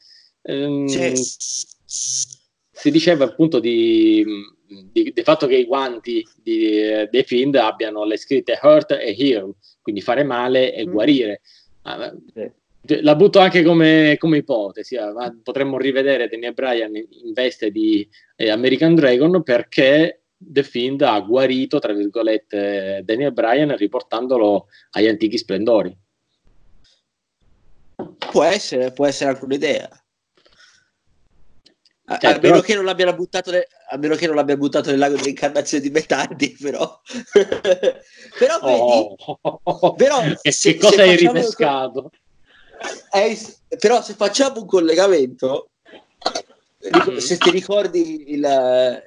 Ehm, 0.49 0.87
si 1.85 2.91
diceva 2.91 3.25
appunto 3.25 3.59
di, 3.59 4.25
di- 4.91 5.11
del 5.13 5.23
fatto 5.23 5.45
che 5.47 5.57
i 5.57 5.65
guanti 5.65 6.25
di, 6.41 6.79
dei 7.09 7.23
Fiend 7.23 7.55
abbiano 7.55 8.03
le 8.03 8.17
scritte 8.17 8.59
hurt 8.61 8.91
e 8.91 9.15
heal, 9.17 9.53
quindi 9.81 10.01
fare 10.01 10.23
male 10.23 10.73
e 10.73 10.87
Mm. 10.87 10.91
guarire. 10.91 11.41
Ah, 11.83 12.11
Sì. 12.33 12.49
la 13.01 13.15
butto 13.15 13.39
anche 13.39 13.61
come, 13.63 14.15
come 14.17 14.37
ipotesi, 14.37 14.95
ah, 14.95 15.13
potremmo 15.43 15.77
rivedere 15.77 16.27
Daniel 16.27 16.53
Bryan 16.53 16.95
in, 16.95 17.05
in 17.25 17.33
veste 17.33 17.69
di 17.71 18.07
eh, 18.35 18.49
American 18.49 18.95
Dragon 18.95 19.43
perché 19.43 20.23
The 20.37 20.63
Fiend 20.63 21.01
ha 21.01 21.19
guarito, 21.19 21.79
tra 21.79 21.93
virgolette, 21.93 23.01
Daniel 23.03 23.33
Bryan 23.33 23.75
riportandolo 23.75 24.67
agli 24.91 25.07
antichi 25.07 25.37
splendori. 25.37 25.95
Può 28.31 28.43
essere, 28.43 28.91
può 28.93 29.05
essere 29.05 29.31
anche 29.31 29.43
un'idea. 29.45 29.89
A, 32.11 32.17
Cioè, 32.17 32.31
a 32.31 32.39
però- 32.39 32.53
meno 32.53 32.63
che 32.63 32.73
non 32.75 32.85
l'abbiano 32.85 33.13
buttato, 33.13 33.51
ne- 33.51 33.67
a 33.91 33.97
meno 33.97 34.15
che 34.15 34.25
non 34.25 34.35
l'abbia 34.35 34.57
buttato 34.57 34.89
nel 34.89 34.97
lago 34.99 35.15
dell'incarnazione 35.15 35.83
di 35.83 35.89
Metardi, 35.91 36.57
però. 36.59 36.99
però 38.39 38.59
vedi, 38.63 39.15
Oh, 39.63 39.93
però 39.93 40.19
che, 40.41 40.51
se- 40.51 40.73
che 40.73 40.79
cosa 40.79 40.95
se 40.95 41.01
hai 41.03 41.15
ripescato? 41.15 42.11
Eh, 43.11 43.35
s- 43.35 43.59
però 43.77 44.01
se 44.01 44.13
facciamo 44.13 44.61
un 44.61 44.65
collegamento, 44.65 45.69
Mm. 46.81 47.17
se 47.17 47.37
ti 47.37 47.51
ricordi 47.51 48.31
il, 48.31 49.03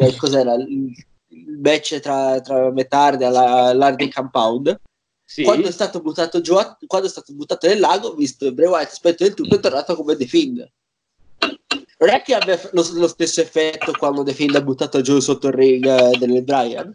il- 0.00 0.16
cos'era 0.16 0.54
il, 0.54 0.92
il 1.28 1.58
match 1.60 1.98
tra, 2.00 2.40
tra 2.40 2.70
Metardi 2.70 3.24
e 3.24 3.28
la- 3.28 3.66
all'Hardy 3.70 4.08
Compound, 4.08 4.80
Sì. 5.24 5.42
quando 5.42 5.66
è 5.66 5.72
stato 5.72 6.00
buttato 6.00 6.40
giù, 6.40 6.54
a- 6.54 6.78
quando 6.86 7.08
è 7.08 7.10
stato 7.10 7.34
buttato 7.34 7.66
nel 7.66 7.80
lago, 7.80 8.14
visto 8.14 8.52
Bray 8.54 8.68
Wyatt 8.68 8.92
aspetto 8.92 9.24
del 9.24 9.34
tutto, 9.34 9.56
è 9.56 9.60
tornato 9.60 9.96
come 9.96 10.14
The 10.16 10.26
Fiend. 10.26 10.70
Non 11.98 12.10
è 12.10 12.22
che 12.22 12.34
abbia 12.34 12.60
lo, 12.72 12.86
lo 12.92 13.08
stesso 13.08 13.40
effetto 13.40 13.92
quando 13.92 14.22
The 14.22 14.34
Fiend 14.34 14.54
ha 14.54 14.60
buttato 14.60 15.00
giù 15.00 15.18
sotto 15.18 15.48
il 15.48 15.54
ring 15.54 15.86
eh, 15.86 16.18
del 16.18 16.42
Brian. 16.42 16.94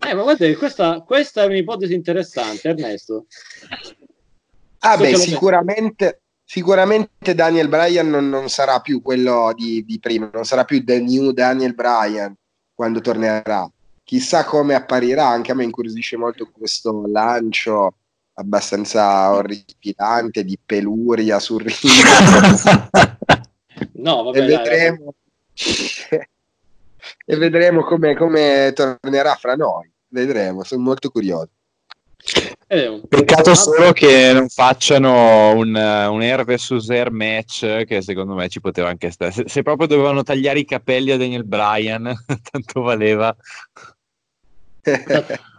Eh, 0.00 0.14
ma 0.14 0.22
guarda, 0.22 0.52
questa, 0.56 1.02
questa 1.02 1.42
è 1.42 1.46
un'ipotesi 1.46 1.94
interessante, 1.94 2.68
Ernesto. 2.68 3.26
Ah, 4.80 4.96
So 4.96 5.02
beh, 5.02 5.16
sicuramente, 5.16 6.22
sicuramente 6.44 7.34
Daniel 7.34 7.68
Bryan 7.68 8.08
non, 8.08 8.28
non 8.28 8.48
sarà 8.48 8.80
più 8.80 9.02
quello 9.02 9.52
di, 9.56 9.84
di 9.84 9.98
prima, 9.98 10.30
non 10.32 10.44
sarà 10.44 10.64
più 10.64 10.82
the 10.84 11.00
new 11.00 11.32
Daniel 11.32 11.74
Bryan 11.74 12.34
quando 12.74 13.00
tornerà. 13.00 13.70
Chissà 14.02 14.44
come 14.44 14.74
apparirà, 14.74 15.26
anche 15.26 15.52
a 15.52 15.54
me 15.54 15.64
incuriosisce 15.64 16.16
molto 16.16 16.48
questo 16.50 17.04
lancio 17.06 17.94
abbastanza 18.34 19.32
orripilante 19.32 20.44
di 20.44 20.58
peluria 20.64 21.38
sul 21.38 21.62
ring. 21.62 23.44
No, 23.98 24.20
e 24.20 24.24
vabbè, 24.24 24.38
dai, 24.38 24.56
vedremo, 24.56 25.14
e 27.24 27.36
vedremo 27.36 27.82
come, 27.82 28.14
come 28.14 28.72
tornerà 28.74 29.34
fra 29.34 29.54
noi. 29.54 29.90
Vedremo, 30.08 30.64
sono 30.64 30.82
molto 30.82 31.10
curioso. 31.10 31.50
Un- 32.68 33.02
Peccato 33.08 33.54
solo 33.54 33.92
che 33.92 34.32
non 34.32 34.48
facciano 34.48 35.54
un, 35.54 35.74
eh, 35.74 36.06
un 36.06 36.20
air 36.20 36.44
versus 36.44 36.90
air 36.90 37.10
match 37.10 37.84
che 37.84 38.02
secondo 38.02 38.34
me 38.34 38.48
ci 38.48 38.60
poteva 38.60 38.88
anche 38.88 39.10
stare. 39.10 39.32
Se, 39.32 39.44
se 39.46 39.62
proprio 39.62 39.86
dovevano 39.86 40.22
tagliare 40.22 40.58
i 40.58 40.64
capelli 40.64 41.10
a 41.10 41.16
Daniel 41.16 41.44
Bryan, 41.44 42.12
tanto 42.50 42.82
valeva. 42.82 43.34
Tanto 44.82 45.46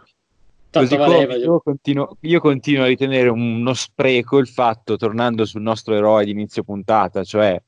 Così 0.70 0.96
come 0.96 1.26
valeva. 1.26 1.34
io, 1.34 1.60
continuo, 1.60 2.16
io 2.20 2.40
continuo 2.40 2.84
a 2.84 2.86
ritenere 2.86 3.28
uno 3.28 3.74
spreco 3.74 4.38
il 4.38 4.48
fatto, 4.48 4.96
tornando 4.96 5.44
sul 5.44 5.62
nostro 5.62 5.94
eroe 5.94 6.24
di 6.24 6.30
inizio 6.30 6.62
puntata, 6.62 7.24
cioè 7.24 7.60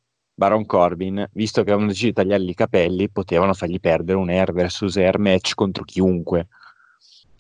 Baron 0.43 0.67
Corbin, 0.67 1.25
visto 1.35 1.63
che 1.63 1.69
avevano 1.71 1.87
deciso 1.91 2.07
di 2.07 2.15
tagliargli 2.15 2.49
i 2.49 2.55
capelli, 2.55 3.09
potevano 3.09 3.55
fargli 3.55 3.79
perdere 3.79 4.19
un 4.19 4.29
air 4.29 4.53
versus 4.53 4.97
air 4.97 5.19
match 5.21 5.55
contro 5.55 5.85
chiunque. 5.85 6.49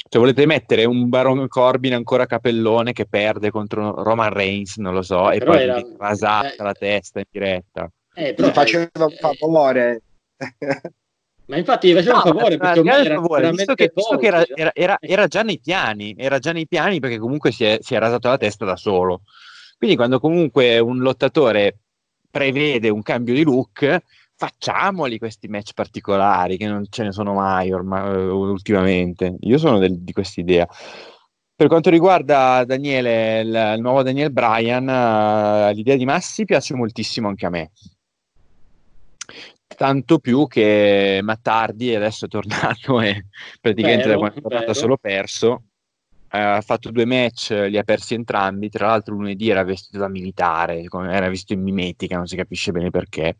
Cioè, 0.08 0.20
volete 0.20 0.46
mettere 0.46 0.84
un 0.84 1.08
Baron 1.08 1.48
Corbin 1.48 1.94
ancora 1.94 2.26
capellone 2.26 2.92
che 2.92 3.06
perde 3.06 3.50
contro 3.50 4.04
Roman 4.04 4.32
Reigns, 4.32 4.76
non 4.76 4.94
lo 4.94 5.02
so, 5.02 5.32
Eh, 5.32 5.36
e 5.36 5.40
poi 5.40 5.62
era- 5.62 5.78
gli 5.80 5.96
rasata 5.98 6.52
eh, 6.52 6.62
la 6.62 6.72
testa 6.74 7.18
in 7.18 7.24
diretta. 7.28 7.90
Eh, 8.14 8.34
però, 8.34 8.46
Ti 8.52 8.54
faceva 8.54 8.88
un 8.94 9.10
eh, 9.10 9.16
favore. 9.16 10.02
Ma 11.46 11.56
infatti 11.56 11.88
gli 11.90 11.94
faceva 11.94 12.12
No, 12.18 12.22
un 12.24 12.32
favore 12.34 12.56
perché 12.56 12.88
era 12.88 13.14
favore, 13.16 13.50
visto 13.50 13.74
che, 13.74 13.90
visto 13.92 14.16
che 14.16 14.26
era, 14.28 14.44
era- 14.54 14.70
era- 14.74 14.98
era 15.00 15.26
già 15.26 15.42
nei 15.42 15.58
piani, 15.58 16.14
era 16.16 16.38
già 16.38 16.52
nei 16.52 16.68
piani 16.68 17.00
perché 17.00 17.18
comunque 17.18 17.50
si 17.50 17.64
è, 17.64 17.78
si 17.80 17.96
è 17.96 17.98
rasato 17.98 18.28
la 18.28 18.38
testa 18.38 18.64
da 18.64 18.76
solo. 18.76 19.22
Quindi 19.76 19.96
quando 19.96 20.20
comunque 20.20 20.78
un 20.78 20.98
lottatore 21.00 21.78
prevede 22.32 22.88
un 22.88 23.02
cambio 23.02 23.34
di 23.34 23.44
look, 23.44 24.02
facciamoli 24.34 25.18
questi 25.18 25.46
match 25.46 25.74
particolari 25.74 26.56
che 26.56 26.66
non 26.66 26.86
ce 26.88 27.04
ne 27.04 27.12
sono 27.12 27.34
mai 27.34 27.70
ormai, 27.70 28.10
eh, 28.10 28.28
ultimamente. 28.28 29.36
Io 29.40 29.58
sono 29.58 29.78
del- 29.78 30.00
di 30.00 30.12
questa 30.12 30.40
idea. 30.40 30.66
Per 31.54 31.68
quanto 31.68 31.90
riguarda 31.90 32.64
Daniele, 32.64 33.40
il, 33.40 33.74
il 33.76 33.80
nuovo 33.80 34.02
Daniel 34.02 34.32
Bryan, 34.32 34.88
eh, 34.88 35.74
l'idea 35.74 35.94
di 35.96 36.06
Massi 36.06 36.44
piace 36.44 36.74
moltissimo 36.74 37.28
anche 37.28 37.46
a 37.46 37.50
me. 37.50 37.70
Tanto 39.76 40.18
più 40.18 40.46
che 40.48 41.20
Mattardi 41.22 41.94
adesso 41.94 42.24
è 42.24 42.28
tornato 42.28 42.98
e 43.02 43.26
praticamente 43.60 44.06
Vero, 44.06 44.12
da 44.12 44.18
quando 44.18 44.38
è 44.38 44.42
tornato 44.42 44.74
solo 44.74 44.96
perso. 44.96 45.62
Eh, 46.34 46.38
ha 46.38 46.60
fatto 46.62 46.90
due 46.90 47.04
match, 47.04 47.50
li 47.50 47.76
ha 47.76 47.82
persi 47.82 48.14
entrambi. 48.14 48.70
Tra 48.70 48.86
l'altro, 48.86 49.14
lunedì 49.14 49.50
era 49.50 49.64
vestito 49.64 49.98
da 49.98 50.08
militare, 50.08 50.82
era 50.90 51.28
vestito 51.28 51.52
in 51.52 51.62
mimetica, 51.62 52.16
non 52.16 52.26
si 52.26 52.36
capisce 52.36 52.72
bene 52.72 52.90
perché. 52.90 53.36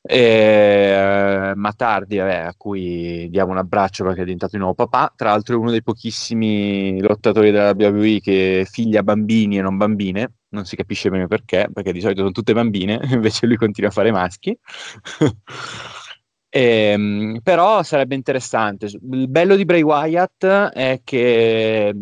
E, 0.00 1.52
Mattardi, 1.56 2.16
vabbè, 2.18 2.36
a 2.36 2.54
cui 2.56 3.28
diamo 3.30 3.50
un 3.50 3.58
abbraccio 3.58 4.04
perché 4.04 4.20
è 4.20 4.24
diventato 4.24 4.54
il 4.54 4.60
nuovo 4.62 4.76
papà. 4.76 5.12
Tra 5.16 5.30
l'altro, 5.30 5.56
è 5.56 5.58
uno 5.58 5.72
dei 5.72 5.82
pochissimi 5.82 7.00
lottatori 7.00 7.50
della 7.50 7.74
WWE 7.76 8.20
che 8.20 8.66
figlia 8.70 9.02
bambini 9.02 9.58
e 9.58 9.62
non 9.62 9.76
bambine. 9.76 10.34
Non 10.50 10.64
si 10.66 10.76
capisce 10.76 11.10
bene 11.10 11.26
perché, 11.26 11.68
perché 11.72 11.92
di 11.92 12.00
solito 12.00 12.20
sono 12.20 12.32
tutte 12.32 12.54
bambine, 12.54 13.00
invece 13.10 13.46
lui 13.46 13.56
continua 13.56 13.90
a 13.90 13.92
fare 13.92 14.12
maschi. 14.12 14.56
Ehm, 16.50 17.40
però 17.42 17.82
sarebbe 17.82 18.14
interessante. 18.14 18.86
Il 18.86 19.28
bello 19.28 19.56
di 19.56 19.64
Bray 19.64 19.82
Wyatt 19.82 20.44
è 20.44 21.00
che 21.04 21.94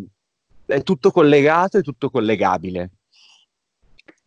è 0.66 0.82
tutto 0.82 1.10
collegato 1.10 1.78
e 1.78 1.82
tutto 1.82 2.10
collegabile. 2.10 2.90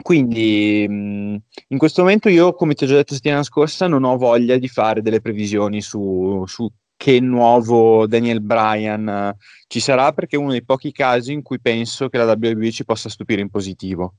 Quindi 0.01 0.83
in 0.83 1.77
questo 1.77 2.01
momento 2.01 2.29
io, 2.29 2.53
come 2.53 2.73
ti 2.73 2.85
ho 2.85 2.87
già 2.87 2.95
detto 2.95 3.13
settimana 3.13 3.43
scorsa, 3.43 3.87
non 3.87 4.05
ho 4.05 4.17
voglia 4.17 4.57
di 4.57 4.69
fare 4.69 5.01
delle 5.01 5.19
previsioni 5.19 5.81
su, 5.81 6.43
su 6.47 6.69
che 6.99 7.19
nuovo 7.21 8.07
Daniel 8.07 8.41
Bryan 8.41 9.07
eh, 9.07 9.35
ci 9.67 9.79
sarà, 9.79 10.11
perché 10.11 10.35
è 10.35 10.39
uno 10.39 10.51
dei 10.51 10.65
pochi 10.65 10.91
casi 10.91 11.31
in 11.31 11.41
cui 11.41 11.59
penso 11.61 12.09
che 12.09 12.17
la 12.17 12.37
WWE 12.37 12.71
ci 12.71 12.83
possa 12.83 13.07
stupire 13.07 13.41
in 13.41 13.49
positivo. 13.49 14.15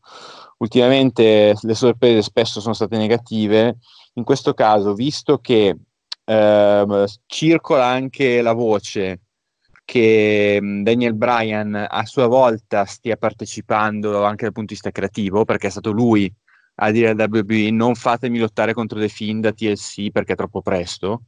Ultimamente 0.59 1.55
le 1.61 1.75
sorprese 1.75 2.23
spesso 2.23 2.61
sono 2.61 2.73
state 2.73 2.97
negative, 2.97 3.77
in 4.15 4.25
questo 4.25 4.55
caso, 4.55 4.95
visto 4.95 5.39
che 5.39 5.77
ehm, 6.31 7.05
circola 7.27 7.87
anche 7.87 8.41
la 8.41 8.53
voce 8.53 9.21
che 9.85 10.59
mh, 10.61 10.83
Daniel 10.83 11.15
Bryan 11.15 11.87
a 11.89 12.05
sua 12.07 12.27
volta 12.29 12.85
stia 12.85 13.17
partecipando 13.17 14.25
anche 14.25 14.45
dal 14.45 14.53
punto 14.53 14.69
di 14.69 14.75
vista 14.75 14.91
creativo, 14.91 15.45
perché 15.45 15.67
è 15.67 15.71
stato 15.71 15.91
lui 15.91 16.33
a 16.83 16.91
dire 16.93 17.11
al 17.11 17.29
WWE 17.29 17.71
non 17.73 17.95
fatemi 17.95 18.39
lottare 18.39 18.73
contro 18.73 18.99
The 18.99 19.09
Fiend 19.09 19.45
a 19.45 19.53
TLC 19.53 20.11
perché 20.11 20.33
è 20.33 20.37
troppo 20.37 20.63
presto, 20.63 21.25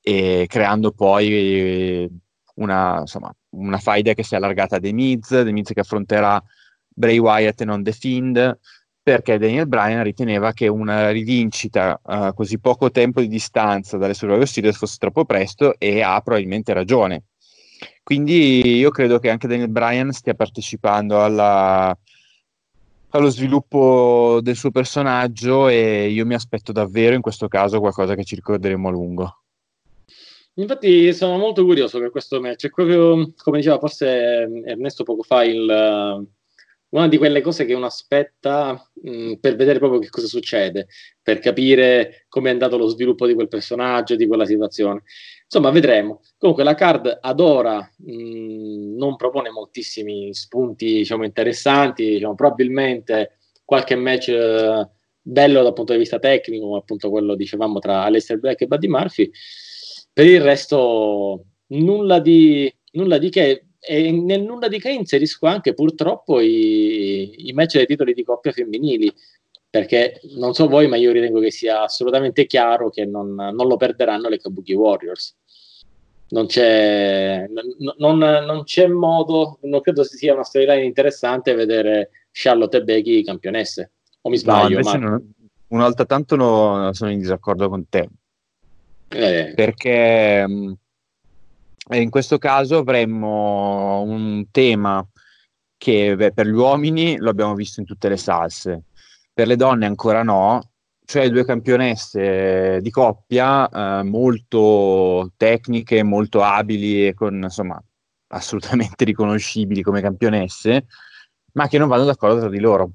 e 0.00 0.46
creando 0.48 0.92
poi 0.92 1.28
eh, 1.32 2.10
una, 2.56 3.00
insomma, 3.00 3.32
una 3.50 3.78
faida 3.78 4.14
che 4.14 4.24
si 4.24 4.34
è 4.34 4.38
allargata 4.38 4.76
a 4.76 4.80
The 4.80 4.92
Miz, 4.92 5.28
The 5.28 5.52
Miz 5.52 5.68
che 5.72 5.80
affronterà 5.80 6.42
Bray 6.88 7.18
Wyatt 7.18 7.60
e 7.60 7.64
non 7.64 7.82
The 7.82 7.92
Fiend, 7.92 8.58
perché 9.02 9.36
Daniel 9.38 9.66
Bryan 9.66 10.04
riteneva 10.04 10.52
che 10.52 10.68
una 10.68 11.10
rivincita 11.10 12.00
a 12.02 12.32
così 12.32 12.58
poco 12.58 12.90
tempo 12.90 13.20
di 13.20 13.26
distanza 13.26 13.96
dalle 13.96 14.14
Survivor 14.14 14.46
Series 14.46 14.76
fosse 14.76 14.96
troppo 14.98 15.24
presto 15.24 15.74
e 15.78 16.02
ha 16.02 16.20
probabilmente 16.20 16.72
ragione. 16.72 17.24
Quindi 18.04 18.76
io 18.76 18.90
credo 18.90 19.18
che 19.18 19.30
anche 19.30 19.48
Daniel 19.48 19.70
Bryan 19.70 20.12
stia 20.12 20.34
partecipando 20.34 21.22
alla- 21.22 21.96
allo 23.10 23.28
sviluppo 23.28 24.38
del 24.40 24.56
suo 24.56 24.70
personaggio 24.70 25.68
e 25.68 26.08
io 26.08 26.24
mi 26.24 26.34
aspetto 26.34 26.72
davvero 26.72 27.14
in 27.14 27.20
questo 27.20 27.48
caso 27.48 27.80
qualcosa 27.80 28.14
che 28.14 28.24
ci 28.24 28.36
ricorderemo 28.36 28.88
a 28.88 28.90
lungo. 28.90 29.36
Infatti 30.54 31.12
sono 31.12 31.38
molto 31.38 31.64
curioso 31.64 31.98
per 31.98 32.10
questo 32.10 32.40
match, 32.40 32.66
è 32.66 32.70
proprio 32.70 33.32
come 33.36 33.58
diceva 33.58 33.78
forse 33.78 34.48
Ernesto 34.64 35.02
poco 35.02 35.22
fa, 35.22 35.44
il, 35.44 36.26
una 36.92 37.08
di 37.08 37.16
quelle 37.16 37.40
cose 37.40 37.64
che 37.64 37.74
uno 37.74 37.86
aspetta 37.86 38.90
mh, 39.02 39.34
per 39.34 39.56
vedere 39.56 39.78
proprio 39.78 39.98
che 40.00 40.10
cosa 40.10 40.26
succede, 40.26 40.88
per 41.22 41.38
capire 41.38 42.26
come 42.28 42.50
è 42.50 42.52
andato 42.52 42.76
lo 42.76 42.86
sviluppo 42.86 43.26
di 43.26 43.34
quel 43.34 43.48
personaggio, 43.48 44.16
di 44.16 44.26
quella 44.26 44.44
situazione. 44.44 45.02
Insomma, 45.44 45.70
vedremo. 45.70 46.20
Comunque 46.36 46.64
la 46.64 46.74
card 46.74 47.18
ad 47.20 47.40
ora 47.40 47.78
mh, 47.78 48.96
non 48.96 49.16
propone 49.16 49.50
moltissimi 49.50 50.34
spunti, 50.34 50.86
diciamo, 50.86 51.24
interessanti, 51.24 52.04
diciamo, 52.08 52.34
probabilmente 52.34 53.38
qualche 53.64 53.94
match 53.94 54.28
eh, 54.28 54.88
bello 55.20 55.62
dal 55.62 55.72
punto 55.72 55.92
di 55.92 55.98
vista 55.98 56.18
tecnico, 56.18 56.66
come 56.66 56.78
appunto 56.78 57.08
quello 57.10 57.34
dicevamo 57.34 57.78
tra 57.78 58.02
Aleister 58.02 58.38
Black 58.38 58.60
e 58.62 58.66
Buddy 58.66 58.88
Murphy. 58.88 59.30
Per 60.12 60.26
il 60.26 60.42
resto, 60.42 61.44
nulla 61.68 62.18
di, 62.18 62.70
nulla 62.92 63.16
di 63.16 63.30
che. 63.30 63.66
E 63.84 64.12
nel 64.12 64.42
nulla 64.42 64.68
di 64.68 64.78
che 64.78 64.90
inserisco 64.92 65.46
anche 65.46 65.74
purtroppo 65.74 66.38
i, 66.40 67.48
i 67.48 67.52
match 67.52 67.76
dei 67.76 67.86
titoli 67.86 68.14
di 68.14 68.22
coppia 68.22 68.52
femminili, 68.52 69.12
perché 69.68 70.20
non 70.36 70.54
so 70.54 70.68
voi, 70.68 70.86
ma 70.86 70.96
io 70.96 71.10
ritengo 71.10 71.40
che 71.40 71.50
sia 71.50 71.82
assolutamente 71.82 72.46
chiaro 72.46 72.90
che 72.90 73.04
non, 73.06 73.34
non 73.34 73.66
lo 73.66 73.76
perderanno 73.76 74.28
le 74.28 74.38
Kabuki 74.38 74.74
Warriors. 74.74 75.36
Non 76.28 76.46
c'è, 76.46 77.46
non, 77.48 78.18
non- 78.18 78.44
non 78.44 78.62
c'è 78.64 78.86
modo, 78.86 79.58
non 79.62 79.80
credo 79.80 80.04
sia 80.04 80.32
una 80.32 80.44
storyline 80.44 80.84
interessante 80.84 81.52
vedere 81.54 82.10
Charlotte 82.30 82.76
e 82.78 82.82
Becky 82.84 83.22
campionesse. 83.24 83.92
O 84.22 84.28
mi 84.30 84.36
No, 84.36 84.40
sbaglio, 84.40 84.78
invece 84.78 84.96
ma 84.98 85.08
non- 85.08 85.32
una 85.68 85.82
volta 85.84 86.04
tanto 86.06 86.36
no- 86.36 86.90
sono 86.92 87.10
in 87.10 87.18
disaccordo 87.18 87.68
con 87.68 87.88
te. 87.88 88.08
eh, 89.08 89.52
perché 89.54 90.46
mh, 91.98 92.00
in 92.00 92.10
questo 92.10 92.38
caso 92.38 92.78
avremmo 92.78 94.02
un 94.02 94.46
tema 94.50 95.06
che 95.76 96.14
beh, 96.16 96.32
per 96.32 96.46
gli 96.46 96.52
uomini 96.52 97.16
lo 97.18 97.30
abbiamo 97.30 97.54
visto 97.54 97.80
in 97.80 97.86
tutte 97.86 98.08
le 98.08 98.16
salse, 98.16 98.84
per 99.32 99.46
le 99.46 99.56
donne 99.56 99.86
ancora 99.86 100.22
no, 100.22 100.70
cioè 101.04 101.28
due 101.30 101.44
campionesse 101.44 102.80
di 102.80 102.90
coppia 102.90 103.68
eh, 103.68 104.02
molto 104.04 105.32
tecniche, 105.36 106.02
molto 106.02 106.42
abili 106.42 107.08
e 107.08 107.14
con 107.14 107.34
insomma 107.42 107.82
assolutamente 108.28 109.04
riconoscibili 109.04 109.82
come 109.82 110.00
campionesse, 110.00 110.86
ma 111.54 111.68
che 111.68 111.78
non 111.78 111.88
vanno 111.88 112.04
d'accordo 112.04 112.40
tra 112.40 112.48
di 112.48 112.60
loro. 112.60 112.92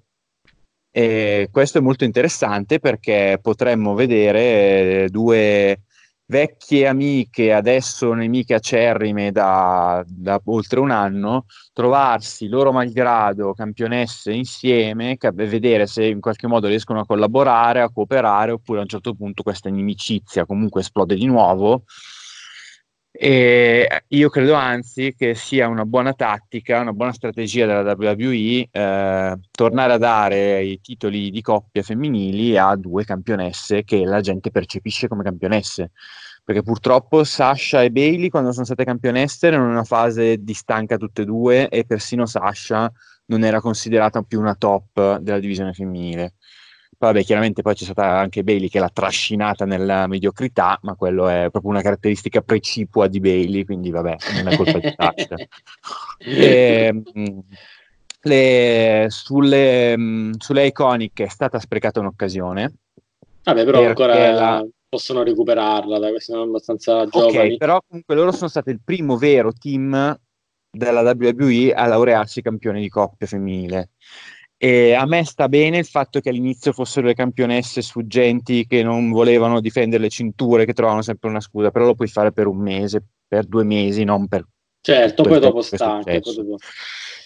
E 0.90 1.49
questo 1.52 1.78
è 1.78 1.82
molto 1.82 2.06
interessante 2.06 2.80
perché 2.80 3.38
potremmo 3.41 3.94
vedere 3.94 5.10
due 5.10 5.82
vecchie 6.30 6.86
amiche, 6.88 7.54
adesso 7.54 8.14
nemiche 8.14 8.54
acerrime 8.54 9.32
da, 9.32 10.04
da 10.06 10.40
oltre 10.45 10.80
un 10.80 10.91
anno, 10.91 11.45
trovarsi 11.74 12.48
loro 12.48 12.72
malgrado 12.74 13.54
campionesse 13.54 14.34
insieme 14.34 15.18
cap- 15.18 15.34
vedere 15.36 15.88
se 15.88 16.06
in 16.06 16.20
qualche 16.20 16.48
modo 16.48 16.68
riescono 16.68 16.99
a 16.99 17.06
collaborare, 17.06 17.82
a 17.82 17.90
cooperare, 17.90 18.52
oppure 18.52 18.80
a 18.80 18.82
un 18.82 18.90
certo 18.90 19.14
punto 19.14 19.41
questa 19.41 19.70
inimicizia 19.70 20.45
comunque 20.45 20.82
esplode 20.82 21.16
di 21.16 21.26
nuovo 21.26 21.84
E 23.19 24.03
io 24.10 24.30
credo 24.30 24.53
anzi 24.53 25.15
che 25.18 25.34
sia 25.34 25.68
una 25.68 25.85
buona 25.85 26.14
tattica, 26.14 26.81
una 26.81 26.94
buona 26.94 27.11
strategia 27.11 27.65
della 27.65 27.95
WWE 27.98 28.68
eh, 28.72 29.39
tornare 29.49 29.94
a 29.94 29.98
dare 29.98 30.64
i 30.64 30.80
titoli 30.80 31.31
di 31.31 31.41
coppia 31.41 31.81
femminili 31.81 32.56
a 32.60 32.76
due 32.76 33.06
campionesse 33.06 33.84
che 33.84 34.06
la 34.06 34.22
gente 34.22 34.52
percepisce 34.52 35.07
come 35.07 35.23
campionesse. 35.23 35.89
Perché 36.44 36.61
purtroppo 36.61 37.23
Sasha 37.23 37.81
e 37.81 37.89
Bailey, 37.89 38.30
quando 38.30 38.52
sono 38.52 38.65
state 38.65 38.84
campionesse, 38.84 39.48
erano 39.48 39.64
in 39.64 39.72
una 39.72 39.84
fase 39.84 40.44
di 40.44 40.53
stanca 40.53 40.98
tutte 40.98 41.23
e 41.23 41.26
due, 41.26 41.69
e 41.69 41.85
persino 41.85 42.27
Sasha 42.27 42.91
non 43.26 43.44
era 43.44 43.60
considerata 43.61 44.22
più 44.22 44.39
una 44.39 44.53
top 44.53 45.18
della 45.18 45.39
divisione 45.39 45.73
femminile. 45.73 46.35
Vabbè, 46.99 47.24
chiaramente 47.24 47.61
poi 47.61 47.76
c'è 47.76 47.84
stata 47.84 48.18
anche 48.18 48.44
Bailey 48.44 48.69
che 48.69 48.80
l'ha 48.80 48.90
trascinata 48.91 49.65
nella 49.65 50.07
mediocrità, 50.07 50.80
ma 50.82 50.95
quello 50.95 51.28
è 51.28 51.48
proprio 51.52 51.72
una 51.72 51.82
caratteristica 51.82 52.41
precipua 52.41 53.07
di 53.07 53.19
Bailey, 53.19 53.65
quindi 53.65 53.91
vabbè, 53.91 54.15
non 54.44 54.48
è 54.52 54.56
colpa 54.56 54.80
di 54.80 54.94
Sasha. 54.95 55.36
e, 56.18 57.03
le, 58.22 59.06
sulle, 59.10 60.32
sulle 60.40 60.65
Iconic 60.65 61.22
è 61.22 61.28
stata 61.28 61.60
sprecata 61.60 61.99
un'occasione. 61.99 62.74
Vabbè, 63.44 63.64
però 63.64 63.86
ancora 63.86 64.32
la... 64.32 64.68
possono 64.90 65.22
recuperarla, 65.22 65.99
dai, 65.99 66.19
sono 66.19 66.41
abbastanza 66.41 67.06
giovani. 67.06 67.52
Ok, 67.52 67.57
però 67.57 67.80
comunque 67.88 68.15
loro 68.15 68.32
sono 68.32 68.49
stati 68.49 68.72
il 68.72 68.82
primo 68.84 69.18
vero 69.18 69.53
team 69.53 70.19
della 70.69 71.02
WWE 71.02 71.74
a 71.74 71.86
laurearsi 71.86 72.41
campione 72.41 72.82
di 72.82 72.90
coppia 72.90 73.28
femminile. 73.28 73.91
E 74.59 74.93
a 74.93 75.05
me 75.05 75.23
sta 75.23 75.47
bene 75.47 75.77
il 75.77 75.85
fatto 75.85 76.19
che 76.19 76.29
all'inizio 76.29 76.73
fossero 76.73 77.05
le 77.05 77.13
campionesse 77.13 77.84
sfuggenti 77.84 78.65
che 78.65 78.81
non 78.81 79.11
volevano 79.11 79.61
difendere 79.61 80.01
le 80.01 80.09
cinture, 80.09 80.65
che 80.65 80.73
trovavano 80.73 81.03
sempre 81.03 81.29
una 81.29 81.41
scusa, 81.41 81.69
però 81.69 81.85
lo 81.85 81.93
puoi 81.93 82.07
fare 82.07 82.31
per 82.31 82.47
un 82.47 82.57
mese, 82.57 83.03
per 83.27 83.45
due 83.45 83.63
mesi, 83.63 84.03
non 84.03 84.27
per... 84.27 84.47
Certo, 84.81 85.23
poi 85.23 85.39
dopo 85.39 85.61
stanca. 85.61 86.19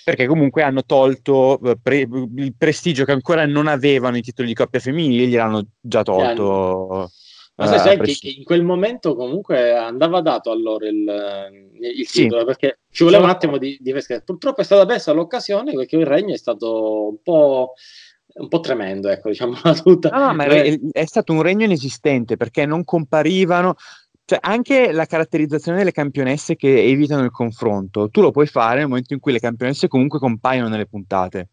Perché 0.03 0.25
comunque 0.25 0.63
hanno 0.63 0.83
tolto 0.83 1.61
eh, 1.61 1.77
pre- 1.81 2.07
il 2.09 2.53
prestigio 2.57 3.05
che 3.05 3.11
ancora 3.11 3.45
non 3.45 3.67
avevano 3.67 4.17
i 4.17 4.21
titoli 4.21 4.49
di 4.49 4.53
coppia 4.53 4.79
femminili, 4.79 5.27
gliel'hanno 5.27 5.67
già 5.79 6.01
tolto. 6.03 7.11
Ma 7.65 7.77
sai, 7.77 7.79
sai 7.79 7.99
che, 7.99 8.13
che, 8.19 8.35
in 8.37 8.43
quel 8.43 8.63
momento 8.63 9.15
comunque 9.15 9.75
andava 9.75 10.21
dato 10.21 10.51
a 10.51 10.55
loro 10.55 10.85
il, 10.85 11.69
il 11.79 12.09
titolo 12.09 12.39
sì. 12.41 12.45
perché 12.45 12.79
ci 12.91 13.03
voleva 13.03 13.23
un 13.23 13.29
attimo 13.29 13.57
di, 13.57 13.77
di 13.79 13.91
pescare. 13.93 14.21
Purtroppo 14.25 14.61
è 14.61 14.63
stata 14.63 14.85
persa 14.85 15.11
l'occasione 15.11 15.73
perché 15.73 15.95
il 15.95 16.05
regno 16.05 16.33
è 16.33 16.37
stato 16.37 17.09
un 17.09 17.21
po' 17.21 17.73
un 18.33 18.47
po' 18.47 18.59
tremendo, 18.59 19.09
ecco, 19.09 19.29
diciamo 19.29 19.53
tutta. 19.83 20.09
No, 20.09 20.33
ma 20.33 20.45
è, 20.45 20.79
è, 20.91 21.05
stato 21.05 21.33
un 21.33 21.41
regno 21.41 21.65
inesistente 21.65 22.37
perché 22.37 22.65
non 22.65 22.83
comparivano, 22.83 23.75
cioè 24.25 24.39
anche 24.41 24.91
la 24.91 25.05
caratterizzazione 25.05 25.79
delle 25.79 25.91
campionesse 25.91 26.55
che 26.55 26.83
evitano 26.83 27.23
il 27.23 27.31
confronto, 27.31 28.09
tu 28.09 28.21
lo 28.21 28.31
puoi 28.31 28.47
fare 28.47 28.79
nel 28.79 28.87
momento 28.87 29.13
in 29.13 29.19
cui 29.19 29.33
le 29.33 29.39
campionesse 29.39 29.87
comunque 29.87 30.19
compaiono 30.19 30.69
nelle 30.69 30.87
puntate. 30.87 31.49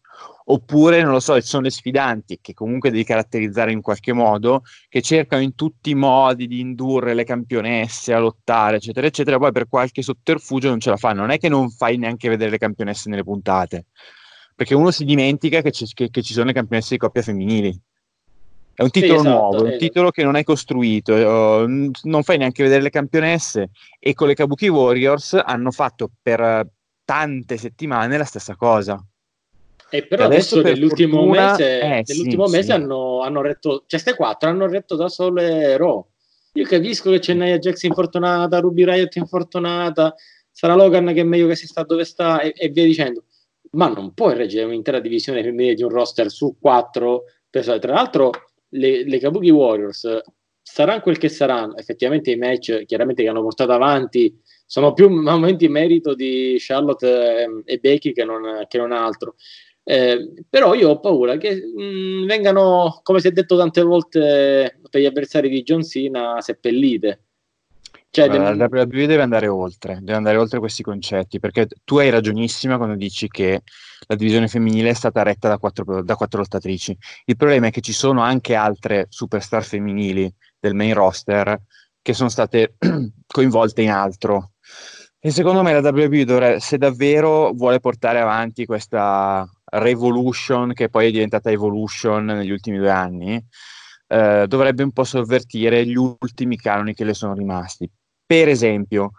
Oppure, 0.51 1.03
non 1.03 1.11
lo 1.11 1.19
so, 1.19 1.39
sono 1.41 1.61
le 1.63 1.69
sfidanti 1.69 2.39
che 2.41 2.55
comunque 2.55 2.89
devi 2.89 3.03
caratterizzare 3.03 3.71
in 3.71 3.81
qualche 3.81 4.13
modo, 4.13 4.63
che 4.87 4.99
cercano 5.03 5.43
in 5.43 5.53
tutti 5.53 5.91
i 5.91 5.95
modi 5.95 6.47
di 6.47 6.59
indurre 6.59 7.13
le 7.13 7.23
campionesse 7.23 8.13
a 8.13 8.19
lottare, 8.19 8.77
eccetera, 8.77 9.05
eccetera. 9.05 9.37
Poi 9.37 9.51
per 9.51 9.67
qualche 9.67 10.01
sotterfugio 10.01 10.69
non 10.69 10.79
ce 10.79 10.89
la 10.89 10.97
fanno. 10.97 11.21
Non 11.21 11.29
è 11.29 11.37
che 11.37 11.49
non 11.49 11.69
fai 11.69 11.97
neanche 11.97 12.29
vedere 12.29 12.49
le 12.49 12.57
campionesse 12.57 13.09
nelle 13.09 13.23
puntate, 13.23 13.85
perché 14.55 14.73
uno 14.73 14.89
si 14.89 15.05
dimentica 15.05 15.61
che, 15.61 15.69
che, 15.71 16.09
che 16.09 16.21
ci 16.23 16.33
sono 16.33 16.47
le 16.47 16.53
campionesse 16.53 16.95
di 16.95 16.97
coppia 16.97 17.21
femminili. 17.21 17.79
È 18.73 18.81
un 18.81 18.89
titolo 18.89 19.19
sì, 19.19 19.27
esatto, 19.27 19.37
nuovo, 19.37 19.65
è 19.65 19.71
un 19.73 19.77
titolo 19.77 20.09
che 20.09 20.23
non 20.23 20.33
hai 20.33 20.43
costruito, 20.43 21.13
uh, 21.13 21.91
non 22.03 22.23
fai 22.23 22.37
neanche 22.37 22.63
vedere 22.63 22.81
le 22.81 22.89
campionesse 22.89 23.69
e 23.99 24.13
con 24.15 24.27
le 24.27 24.33
Kabuki 24.33 24.67
Warriors 24.67 25.33
hanno 25.33 25.69
fatto 25.69 26.09
per 26.19 26.65
tante 27.05 27.57
settimane 27.57 28.17
la 28.17 28.23
stessa 28.23 28.55
cosa. 28.55 28.99
E 29.89 30.05
però 30.05 30.25
adesso, 30.25 30.59
adesso 30.59 30.73
nell'ultimo 30.73 31.17
fortuna, 31.17 31.51
mese, 31.51 31.79
eh, 31.79 32.03
nell'ultimo 32.05 32.45
sì, 32.45 32.55
mese 32.55 32.65
sì. 32.67 32.71
Hanno, 32.71 33.21
hanno, 33.21 33.41
retto, 33.41 33.69
cioè 33.69 33.99
queste 34.01 34.15
quattro 34.15 34.49
hanno 34.49 34.67
retto 34.67 34.95
da 34.95 35.09
sole 35.09 35.77
Raw. 35.77 36.05
Io 36.53 36.65
capisco 36.65 37.11
che 37.11 37.19
c'è 37.19 37.33
Nia 37.33 37.57
Jax 37.57 37.83
infortunata, 37.83 38.59
Ruby 38.59 38.85
Riot 38.85 39.15
infortunata, 39.15 40.13
sarà 40.51 40.75
Logan 40.75 41.13
che 41.13 41.21
è 41.21 41.23
meglio 41.23 41.47
che 41.47 41.55
si 41.55 41.67
sta 41.67 41.83
dove 41.83 42.05
sta 42.05 42.41
e, 42.41 42.53
e 42.55 42.69
via 42.69 42.85
dicendo. 42.85 43.25
Ma 43.71 43.87
non 43.87 44.13
puoi 44.13 44.35
reggere 44.35 44.65
un'intera 44.65 44.99
divisione 44.99 45.43
femminile 45.43 45.75
di 45.75 45.83
un 45.83 45.89
roster 45.89 46.29
su 46.29 46.57
quattro 46.59 47.25
persone. 47.49 47.79
Tra 47.79 47.93
l'altro, 47.93 48.31
le, 48.69 49.03
le 49.03 49.19
Kabuki 49.19 49.49
Warriors 49.49 50.21
saranno 50.61 51.01
quel 51.01 51.17
che 51.17 51.29
saranno. 51.29 51.77
Effettivamente 51.77 52.31
i 52.31 52.35
match 52.35 52.85
chiaramente 52.85 53.23
che 53.23 53.29
hanno 53.29 53.41
portato 53.41 53.71
avanti 53.71 54.39
sono 54.65 54.93
più 54.93 55.09
momenti 55.09 55.67
merito 55.67 56.13
di 56.13 56.55
Charlotte 56.59 57.07
e, 57.07 57.41
ehm, 57.41 57.61
e 57.65 57.77
Becky 57.79 58.11
che 58.11 58.23
non, 58.23 58.65
che 58.67 58.77
non 58.77 58.91
altro. 58.91 59.35
Eh, 59.89 60.43
però 60.47 60.75
io 60.75 60.89
ho 60.89 60.99
paura 60.99 61.37
che 61.37 61.55
mh, 61.55 61.81
mm, 61.81 62.25
vengano, 62.27 62.99
come 63.01 63.19
si 63.19 63.27
è 63.27 63.31
detto 63.31 63.57
tante 63.57 63.81
volte 63.81 64.79
per 64.87 65.01
gli 65.01 65.05
avversari 65.05 65.49
di 65.49 65.63
John 65.63 65.83
Cena, 65.83 66.39
seppellite. 66.41 67.23
Cioè, 68.11 68.27
allora, 68.29 68.53
la 68.53 68.67
WWE 68.69 69.07
deve 69.07 69.23
andare 69.23 69.47
oltre, 69.47 69.95
deve 69.95 70.13
andare 70.13 70.37
oltre 70.37 70.59
questi 70.59 70.83
concetti, 70.83 71.39
perché 71.39 71.67
tu 71.83 71.97
hai 71.97 72.11
ragionissima 72.11 72.77
quando 72.77 72.93
dici 72.95 73.27
che 73.29 73.63
la 74.05 74.15
divisione 74.15 74.47
femminile 74.47 74.91
è 74.91 74.93
stata 74.93 75.23
retta 75.23 75.47
da 75.47 75.57
quattro, 75.57 76.03
da 76.03 76.15
quattro 76.15 76.41
lottatrici. 76.41 76.95
Il 77.25 77.35
problema 77.35 77.67
è 77.67 77.71
che 77.71 77.81
ci 77.81 77.93
sono 77.93 78.21
anche 78.21 78.53
altre 78.53 79.07
superstar 79.09 79.63
femminili 79.63 80.31
del 80.59 80.75
main 80.75 80.93
roster 80.93 81.59
che 81.99 82.13
sono 82.13 82.29
state 82.29 82.75
coinvolte 83.25 83.81
in 83.81 83.89
altro. 83.89 84.51
E 85.19 85.31
secondo 85.31 85.63
me 85.63 85.73
la 85.73 85.89
WWE 85.89 86.25
dovrebbe, 86.25 86.59
se 86.59 86.77
davvero 86.77 87.51
vuole 87.53 87.79
portare 87.79 88.19
avanti 88.21 88.65
questa 88.65 89.49
Revolution, 89.71 90.73
che 90.73 90.89
poi 90.89 91.07
è 91.07 91.11
diventata 91.11 91.51
Evolution 91.51 92.25
negli 92.25 92.51
ultimi 92.51 92.77
due 92.77 92.91
anni, 92.91 93.43
eh, 94.07 94.45
dovrebbe 94.47 94.83
un 94.83 94.91
po' 94.91 95.03
sovvertire 95.03 95.85
gli 95.85 95.95
ultimi 95.95 96.57
canoni 96.57 96.93
che 96.93 97.03
le 97.03 97.13
sono 97.13 97.33
rimasti. 97.33 97.89
Per 98.25 98.47
esempio, 98.47 99.11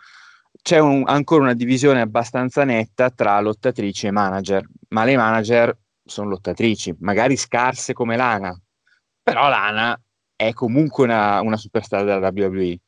c'è 0.62 0.78
un, 0.78 1.05
ancora 1.06 1.43
una 1.43 1.55
divisione 1.55 2.01
abbastanza 2.01 2.64
netta 2.64 3.10
tra 3.10 3.40
lottatrici 3.40 4.06
e 4.06 4.10
manager, 4.10 4.66
ma 4.89 5.05
le 5.05 5.16
manager 5.16 5.77
sono 6.05 6.31
lottatrici, 6.31 6.94
magari 7.01 7.36
scarse 7.36 7.93
come 7.93 8.16
Lana, 8.16 8.59
però 9.22 9.48
Lana 9.48 10.01
è 10.35 10.52
comunque 10.52 11.05
una, 11.05 11.40
una 11.40 11.56
superstar 11.56 12.05
della 12.05 12.31
WWE. 12.32 12.78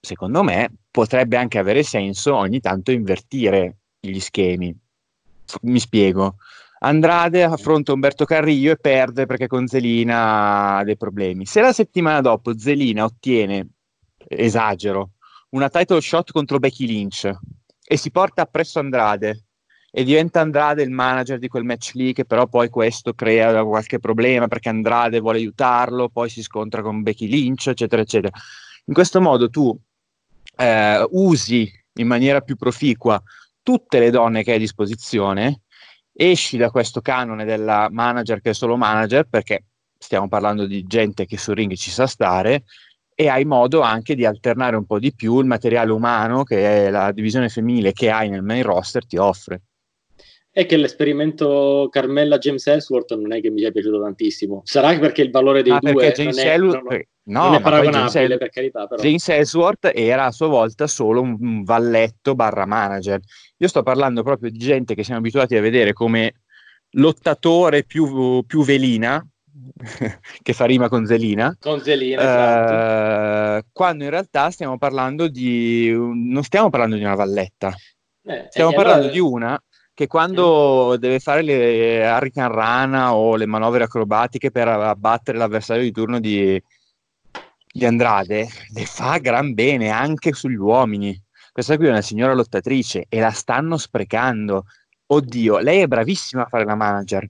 Secondo 0.00 0.42
me 0.42 0.70
potrebbe 0.90 1.36
anche 1.36 1.58
avere 1.58 1.82
senso 1.82 2.34
ogni 2.34 2.60
tanto 2.60 2.90
invertire 2.90 3.76
gli 4.00 4.18
schemi. 4.18 4.76
Mi 5.62 5.78
spiego. 5.78 6.36
Andrade 6.84 7.44
affronta 7.44 7.92
Umberto 7.92 8.24
Carrillo 8.24 8.72
e 8.72 8.76
perde 8.76 9.26
perché 9.26 9.46
con 9.46 9.68
Zelina 9.68 10.78
ha 10.78 10.84
dei 10.84 10.96
problemi. 10.96 11.46
Se 11.46 11.60
la 11.60 11.72
settimana 11.72 12.20
dopo 12.20 12.58
Zelina 12.58 13.04
ottiene, 13.04 13.68
esagero, 14.26 15.12
una 15.50 15.68
title 15.68 16.00
shot 16.00 16.32
contro 16.32 16.58
Becky 16.58 16.86
Lynch 16.86 17.30
e 17.84 17.96
si 17.96 18.10
porta 18.10 18.42
appresso 18.42 18.80
Andrade 18.80 19.44
e 19.92 20.02
diventa 20.02 20.40
Andrade 20.40 20.82
il 20.82 20.90
manager 20.90 21.38
di 21.38 21.46
quel 21.46 21.64
match 21.64 21.92
lì, 21.94 22.12
che 22.12 22.24
però 22.24 22.48
poi 22.48 22.68
questo 22.68 23.14
crea 23.14 23.62
qualche 23.62 24.00
problema 24.00 24.48
perché 24.48 24.70
Andrade 24.70 25.20
vuole 25.20 25.38
aiutarlo, 25.38 26.08
poi 26.08 26.30
si 26.30 26.42
scontra 26.42 26.82
con 26.82 27.02
Becky 27.02 27.28
Lynch, 27.28 27.68
eccetera, 27.68 28.02
eccetera. 28.02 28.36
In 28.86 28.94
questo 28.94 29.20
modo 29.20 29.48
tu 29.48 29.78
eh, 30.56 31.06
usi 31.10 31.70
in 31.94 32.06
maniera 32.08 32.40
più 32.40 32.56
proficua 32.56 33.22
tutte 33.62 34.00
le 34.00 34.10
donne 34.10 34.42
che 34.42 34.50
hai 34.50 34.56
a 34.56 34.60
disposizione 34.60 35.61
esci 36.12 36.56
da 36.56 36.70
questo 36.70 37.00
canone 37.00 37.44
della 37.44 37.88
manager 37.90 38.40
che 38.40 38.50
è 38.50 38.54
solo 38.54 38.76
manager, 38.76 39.26
perché 39.28 39.64
stiamo 39.98 40.28
parlando 40.28 40.66
di 40.66 40.84
gente 40.84 41.26
che 41.26 41.38
sul 41.38 41.54
ring 41.54 41.72
ci 41.74 41.90
sa 41.90 42.06
stare, 42.06 42.64
e 43.14 43.28
hai 43.28 43.44
modo 43.44 43.82
anche 43.82 44.14
di 44.14 44.24
alternare 44.24 44.76
un 44.76 44.86
po' 44.86 44.98
di 44.98 45.14
più 45.14 45.38
il 45.38 45.46
materiale 45.46 45.92
umano 45.92 46.44
che 46.44 46.90
la 46.90 47.12
divisione 47.12 47.48
femminile 47.48 47.92
che 47.92 48.10
hai 48.10 48.28
nel 48.28 48.42
main 48.42 48.62
roster 48.62 49.06
ti 49.06 49.16
offre. 49.16 49.62
È 50.54 50.66
che 50.66 50.76
l'esperimento 50.76 51.88
Carmella 51.90 52.36
James 52.36 52.66
Ellsworth 52.66 53.14
non 53.14 53.32
è 53.32 53.40
che 53.40 53.48
mi 53.48 53.60
sia 53.60 53.70
piaciuto 53.70 54.02
tantissimo. 54.02 54.60
Sarà 54.64 54.98
perché 54.98 55.22
il 55.22 55.30
valore 55.30 55.62
dei 55.62 55.72
ah, 55.72 55.78
due 55.80 56.12
non 56.14 56.38
è, 56.38 56.58
non, 56.58 56.68
no, 57.22 57.42
non 57.44 57.54
è 57.54 57.60
paragonabile, 57.62 58.10
James, 58.10 58.36
per 58.36 58.50
carità. 58.50 58.86
Però. 58.86 59.00
James 59.00 59.28
Ellsworth 59.30 59.90
era 59.94 60.26
a 60.26 60.30
sua 60.30 60.48
volta 60.48 60.86
solo 60.86 61.22
un 61.22 61.62
valletto 61.62 62.34
barra 62.34 62.66
manager. 62.66 63.18
Io 63.56 63.66
sto 63.66 63.82
parlando 63.82 64.22
proprio 64.22 64.50
di 64.50 64.58
gente 64.58 64.94
che 64.94 65.04
siamo 65.04 65.20
abituati 65.20 65.56
a 65.56 65.62
vedere 65.62 65.94
come 65.94 66.34
lottatore 66.90 67.84
più, 67.84 68.44
più 68.44 68.62
velina, 68.62 69.26
che 70.42 70.52
fa 70.52 70.66
rima 70.66 70.90
con 70.90 71.06
Zelina. 71.06 71.56
Con 71.58 71.80
Zelina, 71.80 72.20
esatto. 72.20 73.64
uh, 73.64 73.68
Quando 73.72 74.04
in 74.04 74.10
realtà 74.10 74.50
stiamo 74.50 74.76
parlando 74.76 75.28
di... 75.28 75.90
non 75.90 76.42
stiamo 76.42 76.68
parlando 76.68 76.96
di 76.96 77.04
una 77.04 77.14
valletta. 77.14 77.74
Eh, 78.24 78.48
stiamo 78.50 78.72
parlando 78.72 79.08
allora... 79.08 79.12
di 79.12 79.18
una 79.18 79.62
che 79.94 80.06
quando 80.06 80.96
deve 80.98 81.20
fare 81.20 81.42
le 81.42 82.10
Hurricane 82.10 82.54
Rana 82.54 83.14
o 83.14 83.36
le 83.36 83.46
manovre 83.46 83.84
acrobatiche 83.84 84.50
per 84.50 84.68
abbattere 84.68 85.38
l'avversario 85.38 85.82
di 85.82 85.92
turno 85.92 86.18
di, 86.18 86.62
di 87.72 87.84
Andrade, 87.84 88.48
le 88.72 88.84
fa 88.86 89.18
gran 89.18 89.54
bene 89.54 89.90
anche 89.90 90.32
sugli 90.32 90.56
uomini 90.56 91.20
questa 91.52 91.76
qui 91.76 91.86
è 91.86 91.90
una 91.90 92.00
signora 92.00 92.32
lottatrice 92.32 93.04
e 93.10 93.20
la 93.20 93.30
stanno 93.30 93.76
sprecando. 93.76 94.64
Oddio, 95.04 95.58
lei 95.58 95.82
è 95.82 95.86
bravissima 95.86 96.44
a 96.44 96.48
fare 96.48 96.64
la 96.64 96.74
manager, 96.74 97.28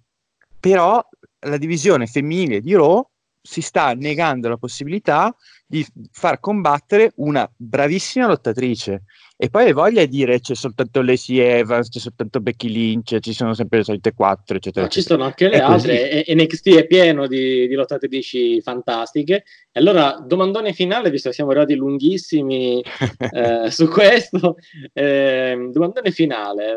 però 0.60 1.04
la 1.40 1.56
divisione 1.56 2.06
femminile 2.06 2.60
di 2.60 2.72
Raw 2.72 3.04
si 3.42 3.60
sta 3.60 3.92
negando 3.94 4.48
la 4.48 4.56
possibilità 4.56 5.34
di 5.66 5.84
far 6.12 6.38
combattere 6.38 7.12
una 7.16 7.50
bravissima 7.56 8.28
lottatrice. 8.28 9.02
E 9.42 9.50
poi 9.50 9.64
hai 9.64 9.72
voglia 9.72 10.04
di 10.04 10.18
dire 10.18 10.38
c'è 10.38 10.54
soltanto 10.54 11.02
Lacey 11.02 11.38
Evans, 11.38 11.88
c'è 11.88 11.98
soltanto 11.98 12.38
Becky 12.38 12.68
Lynch, 12.68 13.18
ci 13.18 13.32
sono 13.32 13.54
sempre 13.54 13.78
le 13.78 13.84
solite 13.84 14.14
quattro, 14.14 14.56
eccetera. 14.56 14.84
Ma 14.84 14.88
ci 14.88 15.02
sono 15.02 15.24
anche 15.24 15.48
le 15.48 15.56
È 15.56 15.58
altre, 15.58 16.24
e- 16.24 16.32
NXT 16.32 16.76
è 16.76 16.86
pieno 16.86 17.26
di, 17.26 17.66
di 17.66 17.74
lottatrici 17.74 18.60
fantastiche. 18.60 19.42
E 19.72 19.80
allora, 19.80 20.22
domandone 20.24 20.72
finale, 20.72 21.10
visto 21.10 21.28
che 21.28 21.34
siamo 21.34 21.50
arrivati 21.50 21.74
lunghissimi 21.74 22.84
eh, 23.34 23.68
su 23.68 23.88
questo, 23.88 24.58
eh, 24.92 25.70
domandone 25.72 26.12
finale, 26.12 26.68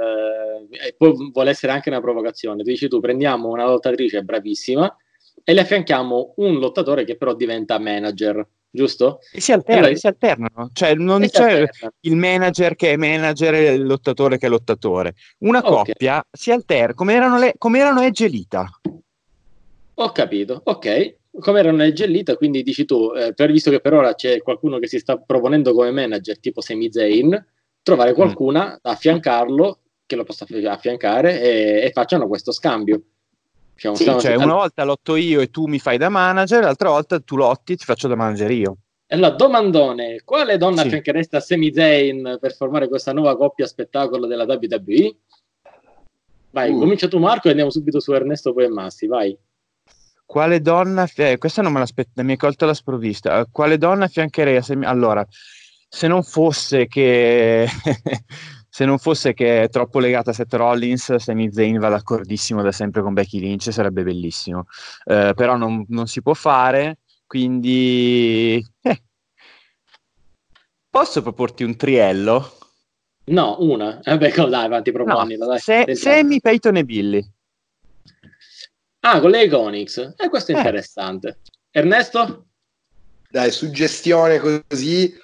eh, 0.71 0.87
e 0.87 0.95
poi 0.97 1.13
vuole 1.31 1.51
essere 1.51 1.71
anche 1.71 1.89
una 1.89 2.01
provocazione. 2.01 2.63
Tu 2.63 2.69
dici 2.71 2.87
tu, 2.87 2.99
prendiamo 2.99 3.49
una 3.49 3.65
lottatrice 3.65 4.23
bravissima 4.23 4.91
e 5.43 5.53
le 5.53 5.61
affianchiamo 5.61 6.33
un 6.37 6.57
lottatore 6.57 7.03
che 7.03 7.15
però 7.15 7.35
diventa 7.35 7.77
manager, 7.77 8.43
giusto? 8.75 9.19
E 9.31 9.41
si, 9.41 9.51
alterna- 9.51 9.81
Allora- 9.87 9.95
si 9.97 10.05
alternano, 10.07 10.69
cioè 10.73 10.93
non 10.93 11.21
c'è 11.21 11.41
alternano. 11.43 11.93
il 12.01 12.15
manager 12.15 12.75
che 12.75 12.91
è 12.93 12.95
manager 12.97 13.53
e 13.55 13.73
il 13.73 13.83
lottatore 13.85 14.37
che 14.37 14.45
è 14.45 14.49
lottatore. 14.49 15.15
Una 15.39 15.59
Ok. 15.59 15.85
coppia 15.87 16.23
si 16.31 16.51
alterna, 16.51 16.93
come 16.93 17.13
erano, 17.15 17.39
le, 17.39 17.53
come 17.57 17.79
erano 17.79 18.01
Edge 18.01 18.25
e 18.25 18.27
Lita. 18.27 18.69
Ho 19.95 20.11
capito, 20.11 20.61
ok. 20.63 21.15
Come 21.37 21.59
erano 21.59 21.77
le 21.77 21.91
gellita, 21.93 22.35
quindi 22.37 22.63
dici 22.63 22.85
tu, 22.85 23.11
eh, 23.13 23.33
per, 23.33 23.51
visto 23.51 23.69
che 23.69 23.81
per 23.81 23.93
ora 23.93 24.13
c'è 24.15 24.41
qualcuno 24.41 24.79
che 24.79 24.87
si 24.87 24.99
sta 24.99 25.17
proponendo 25.17 25.73
come 25.73 25.91
manager, 25.91 26.39
tipo 26.39 26.61
Sami 26.61 26.89
Zayn, 26.91 27.45
trovare 27.81 28.13
qualcuna 28.13 28.79
da 28.81 28.91
affiancarlo, 28.91 29.79
che 30.05 30.15
lo 30.15 30.23
possa 30.23 30.45
affi- 30.45 30.65
affiancare 30.65 31.41
e, 31.41 31.85
e 31.85 31.91
facciano 31.91 32.27
questo 32.27 32.51
scambio. 32.53 33.01
Diciamo, 33.75 33.95
Sì, 33.95 34.05
cioè 34.05 34.35
una 34.35 34.53
volta 34.53 34.83
lotto 34.85 35.15
io 35.17 35.41
e 35.41 35.49
tu 35.49 35.67
mi 35.67 35.79
fai 35.79 35.97
da 35.97 36.09
manager, 36.09 36.63
l'altra 36.63 36.89
volta 36.89 37.19
tu 37.19 37.35
lotti 37.35 37.73
e 37.73 37.75
ti 37.75 37.83
faccio 37.85 38.07
da 38.07 38.15
manager 38.15 38.49
io. 38.51 38.77
Allora, 39.07 39.31
domandone, 39.35 40.21
quale 40.23 40.57
donna 40.57 40.81
Sì. 40.81 40.87
affianchereste 40.87 41.35
a 41.35 41.39
Sami 41.39 41.71
Zayn 41.73 42.37
per 42.39 42.55
formare 42.55 42.87
questa 42.87 43.13
nuova 43.13 43.35
coppia 43.37 43.67
spettacolo 43.67 44.25
della 44.25 44.45
WWE? 44.45 45.15
Vai, 46.51 46.71
Uh. 46.71 46.79
comincia 46.79 47.07
tu 47.07 47.19
Marco 47.19 47.47
e 47.47 47.49
andiamo 47.51 47.69
subito 47.69 47.99
su 47.99 48.13
Ernesto 48.13 48.53
poi 48.53 48.63
e 48.63 48.69
Massi, 48.69 49.07
vai. 49.07 49.37
Quale 50.25 50.59
donna, 50.61 51.07
eh, 51.17 51.37
questa 51.37 51.61
non 51.61 51.71
me 51.73 51.79
l'aspetta, 51.79 52.23
mi 52.23 52.33
è 52.33 52.37
colta 52.37 52.65
la 52.65 52.73
sprovvista. 52.73 53.45
Quale 53.51 53.77
donna 53.77 54.05
affiancherei 54.05 54.55
a 54.55 54.61
Sami? 54.61 54.85
Allora, 54.85 55.23
se 55.87 56.07
non 56.07 56.23
fosse 56.23 56.87
che 56.87 57.67
se 58.75 58.83
non 58.83 58.97
fosse 58.97 59.33
che 59.33 59.61
è 59.63 59.69
troppo 59.69 59.99
legata 59.99 60.31
a 60.31 60.33
Seth 60.33 60.53
Rollins, 60.53 61.15
Sami 61.15 61.49
Zayn 61.49 61.79
va 61.79 61.87
d'accordissimo 61.87 62.61
da 62.61 62.73
sempre 62.73 63.01
con 63.01 63.13
Becky 63.13 63.39
Lynch, 63.39 63.71
sarebbe 63.71 64.03
bellissimo. 64.03 64.67
Eh, 65.05 65.31
però 65.33 65.55
non, 65.55 65.85
non 65.87 66.07
si 66.07 66.21
può 66.21 66.33
fare, 66.33 66.97
quindi 67.25 68.61
eh. 68.81 69.03
posso 70.89 71.21
proporti 71.21 71.63
un 71.63 71.77
triello? 71.77 72.57
No, 73.27 73.55
una. 73.61 74.01
Eh 74.01 74.17
beh, 74.17 74.33
dai, 74.49 74.65
avanti, 74.65 74.91
No, 74.91 75.03
proponila, 75.05 75.45
dai. 75.45 75.59
Se-. 75.59 75.95
Sammy, 75.95 76.41
Peyton 76.41 76.75
e 76.75 76.83
Billy. 76.83 77.31
Ah, 78.99 79.21
con 79.21 79.29
le 79.29 79.45
Iconics. 79.45 80.15
Eh, 80.17 80.27
questo 80.27 80.51
è 80.51 80.55
Eh. 80.55 80.57
interessante. 80.57 81.39
Ernesto? 81.71 82.47
Dai, 83.29 83.51
suggestione 83.51 84.37
così 84.67 85.17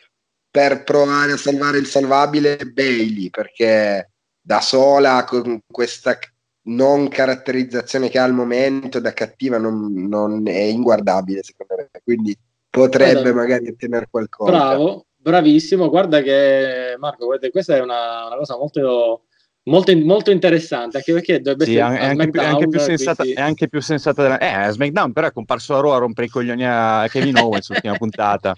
per 0.51 0.83
provare 0.83 1.31
a 1.31 1.37
salvare 1.37 1.77
il 1.77 1.87
salvabile 1.87 2.57
Bailey, 2.57 3.29
perché 3.29 4.11
da 4.41 4.59
sola 4.59 5.23
con 5.23 5.61
questa 5.65 6.19
non 6.63 7.07
caratterizzazione 7.07 8.09
che 8.09 8.19
ha 8.19 8.23
al 8.23 8.33
momento 8.33 8.99
da 8.99 9.13
cattiva 9.13 9.57
non, 9.57 9.93
non 9.93 10.47
è 10.47 10.61
inguardabile 10.61 11.41
secondo 11.41 11.75
me, 11.77 11.89
quindi 12.03 12.37
potrebbe 12.69 13.21
Guarda, 13.21 13.33
magari 13.33 13.67
ottenere 13.69 14.07
qualcosa. 14.09 14.51
Bravo, 14.51 15.05
bravissimo. 15.15 15.89
Guarda 15.89 16.21
che, 16.21 16.95
Marco, 16.97 17.25
guarda, 17.25 17.49
questa 17.49 17.75
è 17.75 17.81
una, 17.81 18.27
una 18.27 18.37
cosa 18.37 18.57
molto, 18.57 19.23
molto, 19.63 19.95
molto 19.97 20.31
interessante, 20.31 20.97
anche 20.97 21.13
perché 21.13 21.39
dovrebbe 21.41 21.65
Sì, 21.65 21.75
è, 21.75 21.83
essere 21.83 22.05
anche 22.05 22.29
più, 22.29 22.41
anche 22.41 22.67
più 22.67 22.79
sensata, 22.79 23.23
quindi- 23.23 23.39
è 23.39 23.43
anche 23.43 23.67
più 23.67 23.81
sensata 23.81 24.21
della... 24.21 24.37
Eh, 24.37 24.71
SmackDown 24.71 25.13
però 25.13 25.27
è 25.27 25.31
comparso 25.31 25.75
a 25.75 25.81
Raw 25.81 25.91
a 25.91 25.97
rompere 25.97 26.27
i 26.27 26.29
coglioni 26.29 26.65
a 26.65 27.07
Kevin 27.09 27.37
Owens 27.37 27.69
l'ultima 27.71 27.95
puntata. 27.95 28.53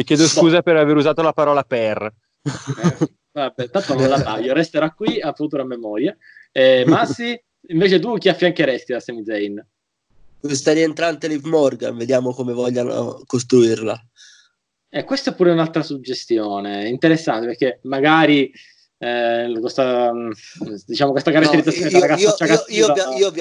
E 0.00 0.04
chiedo 0.04 0.22
Boh. 0.22 0.28
scusa 0.30 0.62
per 0.62 0.76
aver 0.76 0.96
usato 0.96 1.20
la 1.20 1.34
parola 1.34 1.62
per. 1.62 2.10
Eh, 2.42 2.96
vabbè, 3.32 3.68
tanto 3.68 3.92
non 3.94 4.08
la 4.08 4.22
taglio, 4.22 4.54
resterà 4.54 4.90
qui 4.92 5.20
a 5.20 5.34
futura 5.34 5.62
memoria. 5.62 6.16
Eh, 6.52 6.84
Massi, 6.86 7.38
invece 7.68 7.98
tu 7.98 8.16
chi 8.16 8.30
affiancheresti 8.30 8.94
a 8.94 9.00
Sami 9.00 9.22
Zayn? 9.26 9.62
Questa 10.40 10.72
rientrante 10.72 11.28
Liv 11.28 11.44
Morgan, 11.44 11.98
vediamo 11.98 12.32
come 12.32 12.54
vogliono 12.54 13.20
costruirla. 13.26 14.02
Eh, 14.88 15.04
questa 15.04 15.32
è 15.32 15.34
pure 15.34 15.50
un'altra 15.50 15.82
suggestione 15.82 16.88
interessante 16.88 17.44
perché 17.46 17.80
magari 17.82 18.50
eh, 18.96 19.54
questa, 19.60 20.10
mm, 20.14 20.30
diciamo, 20.86 21.10
questa 21.10 21.30
caratterizzazione 21.30 21.90
No, 21.90 21.96
io, 21.98 22.06
ragazzaccia 22.06 22.44
io- 22.46 22.86
io- 22.86 22.86
io 22.86 22.94
vi- 22.94 23.18
io 23.18 23.30
vi, 23.30 23.40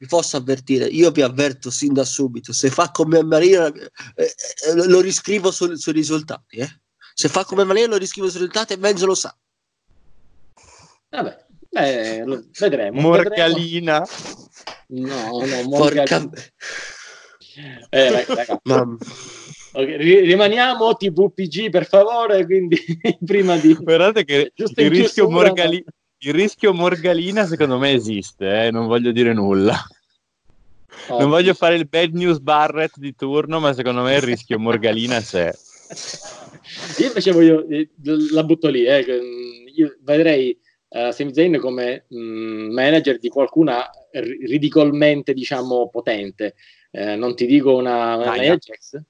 vi 0.00 0.06
posso 0.06 0.38
avvertire, 0.38 0.86
io 0.86 1.10
vi 1.10 1.20
avverto 1.20 1.70
sin 1.70 1.92
da 1.92 2.04
subito, 2.06 2.54
se 2.54 2.70
fa 2.70 2.90
come 2.90 3.22
Marina 3.22 3.66
eh, 3.66 3.92
eh, 4.16 4.74
lo- 4.86 5.00
riscrivo 5.02 5.50
sul- 5.50 5.78
sui 5.78 5.92
risultati. 5.92 6.56
eh. 6.56 6.68
Se 7.12 7.28
fa 7.28 7.44
come 7.44 7.64
Marina 7.64 7.88
lo 7.88 7.96
riscrivo 7.98 8.30
sui 8.30 8.38
risultati 8.38 8.72
e 8.72 8.78
Benzo 8.78 9.04
lo 9.04 9.14
sa. 9.14 9.36
Vabbè, 11.10 11.46
eh, 11.72 12.22
lo- 12.24 12.42
vedremo. 12.58 12.58
vedremo. 12.58 13.00
Morcalina. 13.08 14.06
No, 14.86 15.44
no, 15.44 15.68
Porca... 15.68 15.96
Morgan... 15.98 16.30
Eh, 17.90 18.10
rag- 18.10 18.28
raga, 18.28 18.60
Mamma. 18.62 18.96
ok, 19.72 19.84
ri- 19.84 20.20
rimaniamo 20.20 20.94
TVPG 20.96 21.68
per 21.68 21.86
favore, 21.86 22.46
quindi 22.46 22.78
prima 23.22 23.58
di... 23.58 23.74
Guardate 23.74 24.24
che 24.24 24.52
il 24.56 24.88
rischio, 24.90 25.28
Morgali- 25.28 25.84
il 26.22 26.34
rischio 26.34 26.74
Morgalina 26.74 27.46
secondo 27.46 27.78
me 27.78 27.92
esiste, 27.92 28.66
eh, 28.66 28.70
non 28.70 28.86
voglio 28.86 29.12
dire 29.12 29.32
nulla. 29.32 29.76
Oh, 31.08 31.18
Non 31.18 31.30
voglio 31.30 31.54
fare 31.54 31.76
il 31.76 31.88
bad 31.88 32.12
news 32.12 32.38
Barrett 32.38 32.96
di 32.96 33.14
turno, 33.14 33.58
ma 33.58 33.72
secondo 33.72 34.02
me 34.02 34.16
il 34.16 34.22
rischio 34.22 34.58
Morgalina 34.58 35.20
c'è. 35.20 35.50
Io 36.98 37.06
invece 37.06 37.32
voglio, 37.32 37.66
eh, 37.68 37.88
la 38.32 38.44
butto 38.44 38.68
lì, 38.68 38.84
eh, 38.84 39.04
io 39.74 39.96
vedrei 40.02 40.56
uh, 40.88 41.10
Sami 41.10 41.32
Zayn 41.32 41.58
come 41.58 42.06
mm, 42.14 42.72
manager 42.72 43.18
di 43.18 43.28
qualcuna 43.28 43.88
ri- 44.12 44.46
ridicolmente, 44.46 45.32
diciamo, 45.32 45.88
potente. 45.88 46.54
Eh, 46.90 47.16
non 47.16 47.34
ti 47.34 47.46
dico 47.46 47.76
una, 47.76 48.16
una. 48.16 48.34
Nia 48.34 48.56
Jax. 48.56 49.00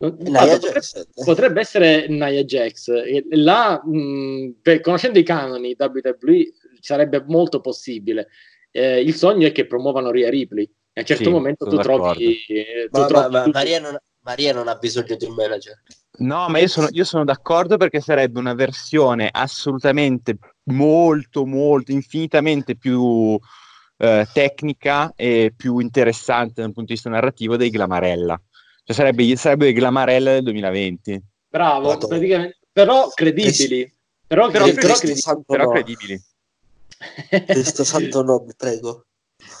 Nia 0.00 0.30
guarda, 0.30 0.58
Jax, 0.58 0.92
potrebbe, 0.92 1.24
potrebbe 1.24 1.60
essere 1.60 2.06
Nia 2.08 2.44
Jax. 2.44 2.90
Là, 3.30 3.82
mh, 3.84 4.58
per- 4.62 4.80
conoscendo 4.80 5.18
i 5.18 5.24
canoni 5.24 5.74
WWE, 5.76 6.52
sarebbe 6.80 7.24
molto 7.26 7.60
possibile. 7.60 8.28
Eh, 8.70 9.00
il 9.00 9.14
sogno 9.14 9.46
è 9.46 9.52
che 9.52 9.66
promuovano 9.66 10.10
Rhea 10.10 10.30
Ripley. 10.30 10.70
A 10.92 11.00
un 11.00 11.06
certo 11.06 11.24
Sì, 11.24 11.30
momento 11.30 11.64
tu 11.64 11.70
sono 11.70 11.82
trovi, 11.82 12.44
eh, 12.46 12.88
tu 12.90 13.00
Ma, 13.00 13.06
trovi 13.06 13.32
ma 13.34 13.46
Maria, 13.52 13.80
non, 13.80 13.96
Maria 14.20 14.52
non 14.52 14.68
ha 14.68 14.76
bisogno 14.76 15.16
di 15.16 15.24
un 15.24 15.34
manager. 15.34 15.82
No, 16.18 16.48
ma 16.48 16.58
io 16.58 16.66
sono, 16.68 16.88
io 16.90 17.04
sono 17.04 17.24
d'accordo 17.24 17.76
perché 17.76 18.00
sarebbe 18.00 18.38
una 18.38 18.54
versione 18.54 19.28
assolutamente 19.30 20.36
molto, 20.64 21.46
molto, 21.46 21.92
infinitamente 21.92 22.76
più 22.76 23.38
eh, 23.98 24.26
tecnica 24.32 25.12
e 25.14 25.52
più 25.56 25.78
interessante 25.78 26.60
dal 26.60 26.72
punto 26.72 26.88
di 26.88 26.94
vista 26.94 27.10
narrativo 27.10 27.56
dei 27.56 27.70
Glamarella. 27.70 28.40
Cioè 28.88 28.96
sarebbe, 28.96 29.36
sarebbe 29.36 29.68
il 29.68 29.74
Glamarella 29.74 30.32
del 30.32 30.44
2020. 30.44 31.22
Bravo, 31.50 31.88
Madonna. 31.88 32.06
praticamente, 32.06 32.58
però 32.72 33.08
credibili. 33.10 33.94
Però, 34.26 34.50
Però, 34.50 34.64
però 34.64 34.74
Cristo 34.74 34.88
credibili. 34.96 35.20
santo 35.20 35.42
però 35.46 35.64
no. 35.64 35.70
credibili. 35.72 36.22
Cristo 37.46 37.84
santo 37.84 38.22
no, 38.22 38.46
prego. 38.56 39.04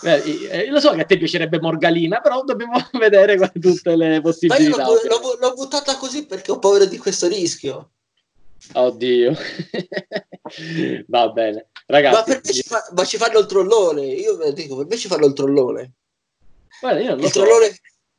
Beh, 0.00 0.22
eh, 0.48 0.70
lo 0.70 0.80
so 0.80 0.92
che 0.92 1.02
a 1.02 1.04
te 1.04 1.18
piacerebbe 1.18 1.60
Morgalina, 1.60 2.20
però 2.22 2.42
dobbiamo 2.42 2.78
vedere 2.98 3.36
tutte 3.60 3.96
le 3.96 4.08
Ma 4.08 4.14
io 4.14 4.20
possibilità. 4.22 4.84
l'ho, 4.86 4.94
l'ho- 5.04 5.36
l'ho 5.38 5.52
buttata 5.52 5.96
così 5.98 6.24
perché 6.24 6.50
ho 6.50 6.58
paura 6.58 6.86
di 6.86 6.96
questo 6.96 7.28
rischio. 7.28 7.90
Oddio. 8.72 9.34
Va 11.08 11.28
bene. 11.30 11.68
Ma, 11.86 11.96
Ragazzi, 11.98 12.24
per 12.32 12.40
me 12.44 12.52
ci 12.52 12.62
fa- 12.62 12.88
ma 12.94 13.04
ci 13.04 13.16
fanno 13.18 13.38
il 13.40 13.46
trollone. 13.46 14.06
Io 14.06 14.52
dico, 14.52 14.76
per 14.76 14.86
me 14.86 14.96
ci 14.96 15.06
fanno 15.08 15.26
il 15.26 15.34
trollone. 15.34 15.92
guarda, 16.80 17.00
io 17.00 17.10
non 17.10 17.18
lo 17.18 17.26
Il 17.26 17.32
so. 17.32 17.40
trollone, 17.42 17.78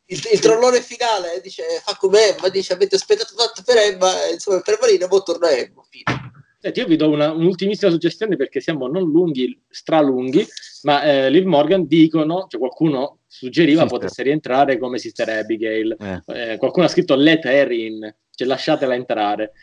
il, 0.10 0.22
il 0.34 0.40
trollone 0.40 0.82
finale 0.82 1.36
eh, 1.36 1.42
dice 1.42 1.64
fa 1.84 1.96
come 1.96 2.36
Emma, 2.36 2.50
dice 2.50 2.74
avete 2.74 2.96
aspettato 2.96 3.34
tanto 3.36 3.62
per 3.64 3.78
Emma, 3.78 4.12
insomma 4.32 4.60
per 4.62 4.78
Marina, 4.82 5.08
poi 5.08 5.22
torna 5.24 5.50
Emma. 5.52 5.82
Fine. 5.90 6.32
Senti, 6.62 6.80
io 6.82 6.88
vi 6.88 6.98
do 6.98 7.10
una- 7.10 7.32
un'ultimissima 7.32 7.90
suggestione 7.90 8.36
perché 8.36 8.60
siamo 8.60 8.88
non 8.88 9.04
lunghi, 9.04 9.58
stralunghi, 9.70 10.46
ma 10.82 11.04
eh, 11.04 11.30
Liv 11.30 11.46
Morgan 11.46 11.88
dicono, 11.88 12.48
cioè 12.50 12.60
qualcuno 12.60 13.20
suggeriva 13.28 13.82
Sister. 13.84 13.98
potesse 13.98 14.24
rientrare 14.24 14.78
come 14.78 14.98
Sister 14.98 15.30
Abigail. 15.30 15.96
Eh. 15.98 16.52
Eh, 16.52 16.58
qualcuno 16.58 16.86
ha 16.86 16.90
scritto 16.90 17.16
let 17.16 17.46
her 17.46 17.72
in, 17.72 18.14
cioè 18.36 18.48
lasciatela 18.48 18.94
entrare. 18.94 19.54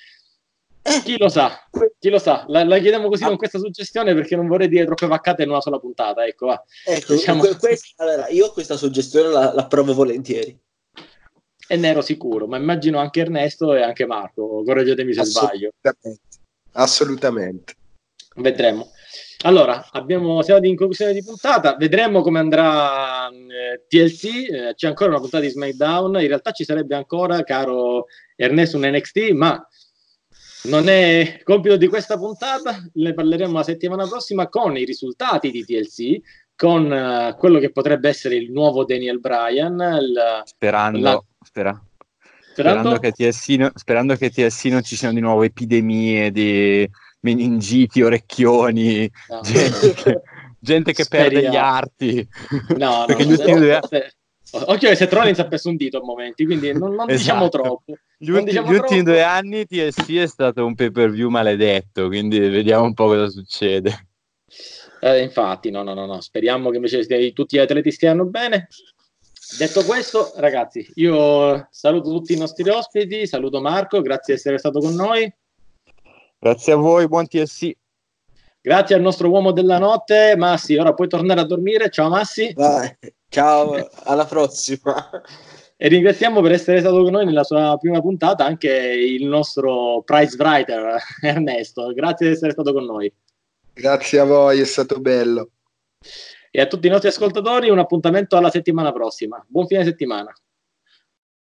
Eh, 0.88 1.02
Chi 1.02 1.18
lo 1.18 1.28
sa? 1.28 1.50
Chi 1.98 2.08
lo 2.10 2.18
sa? 2.18 2.44
La, 2.48 2.62
la 2.64 2.78
chiediamo 2.78 3.08
così 3.08 3.24
con 3.24 3.36
questa 3.36 3.58
suggestione 3.58 4.14
perché 4.14 4.36
non 4.36 4.46
vorrei 4.46 4.68
dire 4.68 4.84
troppe 4.84 5.06
vaccate 5.06 5.42
in 5.42 5.50
una 5.50 5.60
sola 5.60 5.78
puntata. 5.78 6.24
Ecco, 6.24 6.46
va. 6.46 6.62
ecco, 6.84 7.14
Diciamo- 7.14 7.40
que- 7.42 7.56
questa- 7.56 8.04
allora, 8.04 8.28
io 8.28 8.52
questa 8.52 8.76
suggestione 8.76 9.28
la, 9.30 9.52
la 9.52 9.66
provo 9.66 9.94
volentieri. 9.94 10.56
È 11.68 11.74
nero 11.74 12.00
sicuro, 12.02 12.46
ma 12.46 12.56
immagino 12.56 12.98
anche 12.98 13.20
Ernesto 13.20 13.74
e 13.74 13.82
anche 13.82 14.06
Marco. 14.06 14.62
Correggetemi 14.64 15.12
se 15.12 15.24
sbaglio. 15.24 15.70
Assolutamente. 15.82 16.20
Assolutamente. 16.72 17.74
Vedremo. 18.36 18.90
Allora, 19.42 19.88
abbiamo, 19.92 20.42
siamo 20.42 20.64
in 20.66 20.76
conclusione 20.76 21.12
di 21.12 21.22
puntata, 21.22 21.74
vedremo 21.76 22.22
come 22.22 22.38
andrà 22.38 23.28
eh, 23.28 23.84
TLC, 23.88 24.24
eh, 24.50 24.74
c'è 24.74 24.86
ancora 24.86 25.10
una 25.10 25.20
puntata 25.20 25.42
di 25.42 25.50
SmackDown, 25.50 26.20
in 26.20 26.26
realtà 26.26 26.52
ci 26.52 26.64
sarebbe 26.64 26.94
ancora, 26.94 27.42
caro 27.42 28.06
Ernesto, 28.34 28.76
un 28.78 28.86
NXT, 28.86 29.30
ma 29.32 29.66
non 30.68 30.88
è 30.88 31.40
compito 31.43 31.76
di 31.76 31.86
questa 31.88 32.16
puntata, 32.16 32.82
ne 32.94 33.14
parleremo 33.14 33.52
la 33.52 33.62
settimana 33.62 34.06
prossima 34.06 34.48
con 34.48 34.76
i 34.76 34.84
risultati 34.84 35.51
di 35.51 35.64
TLC, 35.64 36.20
con 36.55 36.93
eh, 36.93 37.34
quello 37.38 37.59
che 37.59 37.70
potrebbe 37.70 38.09
essere 38.09 38.36
il 38.36 38.51
nuovo 38.51 38.84
Daniel 38.84 39.20
Bryan, 39.20 39.98
il- 40.01 40.43
Sperando, 40.44 40.98
La- 41.01 41.22
spera- 41.44 41.82
sperando- 42.52 42.94
sperando 42.94 42.98
che, 42.98 43.12
TLC 43.12 43.48
no- 43.59 43.70
sperando 43.74 44.16
che 44.16 44.30
TLC 44.30 44.64
non 44.66 44.82
ci 44.82 44.97
siano 44.97 45.14
di 45.14 45.20
nuovo 45.20 45.43
epidemie 45.43 46.30
di 46.30 46.88
meningiti, 47.20 48.02
orecchioni, 48.02 49.10
no. 49.28 49.40
gente 49.43 49.93
che, 49.94 50.20
gente 50.59 50.93
che 50.93 51.06
perde 51.09 51.48
gli 51.48 51.56
arti. 51.56 52.26
No, 52.76 52.98
no, 53.01 53.05
Perché 53.06 53.24
no, 53.24 53.28
gli 53.30 53.32
ultimi 53.32 53.59
due 53.60 53.80
Occhio 54.52 54.89
che 54.89 54.94
se 54.94 55.09
Rollins 55.09 55.39
ha 55.40 55.47
perso 55.48 55.68
un 55.68 55.77
dito 55.77 55.98
a 55.98 56.05
momenti, 56.05 56.44
quindi 56.44 56.73
non, 56.73 56.94
non 56.94 57.06
diciamo 57.06 57.47
Esatto. 57.47 57.62
troppo. 57.62 57.94
Gli, 58.16 58.28
Non 58.31 58.39
ulti- 58.39 58.51
diciamo 58.51 58.66
gli 58.70 58.74
ultimi 58.74 59.02
troppo. 59.02 59.10
due 59.10 59.23
anni 59.23 59.66
TLC 59.66 60.12
è 60.18 60.27
stato 60.27 60.64
un 60.64 60.74
pay 60.74 60.90
per 60.90 61.10
view 61.10 61.28
maledetto, 61.28 62.06
quindi 62.06 62.39
vediamo 62.39 62.85
un 62.85 62.94
po' 62.94 63.06
cosa 63.06 63.28
succede. 63.28 64.06
Eh, 65.01 65.20
infatti, 65.23 65.70
no, 65.70 65.82
no, 65.82 65.94
no, 65.94 66.06
no. 66.06 66.20
Speriamo 66.20 66.70
che 66.70 66.77
invece 66.77 67.05
tutti 67.32 67.56
gli 67.56 67.60
atleti 67.60 67.90
stiano 67.90 68.24
bene. 68.24 68.68
Detto 69.59 69.85
questo, 69.85 70.32
ragazzi, 70.36 70.89
io 70.94 71.68
saluto 71.70 72.10
tutti 72.10 72.32
i 72.32 72.39
nostri 72.39 72.68
ospiti, 72.68 73.27
saluto 73.27 73.60
Marco, 73.60 74.01
grazie 74.01 74.35
di 74.35 74.40
essere 74.40 74.59
stato 74.59 74.81
con 74.81 74.94
noi. 74.94 75.32
Grazie 76.39 76.73
a 76.73 76.77
voi, 76.77 77.06
buon 77.09 77.27
TLC. 77.28 77.73
Grazie 78.60 78.97
al 78.97 79.02
nostro 79.02 79.28
uomo 79.28 79.52
della 79.52 79.78
notte, 79.78 80.35
Massi. 80.36 80.77
Ora 80.77 80.93
puoi 80.94 81.06
tornare 81.09 81.40
a 81.40 81.44
dormire. 81.44 81.90
Ciao 81.90 82.09
Massi. 82.09 82.52
Vai, 82.55 82.97
ciao, 83.28 83.89
alla 84.05 84.24
prossima. 84.24 85.11
E 85.78 85.89
ringraziamo 85.89 86.40
per 86.40 86.53
essere 86.53 86.81
stato 86.81 87.03
con 87.03 87.12
noi 87.12 87.27
nella 87.27 87.44
sua 87.44 87.77
prima 87.78 88.01
puntata 88.01 88.47
anche 88.47 88.70
il 88.70 89.27
nostro 89.27 90.03
prize 90.05 90.36
writer 90.39 90.97
Ernesto. 91.20 91.93
Grazie 91.93 92.28
di 92.28 92.32
essere 92.32 92.53
stato 92.53 92.73
con 92.73 92.85
noi. 92.85 93.12
Grazie 93.74 94.20
a 94.20 94.24
voi, 94.24 94.61
è 94.61 94.65
stato 94.65 95.01
bello. 95.01 95.51
E 96.51 96.61
a 96.62 96.66
tutti 96.66 96.86
i 96.86 96.90
nostri 96.90 97.09
ascoltatori 97.09 97.69
un 97.69 97.78
appuntamento 97.78 98.39
alla 98.39 98.48
settimana 98.51 98.90
prossima. 98.90 99.44
Buon 99.47 99.66
fine 99.66 99.85
settimana. 99.85 100.32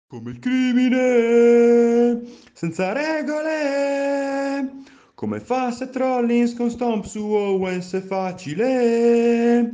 Come 0.08 0.32
il 0.32 0.40
crimine, 0.40 2.22
senza 2.52 2.91
regole. 2.91 4.72
Come 5.18 5.39
fa 5.39 5.72
Seth 5.72 5.95
Rollins 5.95 6.53
con 6.53 6.69
Stomp 6.69 7.03
su 7.06 7.26
Owens 7.26 7.91
è 7.94 8.03
facile. 8.03 9.72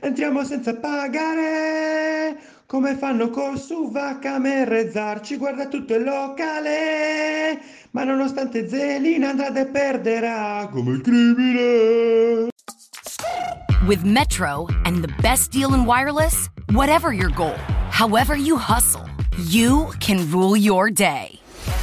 Entriamo 0.00 0.42
senza 0.42 0.74
pagare. 0.74 2.34
Come 2.64 2.94
fanno 2.94 3.28
col 3.28 3.58
Suvacam 3.58 4.46
e 4.46 4.64
Rezzarci, 4.64 5.36
guarda 5.36 5.66
tutto 5.66 5.92
il 5.96 6.02
locale. 6.02 7.60
Ma 7.90 8.04
nonostante 8.04 8.66
Zelina 8.70 9.28
Andrade 9.28 9.66
perderà 9.66 10.66
come 10.72 10.92
il 10.92 11.02
crimine. 11.02 12.48
With 13.86 14.00
Metro 14.02 14.66
and 14.84 15.06
the 15.06 15.12
best 15.20 15.52
deal 15.52 15.74
in 15.74 15.84
wireless, 15.84 16.48
whatever 16.72 17.12
your 17.12 17.30
goal, 17.34 17.58
however 17.90 18.34
you 18.34 18.56
hustle, 18.56 19.04
you 19.50 19.92
can 19.98 20.26
rule 20.30 20.56
your 20.56 20.90
day. 20.90 21.38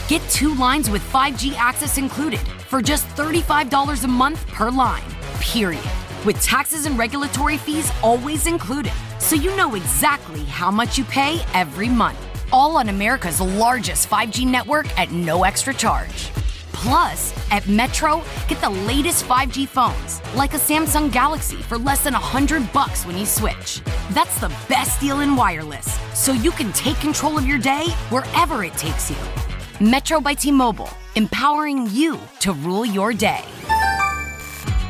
Get 0.07 0.21
two 0.29 0.53
lines 0.55 0.89
with 0.89 1.01
5G 1.11 1.53
access 1.55 1.97
included 1.97 2.41
for 2.67 2.81
just 2.81 3.07
$35 3.15 4.03
a 4.03 4.07
month 4.07 4.47
per 4.47 4.69
line, 4.69 5.03
period. 5.39 5.83
With 6.25 6.41
taxes 6.41 6.85
and 6.85 6.97
regulatory 6.97 7.57
fees 7.57 7.91
always 8.01 8.47
included, 8.47 8.93
so 9.19 9.35
you 9.35 9.55
know 9.55 9.75
exactly 9.75 10.43
how 10.45 10.71
much 10.71 10.97
you 10.97 11.03
pay 11.05 11.41
every 11.53 11.89
month. 11.89 12.17
All 12.51 12.77
on 12.77 12.89
America's 12.89 13.41
largest 13.41 14.09
5G 14.09 14.45
network 14.45 14.87
at 14.99 15.11
no 15.11 15.43
extra 15.43 15.73
charge. 15.73 16.29
Plus, 16.73 17.33
at 17.51 17.65
Metro, 17.67 18.23
get 18.47 18.59
the 18.59 18.69
latest 18.69 19.25
5G 19.25 19.67
phones, 19.67 20.21
like 20.35 20.53
a 20.53 20.57
Samsung 20.57 21.11
Galaxy 21.11 21.57
for 21.57 21.77
less 21.77 22.03
than 22.03 22.13
100 22.13 22.73
bucks 22.73 23.05
when 23.05 23.17
you 23.17 23.25
switch. 23.25 23.81
That's 24.11 24.39
the 24.39 24.53
best 24.67 24.99
deal 24.99 25.21
in 25.21 25.35
wireless, 25.35 25.97
so 26.13 26.33
you 26.33 26.51
can 26.51 26.73
take 26.73 26.97
control 26.99 27.37
of 27.37 27.45
your 27.45 27.57
day 27.59 27.85
wherever 28.09 28.63
it 28.63 28.73
takes 28.73 29.09
you. 29.09 29.52
Metro 29.83 30.21
by 30.21 30.33
T-Mobile, 30.33 30.89
empowering 31.15 31.87
you 31.91 32.17
to 32.39 32.53
rule 32.53 32.85
your 32.85 33.11
day. 33.11 33.43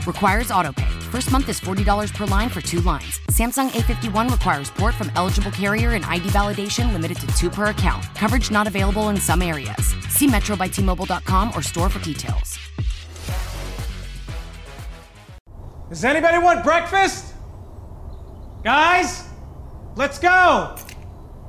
Requires 0.05 0.49
autopay. 0.49 0.87
First 1.09 1.31
month 1.31 1.49
is 1.49 1.59
$40 1.59 2.13
per 2.13 2.27
line 2.27 2.47
for 2.47 2.61
two 2.61 2.79
lines. 2.81 3.19
Samsung 3.31 3.69
A51 3.69 4.29
requires 4.29 4.69
port 4.69 4.93
from 4.93 5.09
eligible 5.15 5.49
carrier 5.49 5.93
and 5.93 6.05
ID 6.05 6.29
validation 6.29 6.93
limited 6.93 7.17
to 7.21 7.27
two 7.29 7.49
per 7.49 7.71
account. 7.71 8.05
Coverage 8.13 8.51
not 8.51 8.67
available 8.67 9.09
in 9.09 9.17
some 9.17 9.41
areas. 9.41 9.95
See 10.09 10.27
Metro 10.27 10.55
by 10.55 10.67
T-Mobile.com 10.67 11.53
or 11.55 11.63
store 11.63 11.89
for 11.89 11.97
details. 12.05 12.59
Does 15.89 16.05
anybody 16.05 16.37
want 16.37 16.63
breakfast? 16.63 17.33
Guys, 18.63 19.27
let's 19.95 20.19
go. 20.19 20.75